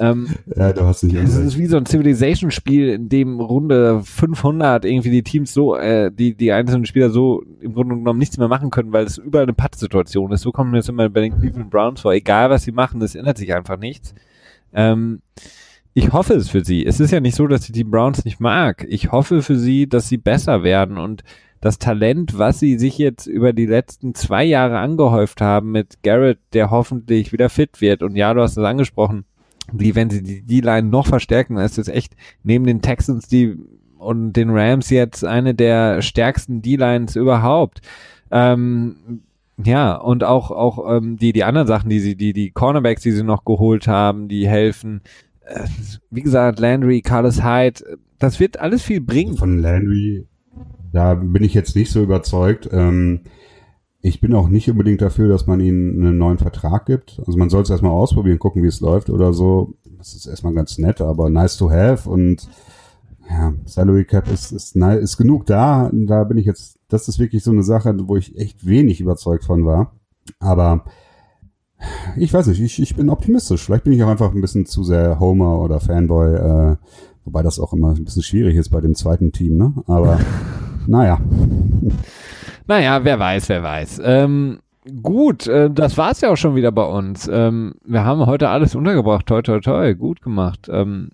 Ähm, 0.00 0.28
ja, 0.54 0.72
du 0.72 0.82
hast 0.82 1.02
nicht 1.02 1.16
Es 1.16 1.36
ist 1.36 1.58
wie 1.58 1.66
so 1.66 1.76
ein 1.76 1.86
Civilization-Spiel, 1.86 2.88
in 2.88 3.08
dem 3.08 3.40
Runde 3.40 4.02
500 4.02 4.84
irgendwie 4.84 5.10
die 5.10 5.22
Teams 5.22 5.52
so, 5.52 5.76
äh, 5.76 6.10
die, 6.12 6.34
die 6.34 6.52
einzelnen 6.52 6.86
Spieler 6.86 7.10
so 7.10 7.42
im 7.60 7.74
Grunde 7.74 7.96
genommen 7.96 8.18
nichts 8.18 8.38
mehr 8.38 8.48
machen 8.48 8.70
können, 8.70 8.92
weil 8.92 9.04
es 9.04 9.18
überall 9.18 9.44
eine 9.44 9.54
Pattsituation 9.54 10.32
ist. 10.32 10.42
So 10.42 10.52
kommen 10.52 10.72
wir 10.72 10.78
jetzt 10.78 10.88
immer 10.88 11.08
bei 11.08 11.22
den 11.22 11.38
Cleveland 11.38 11.70
Browns 11.70 12.00
vor. 12.00 12.12
Egal, 12.12 12.50
was 12.50 12.62
sie 12.62 12.72
machen, 12.72 13.00
das 13.00 13.14
ändert 13.14 13.38
sich 13.38 13.54
einfach 13.54 13.78
nichts. 13.78 14.14
Ähm, 14.72 15.20
ich 15.94 16.12
hoffe 16.12 16.34
es 16.34 16.50
für 16.50 16.64
sie. 16.64 16.84
Es 16.84 17.00
ist 17.00 17.10
ja 17.10 17.20
nicht 17.20 17.36
so, 17.36 17.46
dass 17.46 17.64
ich 17.64 17.72
die 17.72 17.84
Browns 17.84 18.24
nicht 18.24 18.38
mag. 18.38 18.84
Ich 18.88 19.12
hoffe 19.12 19.42
für 19.42 19.56
sie, 19.56 19.88
dass 19.88 20.08
sie 20.08 20.18
besser 20.18 20.62
werden 20.62 20.98
und 20.98 21.24
das 21.60 21.78
Talent, 21.78 22.38
was 22.38 22.60
sie 22.60 22.78
sich 22.78 22.98
jetzt 22.98 23.26
über 23.26 23.52
die 23.52 23.66
letzten 23.66 24.14
zwei 24.14 24.44
Jahre 24.44 24.78
angehäuft 24.78 25.40
haben 25.40 25.72
mit 25.72 26.02
Garrett, 26.02 26.38
der 26.52 26.70
hoffentlich 26.70 27.32
wieder 27.32 27.48
fit 27.48 27.80
wird. 27.80 28.02
Und 28.02 28.14
ja, 28.14 28.34
du 28.34 28.42
hast 28.42 28.56
es 28.56 28.64
angesprochen, 28.64 29.24
die, 29.72 29.94
wenn 29.94 30.10
sie 30.10 30.22
die 30.22 30.42
D-Line 30.42 30.88
noch 30.88 31.06
verstärken, 31.06 31.56
ist 31.56 31.78
es 31.78 31.88
echt 31.88 32.14
neben 32.42 32.66
den 32.66 32.82
Texans 32.82 33.28
die 33.28 33.56
und 33.98 34.34
den 34.34 34.50
Rams 34.50 34.90
jetzt 34.90 35.24
eine 35.24 35.54
der 35.54 36.02
stärksten 36.02 36.62
D-Lines 36.62 37.16
überhaupt. 37.16 37.80
Ähm, 38.30 39.22
ja, 39.62 39.94
und 39.94 40.22
auch, 40.22 40.50
auch 40.50 40.96
ähm, 40.96 41.16
die, 41.16 41.32
die 41.32 41.44
anderen 41.44 41.66
Sachen, 41.66 41.88
die 41.88 42.00
sie, 42.00 42.14
die, 42.14 42.32
die 42.32 42.50
Cornerbacks, 42.50 43.02
die 43.02 43.12
sie 43.12 43.22
noch 43.22 43.44
geholt 43.44 43.88
haben, 43.88 44.28
die 44.28 44.46
helfen. 44.46 45.00
Äh, 45.40 45.64
wie 46.10 46.22
gesagt, 46.22 46.58
Landry, 46.60 47.00
Carlos 47.00 47.42
Hyde, 47.42 47.98
das 48.18 48.38
wird 48.38 48.60
alles 48.60 48.82
viel 48.82 49.00
bringen. 49.00 49.36
Von 49.36 49.58
Landry, 49.58 50.26
da 50.92 51.14
bin 51.14 51.42
ich 51.42 51.54
jetzt 51.54 51.74
nicht 51.74 51.90
so 51.90 52.02
überzeugt. 52.02 52.68
Ähm, 52.70 53.20
ich 54.06 54.20
bin 54.20 54.34
auch 54.34 54.48
nicht 54.48 54.70
unbedingt 54.70 55.02
dafür, 55.02 55.28
dass 55.28 55.46
man 55.46 55.58
ihnen 55.58 56.00
einen 56.00 56.18
neuen 56.18 56.38
Vertrag 56.38 56.86
gibt. 56.86 57.20
Also 57.26 57.36
man 57.36 57.50
soll 57.50 57.62
es 57.62 57.70
erstmal 57.70 57.90
ausprobieren, 57.90 58.38
gucken, 58.38 58.62
wie 58.62 58.68
es 58.68 58.80
läuft 58.80 59.10
oder 59.10 59.32
so. 59.32 59.74
Das 59.98 60.14
ist 60.14 60.26
erstmal 60.26 60.54
ganz 60.54 60.78
nett, 60.78 61.00
aber 61.00 61.28
nice 61.28 61.56
to 61.56 61.70
have 61.70 62.08
und 62.08 62.48
ja, 63.28 63.52
Salary 63.64 64.04
Cap 64.04 64.30
ist, 64.30 64.52
ist, 64.52 64.76
ist 64.76 65.16
genug 65.16 65.46
da. 65.46 65.90
Da 65.92 66.22
bin 66.22 66.38
ich 66.38 66.46
jetzt, 66.46 66.78
das 66.88 67.08
ist 67.08 67.18
wirklich 67.18 67.42
so 67.42 67.50
eine 67.50 67.64
Sache, 67.64 67.92
wo 68.06 68.16
ich 68.16 68.38
echt 68.38 68.64
wenig 68.64 69.00
überzeugt 69.00 69.44
von 69.44 69.66
war. 69.66 69.92
Aber 70.38 70.84
ich 72.16 72.32
weiß 72.32 72.46
nicht, 72.46 72.60
ich, 72.60 72.80
ich 72.80 72.94
bin 72.94 73.10
optimistisch. 73.10 73.64
Vielleicht 73.64 73.84
bin 73.84 73.92
ich 73.92 74.04
auch 74.04 74.08
einfach 74.08 74.32
ein 74.32 74.40
bisschen 74.40 74.66
zu 74.66 74.84
sehr 74.84 75.18
Homer 75.18 75.60
oder 75.60 75.80
Fanboy, 75.80 76.34
äh, 76.34 76.76
wobei 77.24 77.42
das 77.42 77.58
auch 77.58 77.72
immer 77.72 77.90
ein 77.96 78.04
bisschen 78.04 78.22
schwierig 78.22 78.54
ist 78.54 78.68
bei 78.68 78.80
dem 78.80 78.94
zweiten 78.94 79.32
Team, 79.32 79.56
ne? 79.56 79.74
Aber 79.88 80.20
naja. 80.86 81.20
Naja, 82.66 83.04
wer 83.04 83.18
weiß, 83.18 83.48
wer 83.48 83.62
weiß. 83.62 84.00
Ähm, 84.04 84.60
gut, 85.02 85.46
äh, 85.46 85.70
das 85.70 85.96
war's 85.96 86.20
ja 86.20 86.30
auch 86.30 86.36
schon 86.36 86.56
wieder 86.56 86.72
bei 86.72 86.84
uns. 86.84 87.28
Ähm, 87.32 87.74
wir 87.84 88.04
haben 88.04 88.26
heute 88.26 88.48
alles 88.48 88.74
untergebracht. 88.74 89.26
Toi, 89.26 89.42
toi, 89.42 89.60
toi. 89.60 89.94
Gut 89.94 90.20
gemacht. 90.22 90.68
Ähm, 90.70 91.10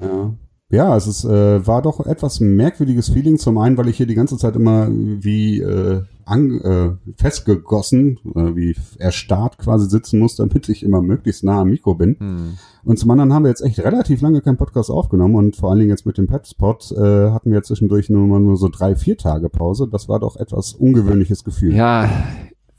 ja. 0.00 0.30
Ja, 0.68 0.96
es 0.96 1.06
ist, 1.06 1.24
äh, 1.24 1.64
war 1.64 1.80
doch 1.80 2.04
etwas 2.04 2.40
merkwürdiges 2.40 3.10
Feeling. 3.10 3.38
Zum 3.38 3.56
einen, 3.58 3.76
weil 3.76 3.88
ich 3.88 3.96
hier 3.96 4.06
die 4.06 4.16
ganze 4.16 4.36
Zeit 4.36 4.56
immer 4.56 4.88
wie 4.90 5.60
äh, 5.60 6.02
an, 6.24 6.60
äh, 6.60 7.12
festgegossen, 7.16 8.18
äh, 8.34 8.56
wie 8.56 8.74
erstarrt 8.98 9.58
quasi 9.58 9.88
sitzen 9.88 10.18
muss, 10.18 10.34
damit 10.34 10.68
ich 10.68 10.82
immer 10.82 11.02
möglichst 11.02 11.44
nah 11.44 11.60
am 11.60 11.68
Mikro 11.68 11.94
bin. 11.94 12.16
Hm. 12.18 12.58
Und 12.82 12.98
zum 12.98 13.10
anderen 13.12 13.32
haben 13.32 13.44
wir 13.44 13.50
jetzt 13.50 13.62
echt 13.62 13.78
relativ 13.78 14.20
lange 14.22 14.40
keinen 14.40 14.56
Podcast 14.56 14.90
aufgenommen 14.90 15.36
und 15.36 15.54
vor 15.54 15.70
allen 15.70 15.78
Dingen 15.78 15.90
jetzt 15.90 16.04
mit 16.04 16.18
dem 16.18 16.26
Petspot 16.26 16.90
äh, 16.90 17.30
hatten 17.30 17.52
wir 17.52 17.62
zwischendurch 17.62 18.10
nur 18.10 18.26
mal 18.26 18.40
nur 18.40 18.56
so 18.56 18.68
drei, 18.68 18.96
vier 18.96 19.16
Tage 19.16 19.48
Pause. 19.48 19.88
Das 19.88 20.08
war 20.08 20.18
doch 20.18 20.36
etwas 20.36 20.72
ungewöhnliches 20.72 21.44
Gefühl. 21.44 21.76
Ja, 21.76 22.10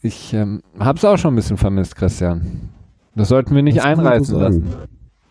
ich 0.02 0.34
ähm, 0.34 0.62
hab's 0.78 1.06
auch 1.06 1.18
schon 1.18 1.34
ein 1.34 1.38
bisschen 1.38 1.58
vermisst, 1.58 1.96
Christian. 1.96 2.70
Das 3.16 3.30
sollten 3.30 3.56
wir 3.56 3.64
nicht 3.64 3.78
das 3.78 3.86
einreißen 3.86 4.38
lassen. 4.38 4.66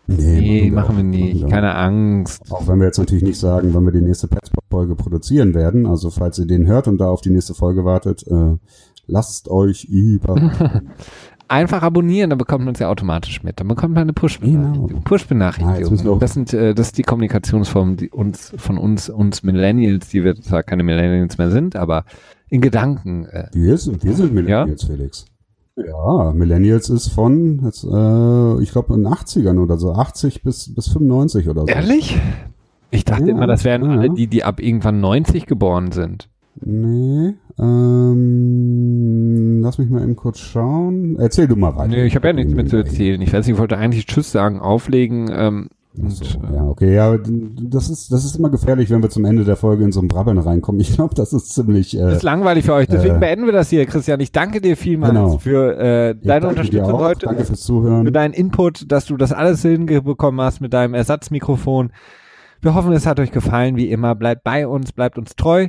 Nee, 0.07 0.15
nee 0.15 0.71
machen, 0.71 0.71
wir, 0.71 0.71
machen 0.71 0.97
wir 0.97 1.03
nicht. 1.03 1.33
Machen 1.35 1.41
wir. 1.41 1.49
Keine 1.49 1.75
Angst. 1.75 2.41
Auch 2.49 2.67
wenn 2.67 2.79
wir 2.79 2.85
jetzt 2.85 2.97
natürlich 2.97 3.23
nicht 3.23 3.39
sagen, 3.39 3.73
wann 3.73 3.85
wir 3.85 3.91
die 3.91 4.01
nächste 4.01 4.27
Petspot-Folge 4.27 4.95
produzieren 4.95 5.53
werden. 5.53 5.85
Also 5.85 6.09
falls 6.09 6.39
ihr 6.39 6.47
den 6.47 6.65
hört 6.65 6.87
und 6.87 6.97
da 6.97 7.09
auf 7.09 7.21
die 7.21 7.29
nächste 7.29 7.53
Folge 7.53 7.83
wartet, 7.83 8.25
äh, 8.27 8.55
lasst 9.05 9.49
euch 9.49 9.85
über. 9.85 10.35
Einfach 11.49 11.81
abonnieren, 11.81 12.29
dann 12.29 12.39
bekommt 12.39 12.65
man 12.65 12.73
es 12.73 12.79
ja 12.79 12.89
automatisch 12.89 13.41
mit. 13.41 13.59
Dann 13.59 13.69
bekommt 13.69 13.93
man 13.93 14.03
eine 14.03 14.13
Push-Benachrichtigung. 14.13 14.87
Genau. 14.87 15.01
Push-Benachrichtigung. 15.05 16.15
Ah, 16.15 16.19
das, 16.19 16.33
sind, 16.33 16.53
äh, 16.53 16.73
das 16.73 16.87
ist 16.87 16.97
die 16.97 17.03
Kommunikationsform 17.03 17.95
die 17.95 18.09
uns, 18.09 18.53
von 18.57 18.77
uns, 18.77 19.09
uns 19.09 19.43
Millennials, 19.43 20.09
die 20.09 20.25
wir 20.25 20.35
zwar 20.35 20.63
keine 20.63 20.83
Millennials 20.83 21.37
mehr 21.37 21.49
sind, 21.49 21.77
aber 21.77 22.03
in 22.49 22.59
Gedanken. 22.59 23.25
Äh, 23.25 23.47
wir, 23.53 23.77
sind, 23.77 24.03
wir 24.03 24.13
sind 24.13 24.33
Millennials, 24.33 24.83
ja? 24.83 24.87
Felix. 24.87 25.25
Ja, 25.77 26.33
Millennials 26.33 26.89
ist 26.89 27.09
von, 27.09 27.61
jetzt, 27.63 27.83
äh, 27.83 28.61
ich 28.61 28.71
glaube, 28.71 28.95
in 28.95 29.03
den 29.03 29.13
80ern 29.13 29.61
oder 29.61 29.77
so, 29.77 29.93
80 29.93 30.41
bis, 30.41 30.73
bis 30.73 30.87
95 30.87 31.49
oder 31.49 31.61
so. 31.61 31.67
Ehrlich? 31.67 32.19
Ich 32.89 33.05
dachte 33.05 33.25
ja, 33.25 33.31
immer, 33.31 33.45
das 33.45 33.63
wären 33.63 33.83
ja. 33.83 33.91
alle 33.91 34.09
die, 34.09 34.27
die 34.27 34.43
ab 34.43 34.59
irgendwann 34.59 34.99
90 34.99 35.45
geboren 35.45 35.91
sind. 35.91 36.29
Nee, 36.65 37.35
ähm, 37.59 39.59
lass 39.61 39.77
mich 39.77 39.91
mal 39.91 40.01
eben 40.01 40.15
kurz 40.15 40.39
schauen. 40.39 41.15
Erzähl 41.19 41.47
du 41.47 41.55
mal 41.55 41.75
weiter. 41.75 41.89
Nee, 41.89 42.05
ich 42.05 42.15
habe 42.15 42.27
ja 42.27 42.33
nichts 42.33 42.55
mehr 42.55 42.65
zu 42.65 42.77
erzählen. 42.77 43.21
Ich 43.21 43.31
weiß 43.31 43.45
nicht, 43.45 43.55
ich 43.55 43.59
wollte 43.59 43.77
eigentlich 43.77 44.07
Tschüss 44.07 44.31
sagen, 44.31 44.59
auflegen. 44.59 45.29
Ähm, 45.31 45.69
so, 46.07 46.23
ja, 46.53 46.63
okay, 46.63 46.93
ja, 46.93 47.17
das 47.17 47.89
ist, 47.89 48.11
das 48.11 48.23
ist 48.23 48.37
immer 48.37 48.49
gefährlich, 48.49 48.89
wenn 48.89 49.01
wir 49.01 49.09
zum 49.09 49.25
Ende 49.25 49.43
der 49.43 49.55
Folge 49.55 49.83
in 49.83 49.91
so 49.91 49.99
ein 49.99 50.07
Brabbeln 50.07 50.37
reinkommen. 50.37 50.79
Ich 50.79 50.93
glaube, 50.93 51.15
das 51.15 51.33
ist 51.33 51.53
ziemlich. 51.53 51.97
Äh, 51.97 52.01
das 52.01 52.17
ist 52.17 52.23
langweilig 52.23 52.65
für 52.65 52.73
euch. 52.73 52.87
Deswegen 52.87 53.15
äh, 53.15 53.19
beenden 53.19 53.45
wir 53.45 53.53
das 53.53 53.69
hier, 53.69 53.85
Christian. 53.85 54.19
Ich 54.19 54.31
danke 54.31 54.61
dir 54.61 54.77
vielmals 54.77 55.13
genau. 55.13 55.37
für 55.39 55.77
äh, 55.77 56.15
deine 56.15 56.47
Unterstützung 56.49 56.99
heute. 56.99 57.25
Danke 57.25 57.45
fürs 57.45 57.61
Zuhören. 57.61 58.05
Für 58.05 58.11
deinen 58.11 58.33
Input, 58.33 58.91
dass 58.91 59.05
du 59.05 59.17
das 59.17 59.33
alles 59.33 59.61
hinbekommen 59.63 60.39
hast 60.41 60.61
mit 60.61 60.73
deinem 60.73 60.93
Ersatzmikrofon. 60.93 61.91
Wir 62.61 62.75
hoffen, 62.75 62.91
es 62.93 63.05
hat 63.05 63.19
euch 63.19 63.31
gefallen. 63.31 63.75
Wie 63.75 63.89
immer, 63.89 64.15
bleibt 64.15 64.43
bei 64.43 64.67
uns, 64.67 64.91
bleibt 64.91 65.17
uns 65.17 65.35
treu. 65.35 65.67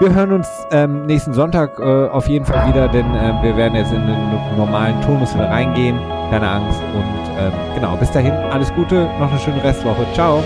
Wir 0.00 0.14
hören 0.14 0.32
uns 0.32 0.48
ähm, 0.70 1.04
nächsten 1.04 1.34
Sonntag 1.34 1.78
äh, 1.78 1.82
auf 1.82 2.26
jeden 2.26 2.46
Fall 2.46 2.66
wieder, 2.68 2.88
denn 2.88 3.14
äh, 3.14 3.34
wir 3.42 3.56
werden 3.56 3.74
jetzt 3.74 3.92
in 3.92 4.06
den 4.06 4.56
normalen 4.56 4.98
Tonus 5.02 5.34
wieder 5.34 5.50
reingehen. 5.50 5.98
Keine 6.30 6.48
Angst. 6.48 6.80
Und 6.94 7.38
ähm, 7.38 7.52
genau, 7.74 7.96
bis 7.96 8.10
dahin, 8.10 8.32
alles 8.32 8.72
Gute, 8.74 9.08
noch 9.18 9.30
eine 9.30 9.38
schöne 9.38 9.62
Restwoche. 9.62 10.06
Ciao. 10.14 10.42